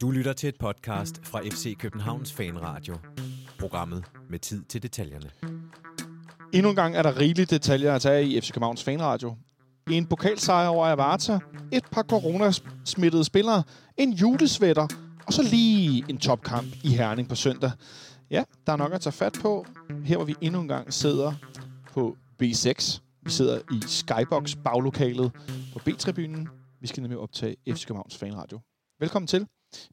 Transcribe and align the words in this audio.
Du 0.00 0.10
lytter 0.10 0.32
til 0.32 0.48
et 0.48 0.56
podcast 0.58 1.20
fra 1.26 1.40
FC 1.40 1.76
Københavns 1.78 2.32
Fanradio. 2.32 2.96
Programmet 3.58 4.04
med 4.30 4.38
tid 4.38 4.64
til 4.64 4.82
detaljerne. 4.82 5.30
Endnu 6.52 6.70
en 6.70 6.76
gang 6.76 6.96
er 6.96 7.02
der 7.02 7.18
rigelige 7.18 7.46
detaljer 7.46 7.94
at 7.94 8.02
tage 8.02 8.26
i 8.26 8.40
FC 8.40 8.52
Københavns 8.52 8.84
Fanradio. 8.84 9.36
En 9.90 10.06
pokalsejr 10.06 10.68
over 10.68 10.86
Avarta, 10.86 11.38
et 11.72 11.84
par 11.92 12.02
coronasmittede 12.02 13.24
spillere, 13.24 13.62
en 13.96 14.12
julesvætter, 14.12 14.86
og 15.26 15.32
så 15.32 15.42
lige 15.42 16.04
en 16.08 16.18
topkamp 16.18 16.74
i 16.84 16.88
Herning 16.88 17.28
på 17.28 17.34
søndag. 17.34 17.70
Ja, 18.30 18.44
der 18.66 18.72
er 18.72 18.76
nok 18.76 18.92
at 18.92 19.00
tage 19.00 19.12
fat 19.12 19.38
på. 19.42 19.66
Her 20.04 20.16
hvor 20.16 20.24
vi 20.24 20.34
endnu 20.40 20.60
en 20.60 20.68
gang 20.68 20.92
sidder 20.92 21.32
på 21.92 22.16
B6. 22.42 23.00
Vi 23.22 23.30
sidder 23.30 23.58
i 23.58 23.80
Skybox 23.86 24.56
baglokalet 24.64 25.32
på 25.72 25.78
B-tribunen. 25.78 26.48
Vi 26.80 26.86
skal 26.86 27.00
nemlig 27.00 27.18
optage 27.18 27.56
FC 27.68 27.86
Københavns 27.86 28.16
Fanradio. 28.16 28.60
Velkommen 29.00 29.26
til. 29.26 29.46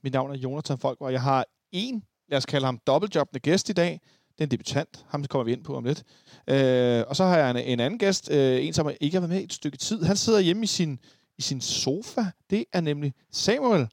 Mit 0.04 0.14
navn 0.14 0.32
er 0.32 0.36
Jonathan 0.36 0.78
Folk, 0.78 1.02
og 1.02 1.12
jeg 1.12 1.22
har 1.22 1.46
en, 1.72 2.04
lad 2.28 2.38
os 2.38 2.46
kalde 2.46 2.66
ham 2.66 2.80
dobbeltjobbende 2.88 3.40
gæst 3.40 3.70
i 3.70 3.74
dag. 3.74 4.02
Det 4.32 4.40
er 4.40 4.44
en 4.44 4.52
debutant. 4.52 5.06
Ham 5.10 5.26
kommer 5.26 5.44
vi 5.44 5.52
ind 5.52 5.64
på 5.64 5.76
om 5.78 5.84
lidt. 5.84 6.04
Øh, 6.48 7.04
og 7.08 7.16
så 7.16 7.24
har 7.24 7.38
jeg 7.38 7.52
en, 7.52 7.58
en 7.58 7.80
anden 7.80 8.00
gæst, 8.00 8.32
øh, 8.32 8.66
en 8.66 8.74
som 8.74 8.92
ikke 9.02 9.16
har 9.16 9.22
været 9.22 9.30
med 9.30 9.42
i 9.42 9.44
et 9.44 9.54
stykke 9.54 9.78
tid. 9.78 10.04
Han 10.04 10.16
sidder 10.16 10.40
hjemme 10.40 10.64
i 10.64 10.68
sin, 10.68 11.00
i 11.38 11.42
sin 11.42 11.62
sofa. 11.62 12.22
Det 12.50 12.66
er 12.74 12.82
nemlig 12.82 13.14
Samuel. 13.32 13.88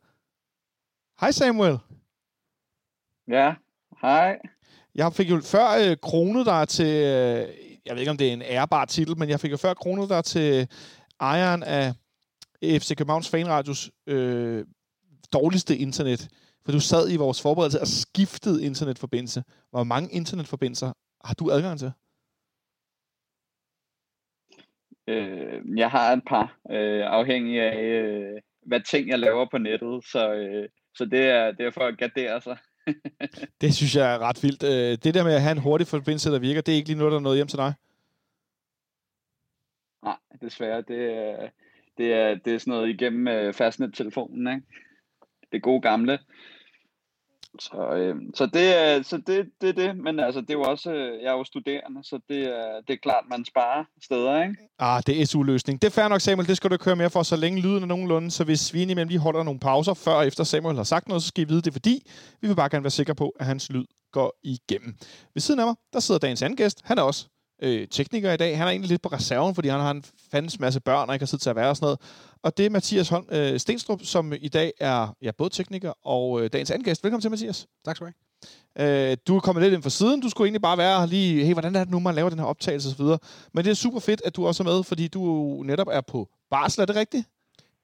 Hej 1.20 1.30
Samuel. 1.30 1.78
Ja, 3.28 3.54
hej. 4.00 4.38
Jeg 4.94 5.12
fik 5.12 5.30
jo 5.30 5.40
før 5.40 5.90
øh, 5.90 5.96
kronet 6.02 6.46
dig 6.46 6.68
til, 6.68 6.86
øh, 6.86 7.48
jeg 7.86 7.94
ved 7.94 7.98
ikke 7.98 8.10
om 8.10 8.16
det 8.16 8.28
er 8.28 8.32
en 8.32 8.42
ærbar 8.42 8.84
titel, 8.84 9.18
men 9.18 9.28
jeg 9.28 9.40
fik 9.40 9.50
jo 9.50 9.56
før 9.56 9.74
kronet 9.74 10.08
dig 10.08 10.24
til 10.24 10.68
ejeren 11.20 11.62
af 11.62 11.92
FC 12.62 12.96
Københavns 12.96 13.30
Fanradios 13.30 13.90
øh, 14.06 14.64
dårligste 15.32 15.76
internet. 15.76 16.28
For 16.64 16.72
du 16.72 16.80
sad 16.80 17.12
i 17.12 17.16
vores 17.16 17.42
forberedelse 17.42 17.80
og 17.80 17.86
skiftede 17.86 18.64
internetforbindelse. 18.64 19.42
Hvor 19.70 19.84
mange 19.84 20.12
internetforbindelser 20.12 20.92
har 21.24 21.34
du 21.34 21.50
adgang 21.50 21.78
til? 21.78 21.92
Øh, 25.08 25.78
jeg 25.78 25.90
har 25.90 26.12
et 26.12 26.22
par, 26.28 26.58
øh, 26.70 27.02
afhængig 27.06 27.60
af, 27.60 27.82
øh, 27.84 28.40
hvad 28.66 28.80
ting 28.80 29.08
jeg 29.08 29.18
laver 29.18 29.46
på 29.50 29.58
nettet. 29.58 30.04
Så, 30.04 30.34
øh, 30.34 30.68
så 30.94 31.04
det, 31.04 31.20
er, 31.20 31.52
det 31.52 31.66
er 31.66 31.70
for 31.70 31.86
at 31.86 31.98
gardere 31.98 32.40
sig. 32.40 32.56
det 33.60 33.74
synes 33.74 33.96
jeg 33.96 34.14
er 34.14 34.18
ret 34.18 34.42
vildt. 34.42 34.62
Øh, 34.62 34.98
det 35.04 35.14
der 35.14 35.24
med 35.24 35.34
at 35.34 35.42
have 35.42 35.52
en 35.52 35.62
hurtig 35.62 35.86
forbindelse, 35.86 36.30
der 36.30 36.38
virker, 36.38 36.60
det 36.60 36.72
er 36.72 36.76
ikke 36.76 36.88
lige 36.88 36.98
noget, 36.98 37.12
der 37.12 37.18
er 37.18 37.22
noget 37.22 37.38
hjem 37.38 37.48
til 37.48 37.58
dig? 37.58 37.74
Nej, 40.06 40.16
desværre. 40.40 40.82
Det 40.82 41.14
er, 41.14 41.48
det 41.98 42.12
er, 42.12 42.34
det 42.34 42.54
er 42.54 42.58
sådan 42.58 42.70
noget 42.70 42.88
igennem 42.88 43.28
øh, 43.28 43.54
fastnet-telefonen, 43.54 44.54
ikke? 44.54 44.66
Det 45.52 45.62
gode 45.62 45.80
gamle. 45.80 46.18
Så, 47.60 47.94
øh, 47.96 48.16
så 48.34 48.46
det 48.46 48.76
er 48.76 49.02
så 49.02 49.16
det, 49.16 49.50
det, 49.60 49.76
det. 49.76 49.96
Men 49.96 50.20
altså, 50.20 50.40
det 50.40 50.50
er 50.50 50.54
jo 50.54 50.62
også, 50.62 50.92
øh, 50.92 51.22
jeg 51.22 51.28
er 51.28 51.36
jo 51.36 51.44
studerende, 51.44 52.04
så 52.04 52.20
det 52.28 52.42
er, 52.42 52.80
det 52.88 52.92
er 52.94 52.98
klart, 53.02 53.24
man 53.30 53.44
sparer 53.44 53.84
steder, 54.02 54.42
ikke? 54.42 54.56
Ah, 54.78 55.02
det 55.06 55.20
er 55.20 55.26
SU-løsning. 55.26 55.82
Det 55.82 55.88
er 55.88 55.92
fair 55.92 56.08
nok, 56.08 56.20
Samuel. 56.20 56.48
Det 56.48 56.56
skal 56.56 56.70
du 56.70 56.76
køre 56.76 56.96
mere 56.96 57.10
for, 57.10 57.22
så 57.22 57.36
længe 57.36 57.60
lyden 57.60 57.82
er 57.82 57.86
nogenlunde. 57.86 58.30
Så 58.30 58.44
hvis 58.44 58.74
vi 58.74 58.82
indimellem 58.82 59.08
lige 59.08 59.18
holder 59.18 59.42
nogle 59.42 59.60
pauser, 59.60 59.94
før 59.94 60.12
og 60.12 60.26
efter 60.26 60.44
Samuel 60.44 60.76
har 60.76 60.84
sagt 60.84 61.08
noget, 61.08 61.22
så 61.22 61.28
skal 61.28 61.44
I 61.44 61.48
vide 61.48 61.62
det, 61.62 61.72
fordi 61.72 62.02
vi 62.40 62.48
vil 62.48 62.56
bare 62.56 62.68
gerne 62.68 62.84
være 62.84 62.90
sikre 62.90 63.14
på, 63.14 63.28
at 63.40 63.46
hans 63.46 63.70
lyd 63.70 63.84
går 64.12 64.38
igennem. 64.42 64.96
Ved 65.34 65.40
siden 65.40 65.60
af 65.60 65.66
mig, 65.66 65.74
der 65.92 66.00
sidder 66.00 66.18
dagens 66.18 66.42
anden 66.42 66.56
gæst. 66.56 66.80
Han 66.84 66.98
er 66.98 67.02
også 67.02 67.28
øh, 67.62 67.88
tekniker 67.88 68.32
i 68.32 68.36
dag. 68.36 68.58
Han 68.58 68.66
er 68.66 68.70
egentlig 68.70 68.90
lidt 68.90 69.02
på 69.02 69.08
reserven, 69.08 69.54
fordi 69.54 69.68
han 69.68 69.80
har 69.80 69.90
en 69.90 70.04
fandens 70.30 70.60
masse 70.60 70.80
børn, 70.80 71.08
og 71.08 71.14
ikke 71.14 71.22
har 71.22 71.26
tid 71.26 71.38
til 71.38 71.50
at 71.50 71.56
være 71.56 71.68
og 71.68 71.76
sådan 71.76 71.84
noget. 71.84 72.00
Og 72.42 72.56
det 72.56 72.66
er 72.66 72.70
Mathias 72.70 73.08
Holm 73.08 73.26
øh, 73.30 73.60
Stenstrup, 73.60 74.00
som 74.02 74.32
i 74.40 74.48
dag 74.48 74.72
er 74.80 75.16
ja, 75.22 75.30
både 75.30 75.50
tekniker 75.50 75.92
og 76.06 76.42
øh, 76.42 76.50
dagens 76.52 76.70
anden 76.70 76.84
gæst. 76.84 77.04
Velkommen 77.04 77.20
til, 77.20 77.30
Mathias. 77.30 77.66
Tak 77.84 77.96
skal 77.96 78.06
du 78.06 78.10
have. 78.10 79.10
Øh, 79.10 79.16
du 79.26 79.36
er 79.36 79.40
kommet 79.40 79.62
lidt 79.62 79.74
ind 79.74 79.82
for 79.82 79.90
siden. 79.90 80.20
Du 80.20 80.28
skulle 80.28 80.46
egentlig 80.46 80.62
bare 80.62 80.78
være 80.78 81.06
lige, 81.06 81.44
hey, 81.44 81.52
hvordan 81.52 81.76
er 81.76 81.84
det 81.84 81.90
nu, 81.90 81.98
man 81.98 82.14
laver 82.14 82.30
den 82.30 82.38
her 82.38 82.46
optagelse 82.46 82.88
osv. 82.88 83.04
Men 83.52 83.64
det 83.64 83.70
er 83.70 83.74
super 83.74 84.00
fedt, 84.00 84.22
at 84.24 84.36
du 84.36 84.46
også 84.46 84.62
er 84.62 84.64
med, 84.64 84.84
fordi 84.84 85.08
du 85.08 85.22
netop 85.62 85.88
er 85.90 86.00
på 86.00 86.28
barsel. 86.50 86.80
Er 86.80 86.86
det 86.86 86.96
rigtigt? 86.96 87.24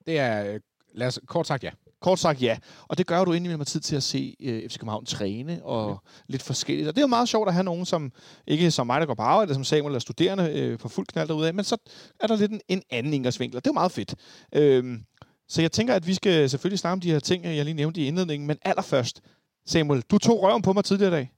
Det 0.06 0.18
er, 0.18 0.52
øh, 0.52 0.60
lad 0.94 1.06
os, 1.06 1.20
kort 1.26 1.46
sagt 1.46 1.64
ja. 1.64 1.70
Kort 2.02 2.18
sagt 2.18 2.42
ja. 2.42 2.58
Og 2.88 2.98
det 2.98 3.06
gør 3.06 3.24
du 3.24 3.32
indimellem 3.32 3.60
har 3.60 3.64
tid 3.64 3.80
til 3.80 3.96
at 3.96 4.02
se 4.02 4.36
øh, 4.40 4.70
FC 4.70 4.78
København 4.78 5.04
træne 5.04 5.64
og 5.64 5.90
ja. 5.90 5.96
lidt 6.26 6.42
forskelligt. 6.42 6.88
Og 6.88 6.94
det 6.94 7.00
er 7.00 7.02
jo 7.02 7.08
meget 7.08 7.28
sjovt 7.28 7.48
at 7.48 7.54
have 7.54 7.64
nogen, 7.64 7.86
som 7.86 8.12
ikke 8.46 8.70
som 8.70 8.86
mig, 8.86 9.00
der 9.00 9.06
går 9.06 9.14
på 9.14 9.22
arbejde, 9.22 9.42
eller 9.42 9.54
som 9.54 9.64
Samuel 9.64 9.94
er 9.94 9.98
studerende 9.98 10.52
øh, 10.60 10.78
på 10.78 10.88
fuld 10.88 11.06
knald 11.06 11.28
derude 11.28 11.48
af, 11.48 11.54
men 11.54 11.64
så 11.64 11.76
er 12.20 12.26
der 12.26 12.36
lidt 12.36 12.52
en, 12.52 12.60
en 12.68 12.82
anden 12.90 13.14
indgangsvinkel, 13.14 13.56
og 13.56 13.64
det 13.64 13.70
er 13.70 13.72
jo 13.72 13.80
meget 13.82 13.92
fedt. 13.92 14.14
Øhm, 14.54 15.04
så 15.48 15.62
jeg 15.62 15.72
tænker, 15.72 15.94
at 15.94 16.06
vi 16.06 16.14
skal 16.14 16.50
selvfølgelig 16.50 16.78
snakke 16.78 16.92
om 16.92 17.00
de 17.00 17.10
her 17.10 17.18
ting, 17.18 17.44
jeg 17.44 17.64
lige 17.64 17.74
nævnte 17.74 18.00
i 18.00 18.06
indledningen, 18.06 18.46
men 18.46 18.58
allerførst, 18.62 19.22
Samuel, 19.66 20.02
du 20.02 20.18
tog 20.18 20.42
røven 20.42 20.62
på 20.62 20.72
mig 20.72 20.84
tidligere 20.84 21.12
i 21.12 21.16
dag. 21.18 21.32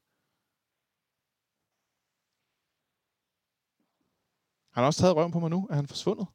Han 4.75 4.83
har 4.83 4.87
også 4.87 5.01
taget 5.01 5.17
røven 5.17 5.33
på 5.33 5.39
mig 5.39 5.51
nu. 5.51 5.67
Er 5.71 5.75
han 5.75 5.87
forsvundet? 5.87 6.27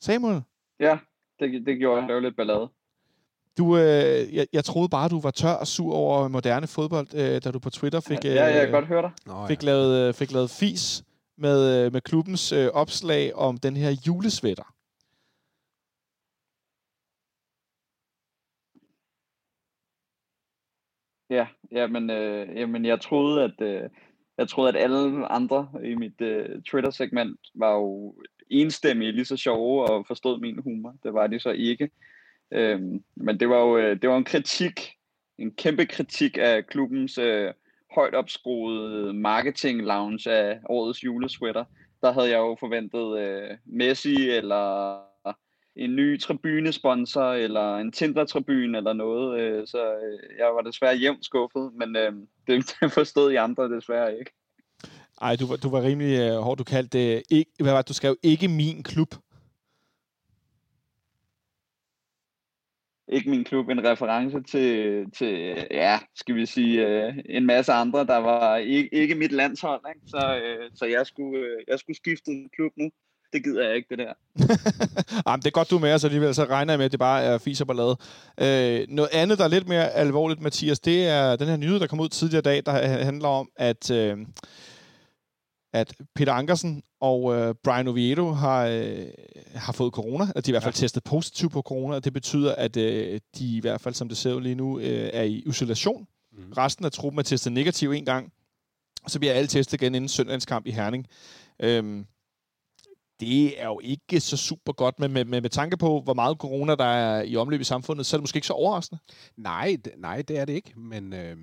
Samuel? 0.00 0.42
Ja, 0.80 0.98
det, 1.38 1.66
det 1.66 1.78
gjorde 1.78 2.00
han. 2.00 2.08
Det 2.08 2.14
var 2.14 2.20
lidt 2.20 2.36
ballade. 2.36 2.68
Du, 3.58 3.76
øh, 3.76 4.34
jeg, 4.34 4.46
jeg 4.52 4.64
troede 4.64 4.88
bare, 4.88 5.08
du 5.08 5.20
var 5.20 5.30
tør 5.30 5.52
og 5.52 5.66
sur 5.66 5.94
over 5.94 6.28
moderne 6.28 6.66
fodbold, 6.66 7.14
øh, 7.14 7.42
da 7.44 7.50
du 7.50 7.58
på 7.58 7.70
Twitter 7.70 8.00
fik, 8.00 8.18
øh, 8.24 8.34
ja, 8.34 8.44
jeg 8.44 8.62
kan 8.62 8.70
godt 8.70 8.86
høre 8.86 9.02
dig. 9.02 9.10
Nå, 9.26 9.46
fik, 9.48 9.62
ja. 9.62 9.66
lavet, 9.66 10.08
øh, 10.08 10.14
fik 10.14 10.32
lavet 10.32 10.50
fis 10.50 11.04
med, 11.38 11.86
øh, 11.86 11.92
med 11.92 12.00
klubbens 12.00 12.52
øh, 12.52 12.68
opslag 12.68 13.34
om 13.34 13.56
den 13.56 13.76
her 13.76 13.90
julesvætter. 14.06 14.74
Ja, 21.30 21.46
jamen, 21.72 22.10
øh, 22.10 22.56
jamen 22.56 22.84
jeg 22.84 23.00
troede, 23.00 23.44
at 23.44 23.60
øh, 23.60 23.90
jeg 24.38 24.48
troede, 24.48 24.68
at 24.68 24.76
alle 24.84 25.26
andre 25.26 25.68
i 25.84 25.94
mit 25.94 26.20
øh, 26.20 26.62
Twitter-segment 26.62 27.40
var 27.54 27.74
jo 27.74 28.14
enstemmige, 28.50 29.12
lige 29.12 29.24
så 29.24 29.36
sjove 29.36 29.90
og 29.90 30.06
forstod 30.06 30.40
min 30.40 30.58
humor. 30.62 30.94
Det 31.02 31.14
var 31.14 31.26
de 31.26 31.40
så 31.40 31.50
ikke. 31.50 31.90
Øhm, 32.52 33.04
men 33.16 33.40
det 33.40 33.48
var 33.48 33.60
jo 33.60 33.78
øh, 33.78 34.02
det 34.02 34.10
var 34.10 34.16
en 34.16 34.24
kritik, 34.24 34.90
en 35.38 35.50
kæmpe 35.50 35.86
kritik 35.86 36.38
af 36.40 36.66
klubbens 36.66 37.18
øh, 37.18 37.52
højt 37.94 38.14
opskruede 38.14 39.12
marketing 39.12 39.82
lounge 39.82 40.30
af 40.30 40.60
årets 40.68 41.04
julesweater. 41.04 41.64
Der 42.02 42.12
havde 42.12 42.30
jeg 42.30 42.38
jo 42.38 42.56
forventet 42.60 43.18
øh, 43.18 43.50
Messi 43.66 44.30
eller 44.30 44.98
en 45.76 45.96
ny 45.96 46.20
tribunesponsor 46.20 47.32
eller 47.32 47.76
en 47.76 47.92
Tinder-tribune 47.92 48.78
eller 48.78 48.92
noget. 48.92 49.40
Øh, 49.40 49.66
så 49.66 49.94
øh, 49.94 50.38
jeg 50.38 50.46
var 50.54 50.60
desværre 50.60 50.96
jævnt 50.96 51.24
skuffet, 51.24 51.70
men 51.74 51.96
øh, 51.96 52.12
det, 52.46 52.76
det 52.80 52.92
forstod 52.92 53.32
I 53.32 53.36
andre 53.36 53.76
desværre 53.76 54.18
ikke. 54.18 54.30
Ej, 55.20 55.36
du, 55.36 55.56
du 55.62 55.70
var 55.70 55.82
rimelig 55.82 56.18
øh, 56.18 56.36
hård. 56.36 56.58
Du 56.58 56.64
kaldte 56.64 56.98
det, 56.98 57.22
ikke, 57.30 57.50
hvad 57.60 57.72
var 57.72 57.82
det, 57.82 57.88
du 57.88 57.94
skrev, 57.94 58.16
ikke 58.22 58.48
min 58.48 58.82
klub. 58.82 59.14
Ikke 63.12 63.30
min 63.30 63.44
klub, 63.44 63.68
en 63.68 63.84
reference 63.84 64.42
til, 64.42 65.04
til 65.18 65.56
ja, 65.70 65.98
skal 66.14 66.34
vi 66.34 66.46
sige, 66.46 66.86
øh, 66.86 67.14
en 67.28 67.46
masse 67.46 67.72
andre, 67.72 68.06
der 68.06 68.16
var 68.16 68.56
ikke, 68.56 68.94
ikke 68.94 69.14
mit 69.14 69.32
landshold. 69.32 69.80
Ikke? 69.94 70.00
Så, 70.06 70.40
øh, 70.44 70.70
så 70.74 70.84
jeg, 70.84 71.06
skulle, 71.06 71.38
øh, 71.38 71.58
jeg 71.68 71.78
skulle 71.78 71.96
skifte 71.96 72.30
en 72.30 72.48
klub 72.56 72.72
nu. 72.76 72.90
Det 73.32 73.44
gider 73.44 73.66
jeg 73.66 73.76
ikke, 73.76 73.88
det 73.90 73.98
der. 73.98 74.12
Jamen, 75.26 75.40
det 75.42 75.46
er 75.46 75.50
godt, 75.50 75.70
du 75.70 75.76
er 75.76 75.80
med 75.80 75.94
os 75.94 76.04
alligevel, 76.04 76.34
så 76.34 76.44
regner 76.44 76.72
jeg 76.72 76.78
med, 76.78 76.84
at 76.84 76.92
det 76.92 77.00
bare 77.00 77.22
er 77.22 77.38
fiser 77.38 77.64
ballade. 77.64 77.96
Øh, 78.40 78.86
noget 78.88 79.10
andet, 79.12 79.38
der 79.38 79.44
er 79.44 79.48
lidt 79.48 79.68
mere 79.68 79.90
alvorligt, 79.90 80.40
Mathias, 80.40 80.80
det 80.80 81.08
er 81.08 81.36
den 81.36 81.48
her 81.48 81.56
nyhed, 81.56 81.80
der 81.80 81.86
kom 81.86 82.00
ud 82.00 82.08
tidligere 82.08 82.38
i 82.38 82.42
dag, 82.42 82.62
der 82.66 82.72
handler 83.04 83.28
om, 83.28 83.48
at... 83.56 83.90
Øh, 83.90 84.18
at 85.72 85.94
Peter 86.14 86.32
Ankersen 86.32 86.82
og 87.00 87.34
øh, 87.34 87.54
Brian 87.64 87.88
Oviedo 87.88 88.30
har, 88.30 88.66
øh, 88.66 89.06
har 89.54 89.72
fået 89.72 89.92
corona, 89.92 90.26
at 90.36 90.46
de 90.46 90.50
i 90.50 90.52
hvert 90.52 90.62
fald 90.62 90.74
ja. 90.74 90.80
testet 90.80 91.04
positiv 91.04 91.50
på 91.50 91.62
corona, 91.62 91.96
og 91.96 92.04
det 92.04 92.12
betyder, 92.12 92.54
at 92.54 92.76
øh, 92.76 93.20
de 93.38 93.56
i 93.56 93.60
hvert 93.60 93.80
fald, 93.80 93.94
som 93.94 94.08
det 94.08 94.18
ser 94.18 94.34
ud 94.34 94.40
lige 94.40 94.54
nu, 94.54 94.78
øh, 94.78 95.10
er 95.12 95.22
i 95.22 95.42
isolation. 95.46 96.06
Mm. 96.32 96.52
Resten 96.52 96.84
af 96.84 96.92
truppen 96.92 97.18
er 97.18 97.22
testet 97.22 97.52
negativ 97.52 97.90
en 97.90 98.04
gang, 98.04 98.32
og 99.04 99.10
så 99.10 99.18
bliver 99.18 99.32
alle 99.32 99.48
testet 99.48 99.82
igen 99.82 99.94
inden 99.94 100.08
søndagens 100.08 100.46
kamp 100.46 100.66
i 100.66 100.70
Herning. 100.70 101.06
Øhm, 101.60 102.06
det 103.20 103.62
er 103.62 103.66
jo 103.66 103.80
ikke 103.82 104.20
så 104.20 104.36
super 104.36 104.72
godt, 104.72 104.98
men 104.98 105.12
med, 105.12 105.24
med, 105.24 105.40
med 105.40 105.50
tanke 105.50 105.76
på, 105.76 106.00
hvor 106.00 106.14
meget 106.14 106.38
corona 106.38 106.74
der 106.74 106.84
er 106.84 107.22
i 107.22 107.36
omløb 107.36 107.60
i 107.60 107.64
samfundet, 107.64 108.06
så 108.06 108.16
er 108.16 108.18
det 108.18 108.22
måske 108.22 108.36
ikke 108.36 108.46
så 108.46 108.52
overraskende. 108.52 109.00
Nej, 109.36 109.76
nej, 109.96 110.22
det 110.22 110.38
er 110.38 110.44
det 110.44 110.52
ikke, 110.52 110.72
men, 110.76 111.12
øh, 111.12 111.36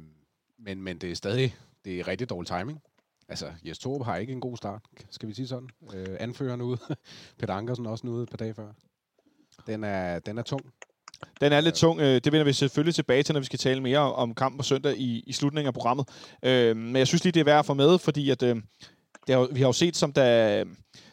men, 0.59 0.81
men 0.81 0.97
det 0.97 1.11
er 1.11 1.15
stadig 1.15 1.55
det 1.85 1.99
er 1.99 2.07
rigtig 2.07 2.29
dårlig 2.29 2.47
timing. 2.47 2.81
Altså, 3.29 3.45
Jes 3.65 3.79
Torup 3.79 4.05
har 4.05 4.17
ikke 4.17 4.33
en 4.33 4.41
god 4.41 4.57
start, 4.57 4.81
skal 5.09 5.29
vi 5.29 5.33
sige 5.33 5.47
sådan. 5.47 5.69
Øh, 5.93 6.17
anføreren 6.19 6.61
ude. 6.61 6.77
Peter 7.39 7.53
Ankersen 7.53 7.85
også 7.85 8.07
ude 8.07 8.23
et 8.23 8.29
par 8.29 8.37
dage 8.37 8.53
før. 8.53 8.67
Den 9.67 9.83
er, 9.83 10.19
den 10.19 10.37
er 10.37 10.41
tung. 10.41 10.61
Den 11.41 11.53
er 11.53 11.61
lidt 11.61 11.75
tung. 11.75 11.99
Øh, 11.99 12.21
det 12.23 12.31
vender 12.31 12.43
vi 12.43 12.53
selvfølgelig 12.53 12.95
tilbage 12.95 13.23
til, 13.23 13.33
når 13.33 13.39
vi 13.39 13.45
skal 13.45 13.59
tale 13.59 13.81
mere 13.81 13.99
om 14.13 14.35
kampen 14.35 14.57
på 14.57 14.63
søndag 14.63 14.97
i, 14.97 15.23
i 15.27 15.33
slutningen 15.33 15.67
af 15.67 15.73
programmet. 15.73 16.09
Øh, 16.43 16.77
men 16.77 16.95
jeg 16.95 17.07
synes 17.07 17.23
lige, 17.23 17.31
det 17.31 17.39
er 17.39 17.43
værd 17.43 17.59
at 17.59 17.65
få 17.65 17.73
med, 17.73 17.99
fordi 17.99 18.29
at, 18.29 18.43
øh, 18.43 18.55
det 19.27 19.35
har, 19.35 19.47
vi 19.51 19.59
har 19.59 19.67
jo 19.67 19.73
set, 19.73 19.95
som 19.95 20.13
da, 20.13 20.63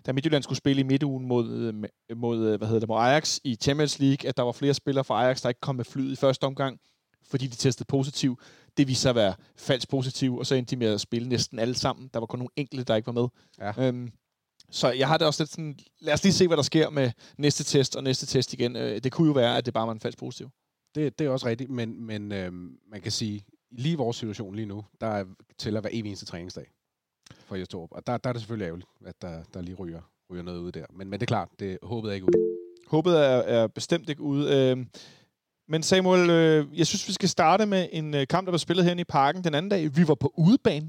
da 0.07 0.13
Midtjylland 0.13 0.43
skulle 0.43 0.59
spille 0.59 0.81
i 0.81 0.85
midtugen 0.85 1.27
mod, 1.29 1.51
øh, 1.51 1.75
mod, 2.17 2.47
øh, 2.47 2.59
hvad 2.59 2.69
hedder 2.69 2.81
det, 2.81 2.89
mod 2.89 2.99
Ajax 2.99 3.39
i 3.45 3.55
Champions 3.55 3.99
League, 3.99 4.29
at 4.29 4.37
der 4.37 4.43
var 4.43 4.53
flere 4.53 4.75
spillere 4.75 5.05
fra 5.05 5.25
Ajax, 5.25 5.43
der 5.43 5.49
ikke 5.49 5.61
kom 5.61 5.77
med 5.77 5.85
flyet 5.85 6.13
i 6.13 6.17
første 6.17 6.45
omgang, 6.45 6.79
fordi 7.28 7.46
de 7.46 7.56
testede 7.56 7.87
positiv. 7.87 8.40
Det 8.76 8.88
viste 8.88 9.02
sig 9.02 9.11
at 9.11 9.17
være 9.17 9.34
falsk 9.56 9.88
positiv, 9.88 10.37
og 10.37 10.46
så 10.46 10.55
endte 10.55 10.70
de 10.70 10.76
med 10.76 10.94
at 10.94 11.00
spille 11.00 11.28
næsten 11.28 11.58
alle 11.58 11.75
sammen. 11.75 12.11
Der 12.14 12.20
var 12.20 12.26
kun 12.26 12.38
nogle 12.38 12.50
enkelte, 12.56 12.84
der 12.84 12.96
ikke 12.96 13.06
var 13.06 13.12
med. 13.12 13.28
Ja. 13.61 13.88
Øhm, 13.88 14.12
så 14.70 14.93
jeg 14.93 15.08
har 15.08 15.19
det 15.19 15.26
også 15.26 15.43
lidt 15.43 15.50
sådan, 15.50 15.78
lad 16.00 16.14
os 16.14 16.23
lige 16.23 16.32
se, 16.32 16.46
hvad 16.46 16.56
der 16.56 16.62
sker 16.62 16.90
med 16.90 17.11
næste 17.38 17.64
test 17.64 17.96
og 17.96 18.02
næste 18.02 18.26
test 18.26 18.52
igen. 18.52 18.76
Øh, 18.76 19.00
det 19.05 19.12
kunne 19.12 19.26
jo 19.26 19.32
være, 19.32 19.56
at 19.56 19.67
det 19.67 19.75
bare 19.75 19.87
var 19.87 19.93
en 19.93 20.00
falsk 20.00 20.19
positiv. 20.19 20.50
Det, 20.94 21.19
det 21.19 21.26
er 21.26 21.31
også 21.31 21.46
rigtigt, 21.46 21.70
men, 21.70 22.06
men 22.06 22.32
øh, 22.32 22.52
man 22.90 23.00
kan 23.02 23.12
sige, 23.12 23.44
lige 23.70 23.93
i 23.93 23.96
vores 23.96 24.17
situation 24.17 24.55
lige 24.55 24.67
nu, 24.67 24.84
der 25.00 25.06
er 25.06 25.25
at 25.67 25.72
være 25.72 25.94
evig 25.94 26.08
eneste 26.08 26.26
træningsdag 26.26 26.67
for 27.46 27.56
Jestorp. 27.56 27.93
Og 27.93 28.06
der, 28.06 28.17
der 28.17 28.29
er 28.29 28.32
det 28.32 28.43
selvfølgelig 28.43 28.67
ærgerligt, 28.67 28.88
at 29.06 29.22
der, 29.22 29.43
der 29.55 29.62
lige 29.62 29.75
ryger, 29.75 30.00
ryger 30.31 30.43
noget 30.43 30.58
ud 30.58 30.72
der. 30.72 30.87
Men, 30.90 31.08
men 31.08 31.20
det 31.20 31.26
er 31.26 31.26
klart, 31.26 31.49
det 31.58 31.79
håbet 31.82 32.11
er 32.11 32.14
ikke 32.14 32.25
ude. 32.25 32.56
Håbet 32.87 33.19
er, 33.19 33.37
er 33.37 33.67
bestemt 33.67 34.08
ikke 34.08 34.22
ude. 34.22 34.56
Øh, 34.56 34.87
men 35.69 35.83
Samuel, 35.83 36.31
øh, 36.31 36.79
jeg 36.79 36.87
synes, 36.87 37.09
vi 37.09 37.13
skal 37.13 37.29
starte 37.29 37.67
med 37.67 37.89
en 37.93 38.15
øh, 38.15 38.27
kamp, 38.27 38.47
der 38.47 38.51
var 38.51 38.59
spillet 38.59 38.85
herinde 38.85 39.01
i 39.01 39.05
parken 39.05 39.45
den 39.45 39.55
anden 39.55 39.71
dag. 39.71 39.97
Vi 39.97 40.09
var 40.09 40.15
på 40.15 40.33
udebane 40.37 40.89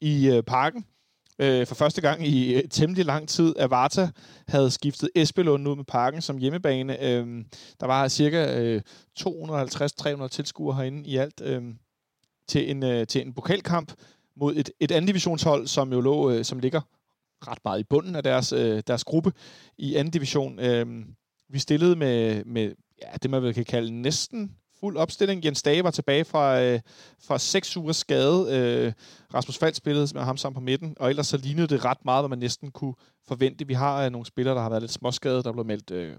i 0.00 0.28
øh, 0.28 0.42
parken 0.42 0.84
øh, 1.38 1.66
for 1.66 1.74
første 1.74 2.00
gang 2.00 2.26
i 2.26 2.54
øh, 2.54 2.62
temmelig 2.70 3.04
lang 3.04 3.28
tid. 3.28 3.54
Avarta 3.58 4.08
havde 4.48 4.70
skiftet 4.70 5.10
Esbelund 5.14 5.68
ud 5.68 5.76
med 5.76 5.84
parken 5.84 6.22
som 6.22 6.38
hjemmebane. 6.38 7.04
Øh, 7.04 7.44
der 7.80 7.86
var 7.86 8.08
cirka 8.08 8.60
øh, 8.60 8.82
250-300 9.20 10.28
tilskuere 10.28 10.76
herinde 10.76 11.08
i 11.08 11.16
alt 11.16 11.40
øh, 11.40 11.62
til, 12.48 12.70
en, 12.70 12.82
øh, 12.82 13.06
til 13.06 13.26
en 13.26 13.32
pokalkamp 13.34 13.92
mod 14.36 14.56
et, 14.56 14.70
et 14.80 14.92
andet 14.92 15.08
divisionshold, 15.08 15.66
som 15.66 15.92
jo 15.92 16.00
lå, 16.00 16.30
øh, 16.30 16.44
som 16.44 16.58
ligger 16.58 16.80
ret 17.48 17.58
meget 17.64 17.80
i 17.80 17.84
bunden 17.84 18.16
af 18.16 18.22
deres, 18.22 18.52
øh, 18.52 18.82
deres 18.86 19.04
gruppe 19.04 19.32
i 19.78 19.94
anden 19.94 20.10
division. 20.10 20.58
Øh, 20.58 20.86
vi 21.48 21.58
stillede 21.58 21.96
med, 21.96 22.44
med 22.44 22.72
ja, 23.02 23.08
det, 23.22 23.30
man 23.30 23.42
vil 23.42 23.54
kan 23.54 23.64
kalde 23.64 24.02
næsten 24.02 24.56
fuld 24.80 24.96
opstilling. 24.96 25.44
Jens 25.44 25.62
Dage 25.62 25.84
var 25.84 25.90
tilbage 25.90 26.24
fra, 26.24 26.62
øh, 26.62 26.80
fra 27.20 27.38
seks 27.38 27.76
uger 27.76 27.92
skade. 27.92 28.56
Øh, 28.56 28.92
Rasmus 29.34 29.58
Fald 29.58 29.74
spillede 29.74 30.08
med 30.14 30.22
ham 30.22 30.36
sammen 30.36 30.54
på 30.54 30.60
midten, 30.60 30.96
og 31.00 31.10
ellers 31.10 31.26
så 31.26 31.36
lignede 31.36 31.66
det 31.66 31.84
ret 31.84 32.04
meget, 32.04 32.22
hvad 32.22 32.28
man 32.28 32.38
næsten 32.38 32.70
kunne 32.70 32.94
forvente. 33.28 33.66
Vi 33.66 33.74
har 33.74 34.04
øh, 34.04 34.10
nogle 34.10 34.26
spillere, 34.26 34.54
der 34.54 34.62
har 34.62 34.68
været 34.68 34.82
lidt 34.82 34.92
småskade, 34.92 35.42
der 35.42 35.52
blev 35.52 35.64
meldt, 35.64 35.90
øh, 35.90 36.16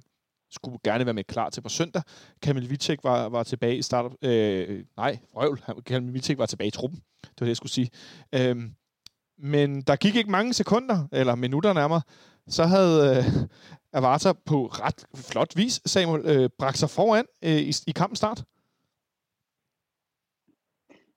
skulle 0.51 0.77
gerne 0.83 1.05
være 1.05 1.13
med 1.13 1.23
klar 1.23 1.49
til 1.49 1.61
på 1.61 1.69
søndag. 1.69 2.01
Kamil 2.41 2.69
Vitek 2.69 3.03
var, 3.03 3.29
var 3.29 3.43
tilbage 3.43 3.77
i 3.77 3.81
start. 3.81 4.11
Øh, 4.21 4.83
nej, 4.97 5.19
røvl. 5.35 5.61
Kamil 5.85 6.13
Vitek 6.13 6.37
var 6.37 6.45
tilbage 6.45 6.67
i 6.67 6.71
truppen. 6.71 6.99
Det 7.21 7.41
var 7.41 7.45
det, 7.45 7.47
jeg 7.47 7.57
skulle 7.57 7.71
sige. 7.71 7.89
Øh, 8.33 8.55
men 9.39 9.81
der 9.81 9.95
gik 9.95 10.15
ikke 10.15 10.31
mange 10.31 10.53
sekunder, 10.53 11.07
eller 11.11 11.35
minutter 11.35 11.73
nærmere, 11.73 12.01
så 12.47 12.63
havde 12.63 13.17
øh, 13.17 13.23
Avarta 13.93 14.33
på 14.45 14.65
ret 14.65 15.05
flot 15.31 15.53
vis, 15.55 15.81
Samuel, 15.85 16.21
øh, 16.25 16.49
bragt 16.59 16.77
sig 16.77 16.89
foran 16.89 17.25
øh, 17.43 17.61
i, 17.71 17.71
i 17.87 17.91
kampen 17.91 18.15
start. 18.15 18.43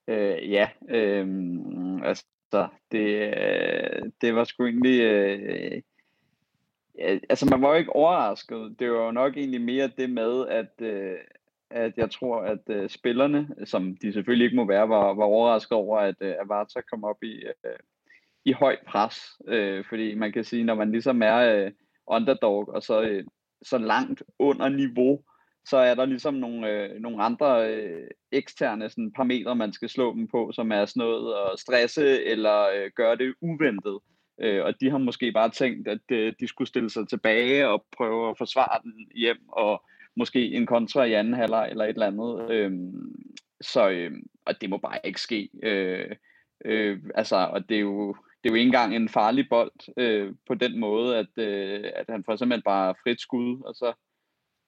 Øh, 0.07 0.51
ja, 0.51 0.69
øh, 0.89 1.27
altså 2.03 2.67
det, 2.91 3.33
øh, 3.37 4.11
det 4.21 4.35
var 4.35 4.43
sgu 4.43 4.65
egentlig... 4.65 5.01
Øh, 5.01 5.81
altså 7.29 7.45
man 7.45 7.61
var 7.61 7.69
jo 7.69 7.75
ikke 7.75 7.95
overrasket. 7.95 8.75
Det 8.79 8.91
var 8.91 9.05
jo 9.05 9.11
nok 9.11 9.37
egentlig 9.37 9.61
mere 9.61 9.91
det 9.97 10.09
med, 10.09 10.47
at, 10.47 10.81
øh, 10.81 11.17
at 11.69 11.97
jeg 11.97 12.11
tror, 12.11 12.41
at 12.41 12.59
øh, 12.69 12.89
spillerne, 12.89 13.47
som 13.65 13.97
de 13.97 14.13
selvfølgelig 14.13 14.45
ikke 14.45 14.55
må 14.55 14.67
være, 14.67 14.89
var, 14.89 15.13
var 15.13 15.25
overrasket 15.25 15.71
over, 15.71 15.99
at 15.99 16.15
øh, 16.21 16.35
Avarta 16.39 16.81
kom 16.81 17.03
op 17.03 17.23
i, 17.23 17.43
øh, 17.65 17.79
i 18.45 18.51
højt 18.51 18.79
pres. 18.87 19.15
Øh, 19.47 19.85
fordi 19.89 20.15
man 20.15 20.31
kan 20.31 20.43
sige, 20.43 20.63
når 20.63 20.75
man 20.75 20.91
ligesom 20.91 21.21
er 21.21 21.37
øh, 21.37 21.71
underdog, 22.07 22.69
og 22.69 22.83
så, 22.83 23.01
øh, 23.01 23.23
så 23.61 23.77
langt 23.77 24.23
under 24.39 24.69
niveau, 24.69 25.23
så 25.65 25.77
er 25.77 25.95
der 25.95 26.05
ligesom 26.05 26.33
nogle, 26.33 26.69
øh, 26.69 27.01
nogle 27.01 27.23
andre 27.23 27.73
øh, 27.73 28.07
eksterne 28.31 28.89
sådan, 28.89 29.11
parametre, 29.15 29.55
man 29.55 29.73
skal 29.73 29.89
slå 29.89 30.13
dem 30.15 30.27
på, 30.27 30.51
som 30.53 30.71
er 30.71 30.85
sådan 30.85 30.99
noget 30.99 31.35
at 31.35 31.59
stresse 31.59 32.23
eller 32.23 32.61
øh, 32.75 32.91
gøre 32.95 33.15
det 33.15 33.33
uventet. 33.41 33.99
Øh, 34.41 34.65
og 34.65 34.73
de 34.81 34.89
har 34.89 34.97
måske 34.97 35.31
bare 35.31 35.49
tænkt, 35.49 35.87
at 35.87 36.11
øh, 36.11 36.33
de 36.39 36.47
skulle 36.47 36.67
stille 36.67 36.89
sig 36.89 37.07
tilbage 37.07 37.67
og 37.67 37.85
prøve 37.97 38.29
at 38.29 38.37
forsvare 38.37 38.81
den 38.83 38.93
hjem, 39.15 39.49
og 39.49 39.83
måske 40.15 40.51
en 40.51 40.65
kontra 40.65 41.03
i 41.03 41.13
anden 41.13 41.33
halvleg 41.33 41.67
eller 41.69 41.85
et 41.85 41.89
eller 41.89 42.07
andet. 42.07 42.51
Øh, 42.51 42.71
så 43.61 43.89
øh, 43.89 44.11
og 44.45 44.61
det 44.61 44.69
må 44.69 44.77
bare 44.77 44.99
ikke 45.03 45.21
ske. 45.21 45.49
Øh, 45.63 46.15
øh, 46.65 46.99
altså, 47.15 47.35
og 47.35 47.69
det 47.69 47.77
er 47.77 47.81
jo 47.81 48.15
det 48.43 48.49
er 48.49 48.53
jo 48.53 48.55
ikke 48.55 48.65
engang 48.65 48.95
en 48.95 49.09
farlig 49.09 49.49
bold 49.49 49.71
øh, 49.97 50.33
på 50.47 50.55
den 50.55 50.79
måde, 50.79 51.17
at, 51.17 51.37
øh, 51.37 51.91
at 51.95 52.05
han 52.09 52.23
får 52.25 52.35
simpelthen 52.35 52.63
bare 52.63 52.95
frit 53.03 53.21
skud, 53.21 53.61
og 53.65 53.75
så, 53.75 53.93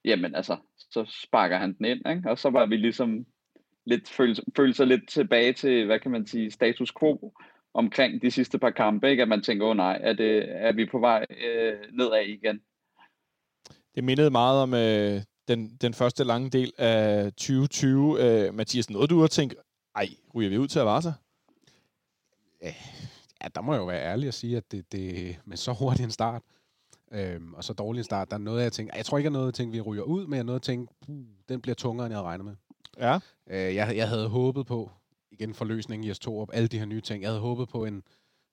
jamen 0.06 0.36
altså, 0.36 0.58
så 0.78 1.06
sparker 1.24 1.58
han 1.58 1.74
den 1.74 1.86
ind, 1.86 2.10
ikke? 2.10 2.30
og 2.30 2.40
så 2.40 2.50
var 2.50 2.66
vi 2.66 2.78
ligesom 2.78 3.26
lidt, 3.86 4.10
føle, 4.10 4.36
føle 4.56 4.74
sig 4.74 4.88
lidt 4.88 5.10
tilbage 5.10 5.54
til, 5.54 5.86
hvad 5.86 6.00
kan 6.00 6.12
man 6.12 6.28
sige, 6.28 6.52
status 6.52 6.94
quo 7.00 7.34
omkring 7.74 8.22
de 8.22 8.32
sidste 8.32 8.60
par 8.60 8.70
kampe, 8.70 9.10
ikke? 9.10 9.22
at 9.22 9.30
man 9.30 9.42
tænker, 9.42 9.66
åh 9.66 9.70
oh, 9.70 9.78
nej, 9.78 10.00
er, 10.02 10.14
det, 10.14 10.46
er 10.48 10.72
vi 10.72 10.86
på 10.86 11.00
vej 11.00 11.26
øh, 11.30 11.78
nedad 11.92 12.26
igen? 12.26 12.62
Det 13.96 14.04
mindede 14.04 14.30
meget 14.30 14.62
om 14.62 14.74
øh, 14.74 15.22
den, 15.48 15.78
den 15.82 15.94
første 15.94 16.24
lange 16.24 16.50
del 16.50 16.74
af 16.78 17.34
2020. 17.34 18.48
Øh, 18.48 18.54
Mathias, 18.54 18.90
noget 18.90 19.10
du 19.10 19.20
har 19.20 19.28
tænkt, 19.28 19.56
ej, 19.96 20.08
ryger 20.36 20.50
vi 20.50 20.58
ud 20.58 20.68
til 20.68 20.80
Avarta? 20.80 21.14
Ja, 23.44 23.48
der 23.56 23.62
må 23.62 23.74
jeg 23.74 23.80
jo 23.80 23.86
være 23.86 24.02
ærlig 24.04 24.28
at 24.28 24.34
sige, 24.34 24.58
at 24.58 24.72
det, 24.72 24.92
det 24.92 25.40
med 25.46 25.58
så 25.58 25.74
hurtig 25.74 26.04
en 26.04 26.12
start, 26.12 26.42
øhm, 27.12 27.54
og 27.54 27.64
så 27.64 27.74
dårlig 27.74 28.00
en 28.00 28.04
start, 28.04 28.32
der 28.32 28.38
er 28.38 28.42
noget, 28.42 28.64
jeg 28.64 28.72
tænker, 28.72 28.94
jeg 28.96 29.06
tror 29.06 29.18
ikke, 29.18 29.28
at 29.28 29.34
noget, 29.34 29.46
jeg 29.46 29.54
tænker, 29.54 29.72
vi 29.72 29.82
ryger 29.82 30.04
ud, 30.04 30.28
men 30.28 30.34
jeg 30.34 30.40
er 30.40 30.44
noget, 30.44 30.60
jeg 30.60 30.62
tænker, 30.62 30.94
den 31.50 31.62
bliver 31.62 31.76
tungere, 31.76 32.06
end 32.06 32.12
jeg 32.12 32.18
havde 32.18 32.28
regnet 32.28 32.46
med. 32.46 32.56
Ja. 32.98 33.20
Øh, 33.48 33.76
jeg, 33.76 33.98
jeg 33.98 34.10
havde 34.10 34.30
håbet 34.30 34.66
på, 34.66 34.92
igen 35.32 35.54
forløsningen 35.54 36.10
i 36.10 36.12
S2, 36.12 36.46
alle 36.54 36.68
de 36.68 36.80
her 36.80 36.86
nye 36.86 37.02
ting, 37.02 37.22
jeg 37.22 37.30
havde 37.30 37.42
håbet 37.42 37.70
på 37.70 37.86
en, 37.86 38.04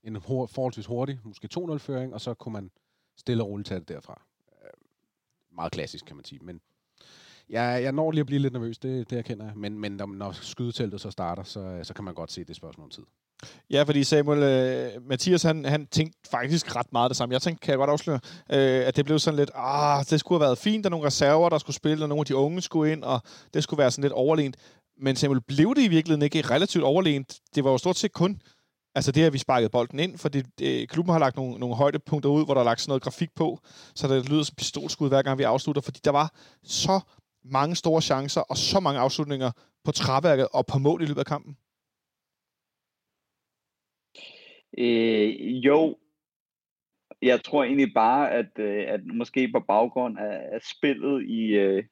en 0.04 0.16
hår, 0.16 0.46
forholdsvis 0.46 0.86
hurtig, 0.86 1.18
måske 1.24 1.48
2-0-føring, 1.58 2.14
og 2.14 2.20
så 2.20 2.34
kunne 2.34 2.52
man 2.52 2.70
stille 3.16 3.42
og 3.42 3.48
roligt 3.48 3.68
tage 3.68 3.80
det 3.80 3.88
derfra. 3.88 4.22
Øh, 4.62 4.70
meget 5.56 5.72
klassisk, 5.72 6.04
kan 6.04 6.16
man 6.16 6.24
sige, 6.24 6.38
men 6.42 6.60
jeg, 7.48 7.82
jeg 7.82 7.92
når 7.92 8.10
lige 8.10 8.20
at 8.20 8.26
blive 8.26 8.38
lidt 8.38 8.52
nervøs, 8.52 8.78
det, 8.78 9.10
det 9.10 9.18
erkender 9.18 9.44
jeg, 9.44 9.56
men, 9.56 9.78
men 9.78 9.92
når 9.92 10.32
skydeteltet 10.32 11.00
så 11.00 11.10
starter, 11.10 11.42
så, 11.42 11.80
så 11.82 11.94
kan 11.94 12.04
man 12.04 12.14
godt 12.14 12.32
se 12.32 12.44
det 12.44 12.56
spørgsmål 12.56 12.84
om 12.84 12.90
tid. 12.90 13.04
Ja, 13.70 13.82
fordi 13.82 14.04
Samuel, 14.04 14.42
øh, 14.42 15.08
Mathias, 15.08 15.42
han, 15.42 15.64
han 15.64 15.86
tænkte 15.86 16.18
faktisk 16.30 16.76
ret 16.76 16.92
meget 16.92 17.08
det 17.08 17.16
samme. 17.16 17.32
Jeg 17.32 17.42
tænkte, 17.42 17.64
kan 17.64 17.70
jeg 17.70 17.78
godt 17.78 17.90
afsløre, 17.90 18.20
øh, 18.52 18.86
at 18.86 18.96
det 18.96 19.04
blev 19.04 19.18
sådan 19.18 19.38
lidt, 19.38 19.50
ah, 19.54 20.04
det 20.10 20.20
skulle 20.20 20.40
have 20.40 20.46
været 20.46 20.58
fint, 20.58 20.84
der 20.84 20.90
nogle 20.90 21.06
reserver, 21.06 21.48
der 21.48 21.58
skulle 21.58 21.76
spille, 21.76 22.04
og 22.04 22.08
nogle 22.08 22.20
af 22.20 22.26
de 22.26 22.36
unge 22.36 22.60
skulle 22.62 22.92
ind, 22.92 23.04
og 23.04 23.20
det 23.54 23.62
skulle 23.62 23.78
være 23.78 23.90
sådan 23.90 24.02
lidt 24.02 24.12
overlegent. 24.12 24.56
Men 25.02 25.16
Samuel, 25.16 25.40
blev 25.40 25.74
det 25.74 25.82
i 25.82 25.88
virkeligheden 25.88 26.22
ikke 26.22 26.40
relativt 26.40 26.84
overlegent? 26.84 27.38
Det 27.54 27.64
var 27.64 27.70
jo 27.70 27.78
stort 27.78 27.96
set 27.96 28.12
kun 28.12 28.40
Altså 28.94 29.12
det, 29.12 29.24
at 29.24 29.32
vi 29.32 29.38
sparkede 29.38 29.70
bolden 29.70 29.98
ind, 29.98 30.18
fordi 30.18 30.42
det, 30.58 30.88
klubben 30.88 31.12
har 31.12 31.18
lagt 31.18 31.36
nogle, 31.36 31.58
nogle 31.58 31.76
højdepunkter 31.76 32.30
ud, 32.30 32.44
hvor 32.44 32.54
der 32.54 32.60
er 32.60 32.64
lagt 32.64 32.80
sådan 32.80 32.90
noget 32.90 33.02
grafik 33.02 33.30
på, 33.36 33.58
så 33.94 34.08
det 34.08 34.28
lyder 34.28 34.42
som 34.42 34.54
pistolskud, 34.54 35.08
hver 35.08 35.22
gang 35.22 35.38
vi 35.38 35.42
afslutter, 35.42 35.82
fordi 35.82 36.00
der 36.04 36.10
var 36.10 36.32
så 36.64 37.00
mange 37.44 37.76
store 37.76 38.02
chancer 38.02 38.40
og 38.40 38.56
så 38.56 38.80
mange 38.80 39.00
afslutninger 39.00 39.50
på 39.84 39.92
træværket 39.92 40.48
og 40.52 40.66
på 40.66 40.78
mål 40.78 41.02
i 41.02 41.06
løbet 41.06 41.20
af 41.20 41.26
kampen. 41.26 41.56
Øh, 44.78 45.30
jo, 45.40 45.96
jeg 47.22 47.44
tror 47.44 47.64
egentlig 47.64 47.94
bare, 47.94 48.30
at, 48.30 48.58
øh, 48.58 48.84
at 48.88 49.00
måske 49.06 49.48
på 49.52 49.60
baggrund 49.60 50.18
af, 50.18 50.48
af 50.52 50.60
spillet 50.62 51.26
i, 51.26 51.46
øh, 51.46 51.84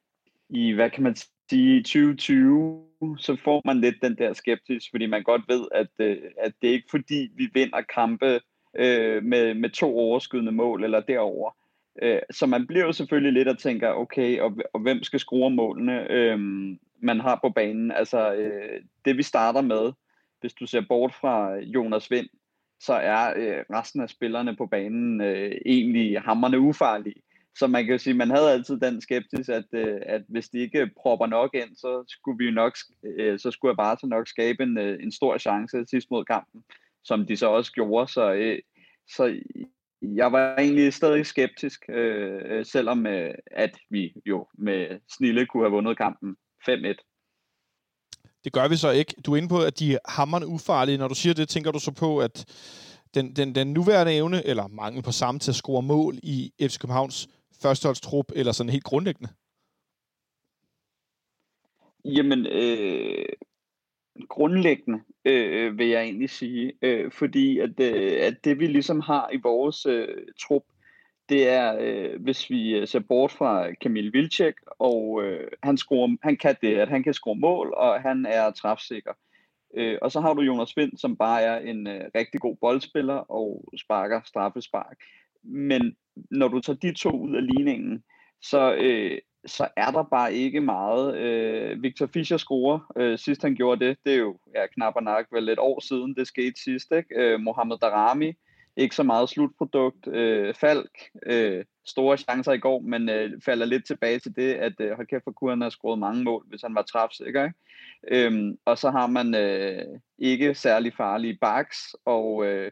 i, 0.48 0.72
hvad 0.72 0.90
kan 0.90 1.02
man 1.02 1.16
sige, 1.50 1.82
2020, 1.82 2.84
så 3.18 3.36
får 3.44 3.62
man 3.64 3.80
lidt 3.80 3.96
den 4.02 4.16
der 4.18 4.32
skeptisk, 4.32 4.90
fordi 4.90 5.06
man 5.06 5.22
godt 5.22 5.42
ved, 5.48 5.68
at, 5.72 5.88
øh, 5.98 6.18
at 6.38 6.52
det 6.62 6.68
er 6.68 6.74
ikke 6.74 6.90
fordi, 6.90 7.28
vi 7.36 7.48
vinder 7.54 7.80
kampe 7.80 8.40
øh, 8.76 9.22
med, 9.22 9.54
med 9.54 9.70
to 9.70 9.98
overskydende 9.98 10.52
mål 10.52 10.84
eller 10.84 11.00
derover. 11.00 11.50
Øh, 12.02 12.20
så 12.30 12.46
man 12.46 12.66
bliver 12.66 12.84
jo 12.84 12.92
selvfølgelig 12.92 13.32
lidt 13.32 13.48
og 13.48 13.58
tænker, 13.58 13.92
okay, 13.92 14.40
og, 14.40 14.56
og 14.72 14.80
hvem 14.80 15.02
skal 15.02 15.20
skrue 15.20 15.50
målene, 15.50 16.10
øh, 16.10 16.38
man 17.02 17.20
har 17.20 17.38
på 17.42 17.50
banen? 17.50 17.90
Altså, 17.90 18.34
øh, 18.34 18.82
det 19.04 19.16
vi 19.16 19.22
starter 19.22 19.60
med, 19.60 19.92
hvis 20.40 20.54
du 20.54 20.66
ser 20.66 20.82
bort 20.88 21.14
fra 21.14 21.54
Jonas 21.54 22.10
Vind, 22.10 22.28
så 22.80 22.92
er 22.92 23.32
øh, 23.36 23.64
resten 23.70 24.00
af 24.00 24.10
spillerne 24.10 24.56
på 24.56 24.66
banen 24.66 25.20
øh, 25.20 25.52
egentlig 25.66 26.20
hammerne 26.20 26.60
ufarlige. 26.60 27.22
Så 27.58 27.66
man 27.66 27.84
kan 27.84 27.92
jo 27.92 27.98
sige, 27.98 28.14
man 28.14 28.30
havde 28.30 28.52
altid 28.52 28.80
den 28.80 29.00
skepsis, 29.00 29.48
at, 29.48 29.64
øh, 29.72 30.00
at 30.06 30.22
hvis 30.28 30.48
de 30.48 30.58
ikke 30.58 30.90
propper 30.96 31.26
nok 31.26 31.54
ind, 31.54 31.76
så 31.76 32.04
skulle 32.08 32.44
vi 32.44 32.50
nok, 32.50 32.76
øh, 33.04 33.38
så 33.38 33.50
skulle 33.50 33.70
jeg 33.70 33.76
bare 33.76 33.96
så 34.00 34.06
nok 34.06 34.28
skabe 34.28 34.62
en, 34.62 34.78
øh, 34.78 35.02
en 35.02 35.12
stor 35.12 35.38
chance 35.38 35.84
sidst 35.90 36.10
mod 36.10 36.24
kampen, 36.24 36.64
som 37.04 37.26
de 37.26 37.36
så 37.36 37.46
også 37.46 37.72
gjorde. 37.72 38.12
Så, 38.12 38.32
øh, 38.32 38.58
så 39.08 39.40
jeg 40.02 40.32
var 40.32 40.56
egentlig 40.56 40.92
stadig 40.92 41.26
skeptisk, 41.26 41.84
øh, 41.88 42.42
øh 42.44 42.64
selvom 42.64 43.06
øh, 43.06 43.34
at 43.46 43.78
vi 43.90 44.14
jo 44.26 44.46
med 44.54 45.00
snille 45.16 45.46
kunne 45.46 45.62
have 45.62 45.72
vundet 45.72 45.96
kampen 45.96 46.36
5-1. 46.68 47.07
Det 48.48 48.54
gør 48.54 48.68
vi 48.68 48.76
så 48.76 48.90
ikke. 48.90 49.14
Du 49.26 49.32
er 49.32 49.36
inde 49.36 49.48
på, 49.48 49.62
at 49.62 49.78
de 49.78 49.94
er 49.94 49.98
hammerne 50.04 50.46
ufarlige. 50.46 50.98
Når 50.98 51.08
du 51.08 51.14
siger 51.14 51.34
det, 51.34 51.48
tænker 51.48 51.70
du 51.70 51.78
så 51.78 51.92
på, 51.92 52.18
at 52.18 52.44
den, 53.14 53.36
den, 53.36 53.54
den 53.54 53.72
nuværende 53.72 54.14
evne, 54.14 54.46
eller 54.46 54.66
mangel 54.66 55.02
på 55.02 55.12
samme 55.12 55.38
til 55.38 55.50
at 55.50 55.54
score 55.54 55.82
mål 55.82 56.18
i 56.22 56.52
FC 56.60 56.78
Københavns 56.78 57.28
førsteholdstrup, 57.62 58.32
eller 58.34 58.52
sådan 58.52 58.72
helt 58.72 58.84
grundlæggende? 58.84 59.32
Jamen, 62.04 62.46
øh, 62.46 63.26
grundlæggende 64.28 65.00
øh, 65.24 65.78
vil 65.78 65.88
jeg 65.88 66.02
egentlig 66.02 66.30
sige, 66.30 66.72
øh, 66.82 67.12
fordi 67.12 67.58
at, 67.58 67.80
øh, 67.80 68.18
at 68.26 68.44
det 68.44 68.58
vi 68.58 68.66
ligesom 68.66 69.00
har 69.00 69.30
i 69.32 69.40
vores 69.42 69.86
øh, 69.86 70.08
trup, 70.40 70.62
det 71.28 71.48
er, 71.48 71.76
øh, 71.80 72.22
hvis 72.22 72.50
vi 72.50 72.74
øh, 72.74 72.88
ser 72.88 72.98
bort 72.98 73.32
fra 73.32 73.72
Kamil 73.72 74.12
Vilcek, 74.12 74.54
og 74.78 75.22
øh, 75.24 75.48
han, 75.62 75.76
scorer, 75.76 76.16
han 76.22 76.36
kan 76.36 76.56
det, 76.62 76.76
at 76.76 76.88
han 76.88 77.02
kan 77.02 77.14
score 77.14 77.36
mål, 77.36 77.74
og 77.76 78.02
han 78.02 78.26
er 78.26 78.50
træfsikker. 78.50 79.12
Øh, 79.74 79.98
og 80.02 80.12
så 80.12 80.20
har 80.20 80.34
du 80.34 80.42
Jonas 80.42 80.76
Vind, 80.76 80.96
som 80.96 81.16
bare 81.16 81.42
er 81.42 81.58
en 81.58 81.86
øh, 81.86 82.04
rigtig 82.14 82.40
god 82.40 82.56
boldspiller 82.60 83.14
og 83.14 83.64
sparker 83.78 84.20
straffespark. 84.24 84.96
Men 85.42 85.96
når 86.30 86.48
du 86.48 86.60
tager 86.60 86.78
de 86.78 86.94
to 86.94 87.10
ud 87.10 87.36
af 87.36 87.46
ligningen, 87.46 88.04
så, 88.42 88.74
øh, 88.74 89.18
så 89.46 89.68
er 89.76 89.90
der 89.90 90.02
bare 90.02 90.34
ikke 90.34 90.60
meget. 90.60 91.16
Øh, 91.16 91.82
Victor 91.82 92.06
Fischer 92.06 92.36
scorer. 92.36 92.92
Øh, 92.96 93.18
sidst 93.18 93.42
han 93.42 93.54
gjorde 93.54 93.86
det, 93.86 93.96
det 94.04 94.12
er 94.12 94.18
jo 94.18 94.38
ja, 94.54 94.66
knap 94.66 94.96
og 94.96 95.02
nok 95.02 95.26
vel 95.32 95.48
et 95.48 95.58
år 95.58 95.80
siden, 95.80 96.14
det 96.14 96.26
skete 96.26 96.62
sidst. 96.62 96.92
Ikke? 96.92 97.14
Øh, 97.14 97.40
Mohamed 97.40 97.78
Darami, 97.78 98.32
ikke 98.78 98.94
så 98.94 99.02
meget 99.02 99.28
slutprodukt. 99.28 100.06
Øh, 100.06 100.54
Falk, 100.54 100.90
øh, 101.26 101.64
store 101.86 102.16
chancer 102.16 102.52
i 102.52 102.58
går, 102.58 102.80
men 102.80 103.08
øh, 103.08 103.30
falder 103.44 103.66
lidt 103.66 103.86
tilbage 103.86 104.18
til 104.18 104.36
det, 104.36 104.54
at 104.54 104.72
øh, 104.80 104.96
hold 104.96 105.22
for 105.24 105.32
Kuren 105.32 105.60
har 105.60 105.70
scoret 105.70 105.98
mange 105.98 106.24
mål, 106.24 106.44
hvis 106.48 106.62
han 106.62 106.74
var 106.74 106.82
træfsikker. 106.82 107.44
Ikke? 107.44 108.26
Øhm, 108.26 108.58
og 108.64 108.78
så 108.78 108.90
har 108.90 109.06
man 109.06 109.34
øh, 109.34 109.84
ikke 110.18 110.54
særlig 110.54 110.92
farlige 110.96 111.38
backs, 111.40 111.78
og, 112.04 112.46
øh, 112.46 112.70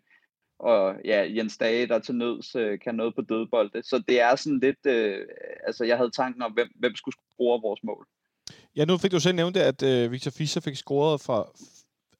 og 0.58 0.96
ja, 1.04 1.26
Jens 1.36 1.56
Dage, 1.58 1.86
der 1.86 1.98
til 1.98 2.14
nøds 2.14 2.54
øh, 2.54 2.78
kan 2.78 2.94
noget 2.94 3.14
på 3.14 3.22
dødbolde. 3.22 3.82
Så 3.82 4.02
det 4.08 4.20
er 4.20 4.36
sådan 4.36 4.60
lidt, 4.60 4.86
øh, 4.86 5.26
altså 5.66 5.84
jeg 5.84 5.96
havde 5.96 6.10
tanken 6.10 6.42
om, 6.42 6.52
hvem, 6.52 6.68
hvem 6.74 6.94
skulle 6.94 7.16
score 7.34 7.62
vores 7.62 7.80
mål. 7.82 8.06
Ja, 8.76 8.84
nu 8.84 8.98
fik 8.98 9.12
du 9.12 9.20
selv 9.20 9.36
nævnt 9.36 9.54
det, 9.54 9.60
at 9.60 9.82
øh, 9.82 10.12
Victor 10.12 10.30
Fischer 10.30 10.62
fik 10.62 10.76
scoret 10.76 11.20
fra, 11.20 11.48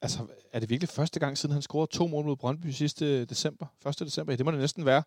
altså, 0.03 0.19
er 0.53 0.61
det 0.61 0.71
virkelig 0.71 0.89
første 0.89 1.21
gang, 1.21 1.39
siden 1.39 1.53
han 1.53 1.63
scorede 1.63 1.91
to 1.93 2.07
mål 2.07 2.25
mod 2.25 2.37
Brøndby 2.37 2.67
sidste 2.67 3.25
december? 3.25 3.67
1. 3.89 4.01
december? 4.01 4.33
Ja, 4.33 4.37
det 4.37 4.45
må 4.45 4.51
det 4.51 4.61
næsten 4.61 4.87
være. 4.87 5.03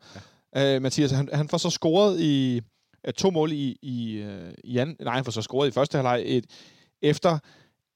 Ja. 0.56 0.76
Øh, 0.76 0.82
Mathias, 0.82 1.12
han, 1.12 1.30
han 1.34 1.50
får 1.50 1.58
så 1.58 1.70
scoret 1.70 2.20
i 2.22 2.62
uh, 3.08 3.14
to 3.14 3.30
mål 3.30 3.52
i, 3.52 3.78
i, 3.82 4.24
uh, 4.24 4.54
i 4.64 4.78
anden, 4.78 4.96
nej, 5.00 5.16
han 5.16 5.26
får 5.26 5.32
så 5.32 5.42
scoret 5.42 5.68
i 5.68 5.72
første 5.72 5.98
halvleg 5.98 6.24
et, 6.26 6.46
efter 7.02 7.40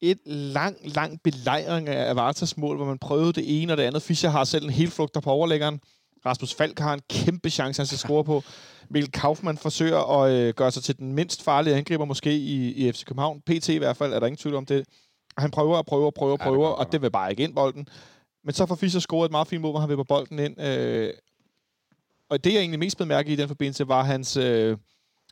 et 0.02 0.20
lang, 0.26 0.78
lang 0.84 1.22
belejring 1.24 1.90
af 1.90 2.10
Avartas 2.10 2.58
mål, 2.58 2.76
hvor 2.76 2.86
man 2.86 2.98
prøvede 2.98 3.34
det 3.34 3.62
ene 3.62 3.74
og 3.74 3.78
det 3.78 3.84
andet. 3.84 4.02
Fischer 4.02 4.30
har 4.30 4.44
selv 4.44 4.66
en 4.66 4.70
helt 4.70 4.94
flugter 4.94 5.20
på 5.20 5.30
overlæggeren. 5.30 5.80
Rasmus 6.26 6.54
Falk 6.54 6.80
har 6.80 6.94
en 6.94 7.02
kæmpe 7.10 7.50
chance, 7.50 7.80
han 7.80 7.88
skal 7.88 8.00
score 8.08 8.24
på. 8.24 8.44
Mikkel 8.90 9.12
Kaufmann 9.12 9.58
forsøger 9.58 10.22
at 10.22 10.32
øh, 10.32 10.54
gøre 10.54 10.72
sig 10.72 10.84
til 10.84 10.98
den 10.98 11.14
mindst 11.14 11.44
farlige 11.44 11.76
angriber 11.76 12.06
måske 12.06 12.38
i, 12.38 12.72
i 12.72 12.92
FC 12.92 13.06
København. 13.06 13.42
PT 13.42 13.70
i 13.70 13.78
hvert 13.78 13.98
fald, 13.98 14.14
er 14.14 14.20
der 14.20 14.28
ingen 14.28 14.38
tvivl 14.38 14.56
om 14.56 14.66
det. 14.66 14.86
Han 15.38 15.52
prøver 15.52 15.78
og 15.78 15.86
prøver 15.86 16.06
og 16.06 16.14
prøver 16.14 16.34
og 16.34 16.40
prøver, 16.40 16.68
ja, 16.68 16.74
og 16.74 16.92
det 16.92 17.02
vil 17.02 17.12
bare 17.12 17.32
ikke 17.32 17.44
ind 17.44 17.56
bolden. 17.56 17.88
Men 18.44 18.54
så 18.54 18.66
får 18.66 18.76
Fischer 18.76 19.02
scoret 19.02 19.26
et 19.26 19.32
meget 19.32 19.48
fint 19.48 19.62
mål, 19.62 19.72
hvor 19.72 19.80
han 19.80 19.90
vil 19.90 19.96
på 19.96 20.04
bolden 20.04 20.40
ind. 20.40 20.62
Øh, 20.62 21.14
og 22.30 22.44
det, 22.44 22.54
jeg 22.54 22.60
egentlig 22.60 22.80
mest 22.80 22.98
bemærke 22.98 23.34
i 23.34 23.36
den 23.36 23.48
forbindelse, 23.48 23.88
var 23.88 24.04
hans, 24.04 24.38
øh, 24.38 24.78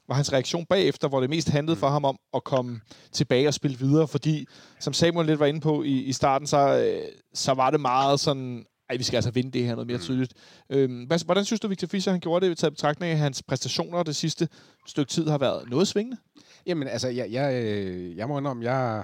var 0.08 0.16
hans 0.16 0.34
reaktion 0.34 0.66
bagefter, 0.66 1.08
hvor 1.08 1.20
det 1.20 1.30
mest 1.30 1.50
handlede 1.50 1.78
for 1.78 1.90
ham 1.90 2.06
om 2.06 2.18
at 2.34 2.44
komme 2.44 2.82
tilbage 3.12 3.48
og 3.48 3.54
spille 3.54 3.78
videre. 3.78 4.08
Fordi, 4.08 4.46
som 4.80 4.94
Samuel 4.94 5.28
lidt 5.28 5.40
var 5.40 5.46
inde 5.46 5.62
på 5.62 5.84
i, 5.84 5.92
i 5.92 6.14
starten, 6.14 6.48
så, 6.48 6.78
øh, 6.78 7.12
så 7.34 7.54
var 7.54 7.72
det 7.72 7.80
meget 7.80 8.20
sådan, 8.20 8.66
ej, 8.90 8.98
vi 8.98 9.04
skal 9.04 9.18
altså 9.18 9.32
vinde 9.32 9.52
det 9.52 9.66
her 9.66 9.72
noget 9.72 9.88
mere 9.88 9.98
mm. 9.98 10.04
tydeligt. 10.04 10.34
Øhm, 10.70 11.10
hvordan 11.26 11.46
synes 11.46 11.60
du, 11.60 11.68
Victor 11.68 11.88
Fischer, 11.88 12.12
han 12.12 12.20
gjorde 12.20 12.50
det, 12.50 12.58
taget 12.58 12.74
betragtning 12.74 13.12
af, 13.12 13.18
hans 13.18 13.44
præstationer 13.44 14.04
det 14.04 14.16
sidste 14.16 14.48
stykke 14.88 15.10
tid 15.10 15.28
har 15.28 15.38
været 15.38 15.70
noget 15.70 15.88
svingende? 15.88 16.18
Jamen, 16.66 16.88
altså, 16.88 17.08
jeg, 17.08 17.32
jeg, 17.32 17.64
øh, 17.64 18.18
jeg 18.18 18.28
må 18.28 18.38
indrømme, 18.38 18.72
jeg, 18.72 19.04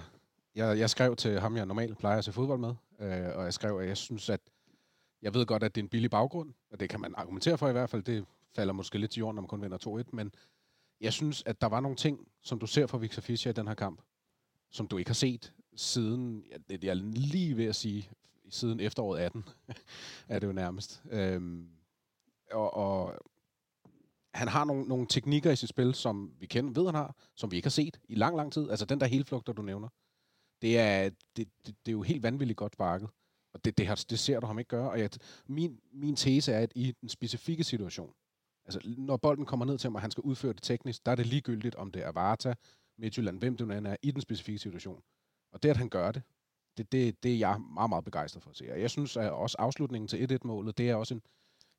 jeg, 0.57 0.79
jeg 0.79 0.89
skrev 0.89 1.15
til 1.15 1.39
ham, 1.39 1.57
jeg 1.57 1.65
normalt 1.65 1.97
plejer 1.97 2.17
at 2.17 2.25
se 2.25 2.31
fodbold 2.31 2.59
med, 2.59 2.75
øh, 2.99 3.37
og 3.37 3.43
jeg 3.43 3.53
skrev, 3.53 3.77
at 3.79 3.87
jeg 3.87 3.97
synes, 3.97 4.29
at 4.29 4.41
jeg 5.21 5.33
ved 5.33 5.45
godt, 5.45 5.63
at 5.63 5.75
det 5.75 5.81
er 5.81 5.85
en 5.85 5.89
billig 5.89 6.11
baggrund, 6.11 6.53
og 6.71 6.79
det 6.79 6.89
kan 6.89 7.01
man 7.01 7.13
argumentere 7.17 7.57
for 7.57 7.69
i 7.69 7.71
hvert 7.71 7.89
fald. 7.89 8.03
Det 8.03 8.25
falder 8.55 8.73
måske 8.73 8.97
lidt 8.97 9.11
til 9.11 9.19
jorden, 9.19 9.35
når 9.35 9.41
man 9.41 9.47
kun 9.47 9.61
vinder 9.61 10.03
2-1, 10.03 10.09
men 10.13 10.31
jeg 11.01 11.13
synes, 11.13 11.43
at 11.45 11.61
der 11.61 11.67
var 11.67 11.79
nogle 11.79 11.97
ting, 11.97 12.27
som 12.41 12.59
du 12.59 12.67
ser 12.67 12.87
fra 12.87 12.97
Victor 12.97 13.21
Fischer 13.21 13.51
i 13.51 13.53
den 13.53 13.67
her 13.67 13.75
kamp, 13.75 14.01
som 14.71 14.87
du 14.87 14.97
ikke 14.97 15.09
har 15.09 15.13
set 15.13 15.53
siden, 15.75 16.43
ja, 16.51 16.55
det 16.69 16.83
er 16.83 16.87
jeg 16.87 16.95
lige 16.95 17.57
ved 17.57 17.65
at 17.65 17.75
sige, 17.75 18.09
siden 18.49 18.79
efteråret 18.79 19.19
18, 19.19 19.45
er 20.29 20.39
det 20.39 20.47
jo 20.47 20.51
nærmest. 20.51 21.03
Øhm, 21.11 21.69
og, 22.51 22.73
og 22.73 23.13
han 24.33 24.47
har 24.47 24.65
nogle, 24.65 24.83
nogle 24.83 25.07
teknikker 25.07 25.51
i 25.51 25.55
sit 25.55 25.69
spil, 25.69 25.93
som 25.93 26.31
vi 26.39 26.45
kender, 26.45 26.81
ved 26.81 26.85
han 26.85 26.95
har, 26.95 27.15
som 27.35 27.51
vi 27.51 27.55
ikke 27.55 27.65
har 27.65 27.71
set 27.71 27.99
i 28.09 28.15
lang, 28.15 28.35
lang 28.35 28.53
tid. 28.53 28.69
Altså 28.69 28.85
den 28.85 28.99
der 28.99 29.05
helflugter, 29.05 29.53
du 29.53 29.61
nævner. 29.61 29.87
Det 30.61 30.79
er, 30.79 31.09
det, 31.35 31.47
det, 31.65 31.75
det 31.85 31.91
er 31.91 31.91
jo 31.91 32.01
helt 32.01 32.23
vanvittigt 32.23 32.57
godt 32.57 32.73
sparket. 32.73 33.09
Og 33.53 33.65
det, 33.65 33.77
det, 33.77 33.87
har, 33.87 34.05
det 34.09 34.19
ser 34.19 34.39
du 34.39 34.47
ham 34.47 34.59
ikke 34.59 34.69
gøre. 34.69 34.89
Og 34.89 34.99
jeg, 34.99 35.09
min, 35.47 35.79
min 35.93 36.15
tese 36.15 36.51
er, 36.51 36.59
at 36.59 36.71
i 36.75 36.93
den 37.01 37.09
specifikke 37.09 37.63
situation, 37.63 38.13
altså 38.65 38.81
når 38.97 39.17
bolden 39.17 39.45
kommer 39.45 39.65
ned 39.65 39.77
til 39.77 39.87
ham, 39.87 39.95
og 39.95 40.01
han 40.01 40.11
skal 40.11 40.21
udføre 40.21 40.53
det 40.53 40.63
teknisk, 40.63 41.05
der 41.05 41.11
er 41.11 41.15
det 41.15 41.25
ligegyldigt, 41.25 41.75
om 41.75 41.91
det 41.91 42.03
er 42.03 42.11
Varta, 42.11 42.53
Midtjylland, 42.97 43.39
hvem 43.39 43.57
det 43.57 43.67
nu 43.67 43.73
er, 43.73 43.95
i 44.01 44.11
den 44.11 44.21
specifikke 44.21 44.59
situation. 44.59 45.03
Og 45.51 45.63
det, 45.63 45.69
at 45.69 45.77
han 45.77 45.89
gør 45.89 46.11
det, 46.11 46.21
det, 46.77 46.91
det, 46.91 47.23
det 47.23 47.33
er 47.33 47.37
jeg 47.37 47.61
meget, 47.61 47.89
meget 47.89 48.05
begejstret 48.05 48.43
for 48.43 48.49
at 48.49 48.57
se. 48.57 48.71
Og 48.71 48.81
jeg 48.81 48.89
synes 48.89 49.17
at 49.17 49.31
også 49.31 49.55
afslutningen 49.59 50.07
til 50.07 50.31
1-1-målet, 50.31 50.77
det 50.77 50.89
er 50.89 50.95
også 50.95 51.13
en, 51.13 51.21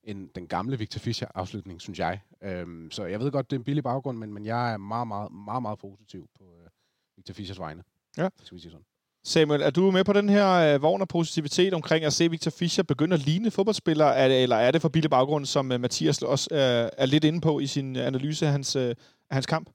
en, 0.02 0.28
den 0.34 0.48
gamle 0.48 0.78
Victor 0.78 0.98
Fischer-afslutning, 0.98 1.80
synes 1.80 1.98
jeg. 1.98 2.20
Øhm, 2.42 2.90
så 2.90 3.04
jeg 3.04 3.20
ved 3.20 3.30
godt, 3.30 3.50
det 3.50 3.56
er 3.56 3.60
en 3.60 3.64
billig 3.64 3.84
baggrund, 3.84 4.18
men, 4.18 4.32
men 4.32 4.46
jeg 4.46 4.72
er 4.72 4.76
meget, 4.76 5.08
meget, 5.08 5.32
meget, 5.32 5.62
meget 5.62 5.78
positiv 5.78 6.28
på 6.34 6.56
øh, 6.56 6.68
Victor 7.16 7.34
Fischers 7.34 7.58
vegne. 7.58 7.82
Ja. 8.16 8.28
Skal 8.42 8.56
vi 8.56 8.60
sige 8.60 8.70
sådan. 8.70 8.84
Samuel, 9.24 9.62
er 9.62 9.70
du 9.70 9.90
med 9.90 10.04
på 10.04 10.12
den 10.12 10.28
her 10.28 10.74
øh, 10.74 10.82
vogn 10.82 11.00
af 11.00 11.08
positivitet 11.08 11.74
omkring 11.74 12.04
at 12.04 12.12
se 12.12 12.30
Victor 12.30 12.50
Fischer 12.58 12.84
begynde 12.84 13.14
at 13.14 13.26
ligne 13.26 13.50
fodboldspiller, 13.50 14.04
er 14.04 14.28
det, 14.28 14.42
eller 14.42 14.56
er 14.56 14.70
det 14.70 14.82
for 14.82 14.88
billig 14.88 15.10
baggrund, 15.10 15.46
som 15.46 15.72
øh, 15.72 15.80
Mathias 15.80 16.22
også 16.22 16.48
øh, 16.52 17.02
er 17.02 17.06
lidt 17.06 17.24
inde 17.24 17.40
på 17.40 17.60
i 17.60 17.66
sin 17.66 17.96
analyse 17.96 18.46
af 18.46 18.52
hans, 18.52 18.76
øh, 18.76 18.94
hans 19.30 19.46
kamp? 19.46 19.70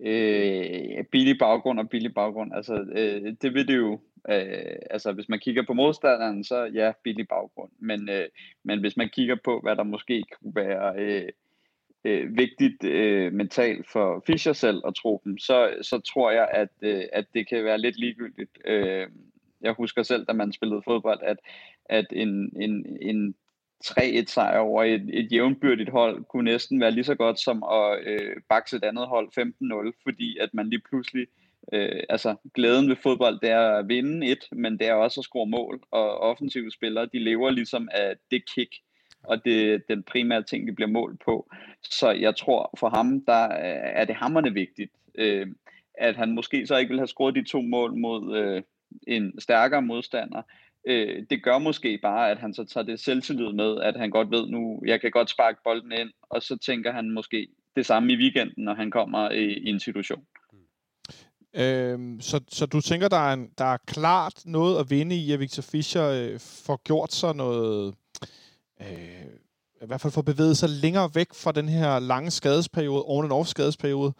Øh, 0.00 1.04
billig 1.12 1.38
baggrund 1.38 1.80
og 1.80 1.88
billig 1.88 2.14
baggrund. 2.14 2.54
Altså, 2.54 2.74
øh, 2.74 3.36
det 3.42 3.54
vil 3.54 3.68
det 3.68 3.76
jo. 3.76 4.00
Øh, 4.28 4.76
altså, 4.90 5.12
hvis 5.12 5.28
man 5.28 5.38
kigger 5.38 5.62
på 5.66 5.72
modstanderen, 5.72 6.44
så 6.44 6.64
ja, 6.64 6.92
billig 7.04 7.28
baggrund. 7.28 7.70
Men, 7.78 8.08
øh, 8.08 8.28
men 8.64 8.80
hvis 8.80 8.96
man 8.96 9.08
kigger 9.08 9.36
på, 9.44 9.60
hvad 9.60 9.76
der 9.76 9.82
måske 9.82 10.24
kunne 10.32 10.54
være 10.54 10.94
øh, 10.98 11.28
øh, 12.06 12.36
vigtigt 12.36 12.84
øh, 12.84 13.32
mentalt 13.32 13.88
for 13.92 14.22
Fischer 14.26 14.52
selv 14.52 14.80
og 14.84 14.96
truppen, 14.96 15.38
så, 15.38 15.74
så 15.82 15.98
tror 15.98 16.30
jeg, 16.30 16.48
at, 16.52 16.68
øh, 16.82 17.04
at 17.12 17.24
det 17.34 17.48
kan 17.48 17.64
være 17.64 17.78
lidt 17.78 17.98
ligegyldigt. 17.98 18.58
Øh, 18.64 19.06
jeg 19.60 19.72
husker 19.72 20.02
selv, 20.02 20.26
da 20.26 20.32
man 20.32 20.52
spillede 20.52 20.82
fodbold, 20.84 21.20
at, 21.22 21.36
at 21.84 22.06
en, 22.12 22.52
en, 22.60 22.98
en 23.02 23.34
3-1 23.84 24.24
sejr 24.26 24.58
over 24.58 24.84
et, 24.84 25.10
et 25.12 25.32
jævnbyrdigt 25.32 25.90
hold 25.90 26.24
kunne 26.24 26.50
næsten 26.50 26.80
være 26.80 26.90
lige 26.90 27.04
så 27.04 27.14
godt 27.14 27.40
som 27.40 27.62
at 27.62 27.98
øh, 28.06 28.36
bakse 28.48 28.76
et 28.76 28.84
andet 28.84 29.06
hold 29.06 29.28
15-0, 29.88 30.00
fordi 30.02 30.38
at 30.38 30.54
man 30.54 30.70
lige 30.70 30.82
pludselig, 30.88 31.26
øh, 31.72 32.02
altså 32.08 32.36
glæden 32.54 32.88
ved 32.88 32.96
fodbold, 33.02 33.40
det 33.40 33.50
er 33.50 33.70
at 33.70 33.88
vinde 33.88 34.26
et, 34.26 34.44
men 34.52 34.78
det 34.78 34.88
er 34.88 34.94
også 34.94 35.20
at 35.20 35.24
score 35.24 35.46
mål, 35.46 35.80
og 35.90 36.18
offensive 36.18 36.70
spillere, 36.70 37.08
de 37.12 37.18
lever 37.18 37.50
ligesom 37.50 37.88
af 37.92 38.16
det 38.30 38.42
kick, 38.54 38.72
og 39.22 39.44
det 39.44 39.72
er 39.74 39.78
den 39.88 40.02
primære 40.02 40.42
ting, 40.42 40.66
det 40.66 40.74
bliver 40.74 40.88
målt 40.88 41.20
på. 41.24 41.50
Så 41.82 42.10
jeg 42.10 42.36
tror 42.36 42.70
for 42.78 42.88
ham, 42.88 43.24
der 43.24 43.46
er 44.00 44.04
det 44.04 44.14
hammerne 44.14 44.52
vigtigt, 44.52 44.92
øh, 45.14 45.46
at 45.94 46.16
han 46.16 46.34
måske 46.34 46.66
så 46.66 46.76
ikke 46.76 46.88
vil 46.88 46.98
have 46.98 47.08
scoret 47.08 47.34
de 47.34 47.44
to 47.44 47.60
mål 47.60 47.96
mod 47.96 48.36
øh, 48.36 48.62
en 49.06 49.40
stærkere 49.40 49.82
modstander, 49.82 50.42
øh, 50.86 51.22
det 51.30 51.42
gør 51.42 51.58
måske 51.58 51.98
bare, 52.02 52.30
at 52.30 52.38
han 52.38 52.54
så 52.54 52.64
tager 52.64 52.84
det 52.84 53.00
selvtillid 53.00 53.52
med, 53.52 53.80
at 53.80 53.96
han 53.96 54.10
godt 54.10 54.30
ved 54.30 54.46
nu, 54.46 54.82
jeg 54.86 55.00
kan 55.00 55.10
godt 55.10 55.30
sparke 55.30 55.58
bolden 55.64 55.92
ind, 55.92 56.10
og 56.22 56.42
så 56.42 56.56
tænker 56.56 56.92
han 56.92 57.10
måske 57.10 57.48
det 57.76 57.86
samme 57.86 58.12
i 58.12 58.16
weekenden, 58.16 58.64
når 58.64 58.74
han 58.74 58.90
kommer 58.90 59.30
i, 59.30 59.44
i 59.44 59.68
en 59.68 59.80
situation. 59.80 60.24
Mm. 60.52 61.60
Øhm, 61.60 62.20
så, 62.20 62.40
så 62.48 62.66
du 62.66 62.80
tænker, 62.80 63.08
der 63.08 63.16
er, 63.16 63.32
en, 63.32 63.50
der 63.58 63.64
er 63.64 63.76
klart 63.86 64.42
noget 64.44 64.80
at 64.80 64.90
vinde 64.90 65.16
i, 65.16 65.32
at 65.32 65.40
Victor 65.40 65.62
Fischer 65.62 66.08
øh, 66.08 66.40
får 66.40 66.82
gjort 66.84 67.12
sig 67.12 67.36
noget, 67.36 67.94
øh, 68.80 69.26
i 69.82 69.86
hvert 69.86 70.00
fald 70.00 70.12
får 70.12 70.22
bevæget 70.22 70.56
sig 70.56 70.68
længere 70.68 71.14
væk 71.14 71.34
fra 71.34 71.52
den 71.52 71.68
her 71.68 71.98
lange 71.98 72.30
skadesperiode, 72.30 73.04
on 73.06 73.24
and 73.24 73.32
off 73.32 73.48
skadesperiode, 73.48 74.12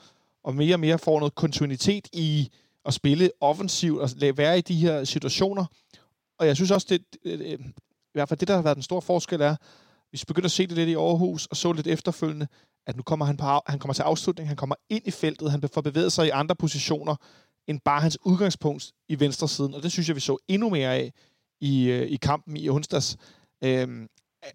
og 0.44 0.54
mere 0.54 0.74
og 0.74 0.80
mere 0.80 0.98
får 0.98 1.18
noget 1.18 1.34
kontinuitet 1.34 2.08
i 2.12 2.50
at 2.84 2.94
spille 2.94 3.30
offensivt 3.40 4.00
og 4.00 4.10
være 4.36 4.58
i 4.58 4.60
de 4.60 4.74
her 4.74 5.04
situationer, 5.04 5.64
og 6.38 6.46
jeg 6.46 6.56
synes 6.56 6.70
også, 6.70 6.86
det, 6.90 7.02
i 7.24 7.56
hvert 8.12 8.28
fald 8.28 8.40
det, 8.40 8.48
der 8.48 8.54
har 8.54 8.62
været 8.62 8.76
den 8.76 8.82
store 8.82 9.02
forskel, 9.02 9.40
er, 9.40 9.56
hvis 10.10 10.22
vi 10.22 10.24
begynder 10.26 10.46
at 10.46 10.52
se 10.52 10.66
det 10.66 10.76
lidt 10.76 10.88
i 10.88 10.94
Aarhus, 10.94 11.46
og 11.46 11.56
så 11.56 11.72
lidt 11.72 11.86
efterfølgende, 11.86 12.46
at 12.86 12.96
nu 12.96 13.02
kommer 13.02 13.24
han, 13.24 13.36
på, 13.36 13.46
han 13.66 13.78
kommer 13.78 13.94
til 13.94 14.02
afslutning, 14.02 14.48
han 14.48 14.56
kommer 14.56 14.74
ind 14.90 15.06
i 15.06 15.10
feltet, 15.10 15.50
han 15.50 15.62
får 15.74 15.80
bevæget 15.80 16.12
sig 16.12 16.26
i 16.26 16.30
andre 16.30 16.56
positioner, 16.56 17.16
end 17.68 17.80
bare 17.84 18.00
hans 18.00 18.18
udgangspunkt 18.24 18.92
i 19.08 19.20
venstre 19.20 19.48
siden. 19.48 19.74
Og 19.74 19.82
det 19.82 19.92
synes 19.92 20.08
jeg, 20.08 20.16
vi 20.16 20.20
så 20.20 20.36
endnu 20.48 20.70
mere 20.70 20.94
af 20.94 21.12
i, 21.60 21.88
øh, 21.90 22.10
i 22.10 22.16
kampen 22.16 22.56
i 22.56 22.68
onsdags. 22.68 23.16
Øhm, 23.64 24.08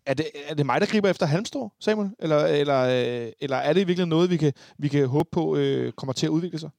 er 0.05 0.13
det, 0.13 0.25
er 0.48 0.55
det 0.55 0.65
mig, 0.65 0.81
der 0.81 0.88
griber 0.88 1.10
efter 1.10 1.25
Halmstrå, 1.25 1.71
Samuel? 1.79 2.10
Eller, 2.19 2.45
eller, 2.45 2.81
øh, 2.81 3.31
eller 3.41 3.57
er 3.57 3.74
det 3.74 3.88
virkelig 3.88 4.07
noget, 4.07 4.29
vi 4.29 4.38
kan, 4.38 4.53
vi 4.77 4.88
kan 4.88 5.07
håbe 5.07 5.29
på 5.31 5.57
øh, 5.57 5.91
kommer 5.91 6.13
til 6.13 6.25
at 6.25 6.29
udvikle 6.29 6.60
sig? 6.60 6.69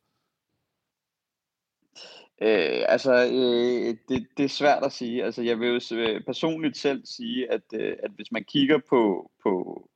Øh, 2.43 2.85
altså, 2.89 3.13
øh, 3.25 3.97
det, 4.09 4.27
det 4.37 4.45
er 4.45 4.49
svært 4.49 4.85
at 4.85 4.93
sige. 4.93 5.25
Altså, 5.25 5.43
jeg 5.43 5.61
vil 5.61 5.69
jo 5.69 5.97
øh, 5.97 6.25
personligt 6.25 6.77
selv 6.77 7.03
sige, 7.05 7.53
at, 7.53 7.63
øh, 7.75 7.97
at 8.03 8.11
hvis 8.17 8.33
man 8.33 8.45
kigger 8.45 8.79
på, 8.89 9.31
på, 9.43 9.87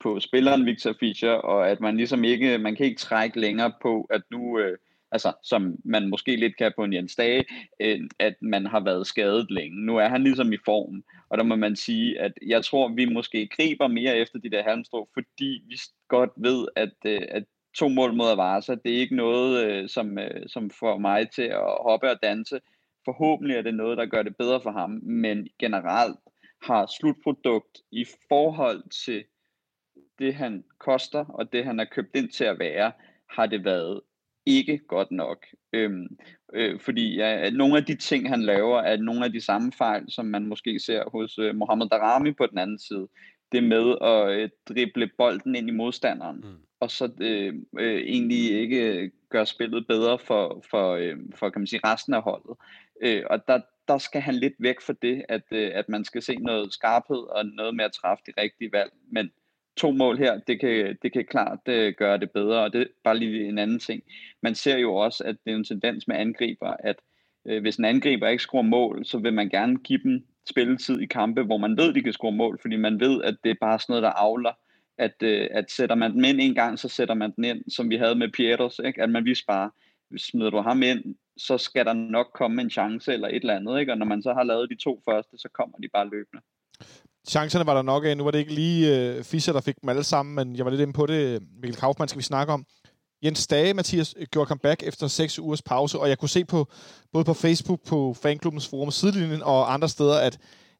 på 0.00 0.20
spilleren 0.20 0.66
Victor 0.66 0.94
Fischer, 1.00 1.32
og 1.32 1.70
at 1.70 1.80
man 1.80 1.96
ligesom 1.96 2.24
ikke, 2.24 2.58
man 2.58 2.76
kan 2.76 2.86
ikke 2.86 3.00
trække 3.00 3.40
længere 3.40 3.72
på, 3.82 4.06
at 4.10 4.22
nu, 4.30 4.58
øh, 4.58 4.78
altså 5.12 5.32
som 5.42 5.76
man 5.84 6.08
måske 6.08 6.36
lidt 6.36 6.56
kan 6.56 6.72
på 6.76 6.84
en 6.84 6.92
Jens 6.92 7.16
Dage, 7.16 7.44
øh, 7.80 8.00
at 8.18 8.34
man 8.42 8.66
har 8.66 8.80
været 8.80 9.06
skadet 9.06 9.50
længe. 9.50 9.86
Nu 9.86 9.96
er 9.96 10.08
han 10.08 10.22
ligesom 10.22 10.52
i 10.52 10.58
form, 10.64 11.04
og 11.28 11.38
der 11.38 11.44
må 11.44 11.56
man 11.56 11.76
sige, 11.76 12.20
at 12.20 12.32
jeg 12.46 12.64
tror, 12.64 12.88
vi 12.88 13.04
måske 13.04 13.48
griber 13.48 13.88
mere 13.88 14.16
efter 14.16 14.38
de 14.38 14.50
der 14.50 14.62
halmstrå, 14.62 15.08
fordi 15.14 15.62
vi 15.68 15.76
godt 16.08 16.30
ved, 16.36 16.68
at, 16.76 16.94
øh, 17.06 17.22
at 17.28 17.44
to 17.74 17.88
mål 17.88 18.14
mod 18.14 18.30
Avarsa, 18.30 18.74
det 18.74 18.94
er 18.94 19.00
ikke 19.00 19.16
noget, 19.16 19.64
øh, 19.64 19.88
som, 19.88 20.18
øh, 20.18 20.48
som 20.48 20.70
får 20.70 20.98
mig 20.98 21.30
til 21.30 21.42
at 21.42 21.76
hoppe 21.80 22.10
og 22.10 22.18
danse. 22.22 22.60
Forhåbentlig 23.04 23.56
er 23.56 23.62
det 23.62 23.74
noget, 23.74 23.98
der 23.98 24.06
gør 24.06 24.22
det 24.22 24.36
bedre 24.36 24.60
for 24.60 24.70
ham, 24.70 24.90
men 24.90 25.48
generelt 25.58 26.18
har 26.62 26.86
slutprodukt 26.98 27.78
i 27.90 28.06
forhold 28.28 28.82
til 29.04 29.24
det, 30.18 30.34
han 30.34 30.64
koster, 30.78 31.24
og 31.24 31.52
det, 31.52 31.64
han 31.64 31.80
er 31.80 31.84
købt 31.84 32.16
ind 32.16 32.28
til 32.28 32.44
at 32.44 32.58
være, 32.58 32.92
har 33.30 33.46
det 33.46 33.64
været 33.64 34.00
ikke 34.46 34.78
godt 34.78 35.10
nok. 35.10 35.46
Øhm, 35.72 36.16
øh, 36.54 36.80
fordi 36.80 37.16
ja, 37.16 37.50
nogle 37.50 37.76
af 37.76 37.84
de 37.84 37.94
ting, 37.94 38.28
han 38.28 38.42
laver, 38.42 38.80
er 38.80 38.96
nogle 38.96 39.24
af 39.24 39.32
de 39.32 39.40
samme 39.40 39.72
fejl, 39.72 40.04
som 40.08 40.26
man 40.26 40.46
måske 40.46 40.80
ser 40.80 41.10
hos 41.10 41.38
øh, 41.38 41.54
Mohamed 41.54 41.88
Darami 41.88 42.32
på 42.32 42.46
den 42.46 42.58
anden 42.58 42.78
side. 42.78 43.08
Det 43.52 43.64
med 43.64 43.96
at 44.02 44.30
øh, 44.30 44.48
drible 44.68 45.10
bolden 45.18 45.54
ind 45.54 45.68
i 45.68 45.72
modstanderen, 45.72 46.36
mm. 46.36 46.58
og 46.80 46.90
så 46.90 47.10
øh, 47.20 47.54
øh, 47.78 48.00
egentlig 48.00 48.60
ikke 48.60 49.10
gøre 49.30 49.46
spillet 49.46 49.86
bedre 49.86 50.18
for, 50.18 50.64
for, 50.70 50.92
øh, 50.92 51.16
for 51.34 51.50
kan 51.50 51.60
man 51.60 51.66
sige, 51.66 51.80
resten 51.84 52.14
af 52.14 52.22
holdet. 52.22 52.56
Øh, 53.02 53.22
og 53.30 53.48
der, 53.48 53.60
der 53.88 53.98
skal 53.98 54.20
han 54.20 54.34
lidt 54.34 54.54
væk 54.58 54.80
fra 54.80 54.94
det, 55.02 55.24
at, 55.28 55.42
øh, 55.50 55.70
at 55.74 55.88
man 55.88 56.04
skal 56.04 56.22
se 56.22 56.36
noget 56.36 56.72
skarphed 56.72 57.16
og 57.16 57.46
noget 57.46 57.74
med 57.76 57.84
at 57.84 57.92
træffe 57.92 58.22
de 58.26 58.42
rigtige 58.42 58.72
valg. 58.72 58.92
Men 59.10 59.30
to 59.76 59.90
mål 59.90 60.18
her, 60.18 60.38
det 60.38 60.60
kan, 60.60 60.96
det 61.02 61.12
kan 61.12 61.24
klart 61.24 61.58
uh, 61.68 61.94
gøre 61.98 62.18
det 62.18 62.30
bedre, 62.30 62.62
og 62.64 62.72
det 62.72 62.80
er 62.80 62.86
bare 63.04 63.18
lige 63.18 63.48
en 63.48 63.58
anden 63.58 63.78
ting. 63.78 64.02
Man 64.42 64.54
ser 64.54 64.78
jo 64.78 64.94
også, 64.94 65.24
at 65.24 65.36
det 65.44 65.52
er 65.52 65.56
en 65.56 65.64
tendens 65.64 66.08
med 66.08 66.16
angriber, 66.16 66.76
at 66.78 66.96
uh, 67.44 67.58
hvis 67.58 67.76
en 67.76 67.84
angriber 67.84 68.28
ikke 68.28 68.42
scorer 68.42 68.62
mål, 68.62 69.04
så 69.04 69.18
vil 69.18 69.32
man 69.32 69.48
gerne 69.48 69.76
give 69.76 70.00
dem 70.02 70.26
spilletid 70.50 71.00
i 71.00 71.06
kampe, 71.06 71.42
hvor 71.42 71.56
man 71.56 71.76
ved, 71.76 71.94
de 71.94 72.02
kan 72.02 72.12
score 72.12 72.32
mål, 72.32 72.58
fordi 72.62 72.76
man 72.76 73.00
ved, 73.00 73.22
at 73.22 73.36
det 73.44 73.50
er 73.50 73.56
bare 73.60 73.78
sådan 73.78 73.92
noget, 73.92 74.02
der 74.02 74.10
avler, 74.10 74.52
at, 74.98 75.14
uh, 75.22 75.46
at 75.58 75.70
sætter 75.70 75.96
man 75.96 76.12
den 76.12 76.24
ind 76.24 76.40
en 76.40 76.54
gang, 76.54 76.78
så 76.78 76.88
sætter 76.88 77.14
man 77.14 77.32
den 77.36 77.44
ind, 77.44 77.70
som 77.70 77.90
vi 77.90 77.96
havde 77.96 78.14
med 78.14 78.28
Pieters, 78.28 78.78
ikke? 78.78 79.02
at 79.02 79.10
man 79.10 79.24
viser 79.24 79.44
bare, 79.48 79.70
smider 80.16 80.50
du 80.50 80.60
ham 80.60 80.82
ind, 80.82 81.16
så 81.36 81.58
skal 81.58 81.84
der 81.84 81.92
nok 81.92 82.30
komme 82.34 82.62
en 82.62 82.70
chance 82.70 83.12
eller 83.12 83.28
et 83.28 83.36
eller 83.36 83.56
andet, 83.56 83.80
ikke? 83.80 83.92
og 83.92 83.98
når 83.98 84.06
man 84.06 84.22
så 84.22 84.32
har 84.32 84.42
lavet 84.42 84.70
de 84.70 84.76
to 84.84 85.02
første, 85.04 85.38
så 85.38 85.48
kommer 85.48 85.78
de 85.78 85.88
bare 85.88 86.08
løbende 86.08 86.42
chancerne 87.28 87.66
var 87.66 87.74
der 87.74 87.82
nok 87.82 88.04
af. 88.04 88.16
Nu 88.16 88.24
var 88.24 88.30
det 88.30 88.38
ikke 88.38 88.54
lige 88.54 88.98
øh, 88.98 89.24
Fischer, 89.24 89.52
der 89.52 89.60
fik 89.60 89.74
dem 89.80 89.88
alle 89.88 90.04
sammen, 90.04 90.34
men 90.34 90.56
jeg 90.56 90.64
var 90.64 90.70
lidt 90.70 90.80
inde 90.80 90.92
på 90.92 91.06
det. 91.06 91.14
Øh, 91.14 91.40
Mikkel 91.62 91.80
Kaufmann 91.80 92.08
skal 92.08 92.18
vi 92.18 92.24
snakke 92.24 92.52
om. 92.52 92.64
Jens 93.24 93.46
Dage, 93.46 93.74
Mathias, 93.74 94.14
øh, 94.18 94.26
gjorde 94.30 94.48
comeback 94.48 94.82
efter 94.82 95.06
seks 95.06 95.38
ugers 95.38 95.62
pause, 95.62 95.98
og 95.98 96.08
jeg 96.08 96.18
kunne 96.18 96.28
se 96.28 96.44
på 96.44 96.66
både 97.12 97.24
på 97.24 97.34
Facebook, 97.34 97.80
på 97.86 98.16
fanklubbens 98.22 98.68
forum, 98.68 98.90
sidelinjen 98.90 99.42
og 99.42 99.74
andre 99.74 99.88
steder, 99.88 100.18
at 100.18 100.38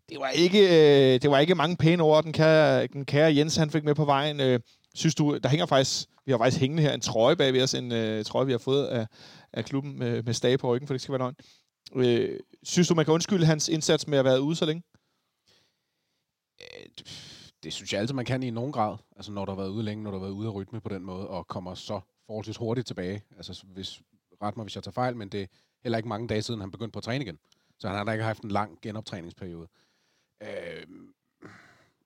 det 0.09 0.21
var 0.21 0.29
ikke, 0.29 0.63
øh, 0.63 1.23
det 1.23 1.31
var 1.31 1.39
ikke 1.39 1.55
mange 1.55 1.77
pæne 1.77 2.03
ord, 2.03 2.25
den 2.25 2.33
kære, 2.33 2.87
den 2.87 3.05
kære 3.05 3.37
Jens 3.37 3.57
han 3.57 3.71
fik 3.71 3.85
med 3.85 3.95
på 3.95 4.05
vejen. 4.05 4.41
Øh, 4.41 4.61
synes 4.95 5.15
du, 5.15 5.39
der 5.43 5.49
hænger 5.49 5.67
faktisk, 5.67 6.09
vi 6.27 6.33
har 6.33 6.39
faktisk 6.39 6.61
hængende 6.61 6.83
her 6.83 6.95
en 6.95 7.01
trøje 7.01 7.37
bag 7.37 7.53
ved 7.53 7.63
os, 7.63 7.75
en 7.75 7.93
øh, 7.93 8.25
trøje, 8.25 8.47
vi 8.47 8.53
har 8.53 8.59
fået 8.59 8.87
af, 8.87 9.07
af 9.53 9.65
klubben 9.65 9.99
med, 9.99 10.23
med 10.23 10.35
Stage 10.35 10.59
på 10.59 10.75
ryggen, 10.75 10.87
for 10.87 10.95
det 10.95 11.01
skal 11.01 11.13
være 11.13 11.19
nøgen. 11.19 11.37
Øh, 11.97 12.39
synes 12.63 12.89
du, 12.89 12.95
man 12.95 13.05
kan 13.05 13.15
undskylde 13.15 13.47
hans 13.47 13.69
indsats 13.69 14.09
med 14.09 14.19
at 14.19 14.25
være 14.25 14.43
ude 14.43 14.57
så 14.57 14.65
længe? 14.65 14.83
Det 17.63 17.73
synes 17.73 17.93
jeg 17.93 18.01
altid, 18.01 18.15
man 18.15 18.25
kan 18.25 18.43
i 18.43 18.51
nogen 18.51 18.73
grad. 18.73 18.97
Altså 19.17 19.33
når 19.33 19.45
der 19.45 19.53
har 19.53 19.61
været 19.61 19.71
ude 19.71 19.83
længe, 19.83 20.05
når 20.05 20.11
der 20.11 20.19
har 20.19 20.25
været 20.25 20.35
ude 20.35 20.49
af 20.49 20.55
rytme 20.55 20.81
på 20.81 20.89
den 20.89 21.05
måde, 21.05 21.29
og 21.29 21.49
kommer 21.49 21.75
så 21.75 22.01
forholdsvis 22.27 22.57
hurtigt 22.57 22.87
tilbage. 22.87 23.23
Altså 23.37 23.65
hvis, 23.67 24.03
ret 24.43 24.57
mig, 24.57 24.65
hvis 24.65 24.75
jeg 24.75 24.83
tager 24.83 24.93
fejl, 24.93 25.17
men 25.17 25.29
det 25.29 25.43
er 25.43 25.47
heller 25.83 25.99
ikke 25.99 26.09
mange 26.09 26.29
dage 26.29 26.43
siden, 26.43 26.61
han 26.61 26.71
begyndte 26.71 26.93
på 26.93 26.99
at 26.99 27.03
træne 27.03 27.25
igen. 27.25 27.39
Så 27.79 27.89
han 27.89 27.97
har 27.97 28.05
da 28.05 28.13
ikke 28.13 28.25
haft 28.25 28.43
en 28.43 28.51
lang 28.51 28.79
genoptræningsperiode. 28.83 29.69
Øh, 30.43 30.87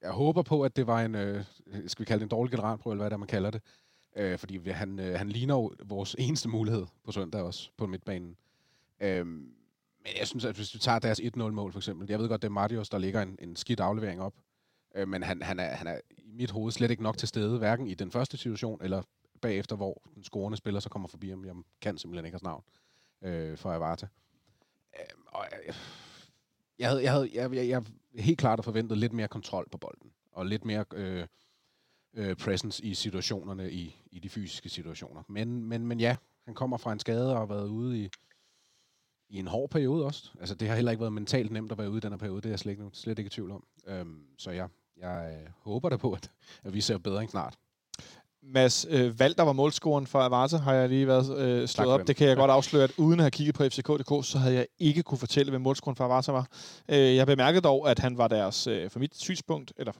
jeg 0.03 0.11
håber 0.11 0.42
på, 0.42 0.62
at 0.62 0.77
det 0.77 0.87
var 0.87 1.01
en, 1.01 1.14
øh, 1.14 1.45
skal 1.87 2.01
vi 2.01 2.05
kalde 2.05 2.21
det 2.21 2.27
en 2.27 2.31
dårlig 2.31 2.51
generalprøve, 2.51 2.92
eller 2.92 3.03
hvad 3.03 3.11
det 3.11 3.19
man 3.19 3.29
kalder 3.29 3.51
det. 3.51 3.62
Øh, 4.16 4.38
fordi 4.38 4.69
han, 4.71 4.99
øh, 4.99 5.19
han 5.19 5.29
ligner 5.29 5.55
jo 5.55 5.73
vores 5.85 6.16
eneste 6.19 6.49
mulighed 6.49 6.87
på 7.05 7.12
søndag 7.12 7.42
også, 7.42 7.71
på 7.77 7.87
midtbanen. 7.87 8.37
Øh, 9.01 9.27
men 10.07 10.19
jeg 10.19 10.27
synes, 10.27 10.45
at 10.45 10.57
hvis 10.57 10.71
du 10.71 10.79
tager 10.79 10.99
deres 10.99 11.21
1-0-mål 11.21 11.73
for 11.73 11.79
eksempel, 11.79 12.11
jeg 12.11 12.19
ved 12.19 12.29
godt, 12.29 12.42
det 12.42 12.49
er 12.49 12.53
Marius, 12.53 12.88
der 12.88 12.99
ligger 12.99 13.23
en, 13.23 13.38
en 13.42 13.57
skidt 13.57 13.81
aflevering 13.81 14.21
op, 14.21 14.35
øh, 14.95 15.09
men 15.09 15.23
han, 15.23 15.42
han, 15.42 15.61
er, 15.61 15.77
han 15.77 15.87
er 15.87 16.01
i 16.11 16.33
mit 16.33 16.51
hoved 16.51 16.73
slet 16.73 16.90
ikke 16.90 17.03
nok 17.03 17.19
til 17.19 17.29
stede, 17.29 17.59
hverken 17.59 17.87
i 17.87 17.95
den 17.95 18.11
første 18.11 18.37
situation, 18.37 18.83
eller 18.83 19.03
bagefter, 19.42 19.77
hvor 19.77 20.03
den 20.14 20.25
scorende 20.25 20.59
spiller 20.59 20.81
så 20.81 20.88
kommer 20.88 21.09
forbi 21.09 21.31
ham. 21.31 21.45
Jeg 21.45 21.55
kan 21.81 21.99
simpelthen 21.99 22.25
ikke 22.25 22.35
hans 22.35 22.42
navn 22.42 22.64
øh, 23.23 23.59
for 23.59 23.73
Avarta. 23.73 24.07
Øhm, 24.95 25.03
øh, 25.03 25.25
og 25.27 25.47
jeg, 25.66 25.75
jeg, 26.79 26.88
havde, 26.88 27.03
jeg, 27.03 27.12
havde, 27.12 27.31
jeg, 27.35 27.53
jeg, 27.57 27.69
jeg 27.69 27.83
helt 28.25 28.38
klart 28.38 28.64
forventet 28.64 28.99
lidt 28.99 29.12
mere 29.12 29.29
kontrol 29.29 29.69
på 29.71 29.79
bolden, 29.79 30.12
og 30.33 30.47
lidt 30.47 30.64
mere 30.64 30.85
øh, 30.95 31.27
øh, 32.14 32.37
presence 32.37 32.85
i 32.85 32.95
situationerne, 32.95 33.71
i, 33.73 33.97
i 34.11 34.19
de 34.19 34.29
fysiske 34.29 34.69
situationer. 34.69 35.23
Men, 35.29 35.64
men, 35.64 35.87
men 35.87 36.01
ja, 36.01 36.16
han 36.45 36.55
kommer 36.55 36.77
fra 36.77 36.92
en 36.92 36.99
skade 36.99 37.33
og 37.33 37.38
har 37.38 37.47
været 37.47 37.69
ude 37.69 38.05
i 38.05 38.11
i 39.28 39.38
en 39.38 39.46
hård 39.46 39.70
periode 39.70 40.04
også. 40.04 40.30
Altså, 40.40 40.54
det 40.54 40.68
har 40.68 40.74
heller 40.74 40.90
ikke 40.90 41.00
været 41.00 41.12
mentalt 41.12 41.52
nemt 41.52 41.72
at 41.72 41.78
være 41.78 41.90
ude 41.90 41.98
i 41.98 42.00
den 42.00 42.10
her 42.12 42.18
periode. 42.18 42.36
Det 42.36 42.46
er 42.46 42.50
jeg 42.50 42.58
slet 42.58 42.72
ikke, 42.72 42.84
slet 42.92 43.18
ikke 43.18 43.26
i 43.26 43.30
tvivl 43.30 43.50
om. 43.50 43.64
Øhm, 43.86 44.20
så 44.38 44.50
ja, 44.50 44.66
jeg 44.96 45.36
øh, 45.40 45.50
håber 45.60 45.88
da 45.88 45.96
på, 45.96 46.12
at, 46.12 46.30
at 46.64 46.74
vi 46.74 46.80
ser 46.80 46.98
bedre 46.98 47.22
end 47.22 47.30
snart. 47.30 47.54
Mads 48.42 48.86
øh, 48.90 49.20
Valg, 49.20 49.38
der 49.38 49.42
var 49.42 49.52
målscoren 49.52 50.06
for 50.06 50.18
Avarta, 50.18 50.56
har 50.56 50.72
jeg 50.72 50.88
lige 50.88 51.06
været 51.06 51.38
øh, 51.38 51.68
slået 51.68 51.90
op. 51.90 52.06
Det 52.06 52.16
kan 52.16 52.28
jeg 52.28 52.36
godt 52.36 52.50
afsløre, 52.50 52.84
at 52.84 52.92
uden 52.96 53.20
at 53.20 53.24
have 53.24 53.30
kigget 53.30 53.54
på 53.54 53.64
FCK.dk, 53.64 54.26
så 54.26 54.38
havde 54.38 54.54
jeg 54.54 54.66
ikke 54.78 55.02
kunne 55.02 55.18
fortælle, 55.18 55.50
hvem 55.50 55.60
målscoren 55.60 55.96
for 55.96 56.04
Avarta 56.04 56.32
var. 56.32 56.46
Øh, 56.88 57.16
jeg 57.16 57.26
bemærkede 57.26 57.62
dog, 57.62 57.90
at 57.90 57.98
han 57.98 58.18
var 58.18 58.28
deres, 58.28 58.66
øh, 58.66 58.90
for 58.90 58.98
mit 58.98 59.16
synspunkt, 59.16 59.72
eller 59.76 59.92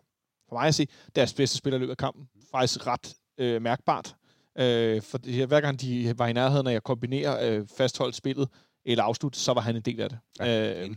for 0.49 0.55
mig 0.55 0.69
at 0.69 0.75
sige, 0.75 0.89
deres 1.17 1.35
bedste 1.35 1.57
spiller 1.57 1.77
i 1.77 1.81
løbet 1.81 1.91
af 1.91 1.97
kampen. 1.97 2.29
Faktisk 2.51 2.87
ret 2.87 3.15
øh, 3.39 3.63
mærkbart. 3.63 4.17
Øh, 4.59 5.03
for 5.03 5.47
hver 5.47 5.61
gang 5.61 5.81
de 5.81 6.15
var 6.19 6.27
i 6.27 6.33
nærheden 6.33 6.67
af 6.67 6.73
at 6.73 6.85
kombinere 6.85 7.51
øh, 7.51 7.67
fastholdt 7.77 8.17
spillet 8.17 8.49
eller 8.87 9.05
afslut, 9.05 9.37
så 9.37 9.53
var 9.53 9.61
han 9.61 9.77
en 9.77 9.83
del 9.83 10.01
af 10.01 10.09
det. 10.09 10.19
Ja, 10.41 10.83
øh, 10.83 10.91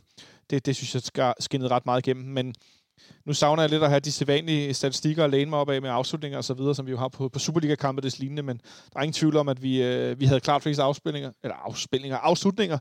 det, 0.50 0.66
det 0.66 0.76
synes 0.76 1.12
jeg 1.18 1.34
skinnede 1.40 1.72
ret 1.72 1.86
meget 1.86 2.08
igennem, 2.08 2.26
men 2.26 2.56
nu 3.26 3.34
savner 3.34 3.64
jeg 3.64 3.70
lidt 3.70 3.84
at 3.84 3.90
have 3.90 4.00
de 4.00 4.12
sædvanlige 4.12 4.74
statistikker 4.74 5.24
og 5.24 5.30
læne 5.30 5.50
mig 5.50 5.60
op 5.60 5.70
af 5.70 5.82
med 5.82 5.90
afslutninger 5.90 6.38
og 6.38 6.44
så 6.44 6.54
videre, 6.54 6.76
som 6.76 6.86
vi 6.86 6.92
jo 6.92 6.98
har 6.98 7.08
på, 7.08 7.30
på 7.30 7.40
Superliga-kampe 7.40 8.02
det 8.02 8.20
lignende, 8.20 8.44
men 8.44 8.58
der 8.94 9.00
er 9.00 9.04
ingen 9.04 9.14
tvivl 9.14 9.38
om, 9.38 9.50
at 9.50 9.64
vi, 9.64 9.84
øh, 9.84 10.20
vi 10.20 10.26
havde 10.26 10.40
klart 10.40 10.62
flest 10.62 10.80
afspilninger, 10.80 11.32
eller 11.44 11.56
afspilninger, 11.56 12.18
afslutninger, 12.18 12.78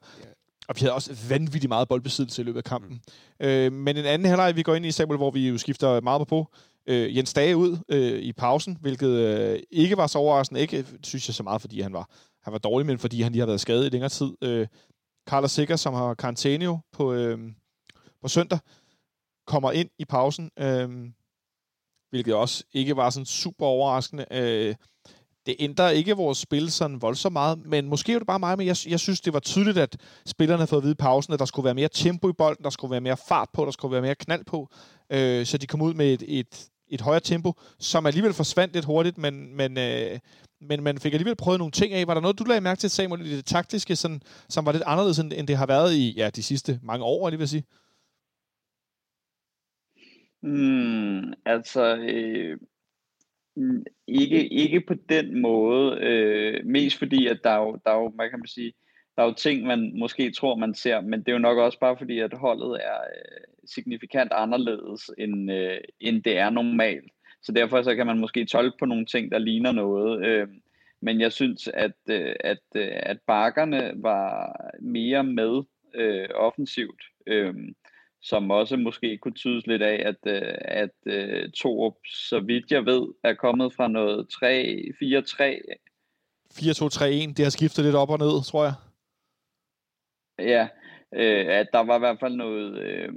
og 0.69 0.75
vi 0.77 0.81
havde 0.81 0.93
også 0.93 1.17
vanvittigt 1.29 1.69
meget 1.69 1.89
boldbesiddelse 1.89 2.43
i 2.43 2.45
løbet 2.45 2.59
af 2.59 2.65
kampen. 2.65 3.01
Mm. 3.41 3.47
Øh, 3.47 3.73
men 3.73 3.97
en 3.97 4.05
anden 4.05 4.29
halvleg, 4.29 4.57
vi 4.57 4.63
går 4.63 4.75
ind 4.75 4.87
i, 4.87 4.91
Samuel, 4.91 5.17
hvor 5.17 5.31
vi 5.31 5.49
jo 5.49 5.59
skifter 5.59 6.01
meget 6.01 6.29
på, 6.29 6.55
øh, 6.87 7.17
Jens 7.17 7.35
Dage 7.35 7.57
ud 7.57 7.77
øh, 7.89 8.19
i 8.19 8.33
pausen, 8.33 8.79
hvilket 8.81 9.09
øh, 9.09 9.59
ikke 9.71 9.97
var 9.97 10.07
så 10.07 10.19
overraskende, 10.19 10.61
ikke 10.61 10.85
synes 11.03 11.29
jeg 11.29 11.35
så 11.35 11.43
meget, 11.43 11.61
fordi 11.61 11.81
han 11.81 11.93
var, 11.93 12.11
han 12.43 12.53
var 12.53 12.59
dårlig, 12.59 12.87
men 12.87 12.99
fordi 12.99 13.23
han 13.23 13.33
lige 13.33 13.41
har 13.41 13.47
været 13.47 13.61
skadet 13.61 13.87
i 13.87 13.89
længere 13.89 14.09
tid. 14.09 14.31
Øh, 14.43 14.67
Carlos 15.29 15.53
Sikker, 15.53 15.77
som 15.77 15.95
har 15.95 16.15
karantæne 16.15 16.79
på, 16.93 17.13
øh, 17.13 17.39
på 18.23 18.29
søndag, 18.29 18.59
kommer 19.47 19.73
ind 19.73 19.91
i 19.99 20.05
pausen, 20.05 20.51
øh, 20.59 20.89
hvilket 22.11 22.35
også 22.35 22.65
ikke 22.73 22.97
var 22.97 23.11
sådan 23.11 23.27
super 23.27 23.67
overraskende. 23.67 24.25
Øh, 24.31 24.75
det 25.47 25.57
ændrer 25.59 25.91
ikke 25.91 26.17
vores 26.17 26.39
spil 26.39 26.73
sådan 26.73 27.03
voldsomt 27.03 27.33
meget, 27.33 27.67
men 27.67 27.89
måske 27.89 28.15
er 28.15 28.19
det 28.19 28.27
bare 28.27 28.39
mig, 28.39 28.59
men 28.59 28.67
jeg, 28.67 28.77
jeg 28.89 29.01
synes, 29.01 29.21
det 29.21 29.33
var 29.33 29.41
tydeligt, 29.41 29.79
at 29.79 29.97
spillerne 30.27 30.59
havde 30.59 30.69
fået 30.69 30.81
at 30.81 30.85
vide 30.85 30.93
i 30.93 31.03
pausen, 31.03 31.33
at 31.33 31.39
der 31.39 31.45
skulle 31.45 31.65
være 31.65 31.75
mere 31.75 31.89
tempo 31.93 32.29
i 32.29 32.33
bolden, 32.33 32.65
der 32.65 32.71
skulle 32.71 32.91
være 32.91 33.01
mere 33.01 33.17
fart 33.29 33.49
på, 33.53 33.65
der 33.65 33.71
skulle 33.71 33.93
være 33.93 34.03
mere 34.03 34.15
knald 34.15 34.45
på, 34.45 34.69
øh, 35.11 35.47
så 35.47 35.59
de 35.59 35.67
kom 35.67 35.83
ud 35.83 35.95
med 35.95 36.13
et, 36.13 36.23
et, 36.39 36.69
et 36.89 37.01
højere 37.01 37.21
tempo, 37.21 37.53
som 37.79 38.07
alligevel 38.07 38.33
forsvandt 38.33 38.75
lidt 38.75 38.85
hurtigt, 38.85 39.19
men, 39.19 39.57
men, 39.57 39.79
øh, 39.79 40.19
men 40.61 40.83
man 40.83 40.99
fik 40.99 41.13
alligevel 41.13 41.37
prøvet 41.37 41.59
nogle 41.59 41.73
ting 41.73 41.93
af. 41.93 42.07
Var 42.07 42.15
der 42.15 42.21
noget, 42.21 42.39
du 42.39 42.45
lagde 42.45 42.61
mærke 42.61 42.79
til, 42.79 42.91
Samuel, 42.91 43.27
i 43.27 43.37
det 43.37 43.45
taktiske, 43.45 43.97
sådan, 43.97 44.23
som 44.49 44.67
var 44.67 44.73
lidt 44.73 44.83
anderledes, 44.87 45.19
end, 45.19 45.47
det 45.47 45.57
har 45.57 45.67
været 45.67 45.95
i 45.95 46.15
ja, 46.17 46.31
de 46.31 46.43
sidste 46.43 46.81
mange 46.83 47.05
år, 47.05 47.31
lige 47.31 47.39
vil 47.39 47.49
sige? 47.49 47.65
Mm, 50.43 51.33
altså, 51.47 51.97
øh, 51.97 52.59
mm, 53.57 53.85
ikke, 54.07 54.49
ikke 54.49 54.81
på 54.89 54.95
den 55.09 55.41
måde. 55.43 55.99
Øh, 56.01 56.67
mest 56.67 56.99
fordi, 56.99 57.27
at 57.27 57.41
der 57.45 57.51
er 57.51 57.59
jo, 57.59 57.79
der 57.85 57.91
er 57.91 57.97
jo, 57.97 58.13
man 58.19 58.31
kan 58.31 58.39
man 58.39 58.47
sige, 58.47 58.73
der 59.17 59.23
er 59.23 59.27
jo 59.27 59.35
ting, 59.35 59.67
man 59.67 59.93
måske 59.99 60.33
tror, 60.33 60.57
man 60.57 60.75
ser, 60.75 61.01
men 61.01 61.21
det 61.21 61.29
er 61.29 61.33
jo 61.33 61.39
nok 61.39 61.59
også 61.59 61.79
bare 61.79 61.97
fordi, 61.99 62.19
at 62.19 62.35
holdet 62.35 62.81
er 62.85 63.01
øh, 63.01 63.49
signifikant 63.67 64.33
anderledes, 64.33 65.11
end, 65.19 65.53
øh, 65.53 65.79
end 66.01 66.23
det 66.23 66.39
er 66.39 66.51
normalt. 66.51 67.13
Så 67.43 67.53
derfor 67.53 67.83
så 67.83 67.95
kan 67.95 68.07
man 68.07 68.19
måske 68.19 68.45
tolke 68.45 68.77
på 68.79 68.85
nogle 68.85 69.07
ting, 69.07 69.31
der 69.31 69.39
ligner 69.39 69.73
noget. 69.73 70.27
Øh, 70.27 70.49
men 71.01 71.21
jeg 71.21 71.33
synes, 71.33 71.69
at, 71.69 71.97
øh, 72.11 72.35
at, 72.41 72.63
øh, 72.75 72.91
at 72.93 73.19
bakkerne 73.27 73.93
var 73.97 74.57
mere 74.81 75.25
med 75.25 75.63
øh, 75.95 76.29
offensivt, 76.35 77.03
øh, 77.27 77.55
som 78.23 78.51
også 78.51 78.77
måske 78.77 79.19
kunne 79.19 79.35
tydes 79.35 79.67
lidt 79.67 79.83
af, 79.83 80.03
at, 80.07 80.17
øh, 80.27 80.55
at 80.61 80.91
øh, 81.07 81.51
Torup, 81.51 81.95
så 82.07 82.41
vidt 82.41 82.71
jeg 82.71 82.87
ved, 82.87 83.09
er 83.25 83.35
kommet 83.35 83.73
fra 83.73 83.89
noget 83.89 84.27
3-4-3. 84.33 84.45
4-2-3-1, 86.53 87.35
det 87.37 87.45
har 87.45 87.51
skiftet 87.51 87.85
lidt 87.85 87.97
op 87.97 88.11
og 88.11 88.19
ned, 88.19 88.45
tror 88.45 88.65
jeg. 88.65 88.75
Ja, 90.39 90.69
øh, 91.15 91.47
at 91.47 91.67
der 91.73 91.81
var 91.81 91.97
i 91.97 91.99
hvert 91.99 92.21
fald 92.21 92.35
noget, 92.35 92.79
øh, 92.79 93.13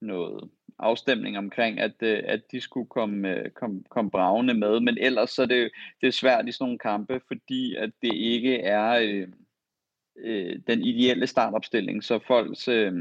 noget 0.00 0.50
afstemning 0.78 1.38
omkring, 1.38 1.80
at, 1.80 1.92
øh, 2.02 2.22
at 2.24 2.40
de 2.52 2.60
skulle 2.60 2.88
komme, 2.88 3.28
øh, 3.28 3.50
komme, 3.50 3.82
komme 3.88 4.10
bravende 4.10 4.54
med, 4.54 4.80
men 4.80 4.98
ellers 5.00 5.30
så 5.30 5.42
er 5.42 5.46
det, 5.46 5.70
det 6.00 6.06
er 6.06 6.12
svært 6.12 6.48
i 6.48 6.52
sådan 6.52 6.64
nogle 6.64 6.78
kampe, 6.78 7.20
fordi 7.28 7.74
at 7.74 7.90
det 8.02 8.14
ikke 8.14 8.58
er 8.58 8.92
øh, 9.02 9.28
øh, 10.18 10.58
den 10.66 10.82
ideelle 10.82 11.26
startopstilling, 11.26 12.04
så 12.04 12.18
folks, 12.26 12.68
øh, 12.68 12.92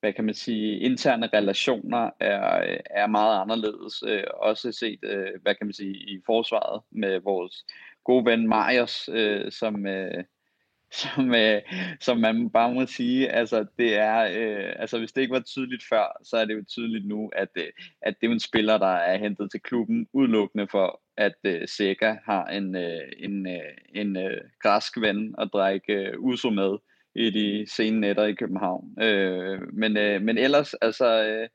hvad 0.00 0.12
kan 0.12 0.24
man 0.24 0.34
sige, 0.34 0.78
interne 0.78 1.26
relationer 1.26 2.10
er, 2.20 2.70
øh, 2.70 2.78
er 2.90 3.06
meget 3.06 3.40
anderledes, 3.40 4.02
øh, 4.06 4.24
også 4.34 4.72
set, 4.72 4.98
øh, 5.02 5.30
hvad 5.42 5.54
kan 5.54 5.66
man 5.66 5.74
sige, 5.74 5.94
i 5.94 6.20
forsvaret 6.26 6.82
med 6.90 7.20
vores 7.20 7.64
gode 8.04 8.24
ven 8.24 8.48
Marius, 8.48 9.08
øh, 9.12 9.52
som, 9.52 9.86
øh, 9.86 10.24
som, 10.94 11.34
øh, 11.34 11.62
som 12.00 12.18
man 12.18 12.50
bare 12.50 12.74
må 12.74 12.86
sige, 12.86 13.28
altså 13.28 13.66
det 13.78 13.94
er, 13.94 14.18
øh, 14.24 14.72
altså 14.76 14.98
hvis 14.98 15.12
det 15.12 15.20
ikke 15.20 15.34
var 15.34 15.40
tydeligt 15.40 15.84
før, 15.88 16.20
så 16.24 16.36
er 16.36 16.44
det 16.44 16.54
jo 16.54 16.64
tydeligt 16.68 17.06
nu, 17.06 17.30
at, 17.36 17.48
øh, 17.56 17.64
at 18.02 18.14
det 18.20 18.26
er 18.26 18.32
en 18.32 18.40
spiller, 18.40 18.78
der 18.78 18.94
er 18.94 19.16
hentet 19.16 19.50
til 19.50 19.60
klubben 19.60 20.06
udelukkende 20.12 20.68
for, 20.68 21.00
at 21.16 21.34
øh, 21.44 21.68
Sega 21.68 22.14
har 22.24 22.46
en, 22.46 22.76
øh, 22.76 23.12
en, 23.18 23.46
øh, 23.46 23.74
en 23.94 24.16
øh, 24.16 24.40
græsk 24.62 25.00
ven 25.00 25.34
at 25.38 25.50
drikke 25.52 25.92
øh, 25.92 26.14
uso 26.18 26.50
med 26.50 26.78
i 27.14 27.30
de 27.30 27.66
sene 27.70 28.00
nætter 28.00 28.24
i 28.24 28.34
København. 28.34 29.02
Øh, 29.02 29.60
men, 29.72 29.96
øh, 29.96 30.22
men 30.22 30.38
ellers, 30.38 30.74
altså 30.74 31.24
øh, 31.24 31.48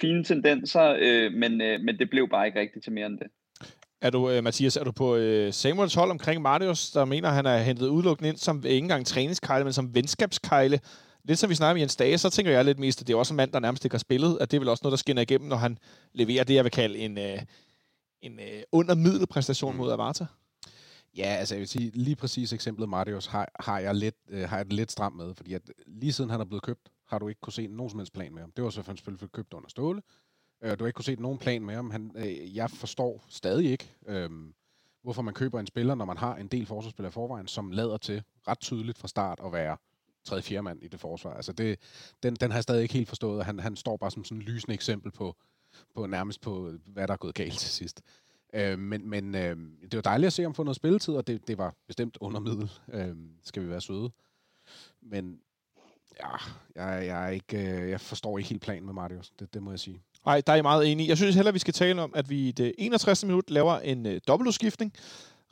fine 0.00 0.24
tendenser, 0.24 0.96
øh, 1.00 1.32
men, 1.32 1.60
øh, 1.60 1.80
men 1.80 1.98
det 1.98 2.10
blev 2.10 2.28
bare 2.28 2.46
ikke 2.46 2.60
rigtigt 2.60 2.84
til 2.84 2.92
mere 2.92 3.06
end 3.06 3.18
det. 3.18 3.26
Er 4.00 4.10
du, 4.10 4.36
uh, 4.36 4.44
Mathias, 4.44 4.76
er 4.76 4.84
du 4.84 4.92
på 4.92 5.16
uh, 5.16 5.50
Samuels 5.50 5.94
hold 5.94 6.10
omkring 6.10 6.42
Marius, 6.42 6.90
der 6.90 7.04
mener, 7.04 7.28
han 7.28 7.46
er 7.46 7.58
hentet 7.58 7.88
udelukkende 7.88 8.28
ind 8.28 8.36
som 8.36 8.56
ikke 8.56 8.76
engang 8.76 9.06
træningskejle, 9.06 9.64
men 9.64 9.72
som 9.72 9.94
venskabskejle? 9.94 10.80
Lidt 11.24 11.38
som 11.38 11.50
vi 11.50 11.54
snakker 11.54 11.74
med 11.74 11.80
Jens 11.80 11.96
Dage, 11.96 12.18
så 12.18 12.30
tænker 12.30 12.52
jeg 12.52 12.64
lidt 12.64 12.78
mest, 12.78 13.00
at 13.00 13.06
det 13.06 13.12
er 13.12 13.18
også 13.18 13.34
en 13.34 13.36
mand, 13.36 13.52
der 13.52 13.58
nærmest 13.60 13.84
ikke 13.84 13.94
har 13.94 13.98
spillet, 13.98 14.38
at 14.40 14.50
det 14.50 14.56
er 14.56 14.60
vel 14.60 14.68
også 14.68 14.80
noget, 14.84 14.92
der 14.92 14.96
skinner 14.96 15.22
igennem, 15.22 15.48
når 15.48 15.56
han 15.56 15.78
leverer 16.12 16.44
det, 16.44 16.54
jeg 16.54 16.64
vil 16.64 16.72
kalde 16.72 16.98
en, 16.98 17.18
uh, 17.18 17.38
en 18.22 18.32
uh, 18.38 18.62
undermiddelpræstation 18.72 19.76
mod 19.76 19.92
Avarta. 19.92 20.26
Ja, 21.16 21.24
altså 21.24 21.54
jeg 21.54 21.60
vil 21.60 21.68
sige, 21.68 21.90
lige 21.94 22.16
præcis 22.16 22.52
eksemplet 22.52 22.88
Marius 22.88 23.26
har, 23.26 23.48
har, 23.60 23.78
jeg 23.78 23.94
lidt, 23.94 24.14
øh, 24.28 24.48
har 24.48 24.56
jeg 24.56 24.64
det 24.64 24.72
lidt 24.72 24.92
stramt 24.92 25.16
med, 25.16 25.34
fordi 25.34 25.54
at 25.54 25.62
lige 25.86 26.12
siden 26.12 26.30
han 26.30 26.40
er 26.40 26.44
blevet 26.44 26.62
købt, 26.62 26.88
har 27.06 27.18
du 27.18 27.28
ikke 27.28 27.40
kunne 27.40 27.52
se 27.52 27.66
nogen 27.66 27.90
som 27.90 27.98
helst 27.98 28.12
plan 28.12 28.34
med 28.34 28.40
ham. 28.40 28.52
Det 28.56 28.64
var 28.64 28.70
så 28.70 28.82
selvfølgelig 28.82 29.32
købt 29.32 29.54
under 29.54 29.68
Ståle, 29.68 30.02
Øh, 30.62 30.78
du 30.78 30.84
har 30.84 30.86
ikke 30.86 30.96
kunne 30.96 31.04
se 31.04 31.14
nogen 31.14 31.38
plan 31.38 31.62
med 31.62 31.74
ham. 31.74 31.90
Han, 31.90 32.12
øh, 32.14 32.56
jeg 32.56 32.70
forstår 32.70 33.24
stadig 33.28 33.70
ikke, 33.70 33.94
øh, 34.06 34.30
hvorfor 35.02 35.22
man 35.22 35.34
køber 35.34 35.60
en 35.60 35.66
spiller, 35.66 35.94
når 35.94 36.04
man 36.04 36.16
har 36.16 36.36
en 36.36 36.46
del 36.46 36.66
forsvarsspillere 36.66 37.10
i 37.10 37.12
forvejen, 37.12 37.48
som 37.48 37.70
lader 37.70 37.96
til 37.96 38.22
ret 38.48 38.60
tydeligt 38.60 38.98
fra 38.98 39.08
start 39.08 39.40
at 39.44 39.52
være 39.52 39.76
tredje 40.24 40.42
fjerde 40.42 40.62
mand 40.62 40.82
i 40.82 40.88
det 40.88 41.00
forsvar. 41.00 41.34
Altså 41.34 41.52
det, 41.52 41.78
den, 42.22 42.34
den 42.34 42.50
har 42.50 42.58
jeg 42.58 42.62
stadig 42.62 42.82
ikke 42.82 42.94
helt 42.94 43.08
forstået, 43.08 43.38
og 43.38 43.44
han, 43.44 43.58
han 43.58 43.76
står 43.76 43.96
bare 43.96 44.10
som 44.10 44.24
sådan 44.24 44.38
en 44.38 44.42
lysende 44.42 44.74
eksempel 44.74 45.12
på, 45.12 45.36
på 45.94 46.06
nærmest 46.06 46.40
på, 46.40 46.72
hvad 46.86 47.06
der 47.06 47.12
er 47.12 47.18
gået 47.18 47.34
galt 47.34 47.58
til 47.58 47.70
sidst. 47.70 48.02
Øh, 48.54 48.78
men 48.78 49.10
men 49.10 49.34
øh, 49.34 49.56
det 49.82 49.94
var 49.94 50.00
dejligt 50.00 50.26
at 50.26 50.32
se 50.32 50.42
ham 50.42 50.54
få 50.54 50.62
noget 50.62 50.76
spilletid, 50.76 51.14
og 51.14 51.26
det, 51.26 51.48
det 51.48 51.58
var 51.58 51.74
bestemt 51.86 52.18
under 52.20 52.40
middel, 52.40 52.70
øh, 52.92 53.16
skal 53.42 53.62
vi 53.62 53.68
være 53.68 53.80
søde. 53.80 54.10
Men 55.00 55.40
ja, 56.20 56.36
jeg, 56.74 57.06
jeg, 57.06 57.24
er 57.24 57.28
ikke, 57.28 57.82
øh, 57.82 57.90
jeg 57.90 58.00
forstår 58.00 58.38
ikke 58.38 58.50
helt 58.50 58.62
planen 58.62 58.84
med 58.84 58.94
Marius, 58.94 59.30
det, 59.30 59.54
det 59.54 59.62
må 59.62 59.70
jeg 59.70 59.80
sige. 59.80 60.02
Nej, 60.28 60.42
der 60.46 60.52
er 60.52 60.56
I 60.56 60.62
meget 60.62 60.92
enige. 60.92 61.08
Jeg 61.08 61.16
synes 61.16 61.34
heller, 61.34 61.52
vi 61.52 61.58
skal 61.58 61.74
tale 61.74 62.02
om, 62.02 62.12
at 62.14 62.30
vi 62.30 62.48
i 62.48 62.52
det 62.52 62.74
61. 62.78 63.24
minut 63.24 63.50
laver 63.50 63.78
en 63.78 64.06
øh, 64.06 64.20
dobbeltudskiftning. 64.28 64.92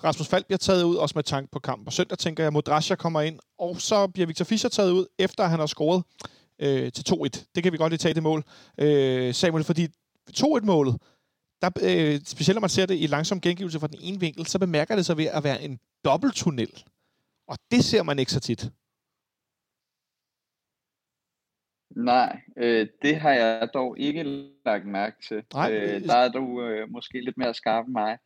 Rasmus 0.05 0.29
Falk 0.29 0.47
bliver 0.47 0.59
taget 0.59 0.83
ud, 0.83 0.97
også 0.97 1.13
med 1.15 1.25
tanke 1.25 1.51
på 1.53 1.59
kampen 1.59 1.85
på 1.85 1.91
søndag, 1.91 2.19
tænker 2.19 2.43
jeg. 2.43 2.53
Modrasja 2.53 2.95
kommer 2.95 3.21
ind, 3.21 3.39
og 3.59 3.81
så 3.81 4.07
bliver 4.07 4.27
Victor 4.27 4.45
Fischer 4.45 4.71
taget 4.71 4.91
ud, 4.91 5.07
efter 5.19 5.45
han 5.45 5.59
har 5.59 5.67
scoret 5.67 6.03
øh, 6.59 6.93
til 6.93 7.05
2-1. 7.13 7.45
Det 7.55 7.63
kan 7.63 7.73
vi 7.73 7.77
godt 7.77 7.91
lige 7.91 7.99
tage 7.99 8.15
det 8.15 8.23
mål, 8.23 8.45
øh, 8.79 9.35
Samuel, 9.35 9.65
fordi 9.65 9.89
2-1-målet, 10.31 10.97
der, 11.63 11.71
øh, 11.83 12.21
specielt 12.27 12.57
når 12.57 12.61
man 12.61 12.71
ser 12.71 12.87
det 12.87 12.99
i 13.01 13.07
langsom 13.07 13.41
gengivelse 13.41 13.81
fra 13.81 13.87
den 13.87 13.99
ene 14.01 14.21
vinkel, 14.21 14.47
så 14.47 14.59
bemærker 14.59 14.97
det 14.97 15.07
sig 15.07 15.17
ved 15.17 15.27
at 15.27 15.45
være 15.45 15.63
en 15.63 15.79
dobbelttunnel. 16.05 16.85
Og 17.49 17.59
det 17.71 17.85
ser 17.85 18.03
man 18.03 18.19
ikke 18.19 18.33
så 18.33 18.41
tit. 18.41 18.71
Nej, 21.97 22.41
øh, 22.57 22.87
det 23.03 23.17
har 23.17 23.33
jeg 23.33 23.69
dog 23.75 23.99
ikke 23.99 24.23
lagt 24.67 24.87
mærke 24.87 25.17
til. 25.29 25.43
Nej, 25.55 25.73
øh, 25.73 26.05
der 26.05 26.15
er 26.15 26.29
du 26.29 26.63
øh, 26.63 26.91
måske 26.91 27.21
lidt 27.21 27.39
mere 27.39 27.55
skarp 27.55 27.85
end 27.85 27.93
mig. 27.93 28.19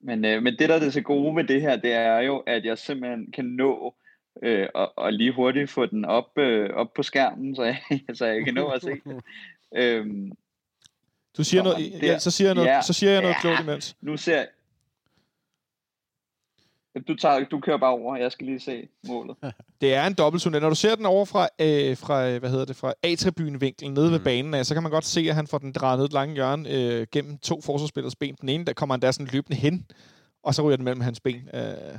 Men, 0.00 0.24
øh, 0.24 0.42
men 0.42 0.58
det, 0.58 0.68
der 0.68 0.74
er 0.74 0.78
det 0.78 0.92
så 0.92 1.00
gode 1.00 1.34
med 1.34 1.44
det 1.44 1.60
her, 1.60 1.76
det 1.76 1.92
er 1.92 2.18
jo, 2.18 2.38
at 2.38 2.64
jeg 2.64 2.78
simpelthen 2.78 3.32
kan 3.32 3.44
nå 3.44 3.94
øh, 4.42 4.68
og, 4.74 4.92
og 4.96 5.12
lige 5.12 5.32
hurtigt 5.32 5.70
få 5.70 5.86
den 5.86 6.04
op, 6.04 6.38
øh, 6.38 6.70
op 6.70 6.92
på 6.94 7.02
skærmen, 7.02 7.56
så 7.56 7.62
jeg, 7.62 7.80
så 8.18 8.26
jeg 8.26 8.44
kan 8.44 8.54
nå 8.54 8.68
at 8.68 8.82
se 8.82 8.90
det. 8.90 9.22
Øhm, 9.76 10.32
du 11.36 11.44
siger 11.44 11.62
noget, 11.62 12.02
ja, 12.02 12.18
så 12.18 12.30
siger 12.30 12.48
jeg 12.48 12.54
noget, 12.54 12.68
ja, 12.68 12.82
så 12.82 12.92
siger 12.92 13.12
jeg 13.12 13.22
noget 13.22 13.34
ja, 13.34 13.40
klogt 13.40 13.60
imens. 13.60 13.96
Nu 14.00 14.16
ser, 14.16 14.44
du, 17.08 17.14
tager, 17.14 17.44
du 17.44 17.60
kører 17.60 17.78
bare 17.78 17.90
over, 17.90 18.16
jeg 18.16 18.32
skal 18.32 18.46
lige 18.46 18.60
se 18.60 18.88
målet. 19.08 19.36
Det 19.80 19.94
er 19.94 20.06
en 20.06 20.14
dobbelttunnel. 20.14 20.62
Når 20.62 20.68
du 20.68 20.74
ser 20.74 20.94
den 20.94 21.06
over 21.06 21.24
fra, 21.24 21.48
øh, 21.58 21.96
fra 21.96 22.38
hvad 22.38 22.50
hedder 22.50 22.64
det, 22.64 22.76
fra 22.76 22.92
A-tribunevinklen 23.02 23.94
nede 23.94 24.06
mm. 24.06 24.12
ved 24.12 24.20
banen, 24.20 24.54
af, 24.54 24.66
så 24.66 24.74
kan 24.74 24.82
man 24.82 24.92
godt 24.92 25.04
se, 25.04 25.20
at 25.20 25.34
han 25.34 25.46
får 25.46 25.58
den 25.58 25.72
drejet 25.72 25.98
ned 25.98 26.06
et 26.06 26.12
langt 26.12 26.34
hjørne 26.34 26.70
øh, 26.70 27.06
gennem 27.12 27.38
to 27.38 27.60
forsvarsspillers 27.60 28.16
ben. 28.16 28.36
Den 28.40 28.48
ene, 28.48 28.64
der 28.64 28.72
kommer 28.72 28.94
han 28.94 29.02
der 29.02 29.10
sådan 29.10 29.28
løbende 29.32 29.56
hen, 29.56 29.86
og 30.42 30.54
så 30.54 30.62
ryger 30.62 30.76
den 30.76 30.84
mellem 30.84 31.00
hans 31.00 31.20
ben. 31.20 31.48
Øh, 31.54 31.98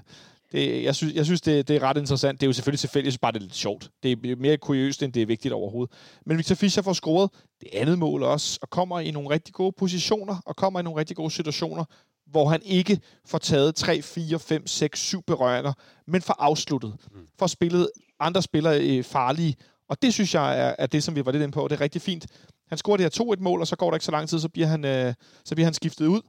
det, 0.51 0.83
jeg 0.83 0.95
synes, 0.95 1.13
jeg 1.13 1.25
synes 1.25 1.41
det, 1.41 1.67
det 1.67 1.75
er 1.75 1.83
ret 1.83 1.97
interessant. 1.97 2.41
Det 2.41 2.45
er 2.45 2.49
jo 2.49 2.53
selvfølgelig 2.53 2.79
selvfølgelig, 2.79 3.05
jeg 3.05 3.11
synes 3.11 3.19
bare, 3.19 3.31
det 3.31 3.37
er 3.37 3.41
lidt 3.43 3.55
sjovt. 3.55 3.89
Det 4.03 4.11
er 4.11 4.35
mere 4.35 4.57
kuriøst, 4.57 5.03
end 5.03 5.13
det 5.13 5.21
er 5.21 5.25
vigtigt 5.25 5.53
overhovedet. 5.53 5.95
Men 6.25 6.37
Victor 6.37 6.55
Fischer 6.55 6.83
får 6.83 6.93
scoret 6.93 7.29
det 7.61 7.69
andet 7.73 7.99
mål 7.99 8.23
også, 8.23 8.59
og 8.61 8.69
kommer 8.69 8.99
i 8.99 9.11
nogle 9.11 9.29
rigtig 9.29 9.53
gode 9.53 9.71
positioner, 9.77 10.35
og 10.45 10.55
kommer 10.55 10.79
i 10.79 10.83
nogle 10.83 10.99
rigtig 10.99 11.15
gode 11.15 11.31
situationer, 11.31 11.83
hvor 12.31 12.49
han 12.49 12.61
ikke 12.65 12.99
får 13.25 13.37
taget 13.37 13.75
3, 13.75 14.01
4, 14.01 14.39
5, 14.39 14.67
6, 14.67 14.99
7 14.99 15.21
berøringer, 15.21 15.73
men 16.07 16.21
får 16.21 16.35
afsluttet. 16.39 16.95
Mm. 17.11 17.27
Får 17.39 17.47
spillet 17.47 17.89
andre 18.19 18.41
spillere 18.41 18.81
øh, 18.81 19.03
farlige. 19.03 19.55
Og 19.89 20.01
det 20.01 20.13
synes 20.13 20.33
jeg 20.33 20.59
er, 20.59 20.75
er 20.79 20.87
det, 20.87 21.03
som 21.03 21.15
vi 21.15 21.25
var 21.25 21.31
lidt 21.31 21.43
inde 21.43 21.53
på. 21.53 21.67
Det 21.67 21.75
er 21.75 21.81
rigtig 21.81 22.01
fint. 22.01 22.27
Han 22.67 22.77
scorer 22.77 22.97
det 22.97 23.17
her 23.17 23.35
2-1 23.35 23.41
mål, 23.41 23.61
og 23.61 23.67
så 23.67 23.75
går 23.75 23.89
der 23.89 23.95
ikke 23.95 24.05
så 24.05 24.11
lang 24.11 24.29
tid, 24.29 24.39
så 24.39 24.49
bliver 24.49 24.67
han, 24.67 24.85
øh, 24.85 25.13
så 25.45 25.55
bliver 25.55 25.65
han 25.65 25.73
skiftet 25.73 26.07
ud. 26.07 26.21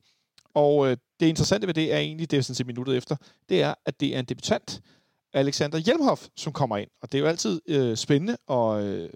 Og 0.54 0.90
øh, 0.90 0.96
det 1.20 1.26
interessante 1.26 1.66
ved 1.66 1.74
det 1.74 1.92
er 1.92 1.98
egentlig, 1.98 2.30
det 2.30 2.36
er 2.36 2.42
sådan 2.42 2.54
set 2.54 2.66
minuttet 2.66 2.96
efter, 2.96 3.16
det 3.48 3.62
er, 3.62 3.74
at 3.86 4.00
det 4.00 4.14
er 4.14 4.18
en 4.18 4.24
debutant, 4.24 4.80
Alexander 5.32 5.78
Hjelmhoff, 5.78 6.26
som 6.36 6.52
kommer 6.52 6.76
ind. 6.76 6.90
Og 7.02 7.12
det 7.12 7.18
er 7.18 7.22
jo 7.22 7.28
altid 7.28 7.60
øh, 7.68 7.96
spændende 7.96 8.36
og 8.46 8.84
øh, 8.84 9.10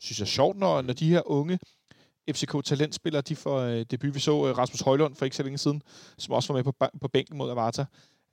synes 0.00 0.20
jeg 0.20 0.28
sjovt, 0.28 0.58
når, 0.58 0.82
når 0.82 0.92
de 0.92 1.08
her 1.08 1.30
unge 1.30 1.58
FCK-talentspillere, 2.30 3.20
de 3.20 3.36
får 3.36 3.58
øh, 3.58 3.84
debut. 3.90 4.14
Vi 4.14 4.20
så 4.20 4.46
øh, 4.46 4.58
Rasmus 4.58 4.80
Højlund 4.80 5.14
for 5.14 5.24
ikke 5.24 5.36
så 5.36 5.42
længe 5.42 5.58
siden, 5.58 5.82
som 6.18 6.34
også 6.34 6.52
var 6.52 6.58
med 6.58 6.64
på, 6.64 6.74
på 7.00 7.08
bænken 7.08 7.38
mod 7.38 7.50
Avarta. 7.50 7.84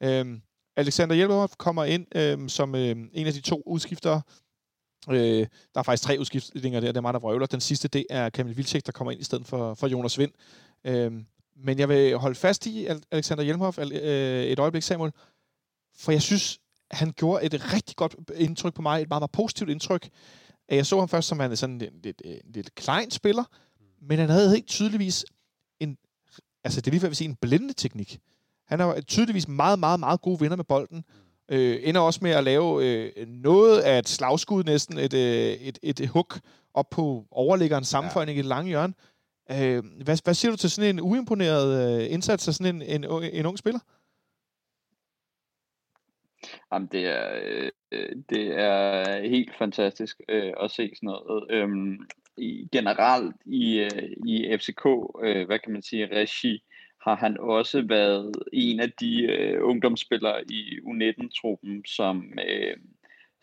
Øhm, 0.04 0.41
Alexander 0.78 1.15
Hjelmhoff 1.15 1.54
kommer 1.58 1.84
ind 1.84 2.06
øhm, 2.15 2.49
som 2.49 2.75
øh, 2.75 2.95
en 3.13 3.28
af 3.28 3.34
de 3.34 3.41
to 3.41 3.63
udskiftere. 3.65 4.21
Øh, 5.10 5.47
der 5.73 5.80
er 5.80 5.84
faktisk 5.84 6.04
tre 6.04 6.17
udskiftninger 6.19 6.80
der, 6.80 6.88
det 6.88 6.97
er 6.97 7.02
mig, 7.02 7.13
der 7.13 7.19
vrøvler. 7.19 7.45
Den 7.45 7.62
sidste, 7.62 7.88
det 7.88 8.06
er 8.10 8.30
Kamil 8.30 8.58
Vilcek, 8.58 8.86
der 8.86 8.91
kommer 8.91 9.12
ind 9.12 9.21
i 9.21 9.23
stedet 9.23 9.47
for, 9.47 9.73
for 9.73 9.88
Jonas 9.88 10.17
Vind. 10.17 10.32
Øhm, 10.84 11.25
men 11.56 11.80
jeg 11.80 11.89
vil 11.89 12.17
holde 12.17 12.36
fast 12.36 12.65
i 12.65 12.88
Alexander 13.12 13.43
Hjelmhoff 13.43 13.80
øh, 13.80 14.43
et 14.43 14.60
øjeblik, 14.60 14.84
Samuel, 14.84 15.12
for 15.95 16.12
jeg 16.12 16.21
synes, 16.21 16.60
han 16.91 17.12
gjorde 17.12 17.45
et 17.45 17.73
rigtig 17.73 17.95
godt 17.95 18.15
indtryk 18.36 18.73
på 18.73 18.82
mig, 18.82 19.02
et 19.02 19.10
meget, 19.10 19.21
meget 19.21 19.32
positivt 19.32 19.69
indtryk. 19.69 20.10
Jeg 20.69 20.86
så 20.86 20.99
ham 20.99 21.10
først 21.10 21.28
som 21.28 21.39
han 21.39 21.52
er 21.52 21.56
sådan 21.56 21.75
en 21.75 21.80
lidt, 21.80 22.04
lidt, 22.04 22.21
øh, 22.25 22.38
lidt 22.54 22.75
klein 22.75 23.12
spiller, 23.12 23.43
men 24.02 24.20
han 24.20 24.30
havde 24.30 24.50
helt 24.50 24.68
tydeligvis 24.68 25.26
en, 25.80 25.98
altså 26.64 26.82
det 26.82 26.88
er 26.88 26.92
lige 26.92 27.02
før, 27.02 27.08
jeg 27.08 27.12
vil 27.12 27.18
sige, 27.18 27.30
en 27.30 27.36
blændende 27.36 27.74
teknik. 27.74 28.20
Han 28.68 28.80
har 28.80 29.02
tydeligvis 29.02 29.48
meget, 29.48 29.80
meget, 29.80 30.00
meget 30.00 30.22
gode 30.22 30.42
venner 30.42 30.56
med 30.56 30.66
bolden. 30.66 31.04
Øh, 31.52 31.80
ender 31.84 32.02
også 32.02 32.20
med 32.22 32.32
at 32.32 32.44
lave 32.44 32.86
øh, 32.86 33.28
noget 33.28 33.82
af 33.82 34.00
et 34.00 34.10
slagskud 34.10 34.64
næsten, 34.64 34.98
et, 34.98 35.14
øh, 35.14 35.22
et, 35.22 35.80
et, 35.84 36.00
et 36.00 36.10
hook 36.10 36.40
op 36.74 36.90
på 36.90 37.26
overliggeren 37.32 37.84
sammenføjning 37.84 38.36
ja. 38.36 38.40
i 38.40 38.44
det 38.44 38.50
lange 38.50 38.70
hjørne. 38.70 38.94
Øh, 39.52 40.04
hvad, 40.04 40.24
hvad 40.24 40.34
siger 40.34 40.52
du 40.52 40.58
til 40.58 40.70
sådan 40.72 40.96
en 40.96 41.02
uimponeret 41.02 42.02
øh, 42.02 42.14
indsats 42.14 42.48
af 42.48 42.54
sådan 42.54 42.76
en, 42.76 42.82
en, 42.82 43.24
en 43.34 43.46
ung 43.46 43.58
spiller? 43.58 43.80
Jamen, 46.74 46.88
det 46.92 47.06
er, 47.06 47.40
øh, 47.44 47.72
øh 47.92 48.16
det 48.30 48.60
er 48.60 49.30
helt 49.30 49.58
fantastisk 49.58 50.22
øh, 50.30 50.54
at 50.62 50.72
se 50.72 50.92
sådan 50.96 51.08
noget. 51.08 51.52
Øhm, 51.52 52.08
i, 52.39 52.69
generelt 52.71 53.36
i, 53.45 53.80
øh, 53.80 54.10
i 54.25 54.58
FCK, 54.58 54.86
øh, 55.23 55.45
hvad 55.45 55.60
kan 55.60 55.73
man 55.73 55.82
sige, 55.82 56.15
regi, 56.15 56.63
har 57.02 57.15
han 57.15 57.38
også 57.39 57.82
været 57.82 58.32
en 58.54 58.80
af 58.80 58.91
de 58.91 59.21
øh, 59.23 59.60
ungdomsspillere 59.63 60.43
i 60.49 60.80
U19-truppen, 60.80 61.86
som, 61.86 62.34
øh, 62.49 62.78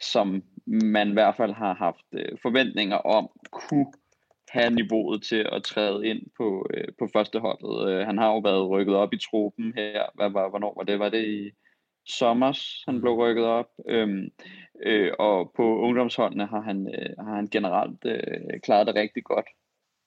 som 0.00 0.42
man 0.66 1.08
i 1.08 1.12
hvert 1.12 1.36
fald 1.36 1.52
har 1.52 1.74
haft 1.74 2.06
øh, 2.12 2.38
forventninger 2.42 2.96
om 2.96 3.28
kunne 3.50 3.86
have 4.48 4.70
niveauet 4.70 5.22
til 5.22 5.48
at 5.52 5.62
træde 5.62 6.06
ind 6.06 6.22
på, 6.36 6.66
øh, 6.74 6.88
på 6.98 7.08
førsteholdet. 7.12 7.90
Øh, 7.90 8.06
han 8.06 8.18
har 8.18 8.26
jo 8.26 8.38
været 8.38 8.68
rykket 8.68 8.94
op 8.94 9.12
i 9.12 9.18
truppen 9.30 9.72
her. 9.76 10.02
Hvad 10.14 10.30
var, 10.30 10.48
hvornår 10.48 10.74
var 10.76 10.84
det? 10.84 10.98
Var 10.98 11.08
det 11.08 11.24
i 11.28 11.50
sommers, 12.06 12.82
han 12.86 13.00
blev 13.00 13.12
rykket 13.12 13.44
op? 13.44 13.70
Øhm, 13.88 14.28
øh, 14.82 15.12
og 15.18 15.52
på 15.56 15.80
ungdomsholdene 15.80 16.46
har 16.46 16.60
han, 16.60 16.88
øh, 16.94 17.26
har 17.26 17.34
han 17.34 17.46
generelt 17.46 18.04
øh, 18.04 18.60
klaret 18.62 18.86
det 18.86 18.94
rigtig 18.94 19.24
godt. 19.24 19.46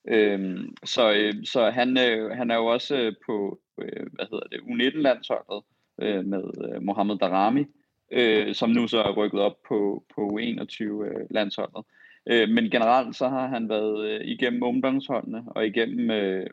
Øhm, 0.08 0.76
så, 0.86 1.14
øh, 1.14 1.34
så 1.46 1.70
han, 1.70 1.98
øh, 1.98 2.32
han 2.32 2.52
er 2.52 2.56
jo 2.56 2.66
også 2.66 2.96
øh, 2.96 3.14
på 3.26 3.60
øh, 3.82 4.06
hvad 4.14 4.26
hedder 4.32 4.48
det, 4.52 4.60
U19-landsholdet 4.60 5.64
øh, 6.02 6.26
med 6.26 6.44
øh, 6.66 6.82
Mohamed 6.82 7.18
Darami, 7.18 7.66
øh, 8.12 8.56
som 8.56 8.70
nu 8.70 8.88
så 8.88 8.98
er 9.04 9.12
rykket 9.12 9.40
op 9.40 9.56
på, 9.68 10.04
på 10.16 10.40
U21-landsholdet. 10.40 11.86
Øh, 12.30 12.50
men 12.50 12.70
generelt 12.70 13.16
så 13.16 13.30
har 13.30 13.48
han 13.48 13.70
været 13.70 14.10
øh, 14.10 14.22
igennem 14.26 14.64
ungdomsholdene 14.64 15.44
og 15.48 15.68
igennem, 15.68 16.12
øh, 16.12 16.48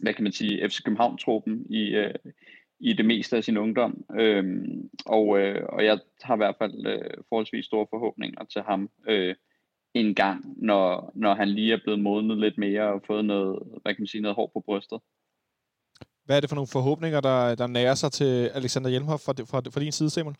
hvad 0.00 0.14
kan 0.14 0.24
man 0.24 0.32
sige, 0.32 0.68
FC 0.68 0.82
København-truppen 0.82 1.66
i, 1.70 1.82
øh, 1.88 2.14
i 2.80 2.92
det 2.92 3.06
meste 3.06 3.36
af 3.36 3.44
sin 3.44 3.56
ungdom. 3.56 4.04
Øh, 4.18 4.44
og, 5.06 5.38
øh, 5.38 5.66
og 5.68 5.84
jeg 5.84 5.98
har 6.22 6.34
i 6.34 6.36
hvert 6.36 6.56
fald 6.58 6.86
øh, 6.86 7.10
forholdsvis 7.28 7.64
store 7.64 7.86
forhåbninger 7.90 8.44
til 8.44 8.62
ham 8.62 8.90
øh, 9.08 9.34
en 9.94 10.14
gang, 10.14 10.54
når, 10.56 11.12
når 11.14 11.34
han 11.34 11.48
lige 11.48 11.72
er 11.72 11.80
blevet 11.84 12.00
modnet 12.00 12.38
lidt 12.38 12.58
mere 12.58 12.82
og 12.82 13.02
fået 13.06 13.24
noget, 13.24 13.62
hvad 13.82 13.94
kan 13.94 14.02
man 14.02 14.06
sige, 14.06 14.22
noget 14.22 14.34
hår 14.34 14.50
på 14.52 14.60
brystet. 14.60 14.98
Hvad 16.24 16.36
er 16.36 16.40
det 16.40 16.50
for 16.50 16.56
nogle 16.56 16.68
forhåbninger, 16.72 17.20
der, 17.20 17.54
der 17.54 17.66
nærer 17.66 17.94
sig 17.94 18.12
til 18.12 18.46
Alexander 18.48 18.90
Hjelmhoff 18.90 19.24
fra, 19.24 19.32
fra, 19.32 19.70
fra 19.70 19.80
din 19.80 19.92
side, 19.92 20.10
Simon? 20.10 20.36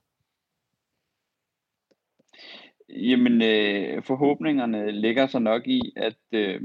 Jamen, 2.89 3.43
øh, 3.43 4.03
forhåbningerne 4.03 4.91
ligger 4.91 5.27
så 5.27 5.39
nok 5.39 5.67
i, 5.67 5.93
at, 5.97 6.19
øh, 6.33 6.61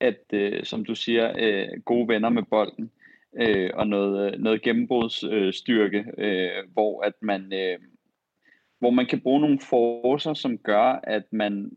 at 0.00 0.24
øh, 0.32 0.64
som 0.64 0.84
du 0.84 0.94
siger, 0.94 1.32
øh, 1.38 1.68
gode 1.84 2.08
venner 2.08 2.28
med 2.28 2.42
bolden 2.42 2.84
øh, 2.84 3.03
Øh, 3.40 3.70
og 3.74 3.86
noget, 3.86 4.32
øh, 4.32 4.40
noget 4.40 4.62
gennembrudsstyrke, 4.62 6.04
øh, 6.18 6.72
hvor 6.72 7.02
at 7.02 7.14
man 7.22 7.52
øh, 7.52 7.78
hvor 8.78 8.90
man 8.90 9.06
kan 9.06 9.20
bruge 9.20 9.40
nogle 9.40 9.60
forser, 9.60 10.34
som 10.34 10.58
gør, 10.58 11.00
at 11.02 11.32
man 11.32 11.70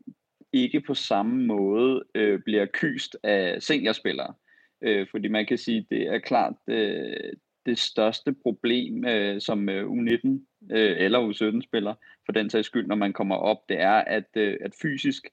ikke 0.54 0.82
på 0.82 0.94
samme 0.94 1.46
måde 1.46 2.04
øh, 2.16 2.40
bliver 2.46 2.66
kyst 2.74 3.18
af 3.24 3.62
seniorspillere. 3.62 4.34
Øh, 4.82 5.08
fordi 5.12 5.28
man 5.28 5.46
kan 5.46 5.58
sige, 5.58 5.88
det 5.90 6.08
er 6.08 6.20
klart 6.20 6.54
øh, 6.68 7.34
det 7.66 7.80
største 7.80 8.36
problem 8.44 9.06
øh, 9.06 9.42
som 9.42 9.70
øh, 9.70 9.90
U19 9.90 10.30
øh, 10.72 10.96
eller 11.00 11.30
U17-spiller, 11.30 11.94
for 12.26 12.32
den 12.32 12.50
sags 12.50 12.68
skyld, 12.68 12.88
når 12.88 12.96
man 12.96 13.14
kommer 13.14 13.36
op, 13.36 13.70
det 13.70 13.82
er, 13.82 14.04
at, 14.08 14.28
øh, 14.36 14.58
at 14.62 14.72
fysisk 14.82 15.28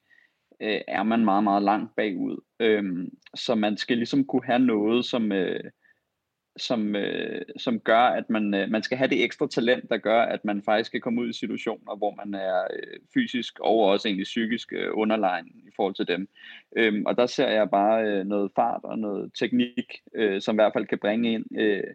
øh, 0.62 0.80
er 0.88 1.02
man 1.02 1.24
meget, 1.24 1.44
meget 1.44 1.62
langt 1.62 1.96
bagud. 1.96 2.36
Øh, 2.60 3.08
så 3.34 3.54
man 3.54 3.76
skal 3.76 3.96
ligesom 3.96 4.24
kunne 4.24 4.46
have 4.46 4.58
noget, 4.58 5.04
som... 5.04 5.32
Øh, 5.32 5.70
som, 6.56 6.96
øh, 6.96 7.42
som 7.56 7.80
gør, 7.80 8.00
at 8.00 8.30
man, 8.30 8.54
øh, 8.54 8.70
man 8.70 8.82
skal 8.82 8.98
have 8.98 9.08
det 9.08 9.24
ekstra 9.24 9.48
talent, 9.48 9.90
der 9.90 9.96
gør, 9.96 10.22
at 10.22 10.44
man 10.44 10.62
faktisk 10.62 10.90
kan 10.90 11.00
komme 11.00 11.22
ud 11.22 11.28
i 11.28 11.32
situationer, 11.32 11.96
hvor 11.96 12.14
man 12.14 12.34
er 12.34 12.60
øh, 12.74 12.98
fysisk 13.14 13.60
og 13.60 13.78
også 13.78 14.08
egentlig 14.08 14.24
psykisk 14.24 14.72
øh, 14.72 14.90
underlegen 14.92 15.46
i 15.46 15.70
forhold 15.76 15.94
til 15.94 16.08
dem. 16.08 16.28
Øhm, 16.76 17.06
og 17.06 17.16
der 17.16 17.26
ser 17.26 17.48
jeg 17.48 17.70
bare 17.70 18.04
øh, 18.04 18.26
noget 18.26 18.50
fart 18.56 18.80
og 18.84 18.98
noget 18.98 19.32
teknik, 19.38 19.92
øh, 20.14 20.40
som 20.40 20.54
i 20.54 20.60
hvert 20.60 20.72
fald 20.72 20.86
kan 20.86 20.98
bringe 20.98 21.32
ind 21.32 21.58
øh, 21.58 21.94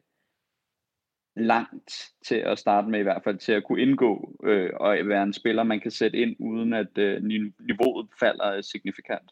langt 1.36 2.12
til 2.28 2.36
at 2.36 2.60
starte 2.60 2.89
med 2.89 3.00
i 3.00 3.04
hvert 3.04 3.24
fald, 3.24 3.38
til 3.38 3.52
at 3.52 3.63
kunne 3.63 3.82
indgå 3.82 4.36
øh, 4.43 4.69
og 4.76 4.98
være 5.04 5.24
en 5.24 5.34
spiller, 5.34 5.63
man 5.63 5.80
kan 5.80 5.91
sætte 5.91 6.17
ind, 6.17 6.36
uden 6.39 6.74
at 6.74 6.98
øh, 6.98 7.24
niveauet 7.24 8.08
falder 8.19 8.54
øh, 8.54 8.63
signifikant. 8.63 9.32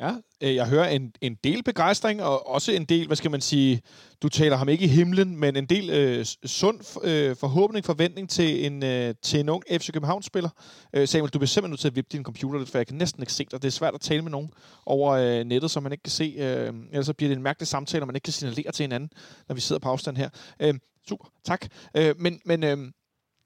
Ja, 0.00 0.14
øh, 0.40 0.54
jeg 0.54 0.68
hører 0.68 0.88
en, 0.88 1.12
en 1.20 1.34
del 1.44 1.62
begejstring, 1.62 2.22
og 2.22 2.48
også 2.48 2.72
en 2.72 2.84
del, 2.84 3.06
hvad 3.06 3.16
skal 3.16 3.30
man 3.30 3.40
sige, 3.40 3.82
du 4.22 4.28
taler 4.28 4.56
ham 4.56 4.68
ikke 4.68 4.84
i 4.84 4.88
himlen, 4.88 5.36
men 5.36 5.56
en 5.56 5.66
del 5.66 5.90
øh, 5.90 6.24
sund 6.44 7.00
øh, 7.04 7.36
forhåbning, 7.36 7.84
forventning 7.84 8.30
til 8.30 8.66
en, 8.66 8.82
øh, 8.82 9.14
til 9.22 9.40
en 9.40 9.48
ung 9.48 9.62
FC 9.70 9.92
København-spiller. 9.92 10.50
Øh, 10.92 11.08
Samuel, 11.08 11.30
du 11.30 11.38
bliver 11.38 11.46
simpelthen 11.46 11.70
nødt 11.70 11.80
til 11.80 11.88
at 11.88 11.96
vippe 11.96 12.08
din 12.12 12.24
computer 12.24 12.58
lidt, 12.58 12.70
for 12.70 12.78
jeg 12.78 12.86
kan 12.86 12.96
næsten 12.96 13.22
ikke 13.22 13.32
se 13.32 13.46
dig. 13.50 13.62
Det 13.62 13.68
er 13.68 13.72
svært 13.72 13.94
at 13.94 14.00
tale 14.00 14.22
med 14.22 14.30
nogen 14.30 14.50
over 14.86 15.12
øh, 15.12 15.44
nettet, 15.44 15.70
som 15.70 15.82
man 15.82 15.92
ikke 15.92 16.02
kan 16.02 16.10
se. 16.10 16.34
Øh, 16.38 16.74
ellers 16.90 17.06
så 17.06 17.12
bliver 17.12 17.28
det 17.28 17.36
en 17.36 17.42
mærkelig 17.42 17.66
samtale, 17.66 18.02
og 18.02 18.06
man 18.06 18.16
ikke 18.16 18.24
kan 18.24 18.32
signalere 18.32 18.72
til 18.72 18.82
hinanden, 18.82 19.10
når 19.48 19.54
vi 19.54 19.60
sidder 19.60 19.80
på 19.80 19.88
afstand 19.88 20.16
her. 20.16 20.28
Øh, 20.60 20.74
super, 21.08 21.24
tak. 21.44 21.66
Øh, 21.96 22.14
men 22.18 22.40
men 22.44 22.64
øh, 22.64 22.78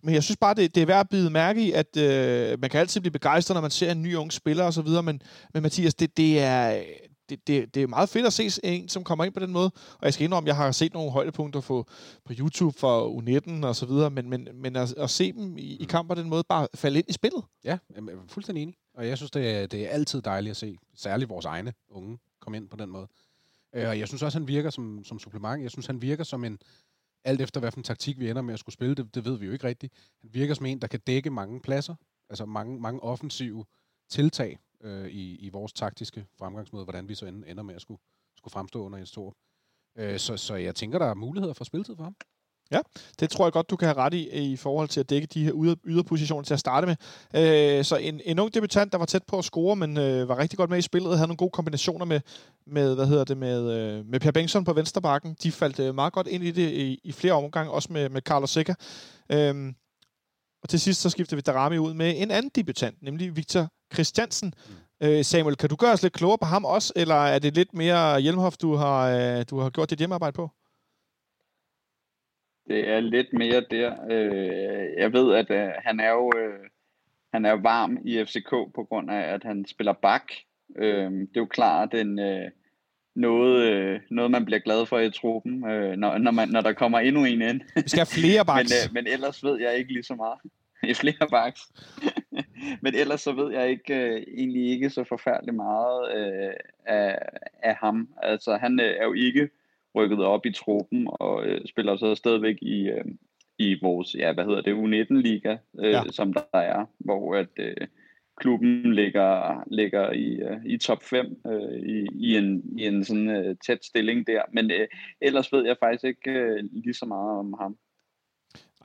men 0.03 0.15
jeg 0.15 0.25
synes 0.25 0.37
bare, 0.37 0.55
det, 0.55 0.75
det 0.75 0.83
er 0.83 0.87
værd 0.87 1.01
at 1.01 1.09
bide 1.09 1.31
mærke 1.31 1.63
i, 1.63 1.73
at 1.73 1.97
øh, 1.97 2.61
man 2.61 2.71
kan 2.71 2.81
altid 2.81 3.01
blive 3.01 3.13
begejstret, 3.13 3.55
når 3.55 3.61
man 3.63 3.71
ser 3.71 3.93
en 3.93 4.03
ny 4.03 4.15
ung 4.15 4.33
spiller 4.33 4.65
og 4.65 4.73
så 4.73 4.83
videre, 4.83 5.03
men, 5.03 5.23
men 5.55 5.63
Mathias, 5.63 5.95
det, 5.95 6.17
det 6.17 6.41
er... 6.41 6.83
Det, 7.29 7.47
det, 7.47 7.75
det 7.75 7.83
er 7.83 7.87
meget 7.87 8.09
fedt 8.09 8.27
at 8.27 8.33
se 8.33 8.51
en, 8.65 8.89
som 8.89 9.05
kommer 9.05 9.25
ind 9.25 9.35
på 9.35 9.41
den 9.41 9.53
måde. 9.53 9.71
Og 9.93 10.05
jeg 10.05 10.15
skal 10.15 10.25
indrømme, 10.25 10.47
at 10.47 10.49
jeg 10.49 10.57
har 10.57 10.73
set 10.73 10.95
nogle 10.95 11.11
højdepunkter 11.11 11.61
på, 11.61 11.87
på 12.25 12.33
YouTube 12.39 12.79
for 12.79 13.21
U19 13.21 13.67
og 13.67 13.77
så 13.77 13.87
videre, 13.87 14.11
men, 14.11 14.31
men, 14.31 14.49
men 14.55 14.77
at, 14.77 14.95
at 14.97 15.11
se 15.11 15.33
dem 15.33 15.59
i, 15.59 15.77
i 15.77 15.85
kamp 15.85 16.09
på 16.09 16.15
den 16.15 16.29
måde, 16.29 16.45
bare 16.49 16.69
falde 16.75 16.99
ind 16.99 17.09
i 17.09 17.13
spillet. 17.13 17.45
Ja, 17.65 17.79
jeg 17.97 18.03
er 18.03 18.17
fuldstændig 18.29 18.63
enig. 18.63 18.75
Og 18.95 19.09
jeg 19.09 19.17
synes, 19.17 19.31
det 19.31 19.51
er, 19.51 19.67
det 19.67 19.85
er 19.85 19.89
altid 19.89 20.23
dejligt 20.23 20.51
at 20.51 20.57
se, 20.57 20.77
særligt 20.97 21.31
vores 21.31 21.45
egne 21.45 21.73
unge, 21.91 22.19
komme 22.41 22.57
ind 22.57 22.69
på 22.69 22.77
den 22.77 22.91
måde. 22.91 23.09
Øh, 23.75 23.89
og 23.89 23.99
jeg 23.99 24.09
synes 24.09 24.23
også, 24.23 24.39
han 24.39 24.49
virker 24.49 24.71
som, 24.71 25.05
som 25.05 25.19
supplement. 25.19 25.63
Jeg 25.63 25.71
synes, 25.71 25.87
han 25.87 26.03
virker 26.03 26.25
som 26.25 26.45
en, 26.45 26.59
alt 27.25 27.41
efter 27.41 27.61
hvad 27.61 27.71
for 27.71 27.79
en 27.79 27.85
taktik 27.85 28.19
vi 28.19 28.31
ender 28.31 28.43
med 28.43 28.55
at 28.55 28.61
skulle 28.61 28.75
spille, 28.75 28.95
det, 28.95 29.15
det 29.15 29.25
ved 29.25 29.39
vi 29.39 29.47
jo 29.47 29.53
ikke 29.53 29.67
rigtigt. 29.67 29.93
Han 30.21 30.35
virker 30.35 30.55
som 30.55 30.67
en, 30.67 30.81
der 30.81 30.87
kan 30.87 31.01
dække 31.01 31.31
mange 31.31 31.61
pladser, 31.61 31.95
altså 32.31 32.47
mange, 32.47 32.81
mange 32.81 33.03
offensive 33.03 33.65
tiltag 34.11 34.59
øh, 34.81 35.09
i, 35.09 35.37
i 35.37 35.49
vores 35.49 35.73
taktiske 35.73 36.27
fremgangsmåde, 36.39 36.85
hvordan 36.85 37.09
vi 37.09 37.15
så 37.15 37.27
ender 37.27 37.63
med 37.63 37.75
at 37.75 37.83
skulle, 37.83 38.01
skulle 38.37 38.53
fremstå 38.53 38.85
under 38.85 38.99
en 38.99 39.07
stor. 39.07 39.37
Øh, 39.99 40.19
så, 40.19 40.37
så 40.37 40.55
jeg 40.55 40.75
tænker, 40.75 40.99
der 40.99 41.07
er 41.07 41.15
muligheder 41.15 41.55
for 41.55 41.65
spilletid 41.65 41.97
for 41.97 42.05
ham. 42.05 42.17
Ja, 42.73 42.79
det 43.21 43.31
tror 43.31 43.45
jeg 43.45 43.53
godt, 43.53 43.71
du 43.71 43.77
kan 43.77 43.89
have 43.89 43.97
ret 43.97 44.15
i, 44.15 44.53
i 44.53 44.57
forhold 44.57 44.89
til 44.89 45.01
at 45.01 45.11
dække 45.11 45.27
de 45.27 45.45
her 45.45 45.53
yder, 45.65 45.75
yderpositioner 45.85 46.45
til 46.45 46.55
at 46.55 46.61
starte 46.61 46.87
med. 46.87 46.97
Øh, 47.79 47.85
så 47.85 47.97
en, 47.97 48.21
en 48.25 48.39
ung 48.39 48.55
debutant, 48.55 48.93
der 48.93 48.99
var 48.99 49.07
tæt 49.07 49.23
på 49.25 49.39
at 49.39 49.45
score, 49.45 49.77
men 49.77 49.97
øh, 49.97 50.29
var 50.29 50.39
rigtig 50.39 50.57
godt 50.57 50.71
med 50.71 50.79
i 50.79 50.83
spillet, 50.83 51.17
havde 51.17 51.29
nogle 51.29 51.37
gode 51.37 51.51
kombinationer 51.51 52.05
med, 52.05 52.21
med 52.67 52.95
hvad 52.95 53.07
hedder 53.07 53.25
det, 53.25 53.37
med, 53.37 53.71
øh, 53.73 54.07
med 54.07 54.21
Per 54.21 54.31
Bengtsson 54.31 54.65
på 54.65 54.73
vensterbakken. 54.73 55.37
De 55.43 55.53
faldt 55.53 55.81
øh, 55.81 55.95
meget 55.95 56.13
godt 56.13 56.27
ind 56.27 56.45
i 56.45 56.51
det 56.51 56.71
i, 56.71 57.01
i 57.05 57.13
flere 57.13 57.33
omgange, 57.33 57.73
også 57.73 57.93
med, 57.93 58.09
med 58.09 58.23
Carlos 58.23 58.51
Sikker. 58.51 58.75
Øh, 59.33 59.73
og 60.63 60.69
til 60.69 60.81
sidst 60.81 61.01
så 61.01 61.11
skifter 61.11 61.37
vi 61.37 61.43
Darami 61.43 61.79
ud 61.79 61.95
med 61.95 62.15
en 62.17 62.31
anden 62.31 62.51
debutant, 62.55 63.03
nemlig 63.03 63.37
Victor 63.37 63.69
Christiansen. 63.95 64.55
Mm. 64.69 65.07
Øh, 65.07 65.25
Samuel, 65.25 65.57
kan 65.57 65.69
du 65.69 65.77
gøre 65.77 65.93
os 65.93 66.03
lidt 66.03 66.13
klogere 66.13 66.39
på 66.39 66.47
ham 66.47 66.65
også, 66.65 66.93
eller 66.97 67.15
er 67.15 67.39
det 67.39 67.55
lidt 67.55 67.75
mere 67.75 68.21
Hjelmhoff, 68.21 68.57
du 68.57 68.75
har, 68.75 69.09
øh, 69.09 69.45
du 69.51 69.59
har 69.61 69.71
gjort 69.71 69.91
dit 69.91 69.99
hjemmearbejde 69.99 70.35
på? 70.35 70.51
Det 72.69 72.89
er 72.89 73.01
lidt 73.01 73.33
mere 73.33 73.61
der. 73.61 73.93
Øh, 74.11 74.99
jeg 74.99 75.13
ved, 75.13 75.35
at 75.35 75.51
øh, 75.51 75.73
han 75.79 76.01
er 76.01 76.11
jo 76.11 76.33
øh, 76.37 76.69
han 77.33 77.45
er 77.45 77.53
varm 77.53 77.99
i 78.05 78.25
FCK 78.25 78.51
på 78.51 78.87
grund 78.89 79.11
af, 79.11 79.35
at 79.35 79.45
han 79.45 79.67
spiller 79.67 79.93
bak. 79.93 80.33
Øh, 80.77 81.11
det 81.11 81.37
er 81.37 81.41
jo 81.41 81.47
klart 81.47 81.95
en, 81.95 82.19
øh, 82.19 82.51
noget, 83.17 83.63
øh, 83.73 84.01
noget, 84.11 84.31
man 84.31 84.45
bliver 84.45 84.59
glad 84.59 84.87
for 84.87 84.99
i 84.99 85.11
truppen, 85.11 85.71
øh, 85.71 85.97
når, 85.97 86.19
når, 86.19 86.31
man, 86.31 86.49
når 86.49 86.61
der 86.61 86.73
kommer 86.73 86.99
endnu 86.99 87.25
en 87.25 87.43
ind. 87.43 87.61
Vi 87.75 87.83
skal 87.89 87.99
have 87.99 88.23
flere 88.23 88.45
baks. 88.51 88.71
men, 88.71 88.89
øh, 88.89 88.95
men 88.95 89.13
ellers 89.13 89.45
ved 89.45 89.61
jeg 89.61 89.77
ikke 89.79 89.93
lige 89.93 90.03
så 90.03 90.15
meget. 90.15 90.39
I 90.91 90.95
flere 90.95 91.29
baks. 91.31 91.61
men 92.83 92.95
ellers 92.95 93.21
så 93.21 93.33
ved 93.33 93.53
jeg 93.53 93.71
ikke 93.71 93.95
øh, 93.95 94.23
egentlig 94.39 94.71
ikke 94.71 94.91
så 94.91 95.05
forfærdeligt 95.05 95.57
meget 95.57 96.17
øh, 96.17 96.53
af, 96.87 97.19
af 97.63 97.75
ham. 97.75 98.09
Altså 98.23 98.57
han 98.57 98.81
øh, 98.81 98.87
er 99.01 99.05
jo 99.05 99.13
ikke 99.13 99.49
rykket 99.99 100.25
op 100.25 100.47
i 100.47 100.53
truppen 100.53 101.09
og 101.11 101.47
øh, 101.47 101.61
spiller 101.69 101.97
så 101.97 102.15
stadigvæk 102.15 102.57
i, 102.63 102.89
øh, 102.89 103.05
i 103.59 103.79
vores, 103.83 104.15
ja, 104.15 104.33
hvad 104.33 104.45
hedder 104.45 104.61
det, 104.61 104.75
U19-liga, 104.75 105.57
øh, 105.81 105.91
ja. 105.91 106.03
som 106.11 106.33
der 106.33 106.43
er, 106.53 106.85
hvor 106.99 107.35
at 107.35 107.55
øh, 107.59 107.87
klubben 108.41 108.95
ligger, 108.95 109.63
ligger 109.71 110.13
i, 110.13 110.27
øh, 110.27 110.57
i 110.67 110.79
top 110.79 111.03
5 111.03 111.27
øh, 111.47 111.79
i, 111.95 112.07
i, 112.15 112.37
en, 112.37 112.63
i 112.79 112.87
en 112.87 113.05
sådan 113.05 113.31
øh, 113.31 113.57
tæt 113.67 113.85
stilling 113.85 114.27
der. 114.27 114.43
Men 114.53 114.71
øh, 114.71 114.89
ellers 115.21 115.53
ved 115.53 115.67
jeg 115.67 115.77
faktisk 115.81 116.05
ikke 116.05 116.31
øh, 116.31 116.65
lige 116.73 116.95
så 116.95 117.07
meget 117.07 117.39
om 117.39 117.55
ham. 117.61 117.77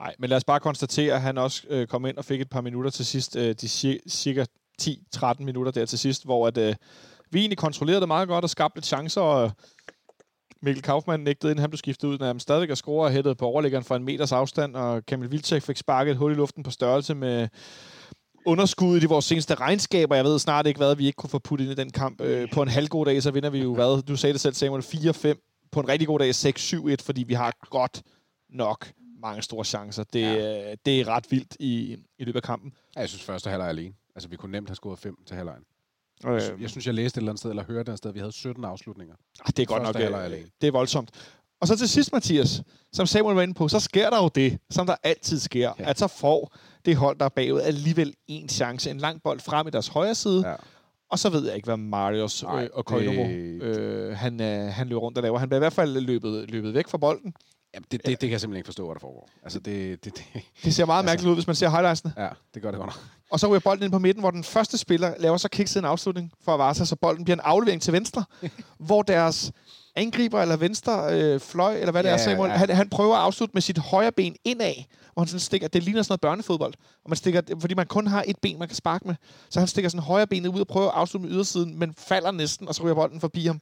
Nej, 0.00 0.14
men 0.18 0.30
lad 0.30 0.36
os 0.36 0.44
bare 0.44 0.60
konstatere, 0.60 1.14
at 1.14 1.20
han 1.20 1.38
også 1.38 1.66
øh, 1.70 1.86
kom 1.86 2.06
ind 2.06 2.16
og 2.16 2.24
fik 2.24 2.40
et 2.40 2.50
par 2.50 2.60
minutter 2.60 2.90
til 2.90 3.06
sidst, 3.06 3.36
øh, 3.36 3.54
de 3.60 3.68
cirka 4.08 4.44
10-13 4.82 5.44
minutter 5.44 5.72
der 5.72 5.86
til 5.86 5.98
sidst, 5.98 6.24
hvor 6.24 6.46
at, 6.46 6.58
øh, 6.58 6.74
vi 7.30 7.38
egentlig 7.38 7.58
kontrollerede 7.58 8.00
det 8.00 8.08
meget 8.08 8.28
godt 8.28 8.44
og 8.44 8.50
skabte 8.50 8.76
lidt 8.76 8.86
chancer, 8.86 9.20
og 9.20 9.50
Mikkel 10.64 10.82
Kaufmann 10.82 11.24
nægtede, 11.24 11.52
inden 11.52 11.60
han 11.60 11.70
blev 11.70 11.78
skiftet 11.78 12.08
ud, 12.08 12.18
når 12.18 12.26
han 12.26 12.40
stadigvæk 12.40 12.70
er 12.70 12.74
scorer 12.74 13.04
og 13.04 13.12
hættede 13.12 13.34
på 13.34 13.46
overlæggeren 13.46 13.84
fra 13.84 13.96
en 13.96 14.04
meters 14.04 14.32
afstand, 14.32 14.76
og 14.76 15.06
Kamil 15.06 15.30
Vilcek 15.30 15.62
fik 15.62 15.76
sparket 15.76 16.10
et 16.10 16.16
hul 16.16 16.32
i 16.32 16.34
luften 16.34 16.62
på 16.62 16.70
størrelse 16.70 17.14
med 17.14 17.48
underskuddet 18.46 19.02
i 19.02 19.06
vores 19.06 19.24
seneste 19.24 19.54
regnskaber. 19.54 20.14
Jeg 20.14 20.24
ved 20.24 20.38
snart 20.38 20.66
ikke, 20.66 20.78
hvad 20.78 20.96
vi 20.96 21.06
ikke 21.06 21.16
kunne 21.16 21.30
få 21.30 21.38
puttet 21.38 21.64
ind 21.64 21.72
i 21.72 21.82
den 21.82 21.90
kamp. 21.90 22.20
Øh, 22.20 22.48
på 22.52 22.62
en 22.62 22.68
halvgod 22.68 23.06
dag, 23.06 23.22
så 23.22 23.30
vinder 23.30 23.50
vi 23.50 23.62
jo, 23.62 23.74
hvad? 23.74 24.02
Du 24.02 24.16
sagde 24.16 24.32
det 24.32 24.40
selv, 24.40 24.54
Samuel, 24.54 24.82
4-5. 24.82 25.68
På 25.72 25.80
en 25.80 25.88
rigtig 25.88 26.08
god 26.08 26.18
dag 26.18 26.30
6-7-1, 26.30 26.96
fordi 27.06 27.22
vi 27.22 27.34
har 27.34 27.52
godt 27.70 28.02
nok 28.50 28.92
mange 29.22 29.42
store 29.42 29.64
chancer. 29.64 30.04
Det, 30.12 30.20
ja. 30.20 30.74
det 30.86 31.00
er 31.00 31.08
ret 31.08 31.24
vildt 31.30 31.56
i, 31.60 31.96
i 32.18 32.24
løbet 32.24 32.36
af 32.36 32.42
kampen. 32.42 32.72
Ja, 32.96 33.00
jeg 33.00 33.08
synes, 33.08 33.24
første 33.24 33.50
halvleg 33.50 33.68
alene. 33.68 33.94
Altså, 34.14 34.28
vi 34.28 34.36
kunne 34.36 34.52
nemt 34.52 34.68
have 34.68 34.76
scoret 34.76 34.98
5 34.98 35.16
til 35.26 35.36
halvlejen. 35.36 35.62
Øh, 36.26 36.62
Jeg 36.62 36.70
synes, 36.70 36.86
jeg 36.86 36.94
læste 36.94 37.18
et 37.18 37.20
eller 37.20 37.30
andet 37.32 37.38
sted, 37.40 37.50
eller 37.50 37.62
hørte 37.62 37.72
et 37.72 37.80
eller 37.80 37.90
andet 37.92 37.98
sted, 37.98 38.10
at 38.10 38.14
vi 38.14 38.20
havde 38.20 38.32
17 38.32 38.64
afslutninger. 38.64 39.14
ah, 39.40 39.46
det 39.46 39.58
er 39.58 39.66
godt 39.66 39.82
nok 39.82 39.96
er 39.96 40.24
øh, 40.24 40.30
det 40.60 40.66
er 40.66 40.70
voldsomt. 40.72 41.10
Og 41.60 41.68
så 41.68 41.76
til 41.76 41.88
sidst, 41.88 42.12
Mathias, 42.12 42.62
som 42.92 43.06
Samuel 43.06 43.34
var 43.34 43.42
inde 43.42 43.54
på, 43.54 43.68
så 43.68 43.80
sker 43.80 44.10
der 44.10 44.22
jo 44.22 44.28
det, 44.34 44.58
som 44.70 44.86
der 44.86 44.94
altid 45.02 45.38
sker. 45.40 45.72
Ja. 45.78 45.90
at 45.90 45.98
så 45.98 46.06
får 46.06 46.54
det 46.84 46.96
hold, 46.96 47.18
der 47.18 47.24
er 47.24 47.28
bagud, 47.28 47.60
alligevel 47.60 48.14
en 48.26 48.48
chance, 48.48 48.90
en 48.90 48.98
lang 48.98 49.22
bold 49.22 49.40
frem 49.40 49.66
i 49.66 49.70
deres 49.70 49.88
højre 49.88 50.14
side, 50.14 50.48
Ja. 50.48 50.54
Og 51.10 51.18
så 51.18 51.28
ved 51.28 51.46
jeg 51.46 51.56
ikke, 51.56 51.66
hvad 51.66 51.76
Marius 51.76 52.42
Nej, 52.42 52.64
øh, 52.64 52.70
og 52.72 52.84
Koinomo, 52.84 53.22
det- 53.24 53.62
øh, 53.62 54.16
han, 54.16 54.40
øh, 54.40 54.72
han 54.72 54.88
løber 54.88 55.00
rundt 55.00 55.18
og 55.18 55.22
laver. 55.22 55.38
Han 55.38 55.48
bliver 55.48 55.58
i 55.58 55.64
hvert 55.64 55.72
fald 55.72 56.00
løbet, 56.00 56.50
løbet 56.50 56.74
væk 56.74 56.88
fra 56.88 56.98
bolden. 56.98 57.34
Jamen, 57.74 57.84
det, 57.90 58.00
det, 58.06 58.06
det, 58.06 58.18
kan 58.20 58.30
jeg 58.30 58.40
simpelthen 58.40 58.56
ikke 58.58 58.66
forstå, 58.66 58.84
hvad 58.86 58.94
der 58.94 59.00
foregår. 59.00 59.28
Altså, 59.42 59.58
det, 59.60 60.04
det, 60.04 60.16
det, 60.16 60.42
Det 60.64 60.74
ser 60.74 60.84
meget 60.86 60.98
Altså- 60.98 61.10
mærkeligt 61.10 61.30
ud, 61.30 61.34
hvis 61.36 61.46
man 61.46 61.56
ser 61.56 61.68
highlightsene. 61.70 62.12
ja, 62.16 62.28
det 62.54 62.62
gør 62.62 62.70
det 62.70 62.80
godt 62.80 62.90
nok. 62.90 63.04
Og 63.34 63.40
så 63.40 63.46
ryger 63.48 63.60
bolden 63.60 63.84
ind 63.84 63.92
på 63.92 63.98
midten, 63.98 64.20
hvor 64.20 64.30
den 64.30 64.44
første 64.44 64.78
spiller 64.78 65.14
laver 65.18 65.36
så 65.36 65.48
kikset 65.48 65.80
en 65.80 65.84
afslutning 65.84 66.32
for 66.44 66.52
Avarta, 66.52 66.84
så 66.84 66.96
bolden 66.96 67.24
bliver 67.24 67.36
en 67.36 67.40
aflevering 67.44 67.82
til 67.82 67.92
venstre, 67.92 68.24
hvor 68.86 69.02
deres 69.02 69.52
angriber 69.96 70.42
eller 70.42 70.56
venstre 70.56 71.20
øh, 71.20 71.40
fløj, 71.40 71.76
eller 71.78 71.90
hvad 71.92 72.02
det 72.02 72.08
Ja, 72.08 72.14
er, 72.14 72.18
Samuel, 72.18 72.50
ja. 72.50 72.56
han, 72.56 72.70
han 72.70 72.88
prøver 72.88 73.14
at 73.16 73.20
afslutte 73.22 73.54
med 73.54 73.62
sit 73.62 73.78
højre 73.78 74.12
ben 74.12 74.36
indad, 74.44 74.74
hvor 75.12 75.22
han 75.22 75.28
sådan 75.28 75.40
stikker, 75.40 75.68
det 75.68 75.82
ligner 75.82 76.02
sådan 76.02 76.12
noget 76.12 76.20
børnefodbold, 76.20 76.74
og 77.04 77.10
man 77.10 77.16
stikker, 77.16 77.40
fordi 77.60 77.74
man 77.74 77.86
kun 77.86 78.06
har 78.06 78.24
et 78.26 78.36
ben, 78.42 78.58
man 78.58 78.68
kan 78.68 78.76
sparke 78.76 79.06
med, 79.06 79.14
så 79.50 79.58
han 79.58 79.68
stikker 79.68 79.88
sådan 79.88 80.02
højre 80.02 80.26
benet 80.26 80.48
ud 80.48 80.60
og 80.60 80.66
prøver 80.66 80.88
at 80.88 80.94
afslutte 80.94 81.26
med 81.28 81.34
ydersiden, 81.34 81.78
men 81.78 81.94
falder 81.98 82.30
næsten, 82.30 82.68
og 82.68 82.74
så 82.74 82.82
ryger 82.82 82.94
bolden 82.94 83.20
forbi 83.20 83.46
ham, 83.46 83.60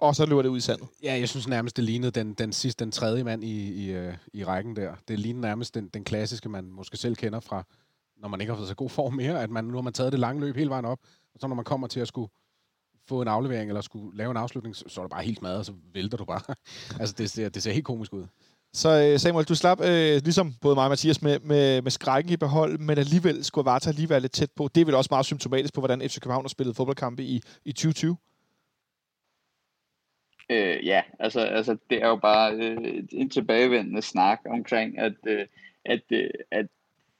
og 0.00 0.16
så 0.16 0.26
løber 0.26 0.42
det 0.42 0.48
ud 0.48 0.58
i 0.58 0.60
sandet. 0.60 0.88
Ja, 1.02 1.14
jeg 1.18 1.28
synes 1.28 1.48
nærmest, 1.48 1.76
det 1.76 1.84
lignede 1.84 2.10
den, 2.10 2.34
den 2.34 2.52
sidste, 2.52 2.84
den 2.84 2.92
tredje 2.92 3.24
mand 3.24 3.44
i, 3.44 3.72
i, 3.72 3.90
øh, 3.90 4.14
i 4.32 4.44
rækken 4.44 4.76
der. 4.76 4.92
Det 5.08 5.18
lignede 5.18 5.42
nærmest 5.42 5.74
den, 5.74 5.88
den 5.94 6.04
klassiske, 6.04 6.48
man 6.48 6.64
måske 6.64 6.96
selv 6.96 7.16
kender 7.16 7.40
fra, 7.40 7.64
når 8.22 8.28
man 8.28 8.40
ikke 8.40 8.52
har 8.52 8.56
fået 8.56 8.68
så 8.68 8.74
god 8.74 8.90
form 8.90 9.14
mere, 9.14 9.42
at 9.42 9.50
man, 9.50 9.64
nu 9.64 9.74
har 9.74 9.82
man 9.82 9.92
taget 9.92 10.12
det 10.12 10.20
lange 10.20 10.40
løb 10.40 10.56
hele 10.56 10.70
vejen 10.70 10.84
op, 10.84 10.98
og 11.34 11.40
så 11.40 11.46
når 11.46 11.54
man 11.54 11.64
kommer 11.64 11.86
til 11.86 12.00
at 12.00 12.08
skulle 12.08 12.30
få 13.08 13.22
en 13.22 13.28
aflevering, 13.28 13.70
eller 13.70 13.80
skulle 13.80 14.16
lave 14.16 14.30
en 14.30 14.36
afslutning, 14.36 14.76
så, 14.76 14.84
så 14.88 15.00
er 15.00 15.04
det 15.04 15.10
bare 15.10 15.24
helt 15.24 15.38
smadret, 15.38 15.58
og 15.58 15.64
så 15.64 15.72
vælter 15.94 16.16
du 16.16 16.24
bare. 16.24 16.54
altså, 17.00 17.14
det 17.18 17.30
ser, 17.30 17.48
det 17.48 17.62
ser 17.62 17.72
helt 17.72 17.84
komisk 17.84 18.12
ud. 18.12 18.26
Så 18.72 18.88
øh, 19.12 19.18
Samuel, 19.18 19.46
du 19.46 19.54
slap, 19.54 19.80
øh, 19.80 20.20
ligesom 20.24 20.54
både 20.60 20.74
mig 20.74 20.84
og 20.84 20.90
Mathias, 20.90 21.22
med, 21.22 21.40
med, 21.40 21.82
med 21.82 21.90
skrækken 21.90 22.32
i 22.32 22.36
behold, 22.36 22.78
men 22.78 22.98
alligevel 22.98 23.44
skulle 23.44 23.64
Varta 23.64 23.90
lige 23.90 24.10
være 24.10 24.20
lidt 24.20 24.32
tæt 24.32 24.50
på. 24.56 24.68
Det 24.74 24.80
er 24.80 24.84
vel 24.84 24.94
også 24.94 25.08
meget 25.10 25.26
symptomatisk 25.26 25.74
på, 25.74 25.80
hvordan 25.80 26.00
FC 26.00 26.20
København 26.20 26.44
har 26.44 26.48
spillet 26.48 26.76
fodboldkampe 26.76 27.22
i, 27.22 27.42
i 27.64 27.72
2020. 27.72 28.16
Øh, 30.50 30.86
ja, 30.86 31.02
altså, 31.18 31.40
altså 31.40 31.76
det 31.90 32.02
er 32.02 32.08
jo 32.08 32.16
bare 32.16 32.54
øh, 32.54 33.04
en 33.12 33.30
tilbagevendende 33.30 34.02
snak 34.02 34.40
omkring, 34.46 34.98
at, 34.98 35.14
øh, 35.26 35.46
at, 35.84 36.02
øh, 36.10 36.30
at, 36.50 36.66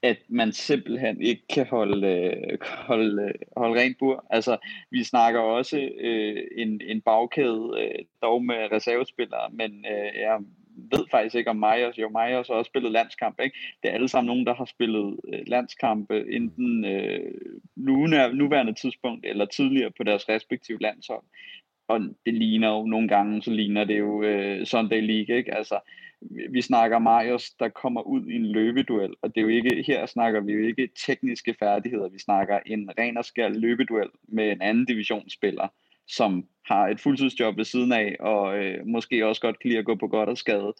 at 0.02 0.18
man 0.28 0.52
simpelthen 0.52 1.20
ikke 1.20 1.42
kan 1.46 1.66
holde, 1.66 2.06
øh, 2.06 2.58
holde, 2.62 3.22
øh, 3.22 3.34
holde 3.56 3.80
rent 3.80 3.98
bur. 3.98 4.26
Altså, 4.30 4.56
vi 4.90 5.04
snakker 5.04 5.40
også 5.40 5.90
øh, 6.00 6.42
en, 6.56 6.80
en 6.84 7.00
bagkæde, 7.00 7.70
øh, 7.78 8.04
dog 8.22 8.44
med 8.44 8.72
reservespillere, 8.72 9.50
men 9.52 9.86
øh, 9.90 10.20
jeg 10.20 10.38
ved 10.76 11.04
faktisk 11.10 11.34
ikke 11.34 11.50
om 11.50 11.56
Majers. 11.56 11.98
Jo, 11.98 12.08
Majers 12.08 12.48
har 12.48 12.54
også 12.54 12.68
spillet 12.68 12.92
landskamp, 12.92 13.40
ikke? 13.40 13.58
Det 13.82 13.90
er 13.90 13.94
alle 13.94 14.08
sammen 14.08 14.26
nogen, 14.26 14.46
der 14.46 14.54
har 14.54 14.64
spillet 14.64 15.20
øh, 15.32 15.40
landskampe 15.46 16.14
øh, 16.14 16.36
enten 16.36 16.84
øh, 16.84 17.34
nu, 17.76 18.06
nuværende 18.32 18.74
tidspunkt 18.74 19.26
eller 19.26 19.44
tidligere 19.44 19.90
på 19.90 20.02
deres 20.02 20.28
respektive 20.28 20.78
landshold 20.80 21.22
og 21.88 22.00
det 22.26 22.34
ligner 22.34 22.68
jo 22.68 22.86
nogle 22.86 23.08
gange, 23.08 23.42
så 23.42 23.50
ligner 23.50 23.84
det 23.84 23.98
jo 23.98 24.22
øh, 24.22 24.66
Sunday 24.66 25.00
League, 25.00 25.36
ikke? 25.36 25.54
Altså, 25.54 25.78
vi 26.50 26.62
snakker 26.62 26.98
Marius, 26.98 27.50
der 27.50 27.68
kommer 27.68 28.02
ud 28.02 28.26
i 28.26 28.34
en 28.36 28.46
løbeduel, 28.46 29.14
og 29.22 29.34
det 29.34 29.36
er 29.36 29.42
jo 29.42 29.48
ikke, 29.48 29.84
her 29.86 30.06
snakker 30.06 30.40
vi 30.40 30.52
jo 30.52 30.66
ikke 30.66 30.88
tekniske 31.06 31.54
færdigheder, 31.58 32.08
vi 32.08 32.18
snakker 32.18 32.58
en 32.66 32.90
ren 32.98 33.16
og 33.16 33.24
skær 33.24 33.48
løbeduel 33.48 34.08
med 34.28 34.52
en 34.52 34.62
anden 34.62 34.84
divisionsspiller, 34.84 35.68
som 36.08 36.46
har 36.66 36.88
et 36.88 37.00
fuldtidsjob 37.00 37.56
ved 37.56 37.64
siden 37.64 37.92
af, 37.92 38.16
og 38.20 38.58
øh, 38.58 38.86
måske 38.86 39.26
også 39.26 39.40
godt 39.40 39.58
kan 39.58 39.68
lide 39.68 39.78
at 39.78 39.84
gå 39.84 39.94
på 39.94 40.08
godt 40.08 40.28
og 40.28 40.38
skade, 40.38 40.72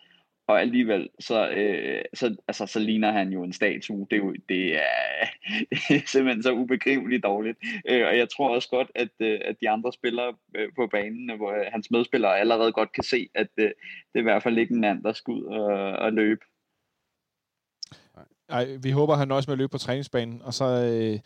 og 0.52 0.60
alligevel, 0.60 1.08
så, 1.20 1.50
øh, 1.50 2.02
så, 2.14 2.36
altså, 2.48 2.66
så 2.66 2.78
ligner 2.78 3.12
han 3.12 3.32
jo 3.32 3.42
en 3.42 3.52
statue. 3.52 4.06
Det 4.10 4.16
er, 4.16 4.20
jo, 4.20 4.34
det 4.48 4.74
er, 4.74 5.26
det 5.88 5.96
er 5.96 6.06
simpelthen 6.06 6.42
så 6.42 6.52
ubegriveligt 6.52 7.24
dårligt. 7.24 7.58
Øh, 7.88 8.06
og 8.06 8.18
jeg 8.18 8.28
tror 8.28 8.54
også 8.54 8.68
godt, 8.68 8.90
at, 8.94 9.08
øh, 9.20 9.40
at 9.44 9.56
de 9.60 9.70
andre 9.70 9.92
spillere 9.92 10.34
øh, 10.56 10.68
på 10.76 10.86
banen, 10.86 11.36
hvor 11.36 11.50
øh, 11.50 11.66
hans 11.72 11.90
medspillere 11.90 12.38
allerede 12.38 12.72
godt 12.72 12.92
kan 12.92 13.04
se, 13.04 13.28
at 13.34 13.48
øh, 13.56 13.64
det 13.64 14.14
er 14.14 14.18
i 14.18 14.22
hvert 14.22 14.42
fald 14.42 14.58
ikke 14.58 14.74
en 14.74 14.80
mand, 14.80 15.02
der 15.02 15.12
skal 15.12 15.32
ud 15.32 15.44
og, 15.44 15.66
og 15.92 16.12
løbe. 16.12 16.44
Ej, 18.48 18.66
vi 18.82 18.90
håber, 18.90 19.14
han 19.14 19.28
nøjes 19.28 19.46
med 19.46 19.52
at 19.52 19.58
løbe 19.58 19.70
på 19.70 19.78
træningsbanen, 19.78 20.42
og 20.42 20.54
så 20.54 20.64
øh, 20.64 21.18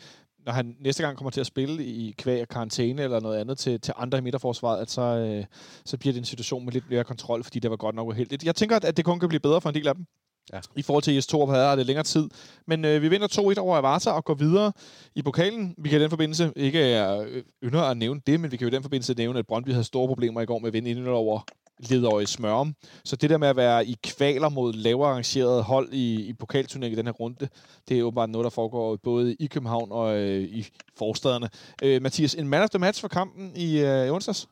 når 0.47 0.53
han 0.53 0.77
næste 0.81 1.03
gang 1.03 1.17
kommer 1.17 1.31
til 1.31 1.41
at 1.41 1.47
spille 1.47 1.85
i 1.85 2.15
kvæg 2.19 2.43
og 2.43 2.49
karantæne 2.49 3.03
eller 3.03 3.21
noget 3.21 3.39
andet 3.39 3.59
til, 3.59 3.81
til 3.81 3.95
andre 3.97 4.19
i 4.19 4.21
midterforsvaret, 4.21 4.81
at 4.81 4.91
så, 4.91 5.03
øh, 5.03 5.45
så 5.85 5.99
bliver 5.99 6.13
det 6.13 6.19
en 6.19 6.25
situation 6.25 6.65
med 6.65 6.73
lidt 6.73 6.91
mere 6.91 7.05
kontrol, 7.05 7.45
fordi 7.45 7.59
det 7.59 7.71
var 7.71 7.77
godt 7.77 7.95
nok 7.95 8.09
uheldigt. 8.09 8.45
Jeg 8.45 8.55
tænker, 8.55 8.77
at 8.77 8.97
det 8.97 9.05
kun 9.05 9.21
kan 9.21 9.29
blive 9.29 9.41
bedre 9.41 9.61
for 9.61 9.69
en 9.69 9.75
del 9.75 9.89
af 9.89 9.95
dem. 9.95 10.07
Ja. 10.53 10.61
I 10.77 10.83
forhold 10.83 11.03
til 11.03 11.15
Jes 11.15 11.27
Torup 11.27 11.49
havde 11.49 11.77
det 11.77 11.87
længere 11.87 12.05
tid. 12.05 12.29
Men 12.67 12.85
øh, 12.85 13.03
vi 13.03 13.09
vinder 13.09 13.55
2-1 13.57 13.61
over 13.61 13.77
Avarta 13.77 14.11
og 14.11 14.25
går 14.25 14.35
videre 14.35 14.73
i 15.15 15.23
pokalen. 15.23 15.75
Vi 15.79 15.89
kan 15.89 16.01
i 16.01 16.03
den 16.03 16.11
forbindelse, 16.11 16.53
ikke 16.57 17.03
øh, 17.03 17.43
ynder 17.65 17.83
at 17.83 17.97
nævne 17.97 18.21
det, 18.27 18.41
men 18.41 18.53
vi 18.53 18.57
kan 18.57 18.65
jo 18.65 18.73
i 18.73 18.75
den 18.75 18.83
forbindelse 18.83 19.15
nævne, 19.15 19.39
at 19.39 19.47
Brøndby 19.47 19.71
havde 19.71 19.85
store 19.85 20.09
problemer 20.09 20.41
i 20.41 20.47
går 20.47 20.59
med 20.59 20.67
at 20.67 20.73
vinde 20.73 20.91
ind 20.91 21.09
over 21.09 21.41
Ledøje 21.79 22.23
i 22.23 22.27
Smørum. 22.27 22.75
Så 23.05 23.17
det 23.17 23.31
der 23.31 23.39
med 23.39 23.49
at 23.49 23.57
være 23.57 23.87
i 23.87 23.97
kvaler 24.05 24.49
mod 24.49 24.73
lavere 24.73 25.11
arrangeret 25.11 25.65
hold 25.65 25.93
i, 25.93 26.29
i 26.29 26.33
pokalturneringen 26.33 26.99
i 26.99 26.99
den 26.99 27.07
her 27.07 27.12
runde, 27.12 27.49
det 27.89 27.99
er 27.99 28.03
åbenbart 28.03 28.31
noget, 28.31 28.45
der 28.45 28.51
foregår 28.51 28.97
både 28.97 29.35
i 29.35 29.47
København 29.47 29.93
og 29.93 30.17
øh, 30.17 30.43
i 30.43 30.67
forstederne. 30.97 31.49
Øh, 31.83 32.03
Mathias, 32.03 32.35
en 32.35 32.49
man 32.49 32.62
of 32.62 32.71
the 32.71 32.79
match 32.79 33.01
for 33.01 33.09
kampen 33.09 33.53
i 33.57 33.79
øh, 33.79 34.12
onsdags? 34.12 34.49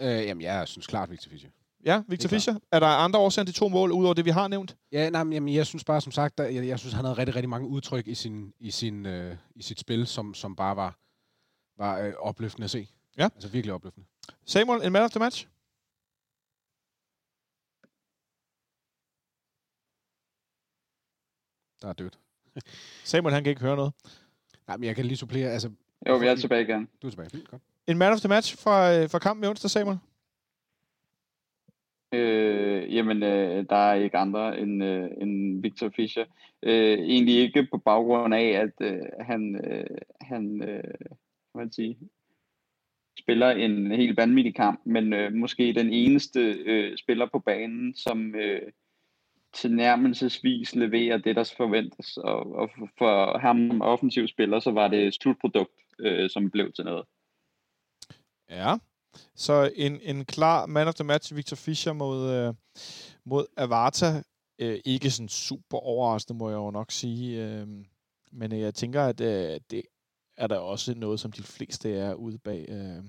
Øh, 0.00 0.08
jamen, 0.08 0.42
jeg 0.42 0.68
synes 0.68 0.86
klart, 0.86 1.10
Victor 1.10 1.30
Fischer. 1.30 1.50
Ja, 1.84 2.02
Victor 2.08 2.26
er 2.26 2.30
Fischer. 2.30 2.54
Er 2.72 2.80
der 2.80 2.86
andre 2.86 3.18
årsager 3.18 3.44
end 3.44 3.52
de 3.52 3.58
to 3.58 3.68
mål, 3.68 3.92
udover 3.92 4.14
det, 4.14 4.24
vi 4.24 4.30
har 4.30 4.48
nævnt? 4.48 4.76
Ja, 4.92 5.10
nej, 5.10 5.24
men 5.24 5.32
jamen, 5.32 5.54
jeg 5.54 5.66
synes 5.66 5.84
bare, 5.84 6.00
som 6.00 6.12
sagt, 6.12 6.38
der, 6.38 6.44
jeg, 6.44 6.66
jeg 6.66 6.78
synes, 6.78 6.94
han 6.94 7.04
havde 7.04 7.18
rigtig, 7.18 7.34
rigtig 7.34 7.48
mange 7.48 7.68
udtryk 7.68 8.06
i, 8.06 8.14
sin, 8.14 8.52
i, 8.60 8.70
sin, 8.70 9.06
øh, 9.06 9.36
i 9.54 9.62
sit 9.62 9.80
spil, 9.80 10.06
som, 10.06 10.34
som 10.34 10.56
bare 10.56 10.76
var, 10.76 10.98
var 11.78 11.98
øh, 11.98 12.12
opløftende 12.18 12.64
at 12.64 12.70
se. 12.70 12.88
Ja. 13.18 13.28
Altså 13.34 13.48
virkelig 13.48 13.74
opløftende. 13.74 14.06
Samuel, 14.46 14.86
en 14.86 14.92
man 14.92 15.02
of 15.02 15.10
the 15.10 15.20
match? 15.20 15.46
Der 21.82 21.88
er 21.88 21.92
dødt. 21.92 22.18
Samuel, 23.04 23.34
han 23.34 23.44
kan 23.44 23.50
ikke 23.50 23.62
høre 23.62 23.76
noget. 23.76 23.92
Nej, 24.66 24.76
men 24.76 24.84
jeg 24.84 24.96
kan 24.96 25.04
lige 25.04 25.16
supplere. 25.16 25.50
Altså, 25.50 25.70
Jo, 26.08 26.16
vi 26.16 26.26
er 26.26 26.34
tilbage 26.34 26.62
igen. 26.62 26.88
du 27.02 27.06
er 27.06 27.10
tilbage. 27.10 27.30
Fint, 27.30 27.48
godt. 27.48 27.62
En 27.86 27.98
man 27.98 28.12
of 28.12 28.20
the 28.20 28.28
match 28.28 28.62
fra, 28.62 28.94
øh, 28.94 29.10
fra 29.10 29.18
kampen 29.18 29.44
i 29.44 29.46
onsdag, 29.46 29.70
Samuel? 29.70 29.98
Øh, 32.12 32.94
jamen, 32.94 33.22
øh, 33.22 33.64
der 33.70 33.76
er 33.76 33.94
ikke 33.94 34.16
andre 34.16 34.58
end, 34.60 34.84
øh, 34.84 35.10
end 35.20 35.62
Victor 35.62 35.90
Fischer. 35.96 36.24
Øh, 36.62 36.98
egentlig 36.98 37.34
ikke 37.34 37.68
på 37.70 37.78
baggrund 37.78 38.34
af, 38.34 38.48
at 38.48 38.72
øh, 38.80 39.02
han, 39.20 39.60
øh, 39.64 39.98
han 40.20 40.62
øh, 40.62 40.94
hvad 41.52 41.64
man 41.64 41.72
sige, 41.72 41.98
spiller 43.18 43.50
en 43.50 43.90
helt 43.92 44.16
vanvittig 44.16 44.54
kamp, 44.54 44.80
men 44.84 45.12
øh, 45.12 45.32
måske 45.32 45.72
den 45.72 45.92
eneste 45.92 46.40
øh, 46.40 46.98
spiller 46.98 47.28
på 47.32 47.38
banen, 47.38 47.96
som 47.96 48.34
øh, 48.34 48.62
tilnærmelsesvis 49.56 50.74
leverer 50.74 51.18
det, 51.18 51.36
der 51.36 51.52
forventes. 51.56 52.16
Og, 52.16 52.52
og 52.54 52.70
for, 52.98 53.38
ham 53.38 53.80
offensiv 53.80 54.28
spiller, 54.28 54.60
så 54.60 54.70
var 54.70 54.88
det 54.88 55.14
slutprodukt, 55.14 55.72
øh, 55.98 56.30
som 56.30 56.50
blev 56.50 56.72
til 56.72 56.84
noget. 56.84 57.04
Ja. 58.50 58.76
Så 59.34 59.70
en, 59.76 60.00
en 60.02 60.24
klar 60.24 60.66
man 60.66 60.88
of 60.88 60.94
the 60.94 61.04
match, 61.04 61.36
Victor 61.36 61.56
Fischer 61.56 61.92
mod, 61.92 62.30
øh, 62.32 62.54
mod 63.24 63.46
Avarta. 63.56 64.22
Øh, 64.58 64.78
ikke 64.84 65.10
sådan 65.10 65.28
super 65.28 65.78
overraskende, 65.78 66.38
må 66.38 66.48
jeg 66.48 66.56
jo 66.56 66.70
nok 66.70 66.90
sige. 66.90 67.44
Øh, 67.44 67.66
men 68.32 68.52
jeg 68.52 68.74
tænker, 68.74 69.02
at 69.02 69.20
øh, 69.20 69.60
det 69.70 69.82
er 70.36 70.46
der 70.46 70.58
også 70.58 70.94
noget, 70.94 71.20
som 71.20 71.32
de 71.32 71.42
fleste 71.42 71.92
er 71.92 72.14
ude 72.14 72.38
bag, 72.38 72.66
øh, 72.68 73.04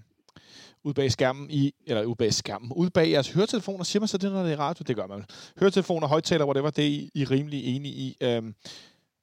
ud 0.84 0.94
bag 0.94 1.12
skærmen 1.12 1.50
i, 1.50 1.74
eller 1.86 2.04
ud 2.04 2.16
bag 2.16 2.34
skærmen, 2.34 2.72
ud 2.76 2.90
bag 2.90 3.12
jeres 3.12 3.30
høretelefoner, 3.32 3.84
siger 3.84 4.02
man 4.02 4.08
så 4.08 4.18
det, 4.18 4.32
når 4.32 4.44
det 4.44 4.54
er 4.54 4.60
radio? 4.60 4.84
Det 4.88 4.96
gør 4.96 5.08
man. 5.08 5.26
Høretelefoner, 5.60 6.08
højtaler, 6.08 6.46
whatever, 6.46 6.70
det 6.70 6.84
er 6.84 6.90
I, 6.90 7.12
I 7.14 7.22
er 7.22 7.32
rimelig 7.32 7.76
enige 7.76 7.94
i. 7.94 8.18
Øhm, 8.22 8.56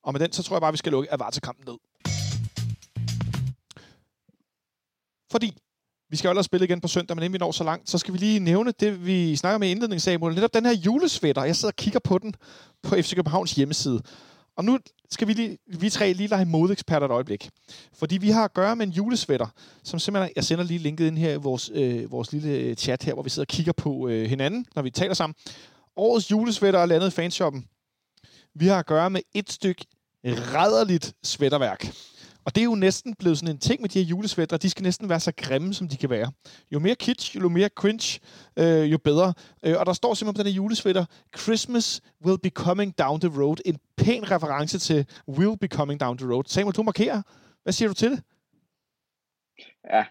og 0.03 0.13
med 0.13 0.21
den, 0.21 0.33
så 0.33 0.43
tror 0.43 0.57
jeg 0.57 0.61
bare, 0.61 0.73
vi 0.73 0.79
skal 0.79 0.93
lukke 0.93 1.13
Avarta-kampen 1.13 1.65
ned. 1.67 1.79
Fordi 5.31 5.57
Vi 6.15 6.17
skal 6.19 6.29
jo 6.29 6.31
ellers 6.31 6.47
spille 6.47 6.67
igen 6.67 6.81
på 6.81 6.89
søndag, 6.89 7.17
men 7.17 7.23
inden 7.23 7.33
vi 7.33 7.39
når 7.39 7.53
så 7.53 7.65
langt, 7.65 7.91
så 7.91 7.99
skal 7.99 8.15
vi 8.15 8.19
lige 8.19 8.41
nævne 8.41 8.73
det, 8.81 9.07
vi 9.07 9.37
snakker 9.37 9.59
med 9.59 9.69
i 9.69 9.71
indledningen, 9.71 10.01
Samuel. 10.01 10.35
Netop 10.35 10.55
den 10.55 10.67
her 10.67 10.73
julesvætter. 10.73 11.45
Jeg 11.45 11.57
sidder 11.57 11.73
og 11.73 11.77
kigger 11.77 12.01
på 12.01 12.19
den 12.19 12.35
på 12.83 12.95
FC 12.97 13.15
Københavns 13.15 13.53
hjemmeside. 13.53 14.03
Og 14.57 14.65
nu 14.65 14.79
skal 15.11 15.29
vi, 15.29 15.33
lige, 15.33 15.59
vi 15.67 15.91
tre 15.91 16.13
lige 16.13 16.27
lege 16.27 16.45
modeksperter 16.45 17.07
et 17.07 17.11
øjeblik. 17.11 17.51
Fordi 17.93 18.19
vi 18.19 18.31
har 18.31 18.45
at 18.45 18.55
gøre 18.55 18.77
med 18.77 18.87
en 18.87 18.93
julesvætter, 18.93 19.47
som 19.85 19.99
simpelthen... 19.99 20.33
Jeg 20.37 20.45
sender 20.45 20.65
lige 20.65 20.79
linket 20.79 21.07
ind 21.07 21.19
her 21.19 21.33
i 21.33 21.37
vores, 21.37 21.71
øh, 21.75 22.11
vores 22.11 22.33
lille 22.33 22.51
øh, 22.51 22.77
chat 22.77 23.03
her, 23.03 23.15
hvor 23.15 23.23
vi 23.23 23.31
sidder 23.31 23.45
og 23.45 23.49
kigger 23.49 23.73
på 23.73 24.09
øh, 24.09 24.29
hinanden, 24.29 24.67
når 24.75 24.83
vi 24.83 24.91
taler 24.91 25.15
sammen. 25.15 25.35
Årets 25.97 26.31
julesvætter 26.31 26.81
er 26.81 26.87
landet 26.87 27.09
i 27.09 27.11
fanshoppen. 27.11 27.67
Vi 28.55 28.67
har 28.67 28.79
at 28.79 28.87
gøre 28.87 29.11
med 29.11 29.21
et 29.35 29.53
stykke 29.53 29.87
rædderligt 30.25 31.15
svætterværk. 31.23 31.95
Og 32.47 32.55
det 32.55 32.61
er 32.61 32.65
jo 32.65 32.75
næsten 32.75 33.15
blevet 33.15 33.39
sådan 33.39 33.55
en 33.55 33.59
ting 33.59 33.81
med 33.81 33.89
de 33.89 33.99
her 33.99 34.07
julesvætter. 34.07 34.57
De 34.57 34.71
skal 34.71 34.83
næsten 34.83 35.09
være 35.09 35.21
så 35.21 35.33
grimme, 35.37 35.75
som 35.75 35.89
de 35.89 35.97
kan 35.97 36.11
være. 36.11 36.33
Jo 36.73 36.79
mere 36.79 36.95
kitsch, 36.95 37.37
jo 37.37 37.49
mere 37.49 37.69
cringe, 37.69 38.21
øh, 38.59 38.93
jo 38.93 38.99
bedre. 38.99 39.35
Øh, 39.65 39.75
og 39.81 39.87
der 39.87 39.93
står 39.93 40.15
simpelthen 40.15 40.35
på 40.35 40.43
den 40.43 40.53
her 40.53 40.57
julesvætter, 40.57 41.05
Christmas 41.39 42.03
will 42.27 42.39
be 42.43 42.49
coming 42.49 42.99
down 42.99 43.21
the 43.21 43.43
road. 43.43 43.57
En 43.65 43.79
pæn 43.97 44.31
reference 44.31 44.79
til 44.79 45.07
will 45.29 45.59
be 45.61 45.69
coming 45.69 46.01
down 46.01 46.19
the 46.19 46.33
road. 46.33 46.45
Samuel, 46.47 46.75
du 46.77 46.83
markerer. 46.83 47.23
Hvad 47.63 47.73
siger 47.73 47.89
du 47.89 47.95
til 47.95 48.11
det? 48.11 48.23
Ja, 49.93 50.05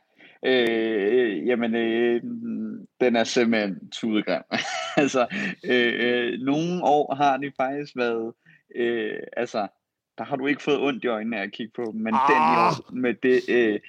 Øh, 0.46 1.48
jamen, 1.48 1.76
øh, 1.76 2.22
den 3.02 3.16
er 3.16 3.24
simpelthen 3.24 3.90
tudegrim. 3.90 4.44
altså, 5.04 5.28
øh, 5.66 5.94
øh, 6.00 6.40
nogle 6.40 6.84
år 6.84 7.16
har 7.16 7.38
de 7.38 7.52
faktisk 7.58 7.96
været, 7.96 8.34
øh, 8.76 9.20
altså, 9.38 9.68
der 10.18 10.24
har 10.24 10.36
du 10.36 10.48
ikke 10.48 10.64
fået 10.64 10.80
ondt 10.80 11.04
i 11.04 11.08
øjnene 11.08 11.38
af 11.38 11.44
at 11.44 11.52
kigge 11.52 11.74
på 11.76 11.92
men 11.92 12.14
ah. 12.14 12.30
den 12.30 12.38
jo, 12.38 13.02
med 13.02 13.14
det, 13.14 13.42
øh, 13.50 13.80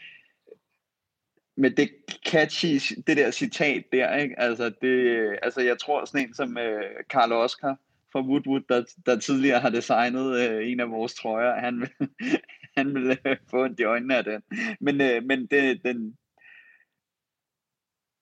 med 1.56 1.70
det 1.70 1.90
catchy, 2.26 2.96
det 3.06 3.16
der 3.16 3.30
citat 3.30 3.84
der, 3.92 4.16
ikke? 4.16 4.40
Altså, 4.40 4.72
det, 4.82 5.38
altså 5.42 5.60
jeg 5.60 5.78
tror 5.78 6.04
sådan 6.04 6.28
en 6.28 6.34
som 6.34 6.58
øh, 6.58 6.82
Carl 7.10 7.32
Oscar 7.32 7.76
fra 8.12 8.20
Woodwood, 8.20 8.60
der, 8.68 8.84
der 9.06 9.20
tidligere 9.20 9.60
har 9.60 9.70
designet 9.70 10.50
øh, 10.50 10.70
en 10.70 10.80
af 10.80 10.90
vores 10.90 11.14
trøjer, 11.14 11.60
han 11.60 11.80
vil, 11.80 11.90
han 12.78 12.94
vil 12.94 13.18
øh, 13.26 13.36
få 13.50 13.64
ondt 13.64 13.80
i 13.80 13.84
øjnene 13.84 14.16
af 14.16 14.24
den. 14.24 14.42
Men, 14.80 15.00
øh, 15.00 15.24
men 15.24 15.46
det, 15.46 15.84
den, 15.84 16.16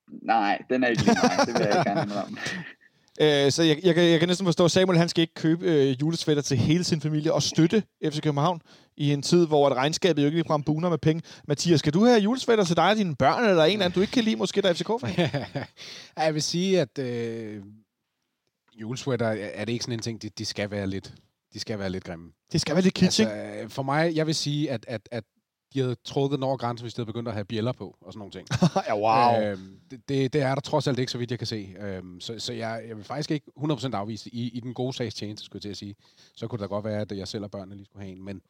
nej, 0.07 0.61
den 0.69 0.83
er 0.83 0.87
ikke 0.87 1.01
lige 1.01 1.17
mig, 1.23 1.47
det 1.47 1.53
vil 1.53 1.67
jeg 1.67 1.77
ikke 1.77 1.89
gerne 1.89 2.23
om. 2.23 2.37
Øh, 3.21 3.51
så 3.51 3.63
jeg, 3.63 3.79
jeg, 3.83 3.95
kan, 3.95 4.03
jeg 4.03 4.19
kan 4.19 4.27
næsten 4.27 4.45
forstå, 4.45 4.65
at 4.65 4.71
Samuel 4.71 4.97
han 4.97 5.09
skal 5.09 5.21
ikke 5.21 5.33
købe 5.33 5.65
øh, 5.65 6.01
julesvætter 6.01 6.43
til 6.43 6.57
hele 6.57 6.83
sin 6.83 7.01
familie 7.01 7.33
og 7.33 7.43
støtte 7.43 7.83
FC 8.05 8.21
København 8.21 8.61
i 8.97 9.13
en 9.13 9.21
tid, 9.21 9.47
hvor 9.47 9.67
et 9.67 9.75
regnskabet 9.75 10.21
jo 10.21 10.25
ikke 10.25 10.37
ligefrem 10.37 10.63
buner 10.63 10.89
med 10.89 10.97
penge. 10.97 11.23
Mathias, 11.47 11.79
skal 11.79 11.93
du 11.93 12.05
have 12.05 12.19
julesvætter 12.19 12.63
til 12.63 12.75
dig 12.75 12.89
og 12.89 12.95
dine 12.95 13.15
børn, 13.15 13.49
eller 13.49 13.63
en 13.63 13.71
eller 13.71 13.85
anden, 13.85 13.95
du 13.95 14.01
ikke 14.01 14.11
kan 14.11 14.23
lide, 14.23 14.35
måske 14.35 14.61
der 14.61 14.69
er 14.69 14.73
FCK-fan? 14.73 15.29
jeg 16.25 16.33
vil 16.33 16.41
sige, 16.41 16.81
at 16.81 16.99
øh, 16.99 17.63
julesvætter 18.81 19.27
er 19.27 19.65
det 19.65 19.73
ikke 19.73 19.83
sådan 19.83 19.99
en 19.99 20.01
ting, 20.01 20.21
de, 20.21 20.29
de 20.29 20.45
skal 20.45 20.71
være 20.71 20.87
lidt 20.87 21.13
de 21.53 21.59
skal 21.59 21.79
være 21.79 21.89
lidt 21.89 22.03
grimme. 22.03 22.31
Det 22.51 22.61
skal 22.61 22.75
være 22.75 22.83
lidt 22.83 22.93
kitsch, 22.93 23.21
altså, 23.21 23.75
For 23.75 23.83
mig, 23.83 24.15
jeg 24.15 24.27
vil 24.27 24.35
sige, 24.35 24.71
at, 24.71 24.85
at, 24.87 25.01
at 25.11 25.23
de 25.73 25.79
havde 25.79 25.95
trukket 26.03 26.37
den 26.37 26.43
over 26.43 26.57
grænsen, 26.57 26.83
hvis 26.83 26.93
de 26.93 26.99
havde 26.99 27.05
begyndt 27.05 27.27
at 27.27 27.33
have 27.33 27.45
bjæller 27.45 27.71
på, 27.71 27.97
og 28.01 28.13
sådan 28.13 28.19
nogle 28.19 28.31
ting. 28.31 28.47
ja, 28.87 28.97
wow. 28.97 29.51
Øhm, 29.51 29.79
det, 29.91 30.33
det, 30.33 30.41
er 30.41 30.55
der 30.55 30.61
trods 30.61 30.87
alt 30.87 30.99
ikke, 30.99 31.11
så 31.11 31.17
vidt 31.17 31.31
jeg 31.31 31.39
kan 31.39 31.47
se. 31.47 31.75
Øhm, 31.79 32.19
så 32.19 32.39
så 32.39 32.53
jeg, 32.53 32.83
jeg 32.87 32.97
vil 32.97 33.05
faktisk 33.05 33.31
ikke 33.31 33.51
100% 33.59 33.89
afvise 33.93 34.29
i, 34.29 34.49
i 34.49 34.59
den 34.59 34.73
gode 34.73 34.93
sags 34.93 35.15
tjeneste, 35.15 35.45
skulle 35.45 35.57
jeg 35.57 35.61
til 35.61 35.69
at 35.69 35.77
sige. 35.77 35.95
Så 36.35 36.47
kunne 36.47 36.57
det 36.57 36.69
da 36.69 36.75
godt 36.75 36.85
være, 36.85 37.01
at 37.01 37.17
jeg 37.17 37.27
selv 37.27 37.43
og 37.43 37.51
børnene 37.51 37.75
lige 37.75 37.85
skulle 37.85 38.05
have 38.05 38.15
en, 38.15 38.23
men 38.23 38.41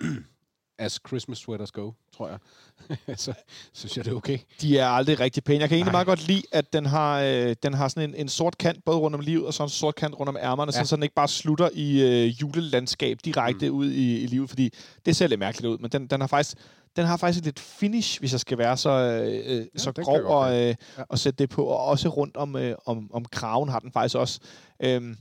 as 0.78 1.00
Christmas 1.08 1.38
sweaters 1.38 1.72
go, 1.72 1.90
tror 2.16 2.28
jeg. 2.28 2.38
så 3.24 3.32
synes 3.72 3.96
jeg, 3.96 4.04
det 4.04 4.10
er 4.10 4.16
okay. 4.16 4.38
De 4.60 4.78
er 4.78 4.86
aldrig 4.86 5.20
rigtig 5.20 5.44
pæne. 5.44 5.60
Jeg 5.60 5.68
kan 5.68 5.76
egentlig 5.76 5.92
Nej. 5.92 6.04
meget 6.04 6.06
godt 6.06 6.26
lide, 6.26 6.42
at 6.52 6.72
den 6.72 6.86
har, 6.86 7.20
øh, 7.20 7.56
den 7.62 7.74
har 7.74 7.88
sådan 7.88 8.10
en, 8.10 8.14
en 8.16 8.28
sort 8.28 8.58
kant, 8.58 8.84
både 8.84 8.98
rundt 8.98 9.14
om 9.14 9.20
livet, 9.20 9.46
og 9.46 9.54
så 9.54 9.62
en 9.62 9.68
sort 9.68 9.94
kant 9.94 10.14
rundt 10.14 10.28
om 10.28 10.36
ærmerne, 10.36 10.72
ja. 10.74 10.84
så 10.84 10.96
den 10.96 11.02
ikke 11.02 11.14
bare 11.14 11.28
slutter 11.28 11.68
i 11.72 12.02
øh, 12.02 12.26
julelandskab 12.26 13.18
direkte 13.24 13.70
mm. 13.70 13.76
ud 13.76 13.90
i, 13.90 14.22
i 14.22 14.26
livet, 14.26 14.48
fordi 14.48 14.70
det 15.06 15.16
ser 15.16 15.26
lidt 15.26 15.40
mærkeligt 15.40 15.72
ud, 15.72 15.78
men 15.78 15.90
den, 15.90 16.06
den 16.06 16.20
har 16.20 16.28
faktisk 16.28 16.56
den 16.96 17.06
har 17.06 17.16
faktisk 17.16 17.44
lidt 17.44 17.60
finish, 17.60 18.20
hvis 18.20 18.32
jeg 18.32 18.40
skal 18.40 18.58
være 18.58 18.76
så, 18.76 18.90
øh, 18.90 19.58
ja, 19.58 19.64
så 19.76 19.92
grov 19.92 20.20
og, 20.24 20.52
øh, 20.52 20.74
ja. 20.98 21.02
og 21.08 21.18
sætte 21.18 21.38
det 21.38 21.50
på. 21.50 21.64
Og 21.64 21.84
også 21.84 22.08
rundt 22.08 22.36
om, 22.36 22.56
øh, 22.56 22.76
om, 22.86 23.10
om 23.12 23.24
kraven 23.24 23.68
har 23.68 23.78
den 23.78 23.92
faktisk 23.92 24.14
også. 24.16 24.40
Øh, 24.80 25.16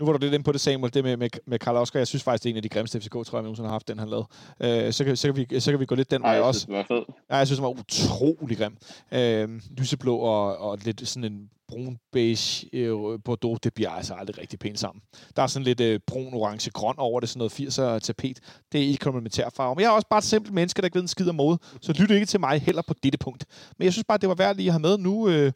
nu 0.00 0.06
var 0.06 0.12
du 0.12 0.18
lidt 0.18 0.34
inde 0.34 0.44
på 0.44 0.52
det, 0.52 0.60
Samuel, 0.60 0.94
det 0.94 1.04
med, 1.04 1.16
med, 1.16 1.28
med 1.46 1.58
Karl 1.58 1.76
Oskar. 1.76 2.00
Jeg 2.00 2.06
synes 2.06 2.22
faktisk, 2.22 2.42
det 2.42 2.50
er 2.50 2.52
en 2.52 2.56
af 2.56 2.62
de 2.62 2.68
grimmeste 2.68 3.00
FCK, 3.00 3.12
tror 3.12 3.24
jeg, 3.32 3.42
nogensinde 3.42 3.68
har 3.68 3.74
haft, 3.74 3.88
den 3.88 3.98
han 3.98 4.08
lavede. 4.08 4.26
Øh, 4.60 4.92
så, 4.92 5.04
kan, 5.04 5.16
så, 5.16 5.32
kan 5.32 5.36
vi, 5.36 5.60
så 5.60 5.70
kan 5.70 5.80
vi 5.80 5.86
gå 5.86 5.94
lidt 5.94 6.10
den 6.10 6.22
vej 6.22 6.40
også. 6.40 6.66
Jeg 6.68 6.84
synes, 6.84 6.86
det 6.88 6.96
var 6.96 7.00
fed. 7.00 7.14
Ja, 7.30 7.36
jeg 7.36 7.46
synes, 7.46 7.58
det 7.58 7.62
var 7.62 7.70
utrolig 7.70 8.58
grim. 8.58 8.76
Øh, 9.12 9.60
lyseblå 9.78 10.16
og, 10.16 10.58
og 10.58 10.78
lidt 10.84 11.08
sådan 11.08 11.32
en 11.32 11.50
brun 11.68 11.98
beige 12.12 12.68
øh, 12.72 13.18
bordeaux, 13.24 13.60
det 13.62 13.74
bliver 13.74 13.90
altså 13.90 14.14
aldrig 14.14 14.38
rigtig 14.38 14.58
pænt 14.58 14.78
sammen. 14.78 15.02
Der 15.36 15.42
er 15.42 15.46
sådan 15.46 15.64
lidt 15.64 15.80
øh, 15.80 16.00
brun, 16.06 16.34
orange, 16.34 16.70
grøn 16.70 16.94
over 16.98 17.20
det, 17.20 17.28
sådan 17.28 17.38
noget 17.38 17.60
80'er 17.60 17.98
tapet. 17.98 18.38
Det 18.72 18.80
er 18.80 18.86
ikke 18.86 19.00
komplementær 19.00 19.48
farve. 19.56 19.74
Men 19.74 19.82
jeg 19.82 19.88
er 19.88 19.92
også 19.92 20.08
bare 20.10 20.18
et 20.18 20.24
simpelt 20.24 20.54
menneske, 20.54 20.82
der 20.82 20.86
ikke 20.86 20.94
ved 20.94 21.02
en 21.02 21.08
skid 21.08 21.28
af 21.28 21.34
mode, 21.34 21.58
så 21.80 21.92
lyt 21.92 22.10
ikke 22.10 22.26
til 22.26 22.40
mig 22.40 22.60
heller 22.60 22.82
på 22.82 22.94
dette 23.02 23.18
punkt. 23.18 23.44
Men 23.78 23.84
jeg 23.84 23.92
synes 23.92 24.04
bare, 24.04 24.18
det 24.18 24.28
var 24.28 24.34
værd 24.34 24.56
lige 24.56 24.66
at 24.66 24.72
have 24.72 24.80
med 24.80 24.98
nu. 24.98 25.28
Øh, 25.28 25.52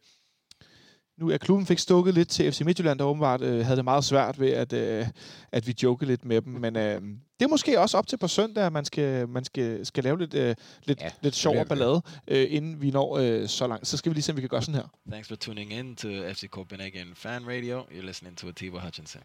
nu 1.19 1.29
er 1.29 1.37
klubben 1.37 1.65
fik 1.65 1.79
stukket 1.79 2.13
lidt 2.13 2.29
til 2.29 2.51
FC 2.51 2.61
Midtjylland, 2.61 2.99
der 2.99 3.05
åbenbart 3.05 3.41
øh, 3.41 3.65
havde 3.65 3.77
det 3.77 3.83
meget 3.83 4.03
svært 4.03 4.39
ved, 4.39 4.49
at, 4.49 4.73
øh, 4.73 5.07
at 5.51 5.67
vi 5.67 5.75
joke 5.83 6.05
lidt 6.05 6.25
med 6.25 6.41
dem. 6.41 6.53
Men 6.53 6.75
øh, 6.75 7.01
det 7.39 7.45
er 7.45 7.47
måske 7.47 7.79
også 7.79 7.97
op 7.97 8.07
til 8.07 8.17
på 8.17 8.27
søndag, 8.27 8.65
at 8.65 8.73
man 8.73 8.85
skal, 8.85 9.29
man 9.29 9.45
skal, 9.45 9.85
skal 9.85 10.03
lave 10.03 10.19
lidt, 10.19 10.33
øh, 10.33 10.55
lidt, 10.83 11.01
ja, 11.01 11.09
lidt 11.21 11.35
sjov 11.35 11.57
og 11.57 11.67
ballade, 11.67 12.01
øh, 12.27 12.47
inden 12.49 12.81
vi 12.81 12.91
når 12.91 13.17
øh, 13.17 13.47
så 13.47 13.67
langt. 13.67 13.87
Så 13.87 13.97
skal 13.97 14.09
vi 14.09 14.13
lige 14.13 14.23
se, 14.23 14.31
om 14.31 14.35
vi 14.35 14.41
kan 14.41 14.49
gøre 14.49 14.61
sådan 14.61 14.75
her. 14.75 14.87
Thanks 15.11 15.27
for 15.27 15.35
tuning 15.35 15.73
in 15.73 15.95
to 15.95 16.07
FC 16.07 16.49
Copenhagen 16.49 17.07
Fan 17.15 17.47
Radio. 17.47 17.81
You're 17.81 18.05
listening 18.05 18.37
to 18.37 18.47
Atiba 18.47 18.79
Hutchinson. 18.79 19.21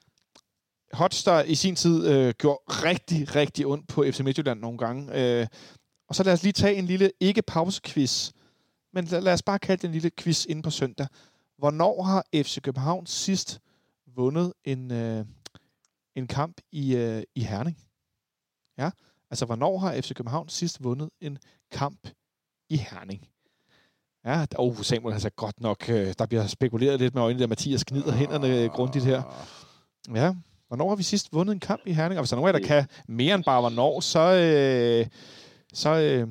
Hutch, 0.92 1.24
der 1.24 1.42
i 1.42 1.54
sin 1.54 1.76
tid 1.76 2.06
øh, 2.08 2.34
gjorde 2.38 2.62
rigtig, 2.68 3.34
rigtig 3.34 3.66
ondt 3.66 3.88
på 3.88 4.04
FC 4.10 4.20
Midtjylland 4.20 4.60
nogle 4.60 4.78
gange. 4.78 5.40
Øh, 5.40 5.46
og 6.08 6.14
så 6.14 6.22
lad 6.22 6.32
os 6.32 6.42
lige 6.42 6.52
tage 6.52 6.74
en 6.74 6.86
lille 6.86 7.10
ikke-pause-quiz. 7.20 8.30
Men 8.92 9.04
lad, 9.04 9.20
lad 9.20 9.32
os 9.32 9.42
bare 9.42 9.58
kalde 9.58 9.82
det 9.82 9.88
en 9.88 9.92
lille 9.92 10.10
quiz 10.18 10.46
inde 10.48 10.62
på 10.62 10.70
søndag. 10.70 11.06
Hvornår 11.58 12.02
har 12.02 12.24
FC 12.34 12.60
København 12.62 13.06
sidst 13.06 13.60
vundet 14.06 14.52
en, 14.64 14.90
øh, 14.90 15.24
en 16.14 16.26
kamp 16.26 16.60
i, 16.72 16.96
øh, 16.96 17.22
i 17.34 17.40
Herning? 17.40 17.78
Ja, 18.78 18.90
altså 19.30 19.46
hvornår 19.46 19.78
har 19.78 20.00
FC 20.00 20.14
København 20.14 20.48
sidst 20.48 20.84
vundet 20.84 21.10
en 21.20 21.38
kamp 21.70 22.08
i 22.68 22.76
Herning? 22.76 23.28
Ja, 24.24 24.46
oh, 24.58 24.76
Samuel 24.76 25.12
har 25.12 25.20
sagt 25.20 25.36
godt 25.36 25.60
nok, 25.60 25.88
øh, 25.88 26.14
der 26.18 26.26
bliver 26.26 26.46
spekuleret 26.46 27.00
lidt 27.00 27.14
med 27.14 27.22
øjnene, 27.22 27.42
der 27.42 27.48
Mathias 27.48 27.84
gnider 27.84 28.12
hænderne 28.12 28.68
grundigt 28.68 29.04
her. 29.04 29.22
Ja, 30.14 30.34
hvornår 30.68 30.88
har 30.88 30.96
vi 30.96 31.02
sidst 31.02 31.32
vundet 31.32 31.52
en 31.52 31.60
kamp 31.60 31.82
i 31.86 31.92
Herning? 31.92 32.18
Og 32.18 32.22
hvis 32.22 32.30
der 32.30 32.36
er 32.36 32.40
nogen 32.40 32.54
af 32.54 32.60
der 32.60 32.68
kan 32.68 32.86
mere 33.08 33.34
end 33.34 33.44
bare 33.44 33.60
hvornår, 33.60 34.00
så, 34.00 34.20
øh, 34.20 35.06
så 35.72 35.90
øh, 35.90 36.28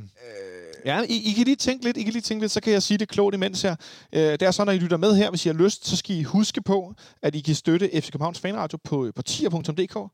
Ja, 0.85 1.01
I, 1.09 1.29
I 1.29 1.33
kan 1.33 1.45
lige 1.45 1.55
tænke 1.55 1.85
lidt, 1.85 1.97
I 1.97 2.03
kan 2.03 2.13
lige 2.13 2.21
tænke 2.21 2.43
lidt, 2.43 2.51
så 2.51 2.61
kan 2.61 2.73
jeg 2.73 2.83
sige 2.83 2.97
det 2.97 3.09
klogt 3.09 3.35
imens 3.35 3.61
her. 3.61 3.75
Øh, 4.13 4.21
det 4.21 4.41
er 4.41 4.51
sådan, 4.51 4.67
når 4.67 4.73
I 4.73 4.77
lytter 4.77 4.97
med 4.97 5.15
her, 5.15 5.29
hvis 5.29 5.45
I 5.45 5.49
har 5.49 5.53
lyst, 5.53 5.87
så 5.87 5.97
skal 5.97 6.15
I 6.15 6.23
huske 6.23 6.61
på, 6.61 6.93
at 7.21 7.35
I 7.35 7.39
kan 7.39 7.55
støtte 7.55 7.89
FC 8.01 8.11
Københavns 8.11 8.39
Fanradio 8.39 8.77
på, 8.83 9.11
på 9.15 9.21
tier.dk. 9.21 10.11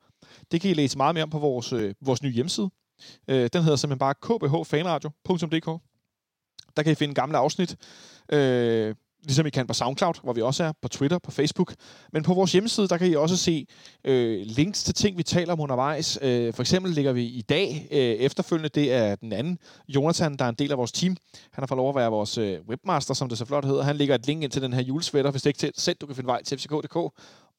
Det 0.51 0.61
kan 0.61 0.71
I 0.71 0.73
læse 0.73 0.97
meget 0.97 1.15
mere 1.15 1.23
om 1.23 1.29
på 1.29 1.39
vores, 1.39 1.73
øh, 1.73 1.93
vores 2.01 2.23
nye 2.23 2.31
hjemmeside. 2.31 2.69
Øh, 3.27 3.49
den 3.53 3.63
hedder 3.63 3.75
simpelthen 3.75 3.99
bare 3.99 4.13
kbhfanradio.dk. 4.13 5.81
Der 6.77 6.83
kan 6.83 6.91
I 6.91 6.95
finde 6.95 7.13
gamle 7.13 7.37
afsnit. 7.37 7.75
Øh, 8.31 8.95
ligesom 9.23 9.45
I 9.45 9.49
kan 9.49 9.67
på 9.67 9.73
SoundCloud, 9.73 10.13
hvor 10.23 10.33
vi 10.33 10.41
også 10.41 10.63
er, 10.63 10.71
på 10.81 10.87
Twitter, 10.87 11.17
på 11.17 11.31
Facebook. 11.31 11.75
Men 12.13 12.23
på 12.23 12.33
vores 12.33 12.51
hjemmeside, 12.51 12.87
der 12.87 12.97
kan 12.97 13.07
I 13.07 13.15
også 13.15 13.37
se 13.37 13.67
øh, 14.03 14.41
links 14.45 14.83
til 14.83 14.93
ting, 14.93 15.17
vi 15.17 15.23
taler 15.23 15.53
om 15.53 15.59
undervejs. 15.59 16.19
Øh, 16.21 16.53
for 16.53 16.63
eksempel 16.63 16.91
ligger 16.91 17.11
vi 17.11 17.23
i 17.23 17.41
dag 17.41 17.87
øh, 17.91 17.99
efterfølgende, 17.99 18.69
det 18.69 18.93
er 18.93 19.15
den 19.15 19.33
anden, 19.33 19.57
Jonathan, 19.87 20.37
der 20.37 20.45
er 20.45 20.49
en 20.49 20.55
del 20.55 20.71
af 20.71 20.77
vores 20.77 20.91
team. 20.91 21.17
Han 21.51 21.61
har 21.61 21.67
fået 21.67 21.77
lov 21.77 21.89
at 21.89 21.95
være 21.95 22.09
vores 22.09 22.37
øh, 22.37 22.59
webmaster, 22.69 23.13
som 23.13 23.29
det 23.29 23.37
så 23.37 23.45
flot 23.45 23.65
hedder. 23.65 23.83
Han 23.83 23.95
lægger 23.95 24.15
et 24.15 24.25
link 24.25 24.43
ind 24.43 24.51
til 24.51 24.61
den 24.61 24.73
her 24.73 24.81
julesvætter, 24.81 25.31
hvis 25.31 25.41
det 25.41 25.49
ikke 25.49 25.79
selv 25.81 25.97
du 26.01 26.05
kan 26.05 26.15
finde 26.15 26.27
vej 26.27 26.43
til 26.43 26.59
fck.dk. 26.59 26.95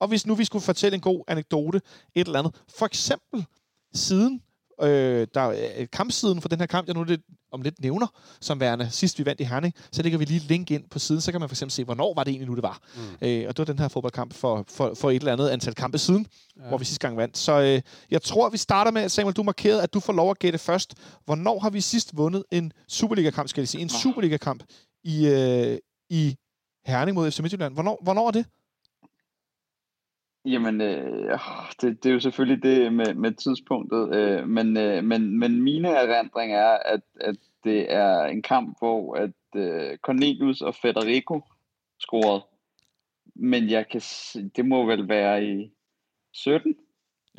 Og 0.01 0.09
hvis 0.09 0.27
nu 0.27 0.35
vi 0.35 0.45
skulle 0.45 0.63
fortælle 0.63 0.95
en 0.95 1.01
god 1.01 1.25
anekdote, 1.29 1.81
et 2.15 2.27
eller 2.27 2.39
andet, 2.39 2.55
for 2.69 2.87
eksempel 2.87 3.47
siden 3.95 4.43
øh, 4.83 5.27
der 5.35 5.41
er 5.41 5.87
kampsiden 5.87 6.41
for 6.41 6.49
den 6.49 6.59
her 6.59 6.67
kamp, 6.67 6.87
jeg 6.87 6.95
nu 6.95 7.05
lidt, 7.05 7.21
om 7.53 7.63
lidt 7.63 7.81
nævner, 7.81 8.07
som 8.41 8.61
værende 8.61 8.89
sidst 8.91 9.19
vi 9.19 9.27
vandt 9.27 9.41
i 9.41 9.45
Herning, 9.45 9.75
så 9.93 10.03
lægger 10.03 10.19
vi 10.19 10.25
lige 10.25 10.41
link 10.41 10.71
ind 10.71 10.85
på 10.91 10.99
siden, 10.99 11.21
så 11.21 11.31
kan 11.33 11.41
man 11.41 11.49
for 11.49 11.55
eksempel 11.55 11.73
se, 11.73 11.85
hvornår 11.85 12.15
var 12.15 12.25
det 12.25 12.31
egentlig 12.31 12.49
nu, 12.49 12.55
det 12.55 12.63
var. 12.63 12.81
Mm. 12.97 13.29
Øh, 13.29 13.45
og 13.49 13.57
det 13.57 13.59
var 13.59 13.65
den 13.65 13.79
her 13.79 13.89
fodboldkamp 13.89 14.35
for, 14.35 14.65
for, 14.69 14.95
for 14.95 15.11
et 15.11 15.17
eller 15.17 15.33
andet 15.33 15.49
antal 15.49 15.75
kampe 15.75 15.99
siden, 15.99 16.27
ja. 16.57 16.69
hvor 16.69 16.79
vi 16.79 16.85
sidste 16.85 17.07
gang 17.07 17.17
vandt. 17.17 17.39
Så 17.39 17.61
øh, 17.61 17.83
jeg 18.11 18.23
tror, 18.23 18.49
vi 18.49 18.59
starter 18.59 18.91
med, 18.91 19.09
Samuel, 19.09 19.37
du 19.37 19.43
markerede, 19.43 19.83
at 19.83 19.95
du 19.95 20.01
får 20.01 20.13
lov 20.13 20.31
at 20.31 20.39
gætte 20.39 20.59
først. 20.59 20.95
Hvornår 21.25 21.59
har 21.59 21.71
vi 21.71 21.81
sidst 21.81 22.17
vundet 22.17 22.45
en 22.51 22.73
Superliga-kamp, 22.89 23.49
skal 23.49 23.61
jeg 23.61 23.69
sige, 23.69 23.83
en 23.83 23.89
Superliga-kamp 23.89 24.65
i, 25.05 25.27
øh, 25.27 25.79
i 26.11 26.37
Herning 26.87 27.15
mod 27.15 27.31
FC 27.31 27.41
Midtjylland? 27.41 27.75
Hvornår, 27.75 27.99
hvornår 28.03 28.27
er 28.27 28.31
det? 28.31 28.47
Jamen, 30.45 30.81
øh, 30.81 31.39
det, 31.81 32.03
det 32.03 32.09
er 32.09 32.13
jo 32.13 32.21
selvfølgelig 32.21 32.63
det 32.63 32.93
med, 32.93 33.15
med 33.15 33.33
tidspunktet, 33.33 34.15
øh, 34.15 34.49
men, 34.49 34.77
øh, 34.77 35.05
men, 35.05 35.39
men 35.39 35.63
mine 35.63 35.89
erindring 35.89 36.53
er, 36.53 36.79
at, 36.85 37.01
at 37.21 37.37
det 37.65 37.93
er 37.93 38.25
en 38.25 38.43
kamp, 38.43 38.79
hvor 38.79 39.15
at 39.15 39.33
øh, 39.57 39.99
Cornelius 39.99 40.61
og 40.61 40.75
Federico 40.75 41.41
scorede. 41.99 42.45
Men 43.35 43.71
jeg 43.71 43.89
kan 43.89 44.01
det 44.57 44.67
må 44.67 44.87
vel 44.87 45.09
være 45.09 45.45
i 45.45 45.73
17? 46.33 46.75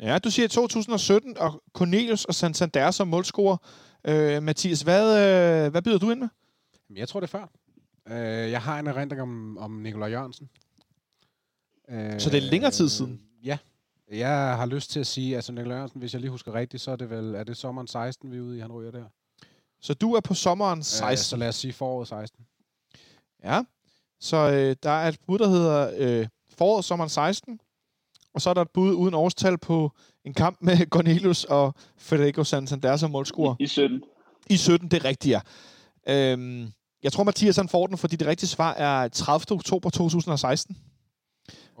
Ja, 0.00 0.18
du 0.18 0.30
siger 0.30 0.48
2017, 0.48 1.38
og 1.38 1.62
Cornelius 1.72 2.24
og 2.24 2.34
Santander 2.34 2.90
som 2.90 3.08
målscorer. 3.08 3.56
Øh, 4.04 4.42
Mathias, 4.42 4.82
hvad, 4.82 5.04
øh, 5.04 5.70
hvad 5.70 5.82
byder 5.82 5.98
du 5.98 6.10
ind 6.10 6.20
med? 6.20 6.28
Jeg 6.96 7.08
tror, 7.08 7.20
det 7.20 7.26
er 7.26 7.38
før. 7.38 7.46
Øh, 8.08 8.50
jeg 8.50 8.62
har 8.62 8.78
en 8.78 8.86
erindring 8.86 9.22
om, 9.22 9.58
om 9.58 9.70
Nikolaj 9.70 10.08
Jørgensen. 10.08 10.48
Øh, 11.88 12.20
Så 12.20 12.30
det 12.30 12.36
er 12.36 12.50
længere 12.50 12.70
tid 12.70 12.88
siden? 12.88 13.20
Ja. 13.44 13.58
Jeg 14.12 14.56
har 14.56 14.66
lyst 14.66 14.90
til 14.90 15.00
at 15.00 15.06
sige, 15.06 15.36
altså 15.36 15.52
Nikolaj 15.52 15.76
Jørgensen, 15.76 16.00
hvis 16.00 16.12
jeg 16.12 16.20
lige 16.20 16.30
husker 16.30 16.54
rigtigt, 16.54 16.82
så 16.82 16.90
er 16.90 16.96
det 16.96 17.10
vel, 17.10 17.34
er 17.34 17.44
det 17.44 17.56
sommeren 17.56 17.86
16, 17.88 18.30
vi 18.32 18.36
er 18.36 18.40
ude 18.40 18.56
i, 18.56 18.60
han 18.60 18.72
ryger 18.72 18.90
der? 18.90 19.04
Så 19.80 19.94
du 19.94 20.14
er 20.14 20.20
på 20.20 20.34
sommeren 20.34 20.82
16. 20.82 21.12
Øh, 21.12 21.18
så 21.18 21.36
lad 21.36 21.48
os 21.48 21.54
sige 21.56 21.72
foråret 21.72 22.08
16. 22.08 22.46
Ja, 23.44 23.62
så 24.20 24.36
øh, 24.36 24.76
der 24.82 24.90
er 24.90 25.08
et 25.08 25.18
bud, 25.26 25.38
der 25.38 25.48
hedder 25.48 25.90
øh, 25.96 26.26
foråret 26.56 26.84
sommeren 26.84 27.08
16, 27.10 27.60
og 28.34 28.40
så 28.42 28.50
er 28.50 28.54
der 28.54 28.62
et 28.62 28.70
bud 28.70 28.94
uden 28.94 29.14
årstal 29.14 29.58
på 29.58 29.92
en 30.24 30.34
kamp 30.34 30.58
med 30.60 30.76
Cornelius 30.94 31.44
og 31.44 31.74
Federico 31.96 32.44
Santander 32.44 32.96
som 32.96 33.10
målscorer. 33.10 33.54
I 33.60 33.66
17. 33.66 34.02
I 34.50 34.56
17, 34.56 34.88
det 34.90 34.96
er 34.96 35.04
rigtigt, 35.04 35.32
ja. 35.32 35.40
Øhm, 36.32 36.72
jeg 37.02 37.12
tror, 37.12 37.24
Mathias 37.24 37.56
han 37.56 37.68
får 37.68 37.86
den, 37.86 37.98
fordi 37.98 38.16
det 38.16 38.26
rigtige 38.26 38.48
svar 38.48 38.72
er 38.74 39.08
30. 39.08 39.52
oktober 39.56 39.90
2016. 39.90 40.76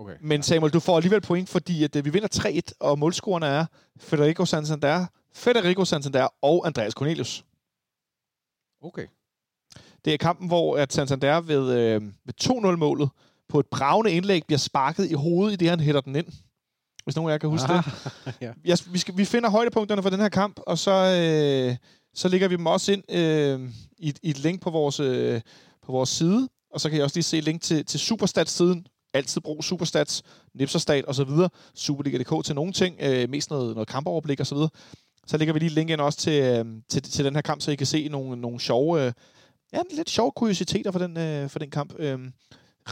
Okay. 0.02 0.16
Men 0.20 0.42
Samuel, 0.42 0.72
du 0.72 0.80
får 0.80 0.96
alligevel 0.96 1.20
point, 1.20 1.48
fordi 1.48 1.84
at, 1.84 1.96
øh, 1.96 2.04
vi 2.04 2.10
vinder 2.10 2.28
3-1, 2.28 2.72
og 2.80 2.98
målscorerne 2.98 3.46
er 3.46 3.66
Federico 4.00 4.44
Santander, 4.44 5.06
Federico 5.34 5.84
Santander 5.84 6.28
og 6.42 6.66
Andreas 6.66 6.92
Cornelius. 6.92 7.44
Okay. 8.82 9.06
Det 10.04 10.14
er 10.14 10.16
kampen, 10.16 10.48
hvor 10.48 10.76
at 10.76 10.92
Santander 10.92 11.40
ved, 11.40 11.78
øh, 11.78 12.02
ved 12.24 12.34
2-0-målet 12.40 13.10
på 13.48 13.60
et 13.60 13.66
bravende 13.66 14.12
indlæg 14.12 14.42
bliver 14.46 14.58
sparket 14.58 15.10
i 15.10 15.14
hovedet, 15.14 15.52
i 15.52 15.56
det 15.56 15.68
han 15.68 15.80
hætter 15.80 16.00
den 16.00 16.16
ind. 16.16 16.26
Hvis 17.04 17.16
nogen 17.16 17.30
af 17.30 17.32
jer 17.32 17.38
kan 17.38 17.48
huske 17.48 17.72
det. 17.72 17.84
ja. 18.46 18.52
Jeg, 18.64 18.78
vi, 18.86 18.98
skal, 18.98 19.16
vi 19.16 19.24
finder 19.24 19.50
højdepunkterne 19.50 20.02
for 20.02 20.10
den 20.10 20.20
her 20.20 20.28
kamp, 20.28 20.60
og 20.66 20.78
så, 20.78 20.90
øh, 20.90 21.76
så 22.14 22.28
lægger 22.28 22.48
vi 22.48 22.56
dem 22.56 22.66
også 22.66 22.92
ind 22.92 23.10
øh, 23.10 23.70
i, 23.98 24.14
i 24.22 24.30
et 24.30 24.38
link 24.38 24.62
på 24.62 24.70
vores, 24.70 25.00
øh, 25.00 25.40
på 25.82 25.92
vores 25.92 26.08
side. 26.08 26.48
Og 26.70 26.80
så 26.80 26.88
kan 26.88 26.96
jeg 26.96 27.04
også 27.04 27.16
lige 27.16 27.24
se 27.24 27.40
link 27.40 27.62
til, 27.62 27.84
til 27.84 28.00
Superstats-siden. 28.00 28.86
Altid 29.14 29.40
brug 29.40 29.64
Superstats, 29.64 30.22
Nipserstat 30.54 31.04
og 31.04 31.14
så 31.14 31.24
videre. 31.24 31.48
Superliga.dk 31.74 32.44
til 32.44 32.54
nogle 32.54 32.72
ting, 32.72 32.96
øh, 33.00 33.30
mest 33.30 33.50
noget, 33.50 33.74
noget 33.74 33.88
kampoverblik 33.88 34.40
og 34.40 34.46
så 34.46 34.54
videre. 34.54 34.70
Så 35.26 35.36
lægger 35.36 35.52
vi 35.52 35.58
lige 35.58 35.70
link 35.70 35.90
ind 35.90 36.00
også 36.00 36.18
til, 36.18 36.42
øh, 36.42 36.64
til, 36.88 37.02
til 37.02 37.24
den 37.24 37.34
her 37.34 37.42
kamp, 37.42 37.60
så 37.60 37.70
I 37.70 37.74
kan 37.74 37.86
se 37.86 38.08
nogle, 38.08 38.40
nogle 38.40 38.60
sjove, 38.60 39.06
øh, 39.06 39.12
ja, 39.72 39.82
lidt 39.96 40.10
sjove 40.10 40.32
kuriositeter 40.36 40.90
for 40.90 40.98
den, 40.98 41.16
øh, 41.16 41.50
for 41.50 41.58
den 41.58 41.70
kamp. 41.70 41.94
Øh, 41.98 42.18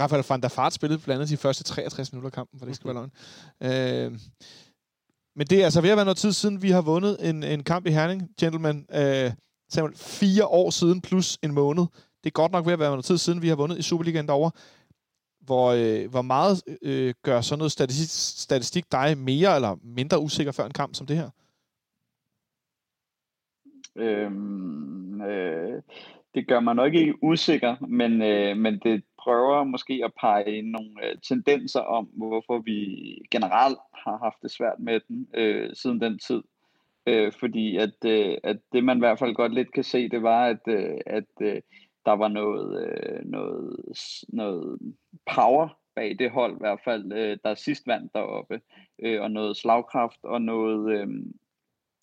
Rafael 0.01 0.25
van 0.29 0.41
der 0.41 0.49
Fart 0.49 0.73
spillede 0.73 1.01
blandt 1.01 1.21
andet 1.21 1.31
de 1.31 1.37
første 1.37 1.65
63 1.65 2.13
minutter 2.13 2.29
af 2.29 2.33
kampen, 2.33 2.59
for 2.59 2.67
det 2.67 2.77
skal 2.77 2.95
være 2.95 2.95
løgn. 2.95 3.11
Øh, 3.63 4.19
men 5.37 5.47
det 5.47 5.61
er 5.61 5.65
altså 5.65 5.81
ved 5.81 5.91
at 5.91 5.97
være 5.97 6.05
noget 6.05 6.19
tid 6.19 6.33
siden, 6.33 6.63
vi 6.63 6.71
har 6.71 6.81
vundet 6.81 7.29
en, 7.29 7.43
en 7.43 7.65
kamp 7.65 7.87
i 7.87 7.91
Herning, 7.91 8.29
gentlemen. 8.41 8.87
Øh, 8.95 9.33
Samuel, 9.71 9.97
fire 9.97 10.47
år 10.47 10.71
siden 10.71 11.01
plus 11.01 11.39
en 11.43 11.53
måned. 11.53 11.83
Det 12.25 12.31
er 12.31 12.31
godt 12.31 12.53
nok 12.53 12.67
ved 12.67 12.73
at 12.73 12.79
være 12.79 12.91
noget 12.91 13.05
tid 13.05 13.19
siden, 13.19 13.43
vi 13.43 13.49
har 13.49 13.57
vundet 13.57 13.79
i 13.79 13.83
Superligaen 13.83 14.27
derovre. 14.27 14.51
Hvor, 15.51 15.69
øh, 15.71 16.11
hvor 16.11 16.23
meget 16.23 16.63
øh, 16.83 17.15
gør 17.23 17.41
sådan 17.41 17.59
noget 17.59 17.73
statistik, 17.73 18.09
statistik 18.47 18.93
dig 18.93 19.19
mere 19.19 19.55
eller 19.57 19.77
mindre 19.83 20.21
usikker 20.21 20.53
før 20.53 20.67
en 20.67 20.73
kamp 20.73 20.95
som 20.95 21.07
det 21.07 21.17
her? 21.17 21.31
Øhm, 23.97 25.21
øh, 25.21 25.83
det 26.35 26.49
gør 26.49 26.61
mig 26.61 26.75
nok 26.75 26.95
ikke 26.95 27.15
usikker, 27.23 27.77
men, 27.87 28.23
øh, 28.23 28.57
men 28.57 28.79
det 28.79 29.05
prøver 29.23 29.65
måske 29.65 30.01
at 30.05 30.13
pege 30.21 30.63
nogle 30.63 30.91
øh, 31.03 31.17
tendenser 31.29 31.81
om, 31.81 32.05
hvorfor 32.05 32.59
vi 32.59 32.79
generelt 33.31 33.79
har 33.95 34.19
haft 34.19 34.43
det 34.43 34.51
svært 34.51 34.79
med 34.79 35.01
den 35.09 35.29
øh, 35.35 35.71
siden 35.75 36.01
den 36.01 36.19
tid. 36.19 36.43
Øh, 37.07 37.33
fordi 37.41 37.77
at, 37.77 38.05
øh, 38.05 38.37
at 38.45 38.57
det 38.73 38.85
man 38.85 38.97
i 38.97 39.01
hvert 39.01 39.19
fald 39.19 39.35
godt 39.35 39.55
lidt 39.55 39.73
kan 39.73 39.85
se, 39.85 40.09
det 40.09 40.23
var, 40.23 40.47
at, 40.47 40.61
øh, 40.69 40.99
at 41.07 41.31
øh, 41.41 41.61
der 42.07 42.13
var 42.13 42.29
noget, 42.29 42.87
øh, 42.87 43.25
noget, 43.25 43.77
noget 44.29 44.79
power 45.35 45.69
bag 45.95 46.17
det 46.19 46.31
hold, 46.31 46.53
i 46.53 46.61
hvert 46.61 46.81
fald, 46.85 47.13
øh, 47.13 47.39
der 47.45 47.55
sidst 47.55 47.87
vandt 47.87 48.15
deroppe, 48.15 48.61
øh, 49.03 49.23
og 49.23 49.31
noget 49.31 49.57
slagkraft, 49.57 50.19
og 50.23 50.43
noget, 50.43 51.01
øh, 51.01 51.09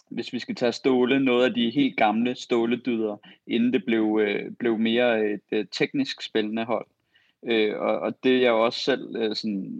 hvis 0.09 0.33
vi 0.33 0.39
skal 0.39 0.55
tage 0.55 0.71
Ståle, 0.71 1.19
noget 1.19 1.45
af 1.45 1.53
de 1.53 1.69
helt 1.69 1.97
gamle 1.97 2.35
Ståledyder, 2.35 3.17
inden 3.47 3.73
det 3.73 3.85
blev, 3.85 4.19
øh, 4.21 4.51
blev 4.59 4.77
mere 4.77 5.31
et 5.31 5.41
øh, 5.51 5.65
teknisk 5.71 6.21
spændende 6.21 6.65
hold. 6.65 6.87
Øh, 7.45 7.79
og, 7.79 7.99
og 7.99 8.23
det 8.23 8.41
jeg 8.41 8.51
også 8.51 8.79
selv 8.79 9.15
øh, 9.15 9.35
sådan, 9.35 9.71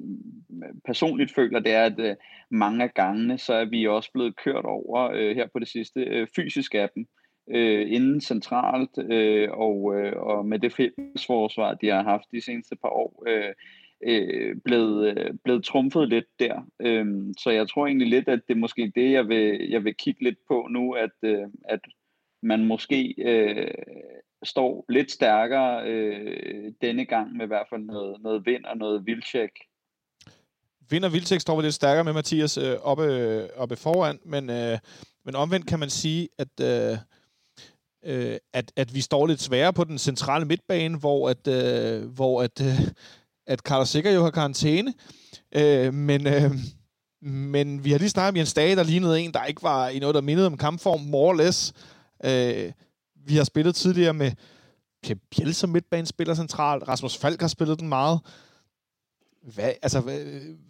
personligt 0.86 1.36
føler, 1.36 1.60
det 1.60 1.72
er, 1.72 1.84
at 1.84 2.00
øh, 2.00 2.16
mange 2.52 2.84
af 2.84 2.94
gangene, 2.94 3.38
så 3.38 3.54
er 3.54 3.66
vi 3.66 3.88
også 3.88 4.12
blevet 4.12 4.36
kørt 4.36 4.66
over 4.66 5.12
øh, 5.14 5.36
her 5.36 5.48
på 5.48 5.60
det 5.60 5.68
sidste, 5.68 6.02
øh, 6.02 6.28
fysisk 6.36 6.76
af 6.76 6.90
dem, 6.96 7.08
øh, 7.50 7.92
inden 7.92 8.22
centralt, 8.22 8.98
øh, 9.12 9.50
og, 9.52 9.96
øh, 9.96 10.14
og 10.16 10.46
med 10.46 10.60
det 10.60 10.74
fællesforsvar, 10.74 11.74
de 11.74 11.88
har 11.88 12.04
haft 12.04 12.32
de 12.32 12.42
seneste 12.42 12.76
par 12.76 12.90
år, 12.90 13.24
øh, 13.28 13.54
øh, 14.04 14.56
blevet, 14.66 15.18
øh, 15.18 15.34
blevet 15.44 15.64
trumfet 15.64 16.10
lidt 16.10 16.40
der. 16.40 16.68
Øh, 16.80 17.06
så 17.40 17.50
jeg 17.50 17.70
tror 17.70 17.88
egentlig 17.88 18.08
lidt, 18.08 18.28
at 18.28 18.40
det 18.48 18.54
er 18.54 18.60
måske 18.60 18.92
det, 18.96 19.12
jeg 19.12 19.28
vil, 19.28 19.70
jeg 19.70 19.84
vil 19.84 19.96
kigge 19.96 20.24
lidt 20.24 20.38
på 20.48 20.68
nu, 20.72 20.92
at, 20.92 21.12
øh, 21.24 21.48
at 21.70 21.80
man 22.44 22.66
måske 22.66 23.16
øh, 23.18 23.72
står 24.44 24.86
lidt 24.90 25.12
stærkere 25.12 25.90
øh, 25.90 26.72
denne 26.82 27.06
gang 27.06 27.34
med 27.38 27.46
i 27.46 27.48
hvert 27.48 27.68
fald 27.70 27.82
noget, 27.82 28.22
noget 28.22 28.46
vind 28.46 28.66
og 28.66 28.78
noget 28.78 29.06
vildtjek. 29.06 29.52
Vind 30.90 31.06
og 31.06 31.14
vildtjek 31.14 31.42
står 31.42 31.56
vi 31.56 31.64
lidt 31.64 31.74
stærkere 31.74 32.04
med 32.04 32.14
Mathias 32.14 32.58
øh, 32.58 32.76
oppe, 32.82 33.04
øh, 33.04 33.50
oppe 33.56 33.76
foran, 33.76 34.20
men, 34.26 34.50
øh, 34.50 34.78
men 35.26 35.36
omvendt 35.36 35.68
kan 35.68 35.80
man 35.80 35.90
sige, 35.90 36.30
at... 36.38 36.60
Øh, 36.62 36.98
øh, 38.06 38.38
at, 38.54 38.72
at 38.76 38.96
vi 38.96 39.02
står 39.02 39.28
lidt 39.28 39.42
sværere 39.42 39.74
på 39.74 39.84
den 39.84 39.98
centrale 39.98 40.46
midtbane, 40.46 40.98
hvor 40.98 41.30
at, 41.30 41.48
øh, 41.48 42.06
hvor 42.06 42.42
at, 42.42 42.62
øh, 42.62 42.82
at 43.48 43.60
Carlos 43.60 43.90
Sikker 43.90 44.12
jo 44.12 44.24
har 44.24 44.32
karantæne. 44.32 44.94
Øh, 45.56 45.94
men, 45.94 46.28
øh, 46.28 46.52
men 47.22 47.84
vi 47.84 47.92
har 47.92 48.00
lige 48.00 48.10
snakket 48.10 48.30
om 48.30 48.38
Jens 48.38 48.54
Dage, 48.54 48.76
der 48.76 48.84
lignede 48.84 49.22
en, 49.22 49.34
der 49.34 49.44
ikke 49.44 49.64
var 49.64 49.90
i 49.90 50.00
noget, 50.00 50.16
der 50.16 50.22
mindede 50.22 50.48
om 50.48 50.58
kampform, 50.58 51.02
more 51.02 51.30
or 51.30 51.34
less. 51.34 51.74
Øh, 52.26 52.72
vi 53.26 53.36
har 53.36 53.44
spillet 53.44 53.76
tidligere 53.76 54.14
med 54.14 54.32
Pep 55.04 55.20
Biel 55.32 55.56
som 55.56 55.70
midtbanespiller 55.70 56.36
centralt. 56.36 56.88
Rasmus 56.88 57.18
Falk 57.18 57.42
har 57.42 57.48
spillet 57.48 57.80
den 57.80 57.90
meget. 57.90 58.20
Hvad, 59.54 59.72
altså, 59.82 60.00
hvad, 60.00 60.20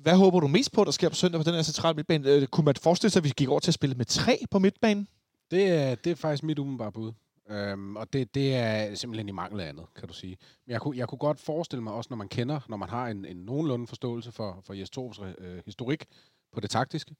hvad 0.01 0.15
håber 0.15 0.39
du 0.39 0.47
mest 0.47 0.71
på, 0.71 0.83
der 0.83 0.91
sker 0.91 1.09
på 1.09 1.15
søndag 1.15 1.39
på 1.39 1.43
den 1.43 1.55
her 1.55 1.61
centrale 1.61 1.95
midtbane? 1.95 2.29
Øh, 2.29 2.47
kunne 2.47 2.65
man 2.65 2.75
forestille 2.75 3.11
sig, 3.11 3.19
at 3.19 3.23
vi 3.23 3.33
gik 3.37 3.49
over 3.49 3.59
til 3.59 3.69
at 3.69 3.73
spille 3.73 3.95
med 3.95 4.05
tre 4.05 4.39
på 4.51 4.59
midtbanen? 4.59 5.07
Det 5.51 5.67
er, 5.71 5.95
det 5.95 6.11
er 6.11 6.15
faktisk 6.15 6.43
mit 6.43 6.59
umiddelbare 6.59 6.91
bud. 6.91 7.11
Øhm, 7.49 7.95
og 7.95 8.13
det, 8.13 8.35
det 8.35 8.55
er 8.55 8.95
simpelthen 8.95 9.29
i 9.29 9.31
mangel 9.31 9.59
af 9.59 9.69
andet, 9.69 9.85
kan 9.95 10.07
du 10.07 10.13
sige. 10.13 10.37
Men 10.65 10.71
jeg 10.71 10.81
kunne, 10.81 10.97
jeg 10.97 11.07
kunne 11.07 11.19
godt 11.19 11.39
forestille 11.39 11.83
mig 11.83 11.93
også, 11.93 12.07
når 12.11 12.17
man 12.17 12.27
kender, 12.27 12.59
når 12.69 12.77
man 12.77 12.89
har 12.89 13.07
en, 13.07 13.25
en 13.25 13.37
nogenlunde 13.37 13.87
forståelse 13.87 14.31
for, 14.31 14.59
for 14.63 14.73
Jes 14.73 14.89
Torps 14.89 15.19
øh, 15.37 15.61
historik 15.65 16.05
på 16.53 16.59
det 16.59 16.69
taktiske, 16.69 17.15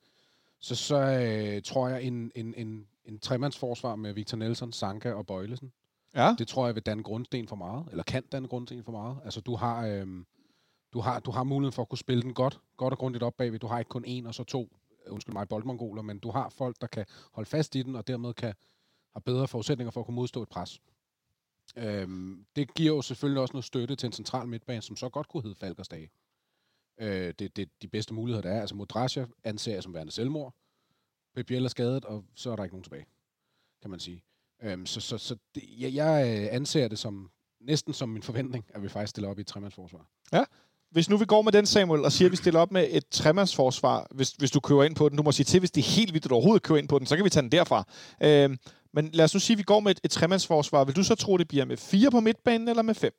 så, 0.59 0.75
så 0.75 0.95
øh, 0.97 1.61
tror 1.61 1.87
jeg 1.87 2.03
en, 2.03 2.31
en, 2.35 2.53
en, 2.57 2.87
en 3.05 3.19
tremandsforsvar 3.19 3.95
med 3.95 4.13
Victor 4.13 4.37
Nelson, 4.37 4.73
Sanka 4.73 5.11
og 5.11 5.25
Bøjlesen, 5.27 5.71
Ja. 6.15 6.35
det 6.39 6.47
tror 6.47 6.65
jeg 6.65 6.75
vil 6.75 6.83
danne 6.83 7.03
grundsten 7.03 7.47
for 7.47 7.55
meget, 7.55 7.85
eller 7.91 8.03
kan 8.03 8.23
danne 8.31 8.47
grundsten 8.47 8.83
for 8.83 8.91
meget. 8.91 9.17
Altså 9.25 9.41
du 9.41 9.55
har, 9.55 9.87
øhm, 9.87 10.25
du 10.93 10.99
har, 10.99 11.19
du 11.19 11.31
har 11.31 11.43
muligheden 11.43 11.73
for 11.73 11.81
at 11.81 11.89
kunne 11.89 11.97
spille 11.97 12.23
den 12.23 12.33
godt, 12.33 12.59
godt 12.77 12.91
og 12.93 12.97
grundigt 12.97 13.23
op 13.23 13.33
bagved. 13.37 13.59
Du 13.59 13.67
har 13.67 13.79
ikke 13.79 13.89
kun 13.89 14.03
en 14.05 14.25
og 14.25 14.35
så 14.35 14.43
to, 14.43 14.61
øh, 14.61 14.86
undskyld 15.09 15.33
mig, 15.33 15.47
boldmongoler, 15.47 16.01
men 16.01 16.19
du 16.19 16.31
har 16.31 16.49
folk, 16.49 16.81
der 16.81 16.87
kan 16.87 17.05
holde 17.31 17.49
fast 17.49 17.75
i 17.75 17.83
den, 17.83 17.95
og 17.95 18.07
dermed 18.07 18.33
kan 18.33 18.53
har 19.13 19.19
bedre 19.19 19.47
forudsætninger 19.47 19.91
for 19.91 19.99
at 19.99 20.05
kunne 20.05 20.15
modstå 20.15 20.41
et 20.41 20.49
pres. 20.49 20.81
Øhm, 21.75 22.45
det 22.55 22.73
giver 22.73 22.95
jo 22.95 23.01
selvfølgelig 23.01 23.41
også 23.41 23.53
noget 23.53 23.65
støtte 23.65 23.95
til 23.95 24.07
en 24.07 24.13
central 24.13 24.47
midtbane, 24.47 24.81
som 24.81 24.95
så 24.95 25.09
godt 25.09 25.27
kunne 25.27 25.43
hedde 25.43 25.55
Falkersdage. 25.55 26.09
Øh, 26.97 27.33
det, 27.39 27.55
det 27.55 27.69
de 27.81 27.87
bedste 27.87 28.13
muligheder, 28.13 28.41
der 28.41 28.55
er. 28.55 28.61
Altså 28.61 28.75
Modrasja 28.75 29.25
anser 29.43 29.73
jeg 29.73 29.83
som 29.83 29.93
værende 29.93 30.11
selvmord. 30.11 30.53
Pep 31.35 31.51
er 31.51 31.67
skadet, 31.67 32.05
og 32.05 32.25
så 32.35 32.51
er 32.51 32.55
der 32.55 32.63
ikke 32.63 32.75
nogen 32.75 32.83
tilbage, 32.83 33.05
kan 33.81 33.91
man 33.91 33.99
sige. 33.99 34.23
Øhm, 34.61 34.85
så 34.85 35.01
så, 35.01 35.17
så 35.17 35.37
det, 35.55 35.63
jeg, 35.79 35.93
jeg 35.93 36.43
øh, 36.43 36.55
anser 36.55 36.87
det 36.87 36.99
som 36.99 37.31
næsten 37.59 37.93
som 37.93 38.09
min 38.09 38.23
forventning, 38.23 38.65
at 38.69 38.83
vi 38.83 38.89
faktisk 38.89 39.09
stiller 39.09 39.29
op 39.29 39.37
i 39.37 39.41
et 39.41 39.47
tremandsforsvar. 39.47 40.09
Hvis 40.91 41.09
nu 41.09 41.17
vi 41.17 41.25
går 41.25 41.41
med 41.41 41.51
den, 41.51 41.65
Samuel, 41.65 42.05
og 42.05 42.11
siger, 42.11 42.27
at 42.27 42.31
vi 42.31 42.37
stiller 42.37 42.59
op 42.59 42.71
med 42.71 42.87
et 42.91 43.07
tremandsforsvar, 43.11 44.07
hvis, 44.15 44.31
hvis 44.31 44.51
du 44.51 44.59
kører 44.59 44.83
ind 44.83 44.95
på 44.95 45.09
den. 45.09 45.17
Du 45.17 45.23
må 45.23 45.31
sige 45.31 45.45
til, 45.45 45.59
hvis 45.59 45.71
det 45.71 45.81
er 45.81 45.95
helt 45.97 46.13
vildt, 46.13 46.25
at 46.25 46.29
du 46.29 46.35
overhovedet 46.35 46.63
kører 46.63 46.79
ind 46.79 46.89
på 46.89 46.99
den, 46.99 47.07
så 47.07 47.15
kan 47.15 47.25
vi 47.25 47.29
tage 47.29 47.43
den 47.43 47.51
derfra. 47.51 47.83
Øh, 48.23 48.57
men 48.93 49.09
lad 49.13 49.25
os 49.25 49.33
nu 49.33 49.39
sige, 49.39 49.55
at 49.55 49.57
vi 49.57 49.63
går 49.63 49.79
med 49.79 49.91
et, 49.91 49.99
et 50.03 50.11
tremandsforsvar. 50.11 50.85
Vil 50.85 50.95
du 50.95 51.03
så 51.03 51.15
tro, 51.15 51.37
det 51.37 51.47
bliver 51.47 51.65
med 51.65 51.77
fire 51.77 52.11
på 52.11 52.19
midtbanen 52.19 52.67
eller 52.67 52.81
med 52.81 52.95
fem? 52.95 53.13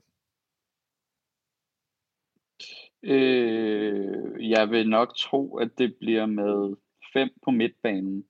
Øh, 3.03 4.51
jeg 4.51 4.71
vil 4.71 4.89
nok 4.89 5.17
tro, 5.17 5.57
at 5.57 5.71
det 5.79 5.95
bliver 6.01 6.27
med 6.27 6.77
fem 7.13 7.29
på 7.45 7.51
midtbanen 7.51 8.25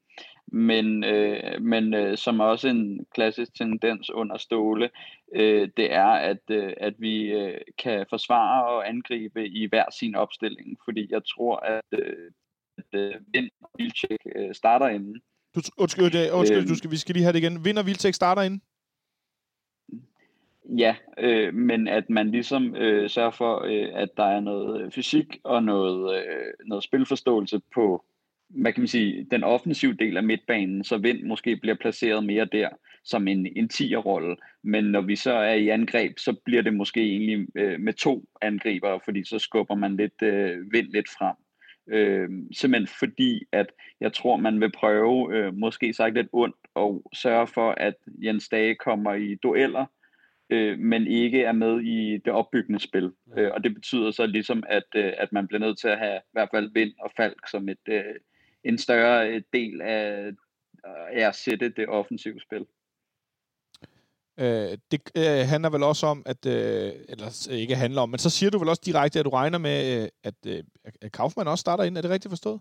men, 0.52 1.04
øh, 1.04 1.62
men 1.62 1.94
øh, 1.94 2.16
som 2.16 2.40
også 2.40 2.68
en 2.68 3.06
klassisk 3.14 3.54
tendens 3.54 4.10
under 4.10 4.38
Ståle, 4.38 4.90
øh, 5.34 5.68
det 5.76 5.92
er, 5.92 6.06
at, 6.06 6.42
øh, 6.50 6.72
at 6.76 6.94
vi 6.98 7.22
øh, 7.22 7.60
kan 7.78 8.06
forsvare 8.10 8.66
og 8.66 8.88
angribe 8.88 9.48
i 9.48 9.66
hver 9.66 9.84
sin 9.98 10.14
opstilling, 10.14 10.78
fordi 10.84 11.06
jeg 11.10 11.22
tror, 11.24 11.56
at, 11.56 11.84
øh, 11.92 12.30
at 12.78 13.00
øh, 13.00 13.14
Vind 13.34 13.50
og 13.60 13.70
Vilcek 13.78 14.18
øh, 14.36 14.54
starter 14.54 14.88
inden. 14.88 15.20
Du, 15.54 15.60
undskyld, 15.78 16.10
det, 16.10 16.30
undskyld 16.30 16.58
Øhm. 16.58 16.68
du 16.68 16.74
skal, 16.74 16.90
vi 16.90 16.96
skal 16.96 17.14
lige 17.14 17.24
have 17.24 17.32
det 17.32 17.38
igen. 17.38 17.64
Vinder 17.64 17.82
Vildtæk 17.82 18.14
starter 18.14 18.42
ind? 18.42 18.60
Ja, 20.78 20.96
øh, 21.18 21.54
men 21.54 21.88
at 21.88 22.10
man 22.10 22.30
ligesom 22.30 22.76
øh, 22.76 23.10
sørger 23.10 23.30
for, 23.30 23.62
øh, 23.64 23.88
at 23.94 24.08
der 24.16 24.24
er 24.24 24.40
noget 24.40 24.82
øh, 24.82 24.90
fysik 24.90 25.38
og 25.44 25.62
noget, 25.62 26.18
øh, 26.18 26.52
noget 26.66 26.84
spilforståelse 26.84 27.60
på, 27.74 28.04
hvad 28.48 28.72
kan 28.72 28.80
man 28.80 28.88
sige, 28.88 29.26
den 29.30 29.44
offensive 29.44 29.92
del 29.92 30.16
af 30.16 30.22
midtbanen, 30.22 30.84
så 30.84 30.98
Vind 30.98 31.22
måske 31.22 31.56
bliver 31.56 31.76
placeret 31.80 32.24
mere 32.24 32.44
der 32.44 32.68
som 33.04 33.28
en, 33.28 33.46
en 33.56 33.70
10'er-rolle. 33.72 34.36
Men 34.62 34.84
når 34.84 35.00
vi 35.00 35.16
så 35.16 35.32
er 35.32 35.54
i 35.54 35.68
angreb, 35.68 36.18
så 36.18 36.36
bliver 36.44 36.62
det 36.62 36.74
måske 36.74 37.00
egentlig 37.00 37.46
øh, 37.54 37.80
med 37.80 37.92
to 37.92 38.24
angriber, 38.42 38.98
fordi 39.04 39.24
så 39.24 39.38
skubber 39.38 39.74
man 39.74 39.96
lidt 39.96 40.22
øh, 40.22 40.72
Vind 40.72 40.86
lidt 40.92 41.08
frem. 41.18 41.34
Øh, 41.90 42.28
simpelthen 42.52 42.86
fordi, 42.98 43.42
at 43.52 43.66
jeg 44.00 44.12
tror, 44.12 44.36
man 44.36 44.60
vil 44.60 44.72
prøve, 44.72 45.36
øh, 45.36 45.54
måske 45.54 45.92
sagt 45.92 46.14
lidt 46.14 46.28
ondt, 46.32 46.56
og 46.74 47.10
sørge 47.14 47.46
for, 47.46 47.70
at 47.70 47.94
Jens 48.06 48.48
Dage 48.48 48.74
kommer 48.74 49.14
i 49.14 49.34
dueller, 49.34 49.86
øh, 50.50 50.78
men 50.78 51.06
ikke 51.06 51.42
er 51.42 51.52
med 51.52 51.80
i 51.80 52.18
det 52.24 52.32
opbyggende 52.32 52.80
spil. 52.80 53.12
Øh, 53.38 53.50
og 53.54 53.64
det 53.64 53.74
betyder 53.74 54.10
så 54.10 54.26
ligesom, 54.26 54.62
at, 54.68 54.84
øh, 54.96 55.12
at 55.18 55.32
man 55.32 55.48
bliver 55.48 55.60
nødt 55.60 55.78
til 55.78 55.88
at 55.88 55.98
have 55.98 56.16
i 56.16 56.32
hvert 56.32 56.48
fald 56.54 56.70
Vind 56.74 56.92
og 57.00 57.10
Falk 57.16 57.48
som 57.50 57.68
et, 57.68 57.88
øh, 57.88 58.02
en 58.64 58.78
større 58.78 59.28
øh, 59.28 59.42
del 59.52 59.80
af, 59.80 60.32
af 60.84 61.28
at 61.28 61.34
sætte 61.34 61.68
det 61.68 61.88
offensive 61.88 62.40
spil. 62.40 62.66
Øh, 64.40 64.78
det 64.90 65.00
øh, 65.16 65.48
handler 65.48 65.70
vel 65.70 65.82
også 65.82 66.06
om, 66.06 66.22
at, 66.26 66.46
øh, 66.46 66.92
eller 67.08 67.48
ikke 67.50 67.76
handler 67.76 68.02
om, 68.02 68.08
men 68.08 68.18
så 68.18 68.30
siger 68.30 68.50
du 68.50 68.58
vel 68.58 68.68
også 68.68 68.82
direkte, 68.84 69.18
at 69.18 69.24
du 69.24 69.30
regner 69.30 69.58
med, 69.58 70.02
øh, 70.02 70.08
at, 70.22 70.34
øh, 70.46 70.64
at 71.02 71.12
Kaufmann 71.12 71.48
også 71.48 71.60
starter 71.60 71.84
ind. 71.84 71.96
Er 71.96 72.02
det 72.02 72.10
rigtigt 72.10 72.32
forstået? 72.32 72.60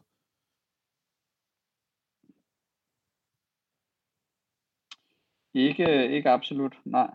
Ikke, 5.54 6.10
ikke 6.16 6.30
absolut, 6.30 6.74
nej. 6.86 7.10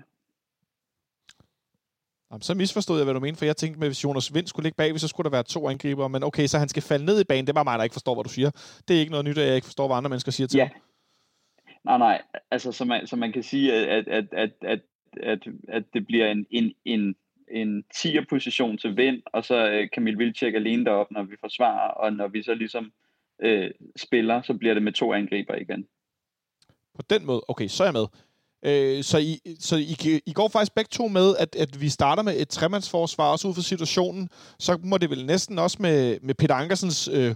Jamen, 2.33 2.43
så 2.43 2.55
misforstod 2.55 2.97
jeg, 2.97 3.05
hvad 3.05 3.14
du 3.14 3.20
mente, 3.20 3.39
for 3.39 3.45
jeg 3.45 3.57
tænkte, 3.57 3.80
at 3.80 3.89
hvis 3.89 4.05
Jonas 4.05 4.35
Vind 4.35 4.47
skulle 4.47 4.64
ligge 4.64 4.76
bagved, 4.76 4.99
så 4.99 5.09
skulle 5.09 5.24
der 5.24 5.30
være 5.30 5.43
to 5.43 5.68
angriber. 5.68 6.09
Men 6.09 6.22
okay, 6.22 6.47
så 6.47 6.59
han 6.59 6.68
skal 6.68 6.83
falde 6.83 7.05
ned 7.05 7.20
i 7.20 7.24
banen. 7.24 7.47
Det 7.47 7.55
bare 7.55 7.64
mig, 7.64 7.78
der 7.78 7.85
ikke 7.85 7.93
forstår, 7.93 8.14
hvad 8.14 8.24
du 8.24 8.30
siger. 8.30 8.51
Det 8.89 8.97
er 8.97 9.01
ikke 9.01 9.11
noget 9.11 9.24
nyt, 9.26 9.39
at 9.39 9.47
jeg 9.47 9.55
ikke 9.55 9.64
forstår, 9.64 9.87
hvad 9.87 9.97
andre 9.97 10.09
mennesker 10.09 10.33
siger 10.33 10.47
til 10.47 10.59
Ja. 10.59 10.68
Nej, 11.85 11.99
nej. 11.99 12.22
Altså, 12.51 12.72
så 12.72 12.85
man, 12.85 13.07
så 13.07 13.16
man 13.16 13.33
kan 13.33 13.43
sige, 13.43 13.74
at, 13.74 14.09
at, 14.09 14.26
at, 14.33 14.51
at, 14.62 14.80
at, 15.16 15.39
at 15.68 15.85
det 15.95 16.07
bliver 16.07 16.30
en, 16.30 16.47
en, 16.51 16.72
en, 16.85 17.14
en 17.51 17.85
10'er-position 17.95 18.78
til 18.78 18.97
Vind, 18.97 19.22
og 19.26 19.45
så 19.45 19.70
øh, 19.70 19.89
Kamil 19.93 20.18
Vilcek 20.18 20.55
alene 20.55 20.85
deroppe, 20.85 21.14
når 21.14 21.22
vi 21.22 21.37
forsvarer, 21.41 21.91
og 21.91 22.12
når 22.12 22.28
vi 22.28 22.43
så 22.43 22.55
ligesom 22.55 22.93
øh, 23.43 23.70
spiller, 23.97 24.43
så 24.43 24.55
bliver 24.55 24.74
det 24.74 24.83
med 24.83 24.93
to 24.93 25.12
angriber 25.12 25.55
igen. 25.55 25.87
På 26.95 27.03
den 27.11 27.26
måde. 27.26 27.43
Okay, 27.49 27.68
så 27.68 27.83
er 27.83 27.87
jeg 27.87 27.95
med. 27.95 28.07
Øh, 28.65 29.05
så 29.05 29.19
I, 29.19 29.57
så 29.61 29.77
I, 29.77 30.21
I 30.27 30.33
går 30.33 30.49
faktisk 30.49 30.75
begge 30.75 30.89
to 30.93 31.09
med, 31.09 31.37
at, 31.37 31.57
at 31.57 31.81
vi 31.81 31.89
starter 31.89 32.23
med 32.23 32.41
et 32.41 32.49
tremandsforsvar, 32.49 33.31
også 33.31 33.49
ud 33.49 33.55
fra 33.55 33.63
situationen. 33.63 34.29
Så 34.59 34.79
må 34.85 34.99
det 34.99 35.11
vel 35.11 35.27
næsten 35.27 35.59
også 35.59 35.77
med, 35.81 36.19
med 36.23 36.35
Peter 36.35 36.55
Ankersens 36.55 37.09
øh, 37.09 37.35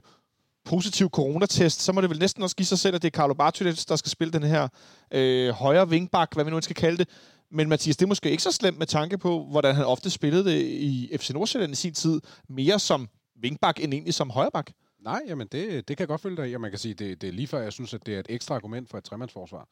positiv 0.65 1.11
coronatest, 1.11 1.83
så 1.83 1.93
må 1.93 2.01
det 2.01 2.11
vel 2.11 2.19
næsten 2.19 2.43
også 2.43 2.57
give 2.57 2.67
sig 2.67 2.79
selv, 2.79 2.95
at 2.95 3.03
det 3.03 3.09
er 3.09 3.17
Carlo 3.17 3.35
Bartolets, 3.35 3.87
der 3.87 3.97
skal 3.97 4.11
spille 4.11 4.33
den 4.33 4.43
her 4.43 4.69
øh, 5.11 5.51
højre 5.51 5.89
vingbak, 5.89 6.35
hvad 6.35 6.45
vi 6.45 6.51
nu 6.51 6.61
skal 6.61 6.77
kalde 6.77 6.99
det. 6.99 7.09
Men 7.51 7.69
Mathias, 7.69 7.97
det 7.97 8.05
er 8.05 8.09
måske 8.09 8.31
ikke 8.31 8.43
så 8.43 8.53
slemt 8.53 8.79
med 8.79 8.87
tanke 8.87 9.19
på, 9.19 9.45
hvordan 9.51 9.75
han 9.75 9.85
ofte 9.85 10.11
spillede 10.11 10.45
det 10.45 10.63
i 10.63 11.11
FC 11.17 11.31
Nordsjælland 11.31 11.73
i 11.73 11.77
sin 11.77 11.95
tid, 11.95 12.21
mere 12.49 12.79
som 12.79 13.09
vingbak 13.37 13.81
end 13.81 13.95
egentlig 13.95 14.15
som 14.15 14.31
højrebak. 14.31 14.71
Nej, 15.01 15.21
jamen 15.29 15.49
det, 15.53 15.89
det 15.89 15.97
kan 15.97 16.03
jeg 16.03 16.09
godt 16.09 16.21
følge 16.21 16.37
dig 16.37 16.51
i, 16.51 16.55
og 16.55 16.61
man 16.61 16.71
kan 16.71 16.79
sige, 16.79 16.95
det, 16.95 17.21
det 17.21 17.29
er 17.29 17.33
lige 17.33 17.47
før, 17.47 17.63
jeg 17.63 17.73
synes, 17.73 17.95
at 17.95 18.07
det 18.07 18.15
er 18.15 18.21
et 18.21 18.27
ekstra 18.29 18.55
argument 18.55 18.91
for 18.91 18.99
et 18.99 19.05
tremandsforsvar. 19.05 19.69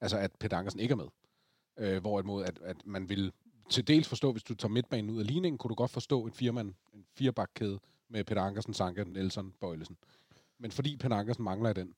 Altså, 0.00 0.18
at 0.18 0.30
Peter 0.40 0.56
Ankersen 0.56 0.80
ikke 0.80 0.92
er 0.92 0.96
med. 0.96 1.08
Øh, 1.78 2.00
hvorimod, 2.00 2.44
at, 2.44 2.58
at 2.62 2.76
man 2.86 3.08
vil 3.08 3.32
til 3.68 3.88
dels 3.88 4.08
forstå, 4.08 4.32
hvis 4.32 4.42
du 4.42 4.54
tager 4.54 4.72
midtbanen 4.72 5.10
ud 5.10 5.20
af 5.20 5.26
ligningen, 5.26 5.58
kunne 5.58 5.68
du 5.68 5.74
godt 5.74 5.90
forstå 5.90 6.24
en 6.24 6.32
firmand, 6.32 6.74
en 6.94 7.04
firebakkæde 7.14 7.78
med 8.08 8.24
Peter 8.24 8.42
Ankersen, 8.42 8.74
Sanka, 8.74 9.04
Nelson, 9.04 9.52
Bøjlesen. 9.60 9.96
Men 10.58 10.70
fordi 10.70 10.96
Peter 10.96 11.16
Ankersen 11.16 11.44
mangler 11.44 11.70
i 11.70 11.72
den, 11.72 11.94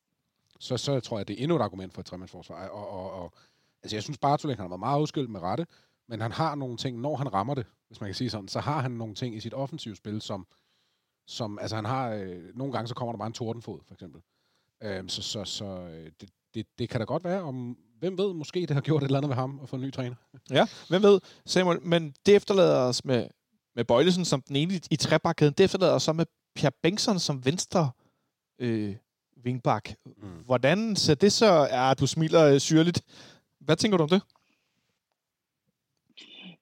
så, 0.58 0.76
så 0.76 1.00
tror 1.00 1.16
jeg, 1.16 1.20
at 1.20 1.28
det 1.28 1.38
er 1.38 1.42
endnu 1.42 1.56
et 1.56 1.62
argument 1.62 1.94
for 1.94 2.00
et 2.00 2.06
tremandsforsvar. 2.06 2.68
Og, 2.68 2.88
og, 2.88 3.12
og, 3.12 3.32
altså, 3.82 3.96
jeg 3.96 4.02
synes, 4.02 4.18
Bartolik, 4.18 4.56
han 4.56 4.64
har 4.64 4.68
været 4.68 4.80
meget 4.80 5.00
udskyldt 5.00 5.30
med 5.30 5.40
rette, 5.40 5.66
men 6.06 6.20
han 6.20 6.32
har 6.32 6.54
nogle 6.54 6.76
ting, 6.76 7.00
når 7.00 7.16
han 7.16 7.32
rammer 7.32 7.54
det, 7.54 7.66
hvis 7.86 8.00
man 8.00 8.08
kan 8.08 8.14
sige 8.14 8.30
sådan, 8.30 8.48
så 8.48 8.60
har 8.60 8.80
han 8.80 8.90
nogle 8.90 9.14
ting 9.14 9.36
i 9.36 9.40
sit 9.40 9.54
offensive 9.54 9.96
spil, 9.96 10.20
som, 10.20 10.46
som 11.26 11.58
altså 11.58 11.76
han 11.76 11.84
har, 11.84 12.10
øh, 12.10 12.56
nogle 12.56 12.72
gange 12.72 12.88
så 12.88 12.94
kommer 12.94 13.12
der 13.12 13.18
bare 13.18 13.26
en 13.26 13.32
tordenfod, 13.32 13.80
for 13.86 13.94
eksempel. 13.94 14.22
Øh, 14.82 15.08
så 15.08 15.22
så, 15.22 15.44
så 15.44 15.64
øh, 15.64 16.12
det, 16.20 16.30
det, 16.54 16.66
det 16.78 16.88
kan 16.88 17.00
da 17.00 17.04
godt 17.04 17.24
være, 17.24 17.42
om 17.42 17.78
hvem 18.00 18.18
ved, 18.18 18.34
måske 18.34 18.60
det 18.60 18.70
har 18.70 18.80
gjort 18.80 19.02
et 19.02 19.06
eller 19.06 19.18
andet 19.18 19.28
ved 19.28 19.36
ham 19.36 19.60
at 19.62 19.68
få 19.68 19.76
en 19.76 19.82
ny 19.82 19.92
træner. 19.92 20.16
Ja, 20.50 20.66
hvem 20.88 21.02
ved, 21.02 21.20
Samuel, 21.46 21.82
men 21.82 22.14
det 22.26 22.36
efterlader 22.36 22.78
os 22.78 23.04
med, 23.04 23.26
med 23.76 23.84
Bøjlesen 23.84 24.24
som 24.24 24.42
den 24.42 24.56
ene 24.56 24.80
i, 24.90 24.96
trebakkæden. 24.96 25.54
Det 25.58 25.64
efterlader 25.64 25.94
os 25.94 26.02
så 26.02 26.12
med 26.12 26.26
Pierre 26.54 26.72
Bengtsson 26.82 27.18
som 27.18 27.44
venstre 27.44 27.90
øh, 28.58 28.96
vingbak. 29.36 29.90
Mm. 30.06 30.12
Hvordan 30.44 30.96
ser 30.96 31.14
det 31.14 31.32
så? 31.32 31.68
Ja, 31.70 31.94
du 31.94 32.06
smiler 32.06 32.44
øh, 32.52 32.58
syrligt. 32.58 33.02
Hvad 33.60 33.76
tænker 33.76 33.98
du 33.98 34.02
om 34.02 34.08
det? 34.08 34.22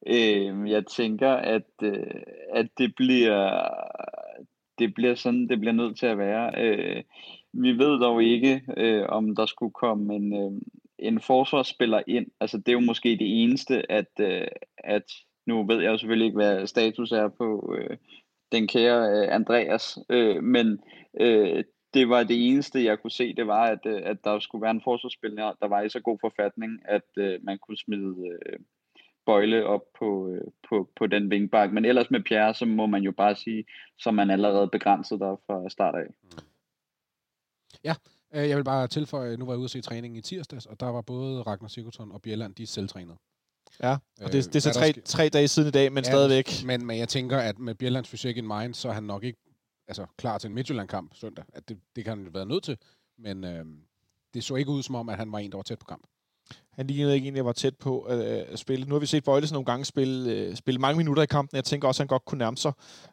Øh, 0.07 0.70
jeg 0.70 0.86
tænker, 0.86 1.32
at, 1.32 1.70
øh, 1.82 2.22
at 2.55 2.66
det 2.78 2.95
bliver 2.97 3.68
det 4.78 4.95
bliver 4.95 5.14
sådan, 5.14 5.49
det 5.49 5.61
bliver 5.61 5.72
nødt 5.72 5.99
til 5.99 6.07
at 6.07 6.18
være. 6.18 6.53
Øh, 6.57 7.03
vi 7.53 7.72
ved 7.72 8.01
dog 8.01 8.22
ikke, 8.22 8.62
øh, 8.76 9.05
om 9.09 9.36
der 9.36 9.47
skulle 9.47 9.72
komme 9.72 10.14
en, 10.14 10.32
øh, 10.32 10.61
en 10.99 11.20
forsvarsspiller 11.20 12.03
ind. 12.07 12.26
Altså, 12.40 12.59
det 12.59 12.68
er 12.68 12.72
jo 12.72 12.80
måske 12.80 13.09
det 13.09 13.42
eneste, 13.42 13.92
at, 13.92 14.11
øh, 14.20 14.46
at 14.78 15.12
nu 15.46 15.66
ved 15.66 15.82
jeg 15.82 15.90
jo 15.90 15.99
selvfølgelig 15.99 16.26
ikke, 16.26 16.36
hvad 16.36 16.66
status 16.66 17.12
er 17.12 17.28
på 17.28 17.76
øh, 17.78 17.96
den 18.53 18.68
kære 18.68 19.11
øh, 19.11 19.34
Andreas, 19.34 19.99
øh, 20.11 20.42
men 20.42 20.80
øh, 21.20 21.64
det 21.94 22.09
var 22.09 22.22
det 22.22 22.49
eneste, 22.49 22.84
jeg 22.84 22.99
kunne 22.99 23.11
se, 23.11 23.34
det 23.34 23.46
var, 23.46 23.62
at, 23.62 23.86
øh, 23.86 24.03
at 24.05 24.24
der 24.24 24.40
skulle 24.40 24.62
være 24.62 24.70
en 24.70 24.82
forsvarsspiller, 24.84 25.53
der 25.61 25.68
var 25.68 25.82
i 25.82 25.88
så 25.88 26.01
god 26.01 26.18
forfatning, 26.20 26.80
at 26.84 27.09
øh, 27.16 27.38
man 27.42 27.59
kunne 27.59 27.78
smide 27.78 28.14
øh, 28.28 28.59
Bøjle 29.26 29.66
op 29.66 29.82
på, 29.99 30.30
øh, 30.30 30.40
på, 30.68 30.90
på 30.96 31.07
den 31.07 31.30
vingbak. 31.30 31.72
Men 31.72 31.84
ellers 31.84 32.11
med 32.11 32.22
Pierre, 32.22 32.55
så 32.55 32.64
må 32.64 32.86
man 32.86 33.03
jo 33.03 33.12
bare 33.12 33.36
sige, 33.36 33.64
så 33.99 34.11
man 34.11 34.30
allerede 34.30 34.68
begrænset 34.68 35.20
der 35.20 35.36
fra 35.46 35.68
start 35.68 35.94
af. 35.94 36.07
Ja, 37.84 37.94
jeg 38.32 38.56
vil 38.56 38.64
bare 38.64 38.88
tilføje, 38.88 39.36
nu 39.36 39.46
var 39.46 39.52
jeg 39.52 39.58
ude 39.58 39.64
at 39.64 39.70
se 39.70 39.80
træningen 39.80 40.18
i 40.18 40.20
tirsdags, 40.20 40.66
og 40.66 40.80
der 40.80 40.86
var 40.86 41.02
både 41.02 41.42
Ragnar 41.42 41.68
Sigurdsson 41.68 42.12
og 42.12 42.22
Bjelland, 42.22 42.54
de 42.54 42.66
selvtrænede. 42.66 43.16
Ja, 43.82 43.96
og 44.20 44.32
det, 44.32 44.44
det 44.44 44.56
er 44.56 44.60
så 44.60 44.68
der 44.68 44.74
tre, 44.74 44.92
tre 45.04 45.28
dage 45.28 45.48
siden 45.48 45.68
i 45.68 45.70
dag, 45.70 45.92
men 45.92 46.04
Ja, 46.04 46.10
stadigvæk. 46.10 46.64
Men, 46.64 46.86
men 46.86 46.98
jeg 46.98 47.08
tænker, 47.08 47.38
at 47.38 47.58
med 47.58 47.74
Bjellands 47.74 48.08
fysik 48.08 48.36
in 48.36 48.46
mind, 48.46 48.74
så 48.74 48.88
er 48.88 48.92
han 48.92 49.02
nok 49.02 49.24
ikke 49.24 49.38
altså, 49.88 50.06
klar 50.16 50.38
til 50.38 50.48
en 50.48 50.54
Midtjylland-kamp 50.54 51.14
søndag. 51.14 51.44
At 51.52 51.68
det, 51.68 51.78
det 51.96 52.04
kan 52.04 52.16
han 52.16 52.24
jo 52.24 52.30
være 52.34 52.46
nødt 52.46 52.64
til, 52.64 52.76
men 53.18 53.44
øh, 53.44 53.64
det 54.34 54.44
så 54.44 54.54
ikke 54.54 54.70
ud 54.70 54.82
som 54.82 54.94
om, 54.94 55.08
at 55.08 55.16
han 55.16 55.32
var 55.32 55.38
en, 55.38 55.50
der 55.50 55.58
var 55.58 55.62
tæt 55.62 55.78
på 55.78 55.84
kamp. 55.84 56.06
Han 56.72 56.86
lignede 56.86 57.14
ikke 57.14 57.28
en, 57.28 57.36
jeg 57.36 57.44
var 57.44 57.52
tæt 57.52 57.76
på 57.76 58.06
øh, 58.10 58.44
at 58.48 58.58
spille. 58.58 58.86
Nu 58.86 58.94
har 58.94 59.00
vi 59.00 59.06
set 59.06 59.24
Bøjlesen 59.24 59.54
nogle 59.54 59.66
gange 59.66 59.84
spille, 59.84 60.32
øh, 60.32 60.56
spille 60.56 60.80
mange 60.80 60.96
minutter 60.96 61.22
i 61.22 61.26
kampen. 61.26 61.56
Jeg 61.56 61.64
tænker 61.64 61.88
også, 61.88 62.02
at 62.02 62.04
han 62.04 62.08
godt 62.08 62.24
kunne 62.24 62.38
nærme 62.38 62.56
sig 62.56 62.72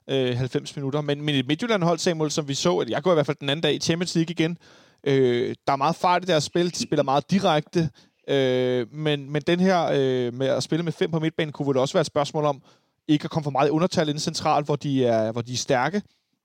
øh, 0.10 0.38
90 0.38 0.76
minutter. 0.76 1.02
Men, 1.02 1.22
men 1.22 1.36
et 1.36 1.48
Midtjylland-hold, 1.48 2.00
Samuel, 2.00 2.32
som 2.32 2.48
vi 2.48 2.54
så, 2.54 2.78
at 2.78 2.90
jeg 2.90 3.04
går 3.04 3.12
i 3.12 3.14
hvert 3.14 3.26
fald 3.26 3.38
den 3.40 3.50
anden 3.50 3.64
dag 3.64 3.74
i 3.74 3.80
Champions 3.80 4.16
League 4.16 4.32
igen. 4.32 4.58
Øh, 5.06 5.56
der 5.68 5.74
er 5.74 5.78
meget 5.78 5.96
fart 5.96 6.24
i 6.24 6.28
deres 6.28 6.44
spil. 6.44 6.70
De 6.70 6.84
spiller 6.84 7.04
meget 7.04 7.32
direkte. 7.32 7.90
Øh, 8.28 8.94
men, 8.94 9.32
men 9.32 9.42
den 9.42 9.60
her 9.60 9.86
øh, 9.94 10.34
med 10.34 10.48
at 10.48 10.64
spille 10.64 10.84
med 10.84 10.92
fem 10.92 11.12
på 11.12 11.20
midtbanen, 11.20 11.52
kunne 11.52 11.68
vel 11.68 11.78
også 11.78 11.94
være 11.94 12.02
et 12.02 12.08
spørgsmål 12.08 12.46
om, 12.46 12.62
ikke 13.08 13.24
at 13.24 13.30
komme 13.30 13.44
for 13.44 13.52
meget 13.52 13.70
undertal 13.70 14.10
inden 14.10 14.20
centralt, 14.20 14.66
hvor 14.66 14.76
de 14.76 15.06
er, 15.06 15.32
hvor 15.32 15.42
de 15.42 15.54
er 15.54 15.58
stærke, 15.58 16.02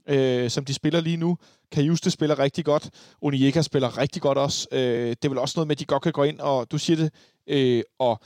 øh, 0.08 0.50
som 0.50 0.64
de 0.64 0.74
spiller 0.74 1.00
lige 1.00 1.16
nu. 1.16 1.38
Kajuste 1.72 2.10
spiller 2.10 2.38
rigtig 2.38 2.64
godt. 2.64 2.90
Onyeka 3.22 3.62
spiller 3.62 3.98
rigtig 3.98 4.22
godt 4.22 4.38
også. 4.38 4.68
Øh, 4.72 5.08
det 5.08 5.24
er 5.24 5.28
vel 5.28 5.38
også 5.38 5.54
noget 5.56 5.66
med, 5.68 5.76
at 5.76 5.80
de 5.80 5.84
godt 5.84 6.02
kan 6.02 6.12
gå 6.12 6.22
ind, 6.22 6.40
og 6.40 6.70
du 6.70 6.78
siger 6.78 6.96
det, 6.96 7.12
øh, 7.46 7.82
og 7.98 8.20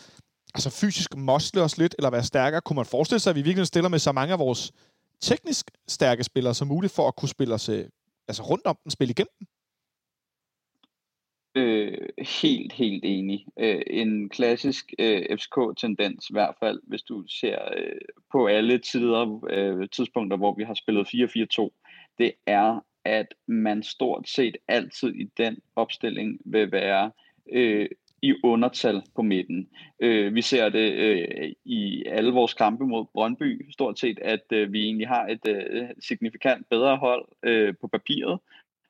altså 0.54 0.70
fysisk 0.70 1.16
mosle 1.16 1.62
os 1.62 1.78
lidt, 1.78 1.94
eller 1.98 2.10
være 2.10 2.24
stærkere. 2.24 2.60
Kunne 2.60 2.76
man 2.76 2.86
forestille 2.86 3.20
sig, 3.20 3.30
at 3.30 3.36
vi 3.36 3.42
virkelig 3.42 3.66
stiller 3.66 3.88
med 3.88 3.98
så 3.98 4.12
mange 4.12 4.32
af 4.32 4.38
vores 4.38 4.72
teknisk 5.20 5.70
stærke 5.88 6.24
spillere 6.24 6.54
som 6.54 6.68
muligt, 6.68 6.92
for 6.92 7.08
at 7.08 7.16
kunne 7.16 7.28
spille 7.28 7.54
os 7.54 7.68
øh, 7.68 7.84
altså 8.28 8.42
rundt 8.42 8.66
om 8.66 8.76
den, 8.84 8.90
spille 8.90 9.10
igennem 9.10 9.32
den? 9.38 9.46
Øh, 11.54 12.08
helt, 12.42 12.72
helt 12.72 13.04
enig. 13.04 13.46
Øh, 13.58 13.82
en 13.86 14.28
klassisk 14.28 14.92
øh, 14.98 15.22
FCK-tendens 15.38 16.30
i 16.30 16.32
hvert 16.32 16.54
fald, 16.60 16.80
hvis 16.82 17.02
du 17.02 17.24
ser 17.28 17.58
øh, 17.76 18.00
på 18.32 18.46
alle 18.46 18.78
tider, 18.78 19.46
øh, 19.50 19.88
tidspunkter, 19.88 20.36
hvor 20.36 20.54
vi 20.54 20.64
har 20.64 20.74
spillet 20.74 21.08
4-4-2, 21.08 21.70
det 22.18 22.32
er 22.46 22.80
at 23.04 23.26
man 23.46 23.82
stort 23.82 24.28
set 24.28 24.56
altid 24.68 25.14
i 25.14 25.24
den 25.38 25.58
opstilling 25.76 26.40
vil 26.44 26.72
være 26.72 27.10
øh, 27.52 27.88
i 28.22 28.34
undertal 28.44 29.02
på 29.16 29.22
midten. 29.22 29.68
Øh, 30.00 30.34
vi 30.34 30.42
ser 30.42 30.68
det 30.68 30.92
øh, 30.92 31.52
i 31.64 32.04
alle 32.06 32.32
vores 32.32 32.54
kampe 32.54 32.86
mod 32.86 33.04
Brøndby, 33.12 33.70
stort 33.72 33.98
set, 33.98 34.18
at 34.18 34.44
øh, 34.52 34.72
vi 34.72 34.84
egentlig 34.84 35.08
har 35.08 35.26
et 35.26 35.48
øh, 35.48 35.88
signifikant 36.00 36.68
bedre 36.70 36.96
hold 36.96 37.28
øh, 37.42 37.74
på 37.80 37.88
papiret, 37.88 38.38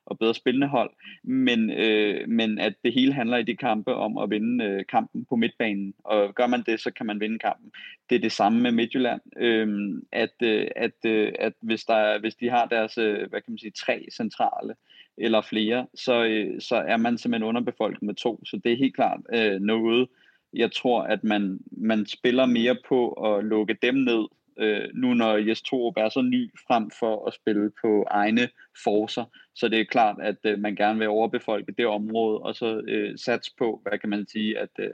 og 0.07 0.18
bedre 0.18 0.34
spillende 0.34 0.66
hold, 0.66 0.90
men, 1.24 1.70
øh, 1.70 2.28
men 2.28 2.59
at 2.59 2.74
det 2.84 2.92
hele 2.92 3.12
handler 3.12 3.36
i 3.36 3.42
de 3.42 3.57
kampe 3.57 3.94
om 3.94 4.18
at 4.18 4.30
vinde 4.30 4.64
øh, 4.64 4.84
kampen 4.88 5.24
på 5.24 5.36
midtbanen, 5.36 5.94
og 6.05 6.34
gør 6.34 6.46
man 6.46 6.62
det, 6.66 6.80
så 6.80 6.90
kan 6.90 7.07
man 7.07 7.20
vinde 7.20 7.38
kampen. 7.38 7.72
Det 8.11 8.16
er 8.16 8.20
det 8.20 8.32
samme 8.32 8.61
med 8.61 8.72
Midtjylland, 8.72 9.20
øh, 9.36 10.02
at, 10.12 10.34
øh, 10.42 10.68
at, 10.76 11.05
øh, 11.07 11.32
at 11.38 11.52
hvis, 11.61 11.84
der, 11.84 12.20
hvis 12.20 12.34
de 12.34 12.50
har 12.50 12.66
deres, 12.66 12.98
øh, 12.98 13.28
hvad 13.30 13.40
kan 13.40 13.52
man 13.52 13.59
sige, 13.59 13.70
tre 13.70 14.07
centrale, 14.12 14.74
eller 15.18 15.40
flere, 15.40 15.86
så, 15.94 16.24
øh, 16.24 16.61
så 16.61 16.76
er 16.76 16.96
man 16.96 17.18
simpelthen 17.18 17.48
underbefolket 17.48 18.02
med 18.02 18.14
to, 18.14 18.44
så 18.44 18.61
det 18.64 18.72
er 18.72 18.76
helt 18.76 18.94
klart 18.94 19.20
øh, 19.34 19.61
noget, 19.61 20.09
jeg 20.55 20.72
tror, 20.72 21.02
at 21.02 21.24
man, 21.24 21.61
man 21.70 22.07
spiller 22.07 22.46
mere 22.46 22.76
på 22.88 23.12
at 23.12 23.44
lukke 23.44 23.76
dem 23.82 23.94
ned, 23.94 24.24
øh, 24.59 24.88
nu 24.94 25.14
når 25.14 25.36
Jes 25.36 25.62
Torup 25.62 25.94
er 25.96 26.09
så 26.09 26.22
ny 26.22 26.50
frem 26.66 26.90
for 26.98 27.26
at 27.26 27.34
spille 27.34 27.70
på 27.82 28.05
egne 28.11 28.48
forser. 28.84 29.24
Så 29.55 29.68
det 29.68 29.80
er 29.80 29.84
klart, 29.84 30.16
at 30.22 30.36
øh, 30.44 30.59
man 30.59 30.76
gerne 30.76 30.98
vil 30.98 31.09
overbefolke 31.09 31.72
det 31.78 31.86
område, 31.86 32.38
og 32.38 32.55
så 32.55 32.82
øh, 32.88 33.18
satse 33.18 33.50
på, 33.59 33.80
hvad 33.82 33.98
kan 33.98 34.11
man 34.11 34.26
sige, 34.32 34.59
at, 34.59 34.70
øh, 34.78 34.90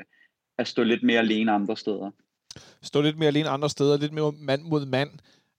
at 0.59 0.69
stå 0.69 0.83
lidt 0.83 1.03
mere 1.03 1.19
alene 1.19 1.53
andre 1.53 1.77
steder. 1.77 2.11
Stå 2.83 3.01
lidt 3.01 3.19
mere 3.19 3.29
alene 3.29 3.49
andre 3.49 3.71
steder, 3.71 3.99
lidt 3.99 4.13
mere 4.13 4.33
mand 4.33 4.63
mod 4.63 4.87
mand. 4.87 5.11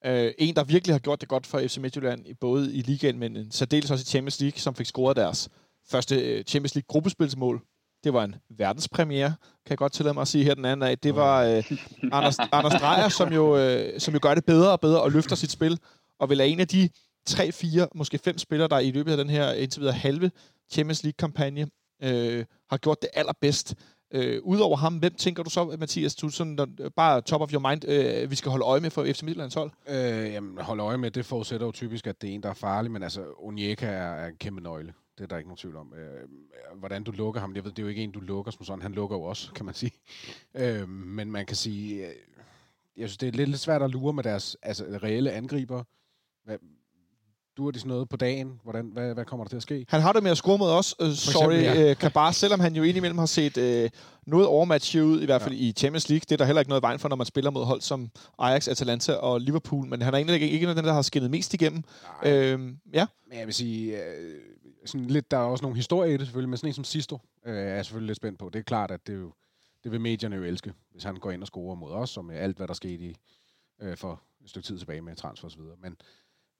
Øh, 0.05 0.31
en, 0.37 0.55
der 0.55 0.63
virkelig 0.63 0.93
har 0.93 0.99
gjort 0.99 1.21
det 1.21 1.29
godt 1.29 1.47
for 1.47 1.59
FC 1.59 1.77
Midtjylland, 1.77 2.25
både 2.39 2.73
i 2.73 2.81
ligaen, 2.81 3.19
men 3.19 3.37
øh, 3.37 3.45
særdeles 3.49 3.91
også 3.91 4.03
i 4.03 4.11
Champions 4.11 4.41
League, 4.41 4.59
som 4.59 4.75
fik 4.75 4.85
scoret 4.85 5.17
deres 5.17 5.49
første 5.91 6.15
øh, 6.15 6.43
Champions 6.43 6.75
League 6.75 6.87
gruppespilsmål 6.87 7.61
det 8.03 8.13
var 8.13 8.23
en 8.23 8.35
verdenspremiere, 8.49 9.33
kan 9.65 9.69
jeg 9.69 9.77
godt 9.77 9.93
tillade 9.93 10.13
mig 10.13 10.21
at 10.21 10.27
sige 10.27 10.43
her 10.43 10.53
den 10.53 10.65
anden 10.65 10.81
dag. 10.81 10.97
Det 11.03 11.15
var 11.15 11.43
øh, 11.43 11.63
Anders, 12.11 12.39
Anders 12.51 12.81
Dreyer, 12.81 13.09
som 13.09 13.33
jo, 13.33 13.57
øh, 13.57 13.99
som 13.99 14.13
jo 14.13 14.19
gør 14.21 14.35
det 14.35 14.45
bedre 14.45 14.71
og 14.71 14.79
bedre 14.79 15.01
og 15.01 15.11
løfter 15.11 15.35
sit 15.35 15.51
spil, 15.51 15.79
og 16.19 16.29
vil 16.29 16.39
er 16.39 16.43
en 16.43 16.59
af 16.59 16.67
de 16.67 16.89
tre, 17.25 17.51
fire, 17.51 17.87
måske 17.95 18.17
fem 18.17 18.37
spillere, 18.37 18.67
der 18.67 18.79
i 18.79 18.91
løbet 18.91 19.11
af 19.11 19.17
den 19.17 19.29
her 19.29 19.51
indtil 19.51 19.81
videre 19.81 19.95
halve 19.95 20.31
Champions 20.71 21.03
League-kampagne 21.03 21.67
øh, 22.03 22.45
har 22.69 22.77
gjort 22.77 23.01
det 23.01 23.09
allerbedst. 23.13 23.75
Øh, 24.13 24.41
Udover 24.43 24.77
ham, 24.77 24.97
hvem 24.97 25.13
tænker 25.13 25.43
du 25.43 25.49
så, 25.49 25.75
Mathias, 25.79 26.15
du 26.15 26.29
sådan, 26.29 26.57
bare 26.95 27.21
top 27.21 27.41
of 27.41 27.53
your 27.53 27.69
mind, 27.69 27.87
øh, 27.87 28.31
vi 28.31 28.35
skal 28.35 28.49
holde 28.51 28.65
øje 28.65 28.79
med 28.79 28.89
for 28.89 29.03
FC 29.03 29.21
Midtjyllands 29.23 29.53
hold? 29.53 29.71
Øh, 29.89 30.33
jamen, 30.33 30.57
holde 30.57 30.83
øje 30.83 30.97
med, 30.97 31.11
det 31.11 31.25
forudsætter 31.25 31.65
jo 31.65 31.71
typisk, 31.71 32.07
at 32.07 32.21
det 32.21 32.29
er 32.29 32.33
en, 32.33 32.43
der 32.43 32.49
er 32.49 32.53
farlig, 32.53 32.91
men 32.91 33.03
altså, 33.03 33.21
Onyeka 33.39 33.85
er, 33.85 34.11
er 34.13 34.27
en 34.27 34.35
kæmpe 34.35 34.61
nøgle. 34.61 34.93
Det 35.18 35.24
er 35.24 35.28
der 35.28 35.38
ikke 35.38 35.47
nogen 35.47 35.57
tvivl 35.57 35.76
om. 35.76 35.93
Øh, 35.93 36.30
hvordan 36.80 37.03
du 37.03 37.12
lukker 37.12 37.41
ham, 37.41 37.55
jeg 37.55 37.64
ved, 37.64 37.72
det 37.72 37.80
er 37.80 37.84
jo 37.84 37.89
ikke 37.89 38.03
en, 38.03 38.12
du 38.12 38.20
lukker 38.20 38.51
som 38.51 38.66
sådan. 38.66 38.82
Han 38.82 38.91
lukker 38.91 39.18
jo 39.18 39.24
også, 39.24 39.53
kan 39.53 39.66
man 39.66 39.74
sige. 39.74 39.91
Øh, 40.55 40.89
men 40.89 41.32
man 41.32 41.45
kan 41.45 41.55
sige, 41.55 42.07
øh, 42.07 42.14
jeg 42.97 43.09
synes, 43.09 43.18
det 43.18 43.28
er 43.28 43.32
lidt, 43.32 43.49
lidt 43.49 43.62
svært 43.62 43.82
at 43.82 43.89
lure 43.89 44.14
med 44.14 44.24
deres 44.24 44.57
altså, 44.62 44.99
reelle 45.03 45.32
angriber. 45.32 45.84
Hvad, 46.45 46.57
er 47.68 47.72
de 47.72 47.80
sådan 47.80 47.89
noget 47.89 48.09
på 48.09 48.18
dagen? 48.18 48.59
Hvordan, 48.64 48.86
hvad, 48.93 49.14
hvad 49.14 49.26
kommer 49.26 49.43
der 49.43 49.49
til 49.49 49.55
at 49.55 49.62
ske? 49.62 49.86
Han 49.89 50.01
har 50.01 50.14
det 50.14 50.24
med 50.24 50.32
at 50.32 50.38
score 50.38 50.57
mod 50.57 50.70
os. 50.70 50.95
Uh, 50.99 51.12
sorry, 51.12 51.53
eksempel, 51.53 51.80
ja. 51.82 51.91
uh, 51.91 51.97
Kabar, 51.97 52.32
selvom 52.32 52.59
han 52.59 52.76
jo 52.76 52.84
indimellem 52.84 53.18
har 53.18 53.26
set 53.26 53.57
uh, 53.57 53.89
noget 54.28 54.47
overmatch 54.47 54.97
ud, 54.97 55.22
i 55.22 55.26
hvert 55.26 55.41
fald 55.41 55.55
ja. 55.55 55.62
i 55.62 55.72
Champions 55.72 56.09
League. 56.09 56.22
Det 56.22 56.32
er 56.32 56.38
der 56.38 56.45
heller 56.45 56.59
ikke 56.59 56.70
noget 56.70 56.82
vejen 56.82 56.99
for, 56.99 57.09
når 57.09 57.16
man 57.16 57.26
spiller 57.26 57.51
mod 57.51 57.66
hold 57.66 57.82
som 57.82 58.12
Ajax, 58.39 58.68
Atalanta 58.68 59.14
og 59.14 59.41
Liverpool. 59.41 59.88
Men 59.88 60.01
han 60.01 60.14
er 60.14 60.18
egentlig 60.18 60.51
ikke 60.51 60.64
en 60.64 60.70
af 60.70 60.76
dem, 60.76 60.86
der 60.86 60.93
har 60.93 61.01
skinnet 61.01 61.32
mest 61.32 61.53
igennem. 61.53 61.84
Uh, 62.26 62.30
ja. 62.30 63.05
Men 63.30 63.39
jeg 63.39 63.45
vil 63.45 63.53
sige, 63.53 63.93
uh, 63.93 64.61
sådan 64.86 65.07
lidt, 65.07 65.32
der 65.32 65.38
er 65.38 65.41
også 65.41 65.63
nogle 65.63 65.75
historier 65.75 66.13
i 66.13 66.17
det 66.17 66.27
selvfølgelig, 66.27 66.49
men 66.49 66.57
sådan 66.57 66.69
en 66.69 66.73
som 66.73 66.84
Sisto 66.84 67.19
øh, 67.45 67.55
er 67.55 67.59
jeg 67.59 67.86
selvfølgelig 67.86 68.07
lidt 68.07 68.17
spændt 68.17 68.39
på. 68.39 68.49
Det 68.49 68.59
er 68.59 68.63
klart, 68.63 68.91
at 68.91 69.07
det, 69.07 69.13
jo, 69.15 69.34
det 69.84 69.91
vil 69.91 70.01
medierne 70.01 70.36
jo 70.36 70.43
elske, 70.43 70.73
hvis 70.91 71.03
han 71.03 71.15
går 71.15 71.32
ind 71.32 71.41
og 71.41 71.47
scorer 71.47 71.75
mod 71.75 71.91
os, 71.91 72.17
og 72.17 72.25
med 72.25 72.36
alt, 72.36 72.57
hvad 72.57 72.67
der 72.67 72.73
skete 72.73 73.03
i, 73.03 73.15
øh, 73.79 73.97
for 73.97 74.21
et 74.43 74.49
stykke 74.49 74.65
tid 74.65 74.79
tilbage 74.79 75.01
med 75.01 75.15
transfer 75.15 75.47
osv. 75.47 75.61
videre. 75.61 75.77
Men 75.77 75.97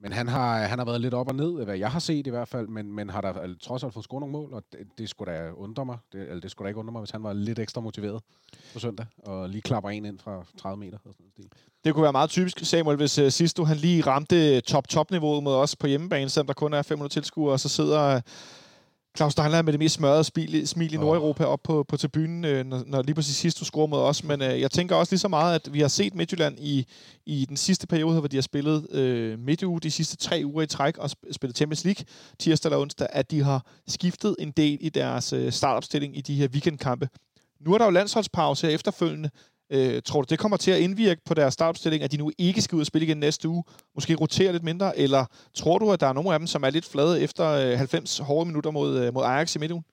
men 0.02 0.12
han 0.12 0.28
har, 0.28 0.58
han 0.58 0.78
har 0.78 0.86
været 0.86 1.00
lidt 1.00 1.14
op 1.14 1.28
og 1.28 1.34
ned, 1.34 1.64
hvad 1.64 1.76
jeg 1.76 1.90
har 1.90 1.98
set 1.98 2.26
i 2.26 2.30
hvert 2.30 2.48
fald, 2.48 2.68
men, 2.68 2.92
men 2.92 3.10
har 3.10 3.20
da 3.20 3.28
altså, 3.28 3.58
trods 3.66 3.84
alt 3.84 3.94
fået 3.94 4.04
scoret 4.04 4.20
nogle 4.20 4.32
mål, 4.32 4.52
og 4.52 4.62
det, 4.72 4.80
det 4.98 5.08
skulle 5.08 5.32
da 5.32 5.50
undre 5.50 5.84
mig, 5.84 5.98
det, 6.12 6.20
eller 6.20 6.40
det 6.40 6.50
skulle 6.50 6.66
da 6.66 6.68
ikke 6.68 6.80
undre 6.80 6.92
mig, 6.92 7.00
hvis 7.00 7.10
han 7.10 7.22
var 7.22 7.32
lidt 7.32 7.58
ekstra 7.58 7.80
motiveret 7.80 8.22
på 8.72 8.78
søndag, 8.78 9.06
og 9.18 9.48
lige 9.48 9.62
klapper 9.62 9.90
en 9.90 10.04
ind 10.04 10.18
fra 10.18 10.44
30 10.58 10.76
meter. 10.76 10.98
Og 11.04 11.14
sådan 11.14 11.30
stil. 11.30 11.50
Det 11.84 11.94
kunne 11.94 12.02
være 12.02 12.12
meget 12.12 12.30
typisk, 12.30 12.58
Samuel, 12.58 12.96
hvis 12.96 13.18
uh, 13.18 13.28
sidst 13.28 13.56
du 13.56 13.64
han 13.64 13.76
lige 13.76 14.02
ramte 14.02 14.60
top-top-niveauet 14.60 15.42
mod 15.42 15.54
os 15.54 15.76
på 15.76 15.86
hjemmebane, 15.86 16.28
selvom 16.28 16.46
der 16.46 16.54
kun 16.54 16.74
er 16.74 16.82
500 16.82 17.12
tilskuere, 17.12 17.52
og 17.52 17.60
så 17.60 17.68
sidder 17.68 18.20
Claus 19.16 19.32
Steinlein 19.32 19.64
med 19.64 19.72
det 19.72 19.80
mest 19.80 19.94
smørrede 19.94 20.24
smil, 20.24 20.68
smil 20.68 20.94
i 20.94 20.96
Nordeuropa 20.96 21.44
op 21.44 21.62
på, 21.62 21.84
på 21.88 21.96
tribunen, 21.96 22.44
øh, 22.44 22.66
når, 22.66 22.82
når 22.86 23.02
lige 23.02 23.14
præcis 23.14 23.36
sidst 23.36 23.60
du 23.60 23.64
scorer 23.64 23.86
mod 23.86 23.98
os. 23.98 24.24
Men 24.24 24.42
øh, 24.42 24.60
jeg 24.60 24.70
tænker 24.70 24.96
også 24.96 25.12
lige 25.12 25.20
så 25.20 25.28
meget, 25.28 25.54
at 25.54 25.72
vi 25.72 25.80
har 25.80 25.88
set 25.88 26.14
Midtjylland 26.14 26.58
i, 26.60 26.86
i 27.26 27.46
den 27.48 27.56
sidste 27.56 27.86
periode, 27.86 28.18
hvor 28.18 28.28
de 28.28 28.36
har 28.36 28.42
spillet 28.42 28.90
øh, 28.90 29.38
midtuge 29.38 29.80
de 29.80 29.90
sidste 29.90 30.16
tre 30.16 30.42
uger 30.44 30.62
i 30.62 30.66
træk 30.66 30.98
og 30.98 31.10
spillet 31.32 31.56
Champions 31.56 31.84
League 31.84 32.04
tirsdag 32.38 32.68
eller 32.68 32.78
onsdag, 32.78 33.06
at 33.10 33.30
de 33.30 33.42
har 33.42 33.66
skiftet 33.88 34.36
en 34.38 34.50
del 34.50 34.78
i 34.80 34.88
deres 34.88 35.32
øh, 35.32 35.52
startopstilling 35.52 36.16
i 36.16 36.20
de 36.20 36.34
her 36.34 36.48
weekendkampe. 36.48 37.08
Nu 37.60 37.74
er 37.74 37.78
der 37.78 37.84
jo 37.84 37.90
landsholdspause 37.90 38.66
her 38.66 38.74
efterfølgende, 38.74 39.30
Øh, 39.74 40.02
tror 40.02 40.20
du, 40.22 40.26
det 40.30 40.38
kommer 40.38 40.56
til 40.56 40.70
at 40.70 40.80
indvirke 40.80 41.20
på 41.26 41.34
deres 41.34 41.54
startopstilling, 41.54 42.04
at 42.04 42.12
de 42.12 42.16
nu 42.16 42.30
ikke 42.38 42.62
skal 42.62 42.76
ud 42.76 42.80
og 42.80 42.86
spille 42.86 43.06
igen 43.06 43.16
næste 43.16 43.48
uge? 43.48 43.64
Måske 43.94 44.14
rotere 44.14 44.52
lidt 44.52 44.62
mindre? 44.62 44.98
Eller 44.98 45.24
tror 45.54 45.78
du, 45.78 45.92
at 45.92 46.00
der 46.00 46.06
er 46.06 46.12
nogle 46.12 46.32
af 46.32 46.38
dem, 46.38 46.46
som 46.46 46.62
er 46.62 46.70
lidt 46.70 46.88
flade 46.92 47.22
efter 47.22 47.46
øh, 47.72 47.78
90 47.78 48.18
hårde 48.18 48.46
minutter 48.46 48.70
mod, 48.70 49.04
øh, 49.04 49.14
mod 49.14 49.22
Ajax 49.24 49.56
i 49.56 49.58
midtugen? 49.58 49.84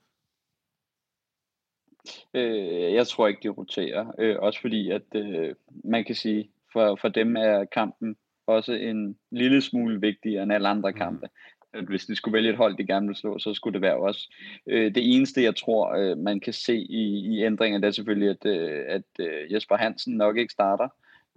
Øh, 2.34 2.94
jeg 2.94 3.08
tror 3.08 3.28
ikke, 3.28 3.44
de 3.44 3.50
roterer. 3.50 4.06
Øh, 4.20 4.36
også 4.40 4.62
fordi, 4.62 4.92
at 4.92 5.16
øh, 5.16 5.56
man 5.84 6.04
kan 6.06 6.16
sige, 6.16 6.50
for, 6.74 6.98
for 7.02 7.08
dem 7.08 7.36
er 7.36 7.66
kampen 7.66 8.16
også 8.48 8.74
en 8.74 9.18
lille 9.32 9.62
smule 9.62 10.02
vigtigere 10.02 10.44
end 10.44 10.54
alle 10.54 10.68
andre 10.68 10.92
mm. 10.92 10.98
kampe 10.98 11.28
at 11.74 11.84
hvis 11.84 12.06
de 12.06 12.16
skulle 12.16 12.34
vælge 12.34 12.50
et 12.50 12.58
hold, 12.58 12.78
de 12.78 12.88
gerne 12.88 13.08
vil 13.08 13.16
slå, 13.16 13.40
så 13.40 13.54
skulle 13.54 13.74
det 13.74 13.82
være 13.82 13.98
os. 13.98 14.30
Øh, 14.68 14.96
det 14.96 15.16
eneste, 15.16 15.44
jeg 15.44 15.56
tror, 15.56 15.96
øh, 15.96 16.18
man 16.18 16.40
kan 16.40 16.54
se 16.54 16.76
i, 16.76 17.36
i 17.36 17.44
ændringer, 17.44 17.80
det 17.80 17.88
er 17.88 17.92
selvfølgelig, 17.92 18.30
at, 18.30 18.46
øh, 18.46 18.86
at 18.88 19.04
øh, 19.20 19.54
Jesper 19.54 19.78
Hansen 19.78 20.18
nok 20.18 20.38
ikke 20.38 20.52
starter. 20.52 20.88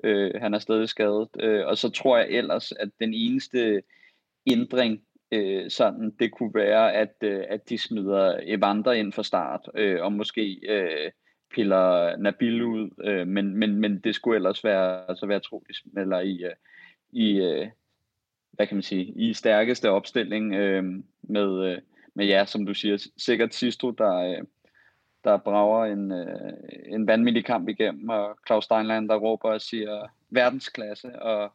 Øh, 0.04 0.30
han 0.40 0.54
er 0.54 0.58
stadig 0.58 0.88
skadet. 0.88 1.28
Øh, 1.40 1.66
og 1.66 1.78
så 1.78 1.90
tror 1.90 2.18
jeg 2.18 2.26
ellers, 2.30 2.72
at 2.72 2.88
den 3.00 3.14
eneste 3.14 3.82
ændring, 4.46 5.02
øh, 5.32 5.70
sådan, 5.70 6.10
det 6.18 6.32
kunne 6.32 6.54
være, 6.54 6.92
at, 6.92 7.14
øh, 7.22 7.44
at 7.48 7.68
de 7.68 7.78
smider 7.78 8.40
Evander 8.42 8.92
ind 8.92 9.12
for 9.12 9.22
start, 9.22 9.68
øh, 9.74 10.02
og 10.02 10.12
måske 10.12 10.60
øh, 10.68 11.10
piller 11.54 12.16
Nabil 12.16 12.62
ud, 12.62 12.90
øh, 13.04 13.26
men, 13.26 13.56
men, 13.56 13.74
men 13.76 14.00
det 14.00 14.14
skulle 14.14 14.36
ellers 14.36 14.64
være, 14.64 15.08
altså 15.08 15.26
være 15.26 15.40
tro, 15.40 15.64
de 15.68 15.74
smelter 15.74 16.20
i, 16.20 16.44
øh, 16.44 16.54
i, 17.12 17.40
øh, 17.40 17.66
hvad 18.52 18.66
kan 18.66 18.76
man 18.76 18.82
sige, 18.82 19.12
i 19.16 19.34
stærkeste 19.34 19.90
opstilling 19.90 20.54
øh, 20.54 20.84
med, 21.22 21.64
øh, 21.64 21.78
med 22.14 22.26
ja, 22.26 22.44
som 22.46 22.66
du 22.66 22.74
siger, 22.74 23.08
sikkert 23.16 23.54
Sisto, 23.54 23.90
der, 23.90 24.14
øh, 24.14 24.44
der 25.24 25.36
brager 25.36 25.84
en, 25.84 26.12
øh, 26.12 26.52
en 26.86 27.06
vanvittig 27.06 27.44
kamp 27.44 27.68
igennem, 27.68 28.08
og 28.08 28.38
Claus 28.46 28.64
Steinland, 28.64 29.08
der 29.08 29.16
råber 29.16 29.48
og 29.48 29.60
siger 29.60 30.06
verdensklasse 30.30 31.22
og, 31.22 31.52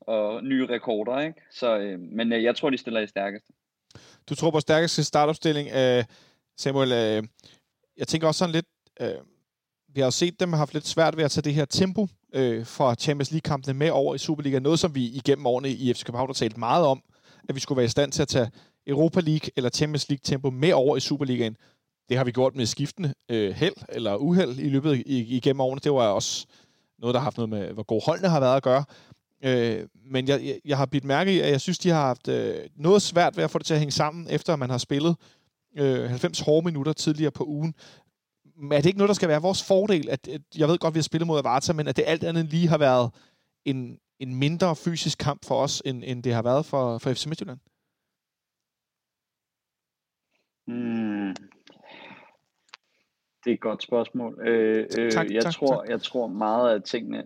og 0.00 0.44
nye 0.44 0.66
rekorder, 0.66 1.20
ikke? 1.20 1.40
Så, 1.50 1.78
øh, 1.78 2.00
men 2.00 2.32
øh, 2.32 2.42
jeg 2.42 2.56
tror, 2.56 2.70
de 2.70 2.78
stiller 2.78 3.00
i 3.00 3.06
stærkeste. 3.06 3.52
Du 4.28 4.34
tror 4.34 4.50
på 4.50 4.60
stærkeste 4.60 5.04
startopstilling. 5.04 5.68
Øh, 5.68 6.04
Samuel, 6.56 6.92
øh, 6.92 7.28
jeg 7.96 8.08
tænker 8.08 8.28
også 8.28 8.38
sådan 8.38 8.54
lidt, 8.54 8.66
øh, 9.00 9.24
vi 9.88 10.00
har 10.00 10.06
jo 10.06 10.10
set 10.10 10.40
dem 10.40 10.48
have 10.48 10.58
haft 10.58 10.74
lidt 10.74 10.86
svært 10.86 11.16
ved 11.16 11.24
at 11.24 11.30
tage 11.30 11.42
det 11.42 11.54
her 11.54 11.64
tempo 11.64 12.06
øh, 12.32 12.66
fra 12.66 12.94
Champions 12.94 13.30
League-kampene 13.30 13.74
med 13.74 13.90
over 13.90 14.14
i 14.14 14.18
Superliga. 14.18 14.58
Noget, 14.58 14.78
som 14.78 14.94
vi 14.94 15.04
igennem 15.04 15.46
årene 15.46 15.70
i 15.70 15.94
FC 15.94 16.04
København 16.04 16.28
har 16.28 16.34
talt 16.34 16.56
meget 16.56 16.86
om, 16.86 17.02
at 17.48 17.54
vi 17.54 17.60
skulle 17.60 17.76
være 17.76 17.86
i 17.86 17.88
stand 17.88 18.12
til 18.12 18.22
at 18.22 18.28
tage 18.28 18.50
Europa 18.86 19.20
League 19.20 19.50
eller 19.56 19.70
Champions 19.70 20.08
League-tempo 20.08 20.50
med 20.50 20.72
over 20.72 20.96
i 20.96 21.00
Superligaen. 21.00 21.56
Det 22.08 22.16
har 22.16 22.24
vi 22.24 22.30
gjort 22.30 22.56
med 22.56 22.66
skiftende 22.66 23.14
øh, 23.28 23.54
held 23.54 23.74
eller 23.88 24.16
uheld 24.16 24.58
i 24.58 24.68
løbet 24.68 24.96
i, 25.06 25.36
igennem 25.36 25.60
årene. 25.60 25.80
Det 25.84 25.92
var 25.92 26.08
også 26.08 26.46
noget, 26.98 27.14
der 27.14 27.20
har 27.20 27.24
haft 27.24 27.36
noget 27.36 27.48
med, 27.48 27.72
hvor 27.72 27.82
gode 27.82 28.02
holdene 28.04 28.28
har 28.28 28.40
været 28.40 28.56
at 28.56 28.62
gøre. 28.62 28.84
Øh, 29.44 29.86
men 30.10 30.28
jeg, 30.28 30.44
jeg, 30.44 30.60
jeg 30.64 30.76
har 30.76 30.86
bidt 30.86 31.04
mærke 31.04 31.34
i, 31.34 31.40
at 31.40 31.50
jeg 31.50 31.60
synes, 31.60 31.78
de 31.78 31.88
har 31.88 32.06
haft 32.06 32.28
øh, 32.28 32.54
noget 32.76 33.02
svært 33.02 33.36
ved 33.36 33.44
at 33.44 33.50
få 33.50 33.58
det 33.58 33.66
til 33.66 33.74
at 33.74 33.80
hænge 33.80 33.92
sammen, 33.92 34.26
efter 34.30 34.56
man 34.56 34.70
har 34.70 34.78
spillet 34.78 35.16
øh, 35.78 36.08
90 36.10 36.40
hårde 36.40 36.64
minutter 36.64 36.92
tidligere 36.92 37.30
på 37.30 37.44
ugen 37.44 37.74
er 38.62 38.76
det 38.76 38.86
ikke 38.86 38.98
noget, 38.98 39.08
der 39.08 39.14
skal 39.14 39.28
være 39.28 39.42
vores 39.42 39.66
fordel? 39.68 40.08
At, 40.10 40.28
at 40.28 40.42
jeg 40.58 40.68
ved 40.68 40.78
godt, 40.78 40.90
at 40.90 40.94
vi 40.94 40.98
har 40.98 41.02
spillet 41.10 41.26
mod 41.26 41.38
Avarta, 41.38 41.72
men 41.72 41.88
at 41.88 41.96
det 41.96 42.04
alt 42.06 42.24
andet 42.24 42.44
lige 42.44 42.68
har 42.68 42.78
været 42.78 43.10
en, 43.64 43.98
en 44.18 44.34
mindre 44.34 44.76
fysisk 44.76 45.18
kamp 45.18 45.44
for 45.44 45.62
os, 45.62 45.82
end, 45.84 46.02
end 46.06 46.22
det 46.22 46.34
har 46.34 46.42
været 46.42 46.66
for, 46.66 46.98
for 46.98 47.12
FC 47.12 47.26
Midtjylland? 47.26 47.58
Mm. 50.66 51.34
Det 53.44 53.50
er 53.50 53.54
et 53.54 53.60
godt 53.60 53.82
spørgsmål. 53.82 54.48
Øh, 54.48 54.86
øh, 54.98 55.12
tak, 55.12 55.30
jeg, 55.30 55.42
tak, 55.42 55.52
tror, 55.52 55.80
tak. 55.80 55.88
jeg 55.88 56.02
tror 56.02 56.26
meget 56.26 56.74
af 56.74 56.82
tingene, 56.82 57.24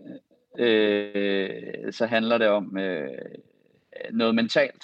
øh, 0.59 1.93
så 1.93 2.05
handler 2.05 2.37
det 2.37 2.47
om 2.47 2.77
øh, 2.77 3.09
noget 4.11 4.35
mentalt. 4.35 4.83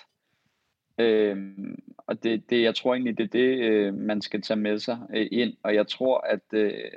Øhm, 0.97 1.79
og 2.11 2.23
det, 2.23 2.49
det, 2.49 2.61
jeg 2.61 2.75
tror 2.75 2.93
egentlig, 2.93 3.17
det 3.17 3.23
er 3.23 3.27
det, 3.27 3.59
øh, 3.59 3.93
man 3.93 4.21
skal 4.21 4.41
tage 4.41 4.59
med 4.59 4.79
sig 4.79 4.99
øh, 5.15 5.27
ind. 5.31 5.53
Og 5.63 5.75
jeg 5.75 5.87
tror, 5.87 6.19
at 6.19 6.53
øh, 6.53 6.91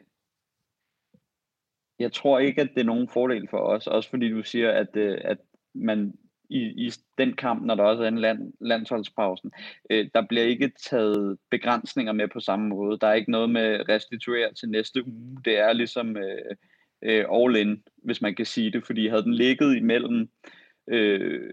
jeg 1.99 2.13
tror 2.13 2.39
ikke, 2.39 2.61
at 2.61 2.71
det 2.75 2.81
er 2.81 2.85
nogen 2.85 3.09
fordel 3.09 3.49
for 3.49 3.59
os. 3.59 3.87
Også 3.87 4.11
fordi 4.11 4.31
du 4.31 4.43
siger, 4.43 4.71
at, 4.71 4.97
øh, 4.97 5.19
at 5.25 5.39
man 5.75 6.13
i, 6.51 6.87
i 6.87 6.91
den 7.19 7.37
kamp, 7.37 7.65
når 7.65 7.75
der 7.75 7.83
også 7.83 8.03
er 8.03 8.09
en 8.09 8.19
land, 8.19 8.53
landsholdspausen, 8.61 9.53
øh, 9.91 10.09
der 10.15 10.27
bliver 10.29 10.45
ikke 10.45 10.73
taget 10.91 11.39
begrænsninger 11.51 12.13
med 12.13 12.29
på 12.29 12.41
samme 12.41 12.69
måde. 12.69 12.99
Der 12.99 13.07
er 13.07 13.15
ikke 13.15 13.31
noget 13.31 13.51
med 13.51 13.89
restituere 13.89 14.53
til 14.55 14.69
næste 14.69 15.07
uge. 15.07 15.39
Det 15.45 15.59
er 15.59 15.73
ligesom 15.73 16.17
øh, 16.17 16.57
øh, 17.03 17.25
all 17.33 17.57
in, 17.57 17.83
hvis 17.97 18.23
man 18.23 18.35
kan 18.35 18.47
sige 18.47 18.73
det, 18.73 18.87
fordi 18.87 19.09
havde 19.09 19.23
den 19.23 19.35
ligget 19.35 19.77
imellem 19.77 20.21
øh, 20.21 20.51
Øh, 20.89 21.51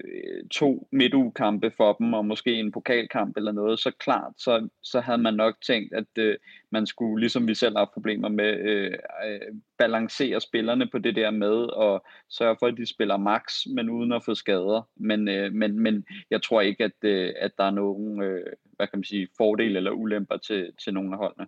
to 0.52 0.88
midtugekampe 0.92 1.72
for 1.78 1.94
dem, 1.94 2.14
og 2.14 2.26
måske 2.26 2.54
en 2.54 2.72
pokalkamp 2.72 3.38
eller 3.38 3.52
noget, 3.52 3.80
så 3.80 3.92
klart, 4.00 4.34
så, 4.38 4.70
så 4.84 5.00
havde 5.00 5.18
man 5.18 5.34
nok 5.34 5.56
tænkt, 5.68 5.94
at 5.94 6.18
øh, 6.18 6.38
man 6.72 6.86
skulle, 6.88 7.20
ligesom 7.20 7.48
vi 7.48 7.56
selv 7.56 7.78
har 7.78 7.92
problemer 7.94 8.30
med, 8.30 8.60
øh, 8.60 8.94
øh, 9.28 9.56
balancere 9.78 10.42
spillerne 10.42 10.88
på 10.88 10.98
det 10.98 11.16
der 11.16 11.32
med, 11.32 11.56
og 11.56 12.06
sørge 12.30 12.56
for, 12.60 12.68
at 12.68 12.78
de 12.78 12.86
spiller 12.86 13.18
max, 13.18 13.66
men 13.76 13.90
uden 13.90 14.12
at 14.12 14.24
få 14.26 14.36
skader. 14.36 14.90
Men, 14.96 15.28
øh, 15.28 15.54
men, 15.54 15.80
men 15.80 16.06
jeg 16.30 16.42
tror 16.42 16.62
ikke, 16.62 16.84
at, 16.84 17.04
øh, 17.04 17.34
at 17.38 17.52
der 17.58 17.64
er 17.64 17.72
nogen, 17.72 18.24
øh, 18.24 18.46
hvad 18.76 18.88
kan 18.88 18.98
man 19.00 19.04
sige, 19.04 19.28
fordel 19.38 19.76
eller 19.76 19.92
ulemper 19.92 20.38
til, 20.38 20.72
til 20.84 20.94
nogen 20.94 21.14
af 21.14 21.18
holdene 21.18 21.48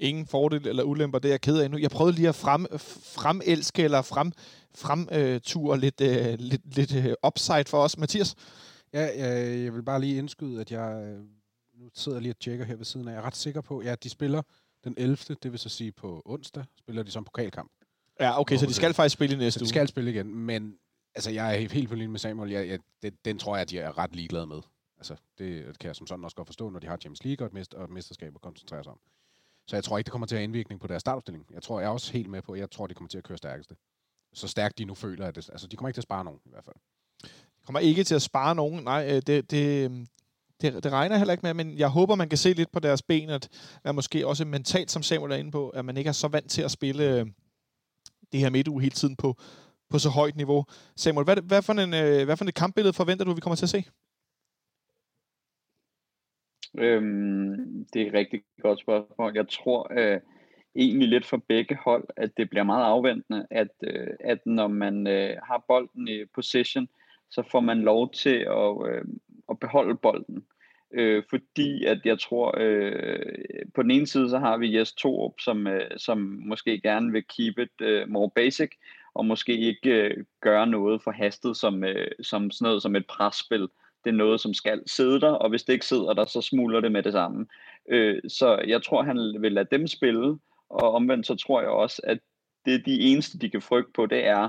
ingen 0.00 0.26
fordel 0.26 0.66
eller 0.66 0.82
ulemper, 0.82 1.18
det 1.18 1.28
er 1.28 1.32
jeg 1.32 1.40
ked 1.40 1.58
af 1.58 1.70
nu. 1.70 1.78
Jeg 1.78 1.90
prøvede 1.90 2.16
lige 2.16 2.28
at 2.28 2.34
frem, 2.34 2.66
fremelske 2.78 3.82
eller 3.82 4.02
frem, 4.02 4.32
fremture 4.74 5.72
uh, 5.72 5.78
lidt, 5.78 6.00
lidt, 6.40 6.76
lidt 6.76 6.96
uh, 6.96 7.12
upside 7.26 7.64
for 7.66 7.78
os. 7.78 7.98
Mathias? 7.98 8.34
Ja, 8.92 9.00
jeg, 9.00 9.64
jeg 9.64 9.74
vil 9.74 9.82
bare 9.82 10.00
lige 10.00 10.18
indskyde, 10.18 10.60
at 10.60 10.72
jeg 10.72 11.02
øh, 11.04 11.20
nu 11.80 11.90
sidder 11.94 12.18
jeg 12.18 12.22
lige 12.22 12.32
og 12.32 12.38
tjekker 12.38 12.64
her 12.64 12.76
ved 12.76 12.84
siden 12.84 13.08
af. 13.08 13.12
Jeg 13.12 13.18
er 13.18 13.26
ret 13.26 13.36
sikker 13.36 13.60
på, 13.60 13.82
ja, 13.82 13.94
de 13.94 14.10
spiller 14.10 14.42
den 14.84 14.94
11. 14.96 15.16
Det 15.42 15.52
vil 15.52 15.58
så 15.58 15.68
sige 15.68 15.92
på 15.92 16.22
onsdag, 16.24 16.64
spiller 16.78 17.02
de 17.02 17.10
som 17.10 17.24
pokalkamp. 17.24 17.70
Ja, 18.20 18.40
okay, 18.40 18.56
så 18.56 18.66
de 18.66 18.74
skal 18.74 18.94
faktisk 18.94 19.12
spille 19.12 19.34
i 19.34 19.38
næste 19.38 19.60
uge. 19.60 19.64
de 19.64 19.68
skal 19.68 19.88
spille 19.88 20.10
igen, 20.10 20.34
men 20.34 20.78
altså, 21.14 21.30
jeg 21.30 21.54
er 21.54 21.68
helt 21.68 21.88
på 21.88 21.94
linje 21.94 22.08
med 22.08 22.18
Samuel. 22.18 22.50
Jeg, 22.50 22.68
jeg, 22.68 22.78
det, 23.02 23.24
den 23.24 23.38
tror 23.38 23.56
jeg, 23.56 23.62
at 23.62 23.70
de 23.70 23.78
er 23.78 23.98
ret 23.98 24.16
ligeglade 24.16 24.46
med. 24.46 24.60
Altså, 24.96 25.16
det 25.38 25.78
kan 25.78 25.86
jeg 25.86 25.96
som 25.96 26.06
sådan 26.06 26.24
også 26.24 26.36
godt 26.36 26.48
forstå, 26.48 26.70
når 26.70 26.78
de 26.78 26.86
har 26.86 26.96
Champions 26.96 27.24
League 27.24 27.44
og 27.44 27.46
et, 27.46 27.52
mester, 27.52 27.78
og 27.78 27.84
et 27.84 27.90
mesterskab 27.90 28.34
at 28.34 28.40
koncentrere 28.40 28.84
sig 28.84 28.92
om. 28.92 28.98
Så 29.70 29.76
jeg 29.76 29.84
tror 29.84 29.98
ikke, 29.98 30.06
det 30.06 30.12
kommer 30.12 30.26
til 30.26 30.34
at 30.34 30.38
have 30.38 30.44
indvirkning 30.44 30.80
på 30.80 30.86
deres 30.86 31.00
startopstilling. 31.00 31.46
Jeg 31.50 31.62
tror, 31.62 31.80
jeg 31.80 31.86
er 31.86 31.90
også 31.90 32.12
helt 32.12 32.30
med 32.30 32.42
på, 32.42 32.54
jeg 32.54 32.70
tror, 32.70 32.86
det 32.86 32.96
kommer 32.96 33.08
til 33.08 33.18
at 33.18 33.24
køre 33.24 33.38
stærkeste. 33.38 33.76
Så 34.32 34.48
stærkt 34.48 34.78
de 34.78 34.84
nu 34.84 34.94
føler, 34.94 35.26
at 35.26 35.34
det, 35.34 35.50
altså, 35.50 35.66
de 35.66 35.76
kommer 35.76 35.88
ikke 35.88 35.96
til 35.96 36.00
at 36.00 36.10
spare 36.10 36.24
nogen, 36.24 36.40
i 36.46 36.50
hvert 36.50 36.64
fald. 36.64 36.76
De 37.22 37.64
kommer 37.66 37.80
ikke 37.80 38.04
til 38.04 38.14
at 38.14 38.22
spare 38.22 38.54
nogen. 38.54 38.84
Nej, 38.84 39.06
øh, 39.06 39.22
det, 39.26 39.50
det, 39.50 39.90
det, 40.60 40.84
det 40.84 40.92
regner 40.92 41.16
heller 41.16 41.32
ikke 41.32 41.42
med, 41.42 41.54
men 41.54 41.78
jeg 41.78 41.88
håber, 41.88 42.14
man 42.14 42.28
kan 42.28 42.38
se 42.38 42.52
lidt 42.52 42.72
på 42.72 42.80
deres 42.80 43.02
ben, 43.02 43.30
at 43.30 43.48
man 43.84 43.94
måske 43.94 44.26
også 44.26 44.44
mentalt, 44.44 44.90
som 44.90 45.02
Samuel 45.02 45.32
er 45.32 45.36
inde 45.36 45.50
på, 45.50 45.68
at 45.68 45.84
man 45.84 45.96
ikke 45.96 46.08
er 46.08 46.12
så 46.12 46.28
vant 46.28 46.50
til 46.50 46.62
at 46.62 46.70
spille 46.70 47.04
øh, 47.04 47.26
det 48.32 48.40
her 48.40 48.50
midtuge 48.50 48.82
hele 48.82 48.94
tiden 48.94 49.16
på, 49.16 49.36
på 49.90 49.98
så 49.98 50.08
højt 50.08 50.36
niveau. 50.36 50.64
Samuel, 50.96 51.24
hvad, 51.24 51.36
hvad, 51.36 51.62
for 51.62 51.72
en, 51.72 51.94
øh, 51.94 52.24
hvad 52.24 52.36
for 52.36 52.44
et 52.44 52.54
kampbillede 52.54 52.92
forventer 52.92 53.24
du, 53.24 53.32
vi 53.32 53.40
kommer 53.40 53.56
til 53.56 53.66
at 53.66 53.70
se? 53.70 53.84
Øhm, 56.78 57.86
det 57.92 58.02
er 58.02 58.06
et 58.06 58.14
rigtig 58.14 58.42
godt 58.62 58.80
spørgsmål. 58.80 59.32
Jeg 59.34 59.48
tror 59.48 59.92
øh, 59.98 60.20
egentlig 60.76 61.08
lidt 61.08 61.26
for 61.26 61.36
begge 61.36 61.78
hold, 61.84 62.04
at 62.16 62.36
det 62.36 62.50
bliver 62.50 62.64
meget 62.64 62.84
afventende, 62.84 63.46
at, 63.50 63.68
øh, 63.82 64.08
at 64.20 64.38
når 64.46 64.68
man 64.68 65.06
øh, 65.06 65.36
har 65.42 65.64
bolden 65.68 66.08
i 66.08 66.24
possession, 66.34 66.88
så 67.30 67.42
får 67.50 67.60
man 67.60 67.82
lov 67.82 68.12
til 68.12 68.36
at, 68.36 68.88
øh, 68.88 69.04
at 69.50 69.58
beholde 69.58 69.96
bolden. 69.96 70.44
Øh, 70.92 71.22
fordi 71.30 71.84
at 71.84 72.00
jeg 72.04 72.20
tror, 72.20 72.54
øh, 72.58 73.22
på 73.74 73.82
den 73.82 73.90
ene 73.90 74.06
side 74.06 74.30
så 74.30 74.38
har 74.38 74.56
vi 74.56 74.78
Jes 74.78 74.92
Torup, 74.92 75.40
som, 75.40 75.66
øh, 75.66 75.90
som 75.96 76.18
måske 76.46 76.80
gerne 76.80 77.12
vil 77.12 77.24
keep 77.36 77.58
it 77.58 77.80
øh, 77.80 78.08
more 78.08 78.30
basic, 78.34 78.70
og 79.14 79.26
måske 79.26 79.58
ikke 79.58 79.90
øh, 79.90 80.24
gøre 80.40 80.66
noget 80.66 81.02
for 81.02 81.10
hastet 81.10 81.56
som, 81.56 81.84
øh, 81.84 82.10
som 82.22 82.50
sådan 82.50 82.64
noget 82.64 82.82
som 82.82 82.96
et 82.96 83.06
presspil 83.06 83.68
det 84.04 84.10
er 84.10 84.14
noget, 84.14 84.40
som 84.40 84.54
skal 84.54 84.82
sidde 84.86 85.20
der, 85.20 85.30
og 85.30 85.50
hvis 85.50 85.62
det 85.62 85.72
ikke 85.72 85.86
sidder 85.86 86.12
der, 86.12 86.24
så 86.24 86.42
smuldrer 86.42 86.80
det 86.80 86.92
med 86.92 87.02
det 87.02 87.12
samme. 87.12 87.46
Øh, 87.88 88.22
så 88.28 88.58
jeg 88.66 88.82
tror, 88.82 89.02
han 89.02 89.36
vil 89.40 89.52
lade 89.52 89.68
dem 89.70 89.86
spille, 89.86 90.38
og 90.70 90.92
omvendt 90.94 91.26
så 91.26 91.34
tror 91.34 91.60
jeg 91.60 91.70
også, 91.70 92.02
at 92.04 92.18
det 92.64 92.74
er 92.74 92.78
de 92.78 93.00
eneste, 93.00 93.38
de 93.38 93.50
kan 93.50 93.62
frygte 93.62 93.92
på, 93.94 94.06
det 94.06 94.26
er 94.26 94.48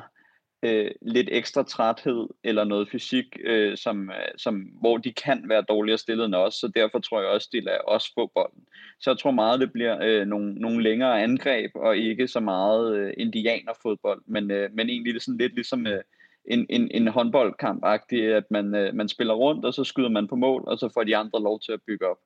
øh, 0.64 0.91
lidt 1.02 1.30
ekstra 1.32 1.64
træthed 1.64 2.28
eller 2.43 2.64
noget 2.64 2.89
fysik, 2.89 3.26
øh, 3.43 3.78
som, 3.78 4.10
øh, 4.10 4.32
som, 4.38 4.56
hvor 4.56 4.97
de 4.97 5.14
kan 5.14 5.43
være 5.49 5.66
dårligere 5.70 5.97
stillet 5.97 6.26
end 6.26 6.36
os, 6.36 6.54
så 6.54 6.72
derfor 6.76 6.99
tror 6.99 7.22
jeg 7.22 7.30
også, 7.30 7.49
de 7.54 7.62
lader 7.62 7.82
os 7.88 8.12
få 8.16 8.32
bolden. 8.36 8.64
Så 8.99 9.10
jeg 9.10 9.18
tror 9.18 9.32
meget, 9.32 9.60
det 9.60 9.72
bliver 9.72 9.97
øh, 10.04 10.28
nogle, 10.28 10.54
nogle 10.54 10.84
længere 10.84 11.24
angreb, 11.24 11.72
og 11.76 11.97
ikke 11.97 12.28
så 12.28 12.39
meget 12.39 12.95
øh, 12.95 13.14
indianerfodbold, 13.18 14.22
men, 14.26 14.52
øh, 14.52 14.70
men 14.74 14.89
egentlig 14.89 15.14
det 15.14 15.24
sådan 15.24 15.38
lidt 15.38 15.56
ligesom 15.56 15.88
øh, 15.88 16.04
en, 16.46 16.66
en, 16.70 16.92
en 16.92 17.08
håndboldkamp 17.08 17.84
at 17.86 18.52
man, 18.52 18.76
øh, 18.76 18.96
man 18.96 19.10
spiller 19.10 19.34
rundt, 19.34 19.66
og 19.66 19.74
så 19.74 19.84
skyder 19.84 20.10
man 20.10 20.28
på 20.28 20.36
mål, 20.36 20.64
og 20.68 20.80
så 20.80 20.89
får 20.94 21.04
de 21.04 21.18
andre 21.18 21.42
lov 21.42 21.60
til 21.60 21.72
at 21.72 21.80
bygge 21.88 22.08
op. 22.08 22.18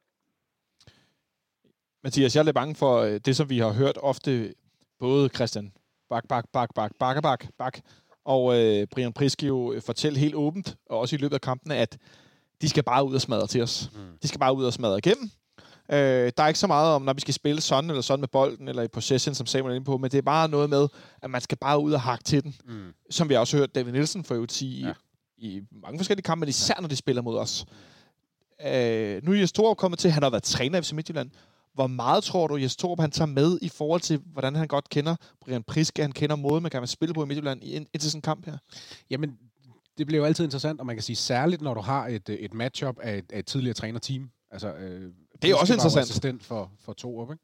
Mathias, 2.03 2.35
jeg 2.35 2.41
er 2.41 2.45
lidt 2.45 2.55
bange 2.55 2.75
for 2.75 2.99
øh, 2.99 3.19
det, 3.25 3.35
som 3.35 3.49
vi 3.49 3.59
har 3.59 3.73
hørt 3.73 3.97
ofte, 4.01 4.53
både 4.99 5.29
Christian 5.29 5.73
Bak, 6.09 6.27
Bak, 6.27 6.45
Bak, 6.53 6.69
Bak, 6.75 6.91
Bak, 6.99 7.21
Bak, 7.23 7.45
Bak 7.57 7.79
og 8.25 8.59
øh, 8.59 8.87
Brian 8.87 9.13
Priske 9.13 9.47
jo 9.47 9.81
fortælle 9.85 10.19
helt 10.19 10.35
åbent, 10.35 10.77
og 10.89 10.99
også 10.99 11.15
i 11.15 11.19
løbet 11.19 11.33
af 11.33 11.41
kampene, 11.41 11.75
at 11.75 11.97
de 12.61 12.69
skal 12.69 12.83
bare 12.83 13.07
ud 13.07 13.15
og 13.15 13.21
smadre 13.21 13.47
til 13.47 13.61
os. 13.61 13.91
Mm. 13.93 14.17
De 14.21 14.27
skal 14.27 14.39
bare 14.39 14.55
ud 14.55 14.65
og 14.65 14.73
smadre 14.73 14.97
igennem. 14.97 15.31
Øh, 15.91 16.31
der 16.37 16.43
er 16.43 16.47
ikke 16.47 16.59
så 16.59 16.67
meget 16.67 16.93
om, 16.93 17.01
når 17.01 17.13
vi 17.13 17.21
skal 17.21 17.33
spille 17.33 17.61
sådan 17.61 17.89
eller 17.89 18.01
sådan 18.01 18.19
med 18.19 18.27
bolden, 18.27 18.67
eller 18.67 18.83
i 18.83 18.87
possession, 18.87 19.35
som 19.35 19.45
Samuel 19.45 19.71
er 19.71 19.75
inde 19.75 19.85
på, 19.85 19.97
men 19.97 20.11
det 20.11 20.17
er 20.17 20.21
bare 20.21 20.49
noget 20.49 20.69
med, 20.69 20.87
at 21.21 21.29
man 21.29 21.41
skal 21.41 21.57
bare 21.57 21.79
ud 21.79 21.93
og 21.93 22.01
hakke 22.01 22.23
til 22.23 22.43
den. 22.43 22.55
Mm. 22.65 22.93
Som 23.09 23.29
vi 23.29 23.33
har 23.33 23.41
også 23.41 23.57
hørt 23.57 23.75
David 23.75 23.91
Nielsen 23.91 24.23
for 24.23 24.43
at 24.43 24.51
sige 24.51 24.87
ja. 24.87 24.93
i, 25.37 25.57
i 25.57 25.61
mange 25.71 25.99
forskellige 25.99 26.23
kampe, 26.23 26.39
men 26.39 26.49
især 26.49 26.81
når 26.81 26.87
de 26.87 26.95
spiller 26.95 27.21
mod 27.21 27.37
os. 27.37 27.65
Øh, 28.65 29.23
nu 29.23 29.31
er 29.31 29.35
Jes 29.35 29.51
Torup 29.51 29.77
kommet 29.77 29.99
til, 29.99 30.11
han 30.11 30.23
har 30.23 30.29
været 30.29 30.43
træner 30.43 30.79
i 30.79 30.81
FC 30.81 30.91
Midtjylland. 30.91 31.31
Hvor 31.73 31.87
meget 31.87 32.23
tror 32.23 32.47
du, 32.47 32.57
Jes 32.57 32.75
Torup 32.75 32.99
han 32.99 33.11
tager 33.11 33.27
med 33.27 33.59
i 33.61 33.69
forhold 33.69 34.01
til, 34.01 34.19
hvordan 34.25 34.55
han 34.55 34.67
godt 34.67 34.89
kender 34.89 35.15
Brian 35.41 35.63
Priske, 35.63 36.01
han 36.01 36.11
kender 36.11 36.35
måden, 36.35 36.61
man 36.61 36.71
kan 36.71 36.87
spille 36.87 37.13
på 37.13 37.23
i 37.23 37.27
Midtjylland 37.27 37.63
ind, 37.63 37.87
indtil 37.93 38.11
sådan 38.11 38.17
en 38.17 38.21
kamp 38.21 38.45
her? 38.45 38.57
Jamen, 39.09 39.37
det 39.97 40.07
bliver 40.07 40.19
jo 40.19 40.25
altid 40.25 40.43
interessant, 40.43 40.79
og 40.79 40.85
man 40.85 40.95
kan 40.95 41.03
sige 41.03 41.15
særligt, 41.15 41.61
når 41.61 41.73
du 41.73 41.81
har 41.81 42.07
et, 42.07 42.29
et 42.29 42.53
matchup 42.53 42.99
af 42.99 43.17
et, 43.17 43.31
af 43.31 43.39
et 43.39 43.45
tidligere 43.45 43.73
trænerteam. 43.73 44.29
Altså, 44.51 44.73
øh, 44.73 45.11
det 45.41 45.51
er 45.51 45.55
også 45.55 45.73
interessant. 45.73 46.03
assistent 46.03 46.43
for, 46.43 46.71
for 46.79 46.93
to 46.93 47.19
op, 47.19 47.31
ikke? 47.31 47.43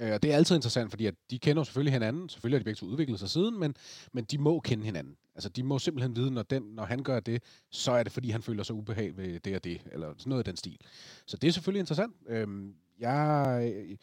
Øh, 0.00 0.12
og 0.12 0.22
det 0.22 0.32
er 0.32 0.36
altid 0.36 0.54
interessant, 0.54 0.90
fordi 0.90 1.06
at 1.06 1.14
de 1.30 1.38
kender 1.38 1.64
selvfølgelig 1.64 1.92
hinanden. 1.92 2.28
Selvfølgelig 2.28 2.56
har 2.56 2.60
de 2.60 2.64
begge 2.64 2.78
to 2.78 2.86
udviklet 2.86 3.20
sig 3.20 3.30
siden, 3.30 3.60
men, 3.60 3.76
men 4.12 4.24
de 4.24 4.38
må 4.38 4.60
kende 4.60 4.84
hinanden. 4.84 5.16
Altså, 5.34 5.48
de 5.48 5.62
må 5.62 5.78
simpelthen 5.78 6.16
vide, 6.16 6.30
når, 6.30 6.42
den, 6.42 6.62
når 6.62 6.84
han 6.84 7.02
gør 7.02 7.20
det, 7.20 7.42
så 7.70 7.92
er 7.92 8.02
det, 8.02 8.12
fordi 8.12 8.30
han 8.30 8.42
føler 8.42 8.62
sig 8.62 8.76
ubehag 8.76 9.16
ved 9.16 9.40
det 9.40 9.56
og 9.56 9.64
det, 9.64 9.80
eller 9.92 10.14
sådan 10.18 10.30
noget 10.30 10.40
af 10.40 10.44
den 10.44 10.56
stil. 10.56 10.78
Så 11.26 11.36
det 11.36 11.48
er 11.48 11.52
selvfølgelig 11.52 11.80
interessant. 11.80 12.14
Øhm, 12.28 12.74
jeg... 12.98 13.96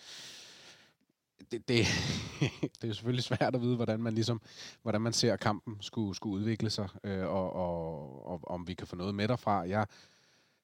Det, 1.52 1.68
det, 1.68 1.86
det 2.82 2.90
er 2.90 2.94
selvfølgelig 2.94 3.24
svært 3.24 3.56
at 3.56 3.62
vide, 3.62 3.76
hvordan 3.76 4.00
man 4.00 4.14
ligesom, 4.14 4.42
hvordan 4.82 5.02
man 5.02 5.14
ser 5.14 5.36
kampen 5.36 5.78
skulle, 5.82 6.16
skulle 6.16 6.40
udvikle 6.40 6.70
sig, 6.70 6.90
øh, 7.04 7.26
og, 7.28 7.54
og, 7.54 8.28
og, 8.28 8.42
om 8.44 8.68
vi 8.68 8.74
kan 8.74 8.88
få 8.88 8.96
noget 8.96 9.16
med 9.16 9.28
derfra. 9.28 9.68
Jeg, 9.68 9.86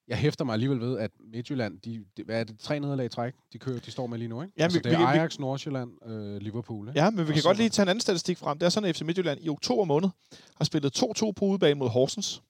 jeg 0.08 0.18
hæfter 0.18 0.45
mig 0.45 0.54
alligevel 0.54 0.80
ved, 0.80 0.99
at 0.99 1.12
Midtjylland, 1.34 1.80
de, 1.80 2.06
de, 2.18 2.24
hvad 2.24 2.39
er 2.39 2.43
det, 2.43 2.60
tre 2.60 2.80
nederlag 2.80 3.06
i 3.06 3.10
træk, 3.10 3.34
de, 3.54 3.58
kører, 3.58 3.80
de 3.80 3.91
står 3.91 4.08
med 4.08 4.18
lige 4.18 4.28
nu, 4.28 4.41
ikke? 4.41 4.54
Ja, 4.58 4.64
altså, 4.64 4.80
vi, 4.80 4.89
det 4.89 4.93
er 4.93 4.97
vi, 4.97 5.04
Ajax, 5.04 5.39
Nordsjælland, 5.39 6.10
øh, 6.10 6.38
Liverpool, 6.38 6.88
ikke? 6.88 6.99
Ja, 6.99 7.10
men 7.10 7.28
vi 7.28 7.34
kan 7.34 7.43
godt 7.43 7.58
lige 7.58 7.70
tage 7.70 7.84
en 7.84 7.89
anden 7.89 8.01
statistik 8.01 8.38
frem. 8.38 8.60
Det 8.60 8.66
er 8.66 8.70
sådan, 8.70 8.89
at 8.89 8.95
FC 8.95 9.01
Midtjylland 9.01 9.39
i 9.41 9.49
oktober 9.49 9.84
måned 9.84 10.10
har 10.56 10.66
spillet 10.66 11.04
2-2 11.04 11.32
på 11.32 11.45
udebane 11.45 11.80
mod 11.80 11.89
Horsens. 11.89 12.41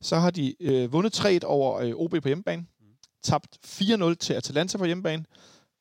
Så 0.00 0.16
har 0.16 0.30
de 0.30 0.54
øh, 0.60 0.92
vundet 0.92 1.12
3 1.12 1.40
over 1.44 1.78
øh, 1.78 1.92
OB 1.94 2.10
på 2.10 2.28
hjemmebane, 2.28 2.66
mm. 2.80 2.86
tabt 3.22 3.58
4-0 3.66 4.14
til 4.14 4.34
Atalanta 4.34 4.78
på 4.78 4.84
hjemmebane, 4.84 5.24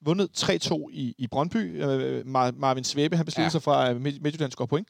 vundet 0.05 0.43
3-2 0.43 0.89
i, 0.91 1.15
i 1.17 1.27
Brøndby. 1.27 1.83
Øh, 1.83 2.27
Marvin 2.27 2.83
Svæbe, 2.83 3.17
han 3.17 3.25
besluttede 3.25 3.45
ja. 3.45 3.49
sig 3.49 3.61
fra, 3.61 3.89
at 3.89 4.01
Midtjylland 4.01 4.51
score 4.51 4.67
point. 4.67 4.87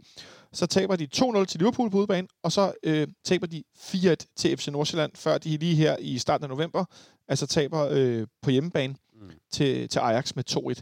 Så 0.54 0.66
taber 0.66 0.96
de 0.96 1.08
2-0 1.16 1.46
til 1.46 1.60
Liverpool 1.60 1.92
på 1.92 1.98
udebane, 1.98 2.28
og 2.44 2.52
så 2.52 2.74
øh, 2.84 3.08
taber 3.24 3.48
de 3.48 3.64
4-1 3.78 4.16
til 4.36 4.58
FC 4.58 4.68
Nordsjælland, 4.68 5.12
før 5.16 5.38
de 5.38 5.58
lige 5.58 5.76
her 5.76 5.96
i 6.00 6.18
starten 6.18 6.44
af 6.44 6.50
november, 6.50 6.86
altså 7.28 7.48
taber 7.48 7.88
øh, 7.92 8.28
på 8.42 8.50
hjemmebane 8.50 8.96
mm. 9.14 9.30
til, 9.52 9.90
til 9.90 10.00
Ajax 10.00 10.36
med 10.36 10.44
2-1. 10.52 10.82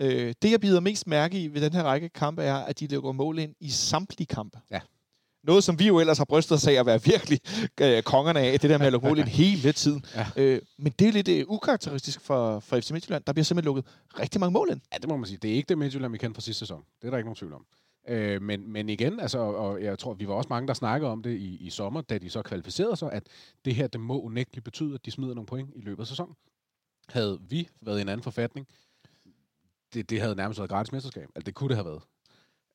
Øh, 0.00 0.34
det, 0.42 0.50
jeg 0.50 0.60
bider 0.60 0.80
mest 0.80 1.06
mærke 1.06 1.42
i 1.42 1.54
ved 1.54 1.60
den 1.60 1.72
her 1.72 1.82
række 1.82 2.08
kampe, 2.08 2.42
er, 2.42 2.56
at 2.56 2.80
de 2.80 2.86
lukker 2.86 3.12
mål 3.12 3.38
ind 3.38 3.54
i 3.60 3.70
samtlige 3.70 4.26
kampe. 4.26 4.58
Ja. 4.70 4.80
Noget, 5.42 5.64
som 5.64 5.78
vi 5.78 5.86
jo 5.86 6.00
ellers 6.00 6.18
har 6.18 6.24
brystet 6.24 6.56
os 6.56 6.66
af 6.66 6.72
at 6.72 6.86
være 6.86 7.02
virkelig 7.02 7.40
øh, 7.80 8.02
kongerne 8.02 8.40
af, 8.40 8.60
det 8.60 8.70
der 8.70 8.78
med 8.78 8.86
at 8.86 8.92
lukke 8.92 9.08
mål 9.08 9.18
hele 9.42 9.72
tiden. 9.72 10.04
Ja. 10.14 10.26
Øh, 10.36 10.62
men 10.78 10.92
det 10.98 11.08
er 11.08 11.12
lidt 11.12 11.28
øh, 11.28 11.44
ukarakteristisk 11.48 12.20
for, 12.20 12.60
for 12.60 12.80
FC 12.80 12.90
Midtjylland. 12.90 13.24
Der 13.26 13.32
bliver 13.32 13.44
simpelthen 13.44 13.74
lukket 13.74 13.84
rigtig 14.18 14.40
mange 14.40 14.52
mål 14.52 14.68
ind. 14.70 14.80
Ja, 14.92 14.98
det 14.98 15.08
må 15.08 15.16
man 15.16 15.26
sige. 15.26 15.38
Det 15.42 15.50
er 15.50 15.54
ikke 15.54 15.68
det 15.68 15.78
Midtjylland, 15.78 16.12
vi 16.12 16.18
kender 16.18 16.34
fra 16.34 16.40
sidste 16.40 16.58
sæson. 16.58 16.84
Det 17.00 17.06
er 17.06 17.10
der 17.10 17.18
ikke 17.18 17.26
nogen 17.26 17.36
tvivl 17.36 17.52
om. 17.52 17.66
Øh, 18.08 18.42
men, 18.42 18.72
men 18.72 18.88
igen, 18.88 19.20
altså, 19.20 19.38
og 19.38 19.82
jeg 19.82 19.98
tror, 19.98 20.14
vi 20.14 20.28
var 20.28 20.34
også 20.34 20.48
mange, 20.50 20.68
der 20.68 20.74
snakkede 20.74 21.10
om 21.10 21.22
det 21.22 21.36
i, 21.36 21.56
i 21.56 21.70
sommer, 21.70 22.00
da 22.00 22.18
de 22.18 22.30
så 22.30 22.42
kvalificerede 22.42 22.96
sig, 22.96 23.12
at 23.12 23.22
det 23.64 23.74
her, 23.74 23.86
det 23.86 24.00
må 24.00 24.20
unægteligt 24.20 24.64
betyde, 24.64 24.94
at 24.94 25.06
de 25.06 25.10
smider 25.10 25.34
nogle 25.34 25.46
point 25.46 25.70
i 25.76 25.80
løbet 25.80 26.02
af 26.02 26.06
sæsonen. 26.06 26.34
Havde 27.08 27.38
vi 27.48 27.68
været 27.80 27.98
i 27.98 28.02
en 28.02 28.08
anden 28.08 28.24
forfatning, 28.24 28.66
det, 29.94 30.10
det 30.10 30.20
havde 30.20 30.36
nærmest 30.36 30.60
været 30.60 30.70
gratis 30.70 30.92
mesterskab. 30.92 31.28
Altså, 31.34 31.46
det 31.46 31.54
kunne 31.54 31.68
det 31.68 31.76
have 31.76 31.86
været. 31.86 32.02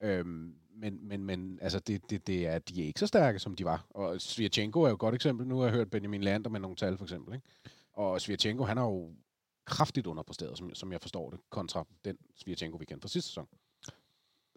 Øhm, 0.06 0.54
men, 0.78 1.08
men, 1.08 1.24
men 1.24 1.60
altså, 1.62 1.80
det, 1.80 2.10
det, 2.10 2.28
det 2.28 2.48
er, 2.48 2.60
de 2.60 2.82
er 2.82 2.88
ikke 2.88 3.00
så 3.00 3.08
stærke, 3.08 3.40
som 3.40 3.56
de 3.56 3.66
var. 3.66 3.86
Og 3.90 4.22
Svirchenko 4.22 4.82
er 4.82 4.88
jo 4.88 4.94
et 4.94 5.00
godt 5.00 5.16
eksempel. 5.16 5.48
Nu 5.48 5.58
har 5.58 5.66
jeg 5.66 5.74
hørt 5.74 5.90
Benjamin 5.90 6.22
Lander 6.22 6.50
med 6.50 6.60
nogle 6.60 6.76
tal, 6.76 6.98
for 6.98 7.06
eksempel. 7.06 7.36
Ikke? 7.36 7.48
Og 7.94 8.22
Svirchenko, 8.22 8.64
han 8.64 8.78
har 8.78 8.86
jo 8.86 9.10
kraftigt 9.66 10.08
underpræsteret, 10.08 10.58
som, 10.58 10.76
som 10.76 10.92
jeg 10.92 11.02
forstår 11.02 11.30
det, 11.30 11.40
kontra 11.50 11.86
den 12.06 12.18
Svirchenko, 12.36 12.78
vi 12.78 12.86
kendte 12.86 13.02
fra 13.02 13.10
sidste 13.10 13.30
sæson. 13.30 13.48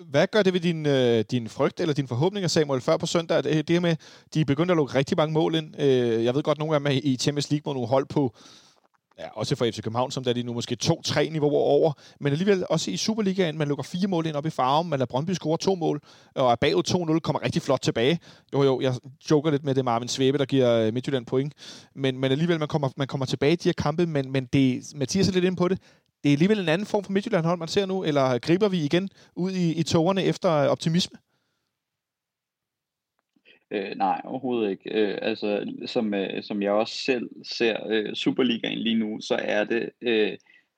Hvad 0.05 0.27
gør 0.27 0.43
det 0.43 0.53
ved 0.53 0.61
din, 0.61 0.87
øh, 0.87 1.25
din 1.31 1.49
frygt 1.49 1.81
eller 1.81 1.95
din 1.95 2.09
forhåbninger, 2.09 2.49
Samuel, 2.49 2.81
før 2.81 2.97
på 2.97 3.07
søndag? 3.07 3.45
Det, 3.45 3.69
det 3.69 3.75
her 3.75 3.81
med, 3.81 3.97
de 4.35 4.41
er 4.41 4.45
begyndt 4.45 4.71
at 4.71 4.77
lukke 4.77 4.95
rigtig 4.95 5.17
mange 5.17 5.33
mål 5.33 5.55
ind. 5.55 5.81
Øh, 5.81 6.25
jeg 6.25 6.35
ved 6.35 6.43
godt, 6.43 6.59
nogle 6.59 6.75
af 6.75 6.81
dem 6.81 6.87
er 6.87 6.91
i 6.91 7.17
Champions 7.17 7.51
League, 7.51 7.63
hvor 7.63 7.75
nogle 7.75 7.89
hold 7.89 8.07
på 8.07 8.35
ja, 9.19 9.29
også 9.35 9.57
for 9.57 9.65
FC 9.65 9.83
København, 9.83 10.11
som 10.11 10.25
der 10.25 10.31
er 10.31 10.35
de 10.35 10.43
nu 10.43 10.53
måske 10.53 10.77
to-tre 10.77 11.29
niveauer 11.29 11.61
over, 11.61 11.93
men 12.21 12.33
alligevel 12.33 12.65
også 12.71 12.91
i 12.91 12.97
Superligaen, 12.97 13.59
man 13.59 13.69
lukker 13.69 13.85
fire 13.85 14.09
mål 14.09 14.27
ind 14.27 14.37
op 14.37 14.47
i 14.47 14.51
farven, 14.51 14.89
man 14.89 14.99
lader 14.99 15.07
Brøndby 15.07 15.31
score 15.31 15.59
to 15.59 15.75
mål, 15.75 16.01
øh, 16.39 16.45
og 16.45 16.51
er 16.51 16.57
bagud 16.57 17.15
2-0, 17.17 17.21
kommer 17.21 17.43
rigtig 17.45 17.63
flot 17.63 17.81
tilbage. 17.81 18.19
Jo, 18.53 18.63
jo, 18.63 18.81
jeg 18.81 18.95
joker 19.31 19.51
lidt 19.51 19.65
med 19.65 19.75
det 19.75 19.85
Marvin 19.85 20.09
Svæbe, 20.09 20.39
der 20.39 20.45
giver 20.45 20.73
øh, 20.73 20.95
Midtjylland 20.95 21.27
point, 21.27 21.55
men, 21.95 22.19
men 22.19 22.33
alligevel, 22.33 22.59
man 22.59 22.69
kommer, 22.69 22.89
man 22.97 23.07
kommer 23.07 23.27
tilbage 23.27 23.53
i 23.53 23.57
de 23.57 23.69
her 23.69 23.73
kampe, 23.73 24.07
men, 24.07 24.33
men 24.33 24.45
det, 24.45 24.83
Mathias 24.95 25.29
er 25.29 25.33
lidt 25.33 25.45
ind 25.45 25.57
på 25.57 25.69
det, 25.69 25.79
det 26.23 26.29
er 26.29 26.33
alligevel 26.33 26.61
en 26.61 26.69
anden 26.69 26.87
form 26.87 27.05
for 27.05 27.13
Midtjylland-hold, 27.13 27.59
man 27.59 27.69
ser 27.69 27.87
nu, 27.87 28.05
eller 28.05 28.39
griber 28.39 28.69
vi 28.69 28.85
igen 28.85 29.09
ud 29.37 29.53
i, 29.53 29.75
i 29.75 29.83
tårerne 29.83 30.23
efter 30.23 30.53
øh, 30.53 30.69
optimisme? 30.71 31.19
Øh, 33.71 33.97
nej, 33.97 34.21
overhovedet 34.25 34.71
ikke. 34.71 34.91
Øh, 34.95 35.19
altså, 35.23 35.73
som, 35.87 36.15
øh, 36.15 36.43
som 36.43 36.63
jeg 36.63 36.73
også 36.73 36.95
selv 36.95 37.31
ser 37.45 37.87
øh, 37.89 38.15
Superligaen 38.15 38.79
lige 38.79 38.99
nu, 38.99 39.21
så 39.21 39.35
er 39.43 39.65
det, 39.65 39.91
øh, 40.01 40.37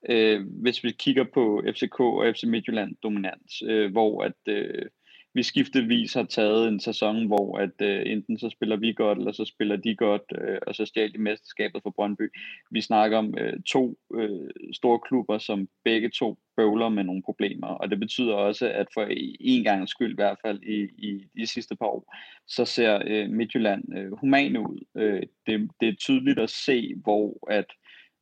øh, 0.09 0.47
hvis 0.63 0.85
vi 0.85 0.91
kigger 0.91 1.25
på 1.35 1.63
FCK 1.75 2.01
og 2.01 2.35
FC 2.35 2.45
Midtjylland 2.45 2.97
dominans, 3.03 3.63
øh, 3.67 3.93
hvor 3.93 4.23
at 4.23 4.33
øh, 4.49 4.87
vi 5.35 5.43
skiftevis 5.43 6.15
har 6.15 6.23
taget 6.23 6.69
en 6.69 6.81
sæson, 6.81 7.27
hvor 7.27 7.59
at 7.59 7.83
øh, 7.83 8.03
enten 8.07 8.39
så 8.39 8.51
spiller 8.51 8.77
vi 8.77 8.93
godt, 8.93 9.19
eller 9.19 9.33
så 9.33 9.45
spiller 9.45 9.77
de 9.77 9.97
godt, 9.97 10.23
øh, 10.39 10.59
og 10.67 10.75
så 10.75 10.87
stjæler 10.87 11.13
de 11.13 11.19
mesterskabet 11.19 11.83
for 11.83 11.91
Brøndby. 11.91 12.33
Vi 12.71 12.81
snakker 12.81 13.19
om 13.19 13.35
øh, 13.39 13.61
to 13.67 13.99
øh, 14.15 14.51
store 14.73 14.99
klubber, 14.99 15.39
som 15.39 15.69
begge 15.85 16.11
to 16.11 16.39
bøvler 16.57 16.89
med 16.89 17.05
nogle 17.05 17.23
problemer, 17.23 17.67
og 17.67 17.91
det 17.91 18.01
betyder 18.01 18.35
også, 18.35 18.69
at 18.71 18.87
for 18.95 19.07
en 19.41 19.65
gang 19.65 19.89
skyld, 19.89 20.13
i 20.13 20.15
hvert 20.15 20.39
fald 20.47 20.63
i, 20.63 20.89
i 20.99 21.27
de 21.37 21.47
sidste 21.47 21.77
par 21.77 21.87
år, 21.87 22.15
så 22.47 22.65
ser 22.65 23.03
øh, 23.07 23.31
Midtjylland 23.31 23.99
øh, 23.99 24.13
human 24.13 24.57
ud. 24.57 24.85
Øh, 24.97 25.23
det, 25.47 25.71
det 25.81 25.89
er 25.89 25.95
tydeligt 25.95 26.39
at 26.39 26.51
se, 26.51 26.95
hvor 27.03 27.51
at 27.51 27.67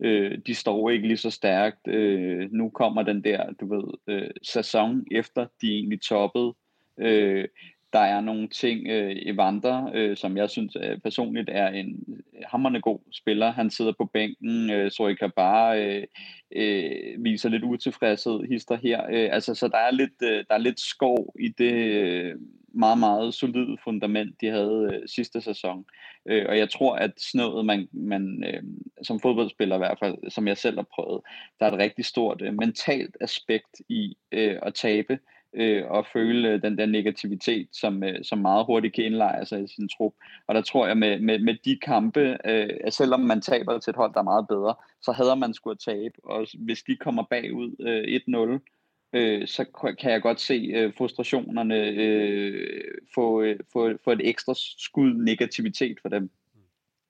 øh, 0.04 0.38
de 0.46 0.54
står 0.54 0.90
ikke 0.90 1.08
lige 1.08 1.16
så 1.16 1.30
stærkt. 1.30 1.88
Øh, 1.88 2.48
nu 2.52 2.70
kommer 2.70 3.02
den 3.02 3.24
der, 3.24 3.52
du 3.60 3.74
ved, 3.74 3.94
øh, 4.06 4.30
sæson 4.42 5.06
efter 5.10 5.46
de 5.62 5.72
egentlig 5.72 6.00
toppede 6.00 6.54
Øh, 6.98 7.48
der 7.92 7.98
er 7.98 8.20
nogle 8.20 8.48
ting, 8.48 8.88
øh, 8.88 9.16
Evander, 9.22 9.90
øh, 9.94 10.16
som 10.16 10.36
jeg 10.36 10.50
synes 10.50 10.76
øh, 10.82 10.98
personligt 10.98 11.48
er 11.52 11.68
en 11.68 12.04
øh, 12.08 12.42
hammerende 12.46 12.80
god 12.80 12.98
spiller. 13.12 13.52
Han 13.52 13.70
sidder 13.70 13.92
på 13.98 14.04
bænken, 14.04 14.70
øh, 14.70 15.16
kan 15.18 15.30
bare 15.36 15.84
øh, 15.84 16.06
øh, 16.52 17.24
viser 17.24 17.48
lidt 17.48 17.64
utilfredshed, 17.64 18.48
hister 18.48 18.76
her. 18.76 19.04
Øh, 19.10 19.28
altså, 19.32 19.54
så 19.54 19.68
der 19.68 19.78
er 19.78 19.90
lidt, 19.90 20.22
øh, 20.22 20.44
der 20.48 20.54
er 20.54 20.58
lidt 20.58 20.80
skov 20.80 21.34
i 21.40 21.48
det 21.48 21.72
øh, 21.72 22.34
meget, 22.74 22.98
meget 22.98 23.34
solide 23.34 23.76
fundament, 23.84 24.40
de 24.40 24.46
havde 24.46 24.90
øh, 24.92 25.08
sidste 25.08 25.40
sæson. 25.40 25.84
Øh, 26.26 26.46
og 26.48 26.58
jeg 26.58 26.70
tror, 26.70 26.96
at 26.96 27.10
snødet, 27.16 27.64
man, 27.64 27.88
man 27.92 28.44
øh, 28.46 28.62
som 29.02 29.20
fodboldspiller 29.20 29.76
i 29.76 29.78
hvert 29.78 29.98
fald, 29.98 30.30
som 30.30 30.48
jeg 30.48 30.56
selv 30.56 30.76
har 30.76 30.86
prøvet, 30.94 31.20
der 31.60 31.66
er 31.66 31.70
et 31.70 31.78
rigtig 31.78 32.04
stort 32.04 32.42
øh, 32.42 32.54
mentalt 32.54 33.16
aspekt 33.20 33.80
i 33.88 34.16
øh, 34.32 34.58
at 34.62 34.74
tabe 34.74 35.18
øh, 35.54 35.84
og 35.86 36.06
føle 36.12 36.48
øh, 36.48 36.62
den 36.62 36.78
der 36.78 36.86
negativitet, 36.86 37.68
som, 37.72 38.02
øh, 38.04 38.24
som 38.24 38.38
meget 38.38 38.66
hurtigt 38.66 38.94
kan 38.94 39.04
indlejre 39.04 39.46
sig 39.46 39.64
i 39.64 39.68
sin 39.68 39.88
trup. 39.88 40.12
Og 40.46 40.54
der 40.54 40.62
tror 40.62 40.86
jeg 40.86 40.96
med, 40.96 41.20
med, 41.20 41.38
med 41.38 41.56
de 41.64 41.78
kampe, 41.82 42.38
øh, 42.44 42.70
selvom 42.90 43.20
man 43.20 43.40
taber 43.40 43.78
til 43.78 43.90
et 43.90 43.96
hold, 43.96 44.12
der 44.14 44.20
er 44.20 44.24
meget 44.24 44.48
bedre, 44.48 44.74
så 45.02 45.12
hader 45.12 45.34
man 45.34 45.54
skulle 45.54 45.72
at 45.72 45.94
tabe. 45.94 46.14
Og 46.24 46.46
hvis 46.58 46.82
de 46.82 46.96
kommer 46.96 47.22
bagud 47.30 47.76
øh, 47.80 48.58
1-0, 48.58 49.18
øh, 49.18 49.48
så 49.48 49.64
kan 49.98 50.10
jeg 50.10 50.22
godt 50.22 50.40
se 50.40 50.54
øh, 50.54 50.92
frustrationerne 50.98 51.76
øh, 51.76 52.84
få, 53.14 53.42
øh, 53.42 53.60
få, 53.72 53.90
få 54.04 54.10
et 54.10 54.28
ekstra 54.28 54.54
skud 54.56 55.14
negativitet 55.14 55.98
for 56.02 56.08
dem. 56.08 56.30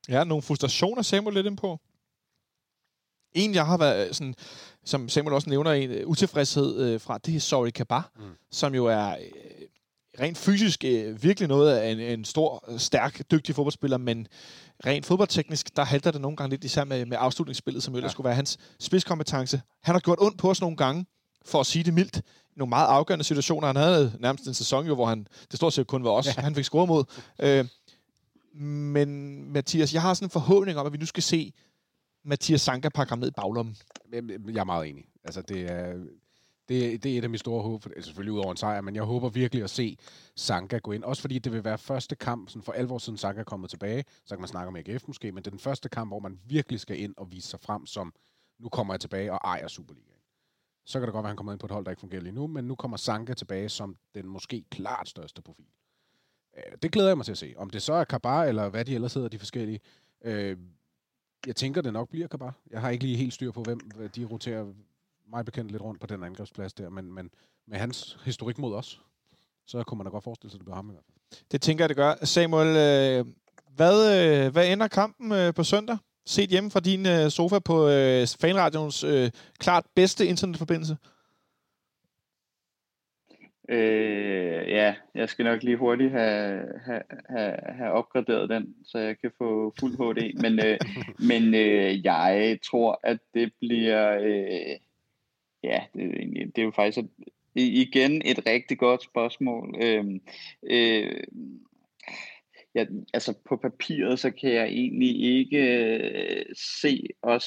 Ja, 0.08 0.24
nogle 0.24 0.42
frustrationer, 0.42 1.02
Samuel 1.02 1.34
lidt 1.34 1.46
ind 1.46 1.56
på. 1.56 1.80
En, 3.32 3.54
jeg 3.54 3.66
har 3.66 3.78
været 3.78 4.08
øh, 4.08 4.14
sådan, 4.14 4.34
som 4.88 5.08
Samuel 5.08 5.34
også 5.34 5.50
nævner, 5.50 5.72
en 5.72 5.90
uh, 5.90 5.96
utilfredshed 6.10 6.80
øh, 6.80 7.00
fra, 7.00 7.18
det 7.18 7.36
er 7.36 7.40
Sorry 7.40 7.70
Kabar, 7.70 8.10
mm. 8.16 8.22
som 8.50 8.74
jo 8.74 8.86
er 8.86 9.08
øh, 9.08 9.16
rent 10.20 10.38
fysisk 10.38 10.84
øh, 10.84 11.22
virkelig 11.22 11.48
noget 11.48 11.76
af 11.76 11.90
en, 11.90 12.00
en 12.00 12.24
stor, 12.24 12.64
stærk, 12.76 13.30
dygtig 13.30 13.54
fodboldspiller, 13.54 13.98
men 13.98 14.26
rent 14.86 15.06
fodboldteknisk, 15.06 15.76
der 15.76 15.84
halter 15.84 16.10
det 16.10 16.20
nogle 16.20 16.36
gange 16.36 16.50
lidt, 16.50 16.64
især 16.64 16.84
med, 16.84 17.06
med 17.06 17.16
afslutningsspillet, 17.20 17.82
som 17.82 17.94
jo 17.94 18.00
ja. 18.00 18.08
skulle 18.08 18.24
være 18.24 18.34
hans 18.34 18.58
spidskompetence. 18.80 19.60
Han 19.82 19.94
har 19.94 20.00
gjort 20.00 20.18
ondt 20.20 20.38
på 20.38 20.50
os 20.50 20.60
nogle 20.60 20.76
gange, 20.76 21.06
for 21.44 21.60
at 21.60 21.66
sige 21.66 21.84
det 21.84 21.94
mildt, 21.94 22.22
nogle 22.56 22.68
meget 22.68 22.86
afgørende 22.86 23.24
situationer. 23.24 23.66
Han 23.66 23.76
havde 23.76 24.12
nærmest 24.20 24.46
en 24.46 24.54
sæson, 24.54 24.86
jo, 24.86 24.94
hvor 24.94 25.06
han, 25.06 25.26
det 25.50 25.56
stort 25.56 25.72
set 25.72 25.86
kun 25.86 26.04
var 26.04 26.10
os, 26.10 26.26
ja. 26.26 26.42
han 26.42 26.54
fik 26.54 26.64
scoret 26.64 26.88
mod. 26.88 27.04
Øh, 27.38 27.64
men 28.64 29.42
Mathias, 29.52 29.94
jeg 29.94 30.02
har 30.02 30.14
sådan 30.14 30.26
en 30.26 30.30
forhåbning 30.30 30.78
om, 30.78 30.86
at 30.86 30.92
vi 30.92 30.98
nu 30.98 31.06
skal 31.06 31.22
se 31.22 31.52
Mathias 32.24 32.60
Sanka 32.60 32.88
pakker 32.88 33.10
ham 33.10 33.18
ned 33.18 33.28
i 33.28 33.36
baglommen. 33.36 33.76
Jeg 34.12 34.60
er 34.60 34.64
meget 34.64 34.88
enig. 34.88 35.04
Altså, 35.24 35.42
det 35.42 35.70
er, 35.70 35.92
det, 36.68 37.02
det 37.02 37.14
er 37.14 37.18
et 37.18 37.24
af 37.24 37.30
mine 37.30 37.38
store 37.38 37.62
håb, 37.62 37.82
for, 37.82 37.90
altså 37.90 38.08
selvfølgelig 38.08 38.32
ud 38.32 38.38
over 38.38 38.50
en 38.50 38.56
sejr, 38.56 38.80
men 38.80 38.94
jeg 38.94 39.02
håber 39.02 39.28
virkelig 39.28 39.64
at 39.64 39.70
se 39.70 39.98
Sanka 40.36 40.78
gå 40.78 40.92
ind. 40.92 41.04
Også 41.04 41.20
fordi 41.20 41.38
det 41.38 41.52
vil 41.52 41.64
være 41.64 41.78
første 41.78 42.16
kamp, 42.16 42.48
sådan 42.48 42.62
for 42.62 42.72
alvor 42.72 42.98
siden 42.98 43.16
Sanka 43.16 43.40
er 43.40 43.44
kommet 43.44 43.70
tilbage. 43.70 44.04
Så 44.24 44.34
kan 44.34 44.40
man 44.40 44.48
snakke 44.48 44.68
om 44.68 44.76
AGF 44.76 45.04
måske, 45.06 45.32
men 45.32 45.42
det 45.42 45.46
er 45.46 45.50
den 45.50 45.58
første 45.58 45.88
kamp, 45.88 46.10
hvor 46.10 46.18
man 46.20 46.40
virkelig 46.44 46.80
skal 46.80 47.00
ind 47.00 47.14
og 47.16 47.32
vise 47.32 47.48
sig 47.48 47.60
frem 47.60 47.86
som, 47.86 48.14
nu 48.58 48.68
kommer 48.68 48.94
jeg 48.94 49.00
tilbage 49.00 49.32
og 49.32 49.40
ejer 49.44 49.68
Superligaen. 49.68 50.18
Så 50.86 50.98
kan 50.98 51.06
det 51.06 51.12
godt 51.12 51.22
være, 51.22 51.28
at 51.28 51.30
han 51.30 51.36
kommer 51.36 51.52
ind 51.52 51.60
på 51.60 51.66
et 51.66 51.72
hold, 51.72 51.84
der 51.84 51.90
ikke 51.90 52.00
fungerer 52.00 52.22
lige 52.22 52.32
nu, 52.32 52.46
men 52.46 52.64
nu 52.64 52.74
kommer 52.74 52.96
Sanka 52.96 53.34
tilbage 53.34 53.68
som 53.68 53.96
den 54.14 54.26
måske 54.26 54.64
klart 54.70 55.08
største 55.08 55.42
profil. 55.42 55.66
Øh, 56.56 56.78
det 56.82 56.92
glæder 56.92 57.08
jeg 57.08 57.16
mig 57.16 57.24
til 57.24 57.32
at 57.32 57.38
se. 57.38 57.54
Om 57.56 57.70
det 57.70 57.82
så 57.82 57.92
er 57.92 58.04
Kabar, 58.04 58.44
eller 58.44 58.68
hvad 58.68 58.84
de 58.84 58.94
ellers 58.94 59.14
hedder, 59.14 59.28
de 59.28 59.38
forskellige. 59.38 59.80
Øh, 60.24 60.56
jeg 61.46 61.56
tænker, 61.56 61.82
det 61.82 61.92
nok 61.92 62.08
bliver 62.08 62.26
Kabar. 62.26 62.54
Jeg 62.70 62.80
har 62.80 62.90
ikke 62.90 63.04
lige 63.04 63.16
helt 63.16 63.34
styr 63.34 63.50
på, 63.50 63.62
hvem 63.62 63.90
de 64.16 64.24
roterer 64.24 64.66
mig 65.30 65.44
bekendt 65.44 65.70
lidt 65.70 65.82
rundt 65.82 66.00
på 66.00 66.06
den 66.06 66.22
angrebsplads 66.22 66.72
der, 66.72 66.88
men, 66.88 67.12
men 67.12 67.30
med 67.66 67.78
hans 67.78 68.18
historik 68.24 68.58
mod 68.58 68.74
os, 68.74 69.00
så 69.66 69.82
kunne 69.82 69.98
man 69.98 70.04
da 70.04 70.10
godt 70.10 70.24
forestille 70.24 70.50
sig, 70.50 70.56
at 70.56 70.60
det 70.60 70.64
bliver 70.64 70.76
ham 70.76 70.90
i 70.90 70.92
hvert 70.92 71.04
fald. 71.04 71.44
Det 71.52 71.62
tænker 71.62 71.84
jeg, 71.84 71.88
det 71.88 71.96
gør. 71.96 72.24
Samuel, 72.24 72.68
øh, 72.68 73.26
hvad, 73.76 73.96
øh, 74.46 74.52
hvad 74.52 74.72
ender 74.72 74.88
kampen 74.88 75.32
øh, 75.32 75.54
på 75.54 75.64
søndag? 75.64 75.98
Set 76.26 76.50
hjemme 76.50 76.70
fra 76.70 76.80
din 76.80 77.06
øh, 77.06 77.30
sofa 77.30 77.58
på 77.58 77.88
øh, 77.88 78.26
fanradions 78.40 79.04
øh, 79.04 79.30
klart 79.58 79.84
bedste 79.94 80.26
internetforbindelse? 80.26 80.96
Øh, 83.68 84.68
ja, 84.68 84.94
jeg 85.14 85.28
skal 85.28 85.44
nok 85.44 85.62
lige 85.62 85.76
hurtigt 85.76 86.12
have, 86.12 86.64
have, 86.86 87.02
have, 87.28 87.56
have 87.68 87.92
opgraderet 87.92 88.50
den, 88.50 88.74
så 88.84 88.98
jeg 88.98 89.18
kan 89.18 89.30
få 89.38 89.74
fuld 89.80 89.92
HD. 89.96 90.42
Men, 90.42 90.66
øh, 90.66 90.78
men 91.30 91.54
øh, 91.54 92.04
jeg 92.04 92.58
tror, 92.64 93.00
at 93.02 93.18
det 93.34 93.52
bliver... 93.60 94.18
Øh, 94.20 94.76
ja, 95.62 95.84
det, 95.94 96.56
det 96.56 96.58
er 96.58 96.64
jo 96.64 96.70
faktisk 96.70 96.98
et, 96.98 97.10
igen 97.54 98.22
et 98.24 98.46
rigtig 98.46 98.78
godt 98.78 99.02
spørgsmål. 99.02 99.74
Øh, 99.82 100.04
øh, 100.62 101.24
ja, 102.74 102.86
altså 103.14 103.34
på 103.48 103.56
papiret, 103.56 104.18
så 104.18 104.30
kan 104.30 104.52
jeg 104.52 104.66
egentlig 104.66 105.20
ikke 105.22 105.58
øh, 105.58 106.44
se 106.54 107.06
os... 107.22 107.46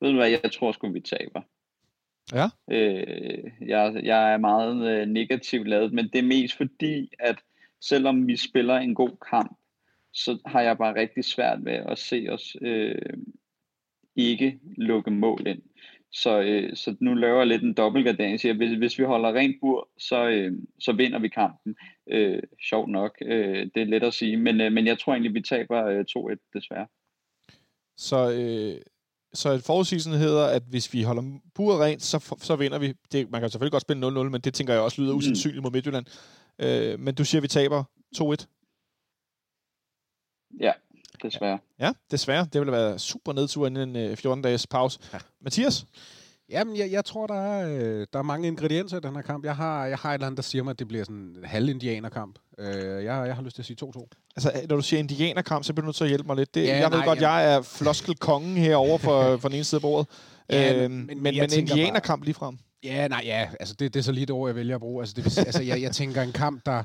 Ved 0.00 0.10
du 0.10 0.16
hvad, 0.16 0.30
jeg 0.30 0.52
tror 0.52 0.72
sgu, 0.72 0.92
vi 0.92 1.00
taber. 1.00 1.42
Ja. 2.32 2.46
Øh, 2.70 3.50
jeg, 3.60 4.00
jeg 4.04 4.32
er 4.32 4.38
meget 4.38 4.90
øh, 4.90 5.06
negativt 5.06 5.68
lavet, 5.68 5.92
men 5.92 6.08
det 6.08 6.18
er 6.18 6.22
mest 6.22 6.56
fordi, 6.56 7.10
at 7.18 7.38
selvom 7.80 8.26
vi 8.26 8.36
spiller 8.36 8.74
en 8.74 8.94
god 8.94 9.16
kamp, 9.30 9.58
så 10.12 10.38
har 10.46 10.60
jeg 10.60 10.78
bare 10.78 11.00
rigtig 11.00 11.24
svært 11.24 11.64
ved 11.64 11.72
at 11.72 11.98
se 11.98 12.26
os 12.30 12.56
øh, 12.60 13.16
ikke 14.16 14.58
lukke 14.76 15.10
mål 15.10 15.46
ind. 15.46 15.62
Så, 16.12 16.40
øh, 16.40 16.76
så 16.76 16.96
nu 17.00 17.14
laver 17.14 17.38
jeg 17.38 17.46
lidt 17.46 17.62
en 17.62 17.74
dobbeltgardering. 17.74 18.40
Så 18.40 18.52
hvis, 18.52 18.78
hvis 18.78 18.98
vi 18.98 19.04
holder 19.04 19.32
rent 19.32 19.56
bur, 19.60 19.88
så, 19.98 20.28
øh, 20.28 20.52
så 20.80 20.92
vinder 20.92 21.18
vi 21.18 21.28
kampen. 21.28 21.76
Øh, 22.10 22.42
sjovt 22.68 22.90
nok, 22.90 23.18
øh, 23.22 23.66
det 23.74 23.82
er 23.82 23.86
let 23.86 24.02
at 24.02 24.14
sige. 24.14 24.36
Men, 24.36 24.60
øh, 24.60 24.72
men 24.72 24.86
jeg 24.86 24.98
tror 24.98 25.12
egentlig, 25.12 25.34
vi 25.34 25.42
taber 25.42 25.84
øh, 25.84 26.04
2-1 26.18 26.50
desværre. 26.54 26.86
Så 27.96 28.32
øh, 28.32 28.80
så 29.34 29.60
forudsigelsen 29.60 30.12
hedder, 30.12 30.46
at 30.46 30.62
hvis 30.68 30.92
vi 30.92 31.02
holder 31.02 31.22
buret 31.54 31.80
rent, 31.80 32.02
så, 32.02 32.36
så 32.42 32.56
vinder 32.56 32.78
vi. 32.78 32.94
Det, 33.12 33.30
man 33.30 33.40
kan 33.40 33.50
selvfølgelig 33.50 33.72
godt 33.72 33.80
spille 33.80 34.06
0-0, 34.06 34.10
men 34.10 34.40
det 34.40 34.54
tænker 34.54 34.72
jeg 34.72 34.82
også 34.82 35.02
lyder 35.02 35.14
usandsynligt 35.14 35.62
mod 35.62 35.70
Midtjylland. 35.70 36.06
Øh, 36.58 37.00
men 37.00 37.14
du 37.14 37.24
siger, 37.24 37.38
at 37.38 37.42
vi 37.42 37.48
taber 37.48 37.84
2-1. 38.16 38.46
Ja, 40.60 40.72
desværre. 41.22 41.58
Ja, 41.78 41.92
desværre. 42.10 42.48
Det 42.52 42.60
ville 42.60 42.72
være 42.72 42.98
super 42.98 43.32
nedtur 43.32 43.66
inden 43.66 43.96
en 43.96 44.12
14-dages 44.12 44.66
pause. 44.66 44.98
Ja. 45.12 45.18
Mathias? 45.40 45.86
Jamen, 46.52 46.76
jeg, 46.76 46.90
jeg 46.90 47.04
tror, 47.04 47.26
der 47.26 47.34
er, 47.34 47.68
øh, 47.68 48.06
der 48.12 48.18
er 48.18 48.22
mange 48.22 48.48
ingredienser 48.48 48.96
i 48.96 49.00
den 49.00 49.14
her 49.14 49.22
kamp. 49.22 49.44
Jeg 49.44 49.56
har, 49.56 49.86
jeg 49.86 49.98
har 49.98 50.10
et 50.10 50.14
eller 50.14 50.26
andet, 50.26 50.36
der 50.36 50.42
siger 50.42 50.62
mig, 50.62 50.70
at 50.70 50.78
det 50.78 50.88
bliver 50.88 51.04
sådan 51.04 51.16
en 51.16 51.44
halv-indianerkamp. 51.44 52.38
Øh, 52.58 53.04
jeg, 53.04 53.26
jeg 53.26 53.36
har 53.36 53.42
lyst 53.42 53.54
til 53.54 53.62
at 53.62 53.66
sige 53.66 53.76
2-2. 53.84 54.08
Altså, 54.36 54.66
når 54.68 54.76
du 54.76 54.82
siger 54.82 55.00
indianerkamp, 55.00 55.64
så 55.64 55.72
bliver 55.72 55.82
du 55.82 55.86
nødt 55.86 55.96
til 55.96 56.04
at 56.04 56.10
hjælpe 56.10 56.26
mig 56.26 56.36
lidt. 56.36 56.54
Det, 56.54 56.64
ja, 56.66 56.78
jeg 56.78 56.90
nej, 56.90 56.98
ved 56.98 57.06
godt, 57.06 57.20
jamen. 57.20 57.38
jeg 57.38 57.54
er 57.54 57.62
floskelkongen 57.62 58.56
herovre 58.56 58.98
for, 58.98 59.36
for 59.40 59.48
den 59.48 59.56
ene 59.56 59.64
side 59.64 59.78
af 59.78 59.82
bordet. 59.82 60.08
Ja, 60.50 60.84
øhm, 60.84 60.92
men, 60.92 61.06
men, 61.06 61.22
men, 61.22 61.34
indianerkamp 61.34 62.24
lige 62.24 62.34
frem. 62.34 62.58
Ja, 62.84 63.08
nej, 63.08 63.22
ja. 63.24 63.48
Altså, 63.60 63.74
det, 63.78 63.94
det 63.94 64.00
er 64.00 64.04
så 64.04 64.12
lige 64.12 64.26
det 64.26 64.34
ord, 64.34 64.48
jeg 64.48 64.56
vælger 64.56 64.74
at 64.74 64.80
bruge. 64.80 65.02
Altså, 65.02 65.14
det, 65.16 65.38
altså 65.38 65.62
jeg, 65.62 65.82
jeg 65.82 65.92
tænker 65.92 66.22
en 66.22 66.32
kamp, 66.32 66.66
der... 66.66 66.82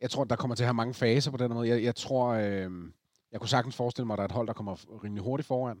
Jeg 0.00 0.10
tror, 0.10 0.24
der 0.24 0.36
kommer 0.36 0.54
til 0.54 0.64
at 0.64 0.66
have 0.66 0.74
mange 0.74 0.94
faser 0.94 1.30
på 1.30 1.36
den 1.36 1.52
måde. 1.52 1.68
Jeg, 1.68 1.82
jeg 1.82 1.94
tror... 1.94 2.28
Øh, 2.28 2.70
jeg 3.32 3.40
kunne 3.40 3.48
sagtens 3.48 3.76
forestille 3.76 4.06
mig, 4.06 4.14
at 4.14 4.18
der 4.18 4.22
er 4.22 4.28
et 4.28 4.32
hold, 4.32 4.46
der 4.46 4.52
kommer 4.52 5.02
rimelig 5.04 5.24
hurtigt 5.24 5.46
foran 5.46 5.76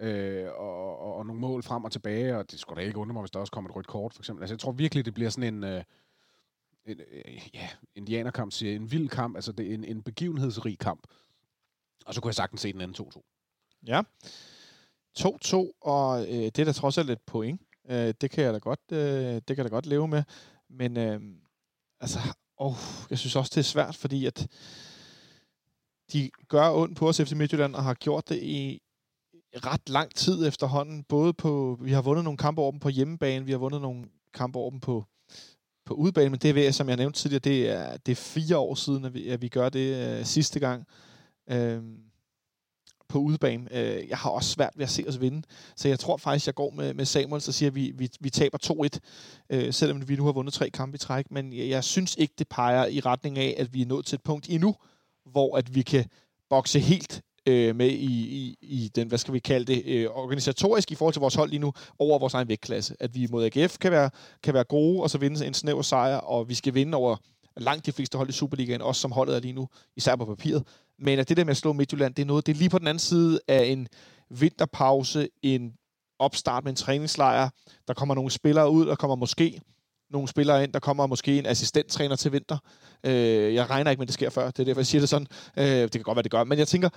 øh, 0.00 0.48
og, 0.52 0.98
og, 1.00 1.14
og 1.14 1.26
nogle 1.26 1.40
mål 1.40 1.62
frem 1.62 1.84
og 1.84 1.92
tilbage, 1.92 2.36
og 2.36 2.50
det 2.50 2.60
skulle 2.60 2.82
da 2.82 2.86
ikke 2.86 2.98
undre 2.98 3.12
mig, 3.12 3.22
hvis 3.22 3.30
der 3.30 3.40
også 3.40 3.52
kommer 3.52 3.70
et 3.70 3.76
rødt 3.76 3.86
kort, 3.86 4.14
for 4.14 4.20
eksempel. 4.20 4.42
Altså, 4.42 4.54
jeg 4.54 4.60
tror 4.60 4.72
virkelig, 4.72 5.04
det 5.04 5.14
bliver 5.14 5.30
sådan 5.30 5.54
en, 5.54 5.64
øh, 5.64 5.84
en 6.86 7.00
øh, 7.00 7.48
ja, 7.54 7.68
indianerkamp, 7.94 8.52
siger 8.52 8.76
en 8.76 8.90
vild 8.90 9.08
kamp, 9.08 9.36
altså 9.36 9.52
det 9.52 9.70
er 9.70 9.74
en, 9.74 9.84
en 9.84 10.02
begivenhedsrig 10.02 10.78
kamp. 10.78 11.06
Og 12.06 12.14
så 12.14 12.20
kunne 12.20 12.28
jeg 12.28 12.34
sagtens 12.34 12.60
se 12.60 12.72
den 12.72 12.80
anden 12.80 13.06
2-2. 13.06 13.82
Ja. 13.86 14.02
2-2, 15.18 15.78
og 15.80 16.22
øh, 16.22 16.28
det 16.28 16.58
er 16.58 16.64
da 16.64 16.72
trods 16.72 16.98
alt 16.98 17.10
et 17.10 17.22
point. 17.26 17.60
Øh, 17.90 18.14
det 18.20 18.30
kan 18.30 18.44
jeg 18.44 18.52
da 18.52 18.58
godt, 18.58 18.80
øh, 18.92 19.34
det 19.34 19.46
kan 19.46 19.56
jeg 19.56 19.64
da 19.64 19.70
godt 19.70 19.86
leve 19.86 20.08
med. 20.08 20.22
Men 20.68 20.96
øh, 20.96 21.20
altså, 22.00 22.18
åh, 22.58 22.74
jeg 23.10 23.18
synes 23.18 23.36
også, 23.36 23.50
det 23.54 23.60
er 23.60 23.62
svært, 23.62 23.96
fordi 23.96 24.26
at 24.26 24.48
de 26.12 26.30
gør 26.48 26.70
ondt 26.70 26.96
på 26.96 27.08
os 27.08 27.20
efter 27.20 27.36
Midtjylland, 27.36 27.74
og 27.74 27.84
har 27.84 27.94
gjort 27.94 28.28
det 28.28 28.42
i 28.42 28.82
ret 29.54 29.88
lang 29.88 30.14
tid 30.14 30.46
efterhånden. 30.46 31.02
Både 31.02 31.32
på, 31.32 31.78
vi 31.80 31.92
har 31.92 32.02
vundet 32.02 32.24
nogle 32.24 32.36
kampe 32.36 32.60
over 32.60 32.70
dem 32.70 32.80
på 32.80 32.88
hjemmebane, 32.88 33.44
vi 33.44 33.52
har 33.52 33.58
vundet 33.58 33.80
nogle 33.80 34.04
kampe 34.34 34.58
over 34.58 34.70
dem 34.70 34.80
på, 34.80 35.04
på 35.86 35.94
udebane, 35.94 36.30
men 36.30 36.38
det 36.38 36.66
er, 36.66 36.70
som 36.70 36.88
jeg 36.88 36.96
nævnte 36.96 37.18
tidligere, 37.18 37.40
det 37.40 37.70
er, 37.70 37.96
det 37.96 38.12
er 38.12 38.16
fire 38.16 38.58
år 38.58 38.74
siden, 38.74 39.04
at 39.04 39.14
vi, 39.14 39.28
at 39.28 39.42
vi 39.42 39.48
gør 39.48 39.68
det 39.68 40.18
øh, 40.18 40.24
sidste 40.24 40.60
gang 40.60 40.86
øh, 41.50 41.82
på 43.08 43.18
udebane. 43.18 43.76
Øh, 43.76 44.08
jeg 44.08 44.18
har 44.18 44.30
også 44.30 44.50
svært 44.50 44.72
ved 44.76 44.84
at 44.84 44.90
se 44.90 45.04
os 45.08 45.20
vinde, 45.20 45.42
så 45.76 45.88
jeg 45.88 45.98
tror 45.98 46.16
faktisk, 46.16 46.46
jeg 46.46 46.54
går 46.54 46.70
med, 46.70 46.94
med 46.94 47.04
Samuel, 47.04 47.42
så 47.42 47.52
siger, 47.52 47.70
at 47.70 47.74
vi, 47.74 47.92
vi, 47.94 48.10
vi 48.20 48.30
taber 48.30 48.88
2-1, 48.94 48.98
øh, 49.50 49.72
selvom 49.72 50.08
vi 50.08 50.16
nu 50.16 50.24
har 50.24 50.32
vundet 50.32 50.54
tre 50.54 50.70
kampe 50.70 50.94
i 50.94 50.98
træk, 50.98 51.30
men 51.30 51.52
jeg, 51.52 51.68
jeg 51.68 51.84
synes 51.84 52.16
ikke, 52.18 52.34
det 52.38 52.48
peger 52.48 52.86
i 52.86 53.00
retning 53.00 53.38
af, 53.38 53.54
at 53.58 53.74
vi 53.74 53.82
er 53.82 53.86
nået 53.86 54.06
til 54.06 54.16
et 54.16 54.22
punkt 54.22 54.48
endnu, 54.48 54.74
hvor 55.26 55.56
at 55.56 55.74
vi 55.74 55.82
kan 55.82 56.04
bokse 56.50 56.80
helt 56.80 57.22
øh, 57.46 57.76
med 57.76 57.86
i, 57.86 58.28
i, 58.36 58.56
i 58.62 58.90
den, 58.94 59.08
hvad 59.08 59.18
skal 59.18 59.34
vi 59.34 59.38
kalde 59.38 59.74
det, 59.74 59.82
øh, 59.86 60.06
organisatorisk 60.10 60.92
i 60.92 60.94
forhold 60.94 61.12
til 61.14 61.20
vores 61.20 61.34
hold 61.34 61.50
lige 61.50 61.60
nu, 61.60 61.72
over 61.98 62.18
vores 62.18 62.34
egen 62.34 62.48
vægtklasse. 62.48 62.96
At 63.00 63.14
vi 63.14 63.26
mod 63.30 63.44
AGF 63.44 63.78
kan 63.78 63.92
være, 63.92 64.10
kan 64.42 64.54
være 64.54 64.64
gode, 64.64 65.02
og 65.02 65.10
så 65.10 65.18
vinde 65.18 65.46
en 65.46 65.54
snæver 65.54 65.82
sejr, 65.82 66.16
og 66.16 66.48
vi 66.48 66.54
skal 66.54 66.74
vinde 66.74 66.96
over 66.96 67.16
langt 67.56 67.86
de 67.86 67.92
fleste 67.92 68.18
hold 68.18 68.28
i 68.28 68.32
Superligaen, 68.32 68.82
også 68.82 69.00
som 69.00 69.12
holdet 69.12 69.36
er 69.36 69.40
lige 69.40 69.52
nu, 69.52 69.68
især 69.96 70.16
på 70.16 70.24
papiret. 70.24 70.62
Men 70.98 71.18
at 71.18 71.28
det 71.28 71.36
der 71.36 71.44
med 71.44 71.50
at 71.50 71.56
slå 71.56 71.72
Midtjylland, 71.72 72.14
det 72.14 72.22
er 72.22 72.26
noget, 72.26 72.46
det 72.46 72.54
er 72.54 72.58
lige 72.58 72.70
på 72.70 72.78
den 72.78 72.86
anden 72.86 72.98
side 72.98 73.40
af 73.48 73.64
en 73.64 73.88
vinterpause, 74.30 75.28
en 75.42 75.72
opstart 76.18 76.64
med 76.64 76.72
en 76.72 76.76
træningslejr. 76.76 77.48
Der 77.88 77.94
kommer 77.94 78.14
nogle 78.14 78.30
spillere 78.30 78.70
ud, 78.70 78.86
der 78.86 78.94
kommer 78.94 79.16
måske 79.16 79.60
nogle 80.10 80.28
spillere 80.28 80.64
ind. 80.64 80.72
Der 80.72 80.78
kommer 80.78 81.06
måske 81.06 81.38
en 81.38 81.46
assistenttræner 81.46 82.16
til 82.16 82.32
vinter. 82.32 82.58
Øh, 83.04 83.54
jeg 83.54 83.70
regner 83.70 83.90
ikke 83.90 84.00
med, 84.00 84.04
at 84.04 84.08
det 84.08 84.14
sker 84.14 84.30
før. 84.30 84.50
Det 84.50 84.58
er 84.58 84.64
derfor, 84.64 84.80
jeg 84.80 84.86
siger 84.86 85.00
det 85.00 85.08
sådan. 85.08 85.26
Øh, 85.56 85.64
det 85.64 85.92
kan 85.92 86.02
godt 86.02 86.16
være, 86.16 86.22
det 86.22 86.30
gør. 86.30 86.44
Men 86.44 86.58
jeg 86.58 86.68
tænker, 86.68 86.88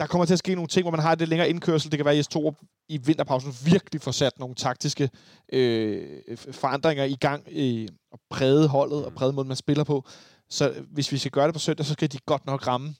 der 0.00 0.06
kommer 0.06 0.24
til 0.24 0.32
at 0.32 0.38
ske 0.38 0.54
nogle 0.54 0.68
ting, 0.68 0.84
hvor 0.84 0.90
man 0.90 1.00
har 1.00 1.14
det 1.14 1.28
længere 1.28 1.50
indkørsel. 1.50 1.90
Det 1.90 1.98
kan 1.98 2.04
være, 2.04 2.14
at 2.14 2.18
Jes 2.18 2.56
i 2.88 2.98
vinterpausen 2.98 3.54
virkelig 3.64 4.02
får 4.02 4.10
sat 4.10 4.38
nogle 4.38 4.54
taktiske 4.54 5.10
øh, 5.52 6.20
forandringer 6.50 7.04
i 7.04 7.16
gang 7.20 7.42
øh, 7.52 7.88
og 8.12 8.20
præge 8.30 8.68
holdet 8.68 9.04
og 9.04 9.12
præge 9.12 9.32
måden, 9.32 9.48
man 9.48 9.56
spiller 9.56 9.84
på. 9.84 10.04
Så 10.50 10.74
hvis 10.92 11.12
vi 11.12 11.18
skal 11.18 11.30
gøre 11.30 11.46
det 11.46 11.54
på 11.54 11.58
søndag, 11.58 11.86
så 11.86 11.92
skal 11.92 12.12
de 12.12 12.18
godt 12.26 12.46
nok 12.46 12.66
ramme 12.66 12.94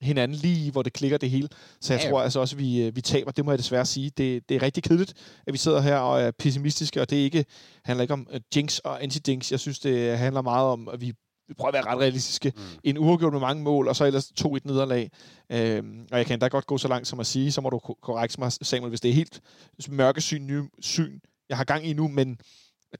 hinanden 0.00 0.36
lige, 0.36 0.72
hvor 0.72 0.82
det 0.82 0.92
klikker 0.92 1.18
det 1.18 1.30
hele. 1.30 1.48
Så 1.80 1.94
jeg 1.94 2.02
ja, 2.02 2.10
tror 2.10 2.22
altså 2.22 2.40
også, 2.40 2.56
at 2.56 2.58
vi, 2.58 2.82
øh, 2.82 2.96
vi 2.96 3.00
taber. 3.00 3.30
Det 3.30 3.44
må 3.44 3.50
jeg 3.50 3.58
desværre 3.58 3.86
sige. 3.86 4.10
Det, 4.10 4.48
det 4.48 4.54
er 4.54 4.62
rigtig 4.62 4.82
kedeligt, 4.82 5.14
at 5.46 5.52
vi 5.52 5.58
sidder 5.58 5.80
her 5.80 5.96
og 5.96 6.22
er 6.22 6.30
pessimistiske, 6.30 7.00
og 7.00 7.10
det 7.10 7.20
er 7.20 7.24
ikke, 7.24 7.44
handler 7.84 8.02
ikke 8.02 8.14
om 8.14 8.26
uh, 8.34 8.40
jinx 8.56 8.78
og 8.78 9.02
anti-jinx. 9.02 9.48
Jeg 9.50 9.60
synes, 9.60 9.78
det 9.78 10.18
handler 10.18 10.42
meget 10.42 10.66
om, 10.68 10.88
at 10.88 11.00
vi 11.00 11.12
vi 11.48 11.54
prøver 11.54 11.68
at 11.68 11.74
være 11.74 11.86
ret 11.86 11.98
realistiske. 11.98 12.52
Mm. 12.56 12.62
En 12.84 12.98
uafgjort 12.98 13.32
med 13.32 13.40
mange 13.40 13.62
mål, 13.62 13.88
og 13.88 13.96
så 13.96 14.04
ellers 14.04 14.32
to 14.36 14.56
et 14.56 14.64
nederlag. 14.64 15.10
Øhm, 15.52 16.06
og 16.12 16.18
jeg 16.18 16.26
kan 16.26 16.34
endda 16.34 16.48
godt 16.48 16.66
gå 16.66 16.78
så 16.78 16.88
langt 16.88 17.08
som 17.08 17.20
at 17.20 17.26
sige, 17.26 17.52
så 17.52 17.60
må 17.60 17.70
du 17.70 17.78
korrekte 17.78 18.40
mig, 18.40 18.52
Samuel, 18.52 18.88
hvis 18.88 19.00
det 19.00 19.08
er 19.08 19.14
helt 19.14 19.40
mørkesyn, 19.88 20.46
ny 20.46 20.62
syn, 20.80 21.20
jeg 21.48 21.56
har 21.56 21.64
gang 21.64 21.86
i 21.86 21.92
nu, 21.92 22.08
men 22.08 22.38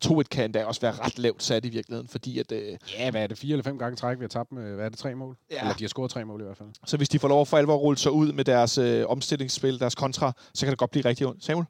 2-1 0.05 0.22
kan 0.22 0.53
da 0.53 0.64
også 0.64 0.80
være 0.80 0.92
ret 0.92 1.18
lavt 1.18 1.42
sat 1.42 1.64
i 1.64 1.68
virkeligheden, 1.68 2.09
fordi 2.09 2.38
at... 2.38 2.53
Øh, 2.53 2.78
ja, 2.99 3.11
hvad 3.11 3.22
er 3.22 3.26
det? 3.26 3.38
Fire 3.38 3.53
eller 3.53 3.64
fem 3.64 3.78
gange 3.78 3.97
træk, 3.97 4.18
vi 4.18 4.22
har 4.22 4.28
tabt 4.28 4.53
med, 4.53 4.74
hvad 4.74 4.84
er 4.84 4.88
det, 4.88 4.99
tre 4.99 5.14
mål? 5.14 5.36
Ja. 5.51 5.61
Eller 5.61 5.74
de 5.74 5.84
har 5.84 5.88
scoret 5.88 6.11
tre 6.11 6.24
mål 6.24 6.40
i 6.40 6.44
hvert 6.44 6.57
fald. 6.57 6.68
Så 6.86 6.97
hvis 6.97 7.09
de 7.09 7.18
får 7.18 7.28
lov 7.28 7.40
at 7.40 7.49
for 7.49 7.57
alvor 7.57 7.76
rulle 7.76 7.99
sig 7.99 8.12
ud 8.12 8.32
med 8.32 8.44
deres 8.44 8.78
øh, 8.78 9.05
omstillingsspil, 9.09 9.80
deres 9.80 9.94
kontra, 9.94 10.32
så 10.55 10.66
kan 10.66 10.70
det 10.70 10.78
godt 10.78 10.90
blive 10.90 11.05
rigtig 11.05 11.26
ondt. 11.26 11.44
Samuel? 11.44 11.66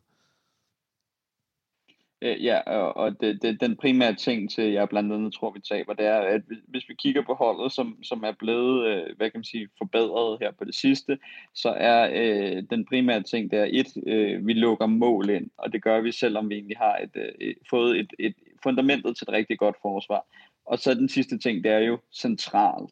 Øh, 2.22 2.44
ja, 2.44 2.60
og, 2.60 2.96
og 2.96 3.20
det, 3.20 3.42
det, 3.42 3.60
den 3.60 3.76
primære 3.76 4.14
ting 4.14 4.50
til, 4.50 4.72
jeg 4.72 4.88
blandt 4.88 5.12
andet 5.12 5.34
tror, 5.34 5.50
vi 5.50 5.60
taber, 5.60 5.94
det 5.94 6.06
er, 6.06 6.18
at 6.18 6.42
hvis 6.68 6.88
vi 6.88 6.94
kigger 6.94 7.22
på 7.22 7.34
holdet, 7.34 7.72
som, 7.72 7.98
som 8.02 8.24
er 8.24 8.32
blevet, 8.32 8.86
øh, 8.86 9.16
hvad 9.16 9.30
kan 9.30 9.38
man 9.38 9.44
sige, 9.44 9.68
forbedret 9.78 10.38
her 10.40 10.52
på 10.52 10.64
det 10.64 10.74
sidste, 10.74 11.18
så 11.54 11.68
er 11.68 12.10
øh, 12.12 12.62
den 12.70 12.84
primære 12.84 13.22
ting, 13.22 13.50
det 13.50 13.58
er 13.58 13.68
et, 13.70 13.86
øh, 14.06 14.46
vi 14.46 14.52
lukker 14.52 14.86
mål 14.86 15.30
ind, 15.30 15.50
og 15.56 15.72
det 15.72 15.82
gør 15.82 16.00
vi, 16.00 16.12
selvom 16.12 16.48
vi 16.48 16.54
egentlig 16.54 16.76
har 16.76 16.96
et, 16.96 17.16
øh, 17.40 17.54
fået 17.70 18.00
et, 18.00 18.12
et 18.18 18.34
fundamentet 18.62 19.16
til 19.16 19.24
et 19.28 19.32
rigtig 19.32 19.58
godt 19.58 19.76
forsvar. 19.82 20.26
Og 20.66 20.78
så 20.78 20.94
den 20.94 21.08
sidste 21.08 21.38
ting, 21.38 21.64
det 21.64 21.72
er 21.72 21.78
jo 21.78 21.98
centralt. 22.12 22.90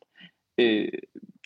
Øh, 0.59 0.89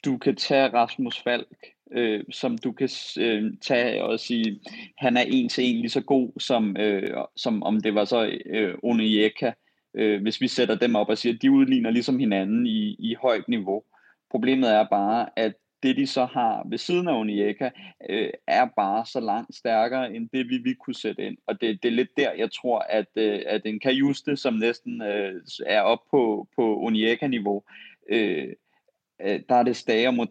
du 0.04 0.18
kan 0.18 0.36
tage 0.36 0.68
Rasmus 0.68 1.22
Falk, 1.22 1.66
øh, 1.92 2.24
som 2.32 2.58
du 2.58 2.72
kan 2.72 2.88
øh, 3.18 3.52
tage 3.60 4.04
og 4.04 4.20
sige, 4.20 4.60
han 4.98 5.16
er 5.16 5.24
en 5.26 5.48
til 5.48 5.64
en 5.64 5.76
lige 5.76 5.90
så 5.90 6.00
god, 6.00 6.40
som, 6.40 6.76
øh, 6.76 7.16
som 7.36 7.62
om 7.62 7.80
det 7.80 7.94
var 7.94 8.04
så 8.04 8.38
øh, 8.46 8.74
Oneyeka, 8.82 9.52
øh, 9.94 10.22
hvis 10.22 10.40
vi 10.40 10.48
sætter 10.48 10.74
dem 10.74 10.96
op 10.96 11.08
og 11.08 11.18
siger, 11.18 11.34
at 11.34 11.42
de 11.42 11.50
udligner 11.50 11.90
ligesom 11.90 12.18
hinanden 12.18 12.66
i, 12.66 12.96
i 12.98 13.14
højt 13.14 13.48
niveau. 13.48 13.82
Problemet 14.30 14.74
er 14.74 14.86
bare, 14.90 15.28
at 15.36 15.52
det 15.82 15.96
de 15.96 16.06
så 16.06 16.24
har 16.24 16.66
ved 16.68 16.78
siden 16.78 17.08
af 17.08 17.20
Onyeka, 17.20 17.70
øh, 18.10 18.30
er 18.46 18.66
bare 18.76 19.06
så 19.06 19.20
langt 19.20 19.54
stærkere 19.54 20.14
end 20.14 20.28
det, 20.32 20.48
vi, 20.48 20.58
vi 20.58 20.74
kunne 20.74 20.94
sætte 20.94 21.26
ind. 21.26 21.36
Og 21.46 21.60
det, 21.60 21.82
det 21.82 21.88
er 21.88 21.92
lidt 21.92 22.16
der, 22.16 22.32
jeg 22.32 22.52
tror, 22.52 22.78
at, 22.78 23.06
øh, 23.16 23.42
at 23.46 23.62
en 23.64 23.80
Kajuste, 23.80 24.36
som 24.36 24.54
næsten 24.54 25.02
øh, 25.02 25.42
er 25.66 25.80
op 25.80 26.00
på, 26.10 26.48
på 26.56 26.80
Onyeka-niveau, 26.82 27.62
øh, 28.08 28.48
øh, 29.24 29.40
der 29.48 29.54
er 29.54 29.62
det 29.62 29.76
Stager 29.76 30.10
mod 30.10 30.26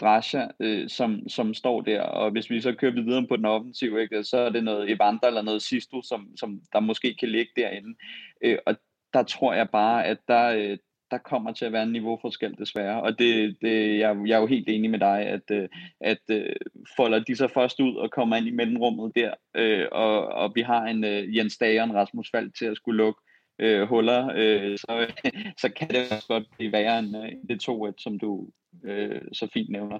øh, 0.59 0.89
som, 0.89 1.29
som 1.29 1.53
står 1.53 1.81
der, 1.81 2.01
og 2.01 2.31
hvis 2.31 2.49
vi 2.49 2.61
så 2.61 2.73
kører 2.73 2.91
videre 2.91 3.27
på 3.27 3.35
den 3.35 3.45
offensiv, 3.45 3.97
ikke, 3.99 4.23
så 4.23 4.37
er 4.37 4.49
det 4.49 4.63
noget 4.63 4.91
Evander 4.91 5.27
eller 5.27 5.41
noget 5.41 5.61
Sisto, 5.61 6.01
som, 6.01 6.37
som 6.37 6.61
der 6.73 6.79
måske 6.79 7.15
kan 7.19 7.29
ligge 7.29 7.51
derinde. 7.55 7.97
Øh, 8.41 8.57
og 8.65 8.75
der 9.13 9.23
tror 9.23 9.53
jeg 9.53 9.69
bare, 9.69 10.05
at 10.05 10.17
der, 10.27 10.47
øh, 10.47 10.77
der 11.11 11.17
kommer 11.17 11.51
til 11.51 11.65
at 11.65 11.71
være 11.71 11.83
en 11.83 11.91
niveauforskel 11.91 12.57
desværre, 12.57 13.01
og 13.01 13.19
det, 13.19 13.57
det, 13.61 13.99
jeg, 13.99 14.17
jeg 14.25 14.35
er 14.35 14.39
jo 14.39 14.47
helt 14.47 14.69
enig 14.69 14.89
med 14.89 14.99
dig, 14.99 15.19
at, 15.19 15.51
øh, 15.51 15.69
at 16.01 16.21
øh, 16.29 16.55
folder 16.97 17.19
de 17.19 17.35
så 17.35 17.47
først 17.47 17.79
ud 17.79 17.95
og 17.95 18.11
kommer 18.11 18.35
ind 18.35 18.47
i 18.47 18.51
mellemrummet 18.51 19.15
der, 19.15 19.33
øh, 19.55 19.85
og, 19.91 20.27
og 20.27 20.51
vi 20.55 20.61
har 20.61 20.83
en 20.83 21.03
øh, 21.03 21.37
Jens 21.37 21.57
Dager 21.57 21.83
en 21.83 21.95
Rasmus 21.95 22.29
Fald 22.31 22.51
til 22.51 22.65
at 22.65 22.77
skulle 22.77 22.97
lukke 22.97 23.21
øh, 23.59 23.87
huller, 23.87 24.31
øh, 24.35 24.77
så, 24.77 25.07
så 25.61 25.69
kan 25.75 25.89
det 25.89 26.11
også 26.11 26.27
godt 26.27 26.43
blive 26.57 26.71
værre 26.71 26.99
end 26.99 27.17
øh, 27.17 27.31
det 27.49 27.69
2-1, 27.69 27.87
øh, 27.87 27.93
som 27.97 28.19
du, 28.19 28.47
øh, 28.83 29.21
så 29.33 29.47
fint 29.53 29.69
nævner. 29.69 29.99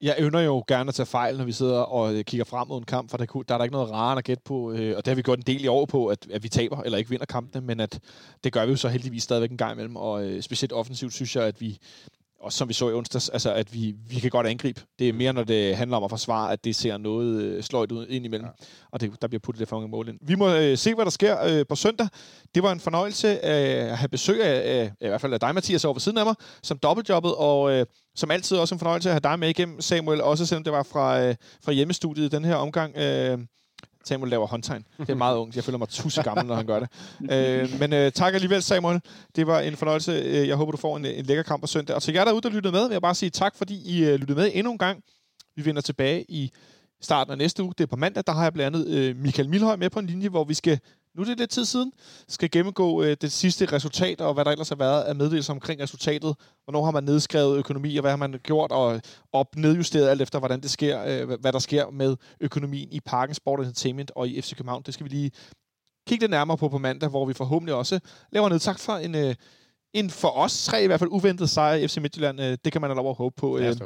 Jeg 0.00 0.16
ynder 0.20 0.40
jo 0.40 0.64
gerne 0.68 0.88
at 0.88 0.94
tage 0.94 1.06
fejl, 1.06 1.36
når 1.36 1.44
vi 1.44 1.52
sidder 1.52 1.80
og 1.80 2.14
øh, 2.14 2.24
kigger 2.24 2.44
frem 2.44 2.68
mod 2.68 2.78
en 2.78 2.84
kamp, 2.84 3.10
for 3.10 3.16
der, 3.16 3.26
der 3.48 3.54
er 3.54 3.58
der 3.58 3.64
ikke 3.64 3.72
noget 3.72 3.90
rarere 3.90 4.18
at 4.18 4.24
gætte 4.24 4.42
på, 4.44 4.72
øh, 4.72 4.96
og 4.96 5.04
det 5.04 5.06
har 5.06 5.14
vi 5.14 5.22
gjort 5.22 5.38
en 5.38 5.44
del 5.46 5.64
i 5.64 5.66
år 5.66 5.86
på, 5.86 6.06
at, 6.06 6.26
at 6.30 6.42
vi 6.42 6.48
taber 6.48 6.82
eller 6.82 6.98
ikke 6.98 7.10
vinder 7.10 7.26
kampene, 7.26 7.66
men 7.66 7.80
at 7.80 8.00
det 8.44 8.52
gør 8.52 8.64
vi 8.64 8.70
jo 8.70 8.76
så 8.76 8.88
heldigvis 8.88 9.22
stadigvæk 9.22 9.50
en 9.50 9.56
gang 9.56 9.72
imellem, 9.72 9.96
og 9.96 10.26
øh, 10.26 10.42
specielt 10.42 10.72
offensivt 10.72 11.12
synes 11.12 11.36
jeg, 11.36 11.44
at 11.44 11.60
vi 11.60 11.78
også 12.46 12.58
som 12.58 12.68
vi 12.68 12.74
så 12.74 12.88
i 12.88 12.92
onsdags, 12.92 13.28
altså, 13.28 13.52
at 13.52 13.74
vi, 13.74 13.94
vi 14.08 14.20
kan 14.20 14.30
godt 14.30 14.46
angribe. 14.46 14.80
Det 14.98 15.08
er 15.08 15.12
mere, 15.12 15.32
når 15.32 15.44
det 15.44 15.76
handler 15.76 15.96
om 15.96 16.04
at 16.04 16.10
forsvare, 16.10 16.52
at 16.52 16.64
det 16.64 16.76
ser 16.76 16.96
noget 16.96 17.42
øh, 17.42 17.62
sløjt 17.62 17.92
ud 17.92 18.06
ind 18.06 18.24
imellem. 18.24 18.46
Ja. 18.46 18.64
Og 18.92 19.00
det, 19.00 19.22
der 19.22 19.28
bliver 19.28 19.40
puttet 19.40 19.58
lidt 19.58 19.68
for 19.68 19.76
mange 19.76 19.90
mål 19.90 20.08
ind. 20.08 20.18
Vi 20.22 20.34
må 20.34 20.54
øh, 20.54 20.78
se, 20.78 20.94
hvad 20.94 21.04
der 21.04 21.10
sker 21.10 21.44
øh, 21.44 21.66
på 21.68 21.74
søndag. 21.74 22.08
Det 22.54 22.62
var 22.62 22.72
en 22.72 22.80
fornøjelse 22.80 23.28
øh, 23.28 23.90
at 23.92 23.98
have 23.98 24.08
besøg 24.08 24.44
af, 24.44 24.82
øh, 24.82 24.90
i 25.00 25.08
hvert 25.08 25.20
fald 25.20 25.32
af 25.32 25.40
dig, 25.40 25.54
Mathias, 25.54 25.84
over 25.84 25.94
ved 25.94 26.00
siden 26.00 26.18
af 26.18 26.24
mig, 26.24 26.34
som 26.62 26.78
dobbeltjobbet, 26.78 27.34
og 27.34 27.72
øh, 27.72 27.86
som 28.16 28.30
altid 28.30 28.56
også 28.56 28.74
en 28.74 28.78
fornøjelse 28.78 29.08
at 29.08 29.12
have 29.12 29.20
dig 29.20 29.38
med 29.38 29.48
igennem, 29.48 29.80
Samuel, 29.80 30.22
også 30.22 30.46
selvom 30.46 30.64
det 30.64 30.72
var 30.72 30.82
fra, 30.82 31.22
øh, 31.22 31.34
fra 31.64 31.72
hjemmestudiet 31.72 32.32
den 32.32 32.44
her 32.44 32.54
omgang. 32.54 32.96
Øh, 32.96 33.38
Samuel 34.06 34.30
laver 34.30 34.46
håndtegn. 34.46 34.84
Det 34.98 35.10
er 35.10 35.14
meget 35.14 35.36
ungt. 35.36 35.56
Jeg 35.56 35.64
føler 35.64 35.78
mig 35.78 35.88
tusind 35.88 36.24
gammel, 36.24 36.46
når 36.46 36.54
han 36.54 36.66
gør 36.66 36.80
det. 36.80 36.88
øh, 37.32 37.80
men 37.80 37.92
øh, 37.92 38.12
tak 38.12 38.34
alligevel, 38.34 38.62
Samuel. 38.62 39.00
Det 39.36 39.46
var 39.46 39.60
en 39.60 39.76
fornøjelse. 39.76 40.12
Øh, 40.12 40.48
jeg 40.48 40.56
håber, 40.56 40.72
du 40.72 40.78
får 40.78 40.96
en, 40.96 41.04
øh, 41.04 41.18
en 41.18 41.24
lækker 41.24 41.42
kamp 41.42 41.60
på 41.60 41.66
søndag. 41.66 41.96
Og 41.96 42.02
til 42.02 42.14
jer 42.14 42.24
derude, 42.24 42.40
der 42.40 42.50
lyttede 42.50 42.72
med, 42.72 42.82
vil 42.82 42.94
jeg 42.94 43.02
bare 43.02 43.14
sige 43.14 43.30
tak, 43.30 43.56
fordi 43.56 43.82
I 43.84 44.04
øh, 44.04 44.14
lyttede 44.14 44.38
med 44.38 44.50
endnu 44.54 44.72
en 44.72 44.78
gang. 44.78 45.02
Vi 45.56 45.64
vender 45.64 45.82
tilbage 45.82 46.24
i 46.28 46.50
starten 47.00 47.30
af 47.30 47.38
næste 47.38 47.62
uge. 47.62 47.74
Det 47.78 47.84
er 47.84 47.88
på 47.88 47.96
mandag, 47.96 48.24
der 48.26 48.32
har 48.32 48.42
jeg 48.42 48.52
blandt 48.52 48.76
andet 48.76 48.88
øh, 48.88 49.16
Michael 49.16 49.48
Milhøj 49.48 49.76
med 49.76 49.90
på 49.90 49.98
en 49.98 50.06
linje, 50.06 50.28
hvor 50.28 50.44
vi 50.44 50.54
skal 50.54 50.80
nu 51.16 51.22
er 51.22 51.26
det 51.26 51.38
lidt 51.38 51.50
tid 51.50 51.64
siden, 51.64 51.92
skal 52.28 52.50
gennemgå 52.50 53.02
øh, 53.02 53.16
det 53.20 53.32
sidste 53.32 53.66
resultat, 53.72 54.20
og 54.20 54.34
hvad 54.34 54.44
der 54.44 54.50
ellers 54.50 54.68
har 54.68 54.76
været 54.76 55.02
af 55.02 55.14
meddelelser 55.14 55.52
omkring 55.52 55.80
resultatet. 55.82 56.36
Hvornår 56.64 56.84
har 56.84 56.90
man 56.90 57.04
nedskrevet 57.04 57.58
økonomi, 57.58 57.96
og 57.96 58.00
hvad 58.00 58.10
har 58.10 58.16
man 58.16 58.40
gjort, 58.42 58.72
og 58.72 59.00
op 59.32 59.56
nedjusteret 59.56 60.08
alt 60.08 60.22
efter, 60.22 60.38
hvordan 60.38 60.60
det 60.60 60.70
sker, 60.70 61.04
øh, 61.04 61.40
hvad 61.40 61.52
der 61.52 61.58
sker 61.58 61.90
med 61.90 62.16
økonomien 62.40 62.88
i 62.92 63.00
Parken 63.00 63.34
Sport 63.34 63.60
Entertainment 63.60 64.12
og 64.14 64.28
i 64.28 64.40
FC 64.40 64.56
København. 64.56 64.82
Det 64.86 64.94
skal 64.94 65.04
vi 65.04 65.10
lige 65.10 65.30
kigge 66.08 66.22
lidt 66.22 66.30
nærmere 66.30 66.58
på 66.58 66.68
på 66.68 66.78
mandag, 66.78 67.08
hvor 67.08 67.26
vi 67.26 67.34
forhåbentlig 67.34 67.74
også 67.74 68.00
laver 68.32 68.48
noget 68.48 68.62
tak 68.62 68.78
for 68.78 68.92
en, 68.92 69.14
øh, 69.14 69.34
en 69.94 70.10
for 70.10 70.28
os 70.28 70.64
tre 70.64 70.84
i 70.84 70.86
hvert 70.86 71.00
fald 71.00 71.10
uventet 71.12 71.50
sejr 71.50 71.74
i 71.74 71.88
FC 71.88 71.96
Midtjylland. 71.96 72.40
Øh, 72.40 72.58
det 72.64 72.72
kan 72.72 72.80
man 72.80 72.90
have 72.90 72.96
lov 72.96 73.10
at 73.10 73.16
håbe 73.16 73.34
på. 73.36 73.58
Øh, 73.58 73.64
da. 73.80 73.84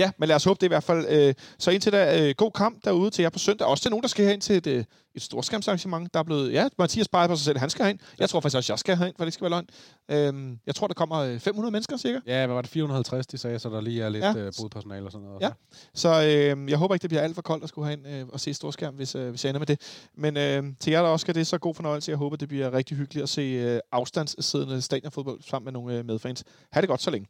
Ja, 0.00 0.10
men 0.18 0.28
lad 0.28 0.36
os 0.36 0.44
håbe 0.44 0.58
det 0.60 0.66
i 0.66 0.68
hvert 0.68 0.82
fald. 0.84 1.06
Øh, 1.08 1.34
så 1.58 1.70
indtil 1.70 1.92
da, 1.92 2.28
øh, 2.28 2.34
god 2.36 2.50
kamp 2.50 2.84
derude 2.84 3.10
til 3.10 3.22
jer 3.22 3.30
på 3.30 3.38
søndag. 3.38 3.66
Også 3.66 3.82
til 3.82 3.90
nogen, 3.90 4.02
der 4.02 4.08
skal 4.08 4.26
hen 4.26 4.40
til 4.40 4.56
et, 4.56 4.66
øh, 4.66 4.84
et 5.14 5.22
storskærmsarrangement. 5.22 6.14
Der 6.14 6.20
er 6.20 6.24
blevet, 6.24 6.52
ja, 6.52 6.68
Mathias 6.78 7.08
peger 7.08 7.28
på 7.28 7.36
sig 7.36 7.44
selv, 7.44 7.58
han 7.58 7.70
skal 7.70 7.86
hen. 7.86 8.00
Jeg 8.18 8.28
tror 8.30 8.40
faktisk 8.40 8.56
også, 8.56 8.72
jeg 8.72 8.78
skal 8.78 8.96
hen, 8.96 9.12
for 9.16 9.24
det 9.24 9.34
skal 9.34 9.50
være 9.50 9.62
løgn. 10.10 10.36
Øh, 10.44 10.56
jeg 10.66 10.74
tror, 10.74 10.86
der 10.86 10.94
kommer 10.94 11.16
øh, 11.18 11.38
500 11.38 11.72
mennesker 11.72 11.96
cirka. 11.96 12.18
Ja, 12.26 12.46
hvad 12.46 12.54
var 12.54 12.62
det? 12.62 12.70
450, 12.70 13.26
de 13.26 13.38
sagde, 13.38 13.58
så 13.58 13.68
der 13.68 13.80
lige 13.80 14.02
er 14.02 14.08
lidt 14.08 14.24
Ja. 14.24 14.34
øh, 14.36 14.52
bodpersonale 14.60 15.06
og 15.06 15.12
sådan 15.12 15.26
noget. 15.26 15.40
Ja. 15.40 15.50
Så 15.94 16.08
øh, 16.08 16.70
jeg 16.70 16.78
håber 16.78 16.94
ikke, 16.94 17.02
det 17.02 17.10
bliver 17.10 17.22
alt 17.22 17.34
for 17.34 17.42
koldt 17.42 17.62
at 17.62 17.68
skulle 17.68 17.90
hen 17.90 18.06
øh, 18.06 18.26
og 18.28 18.40
se 18.40 18.54
storskærm, 18.54 18.94
hvis, 18.94 19.14
øh, 19.14 19.30
hvis 19.30 19.44
jeg 19.44 19.50
ender 19.50 19.58
med 19.58 19.66
det. 19.66 19.80
Men 20.16 20.36
øh, 20.36 20.62
til 20.80 20.90
jer, 20.90 21.02
der 21.02 21.08
også 21.08 21.24
skal 21.24 21.34
det, 21.34 21.46
så 21.46 21.58
god 21.58 21.74
fornøjelse. 21.74 22.10
Jeg 22.10 22.18
håber, 22.18 22.36
det 22.36 22.48
bliver 22.48 22.72
rigtig 22.72 22.96
hyggeligt 22.96 23.22
at 23.22 23.28
se 23.28 23.42
øh, 23.42 23.80
afstandssiddende 23.92 24.82
stadionfodbold 24.82 25.42
sammen 25.42 25.64
med 25.64 25.72
nogle 25.72 25.98
øh, 25.98 26.04
medfans. 26.06 26.44
Ha' 26.72 26.80
det 26.80 26.88
godt 26.88 27.02
så 27.02 27.10
længe. 27.10 27.28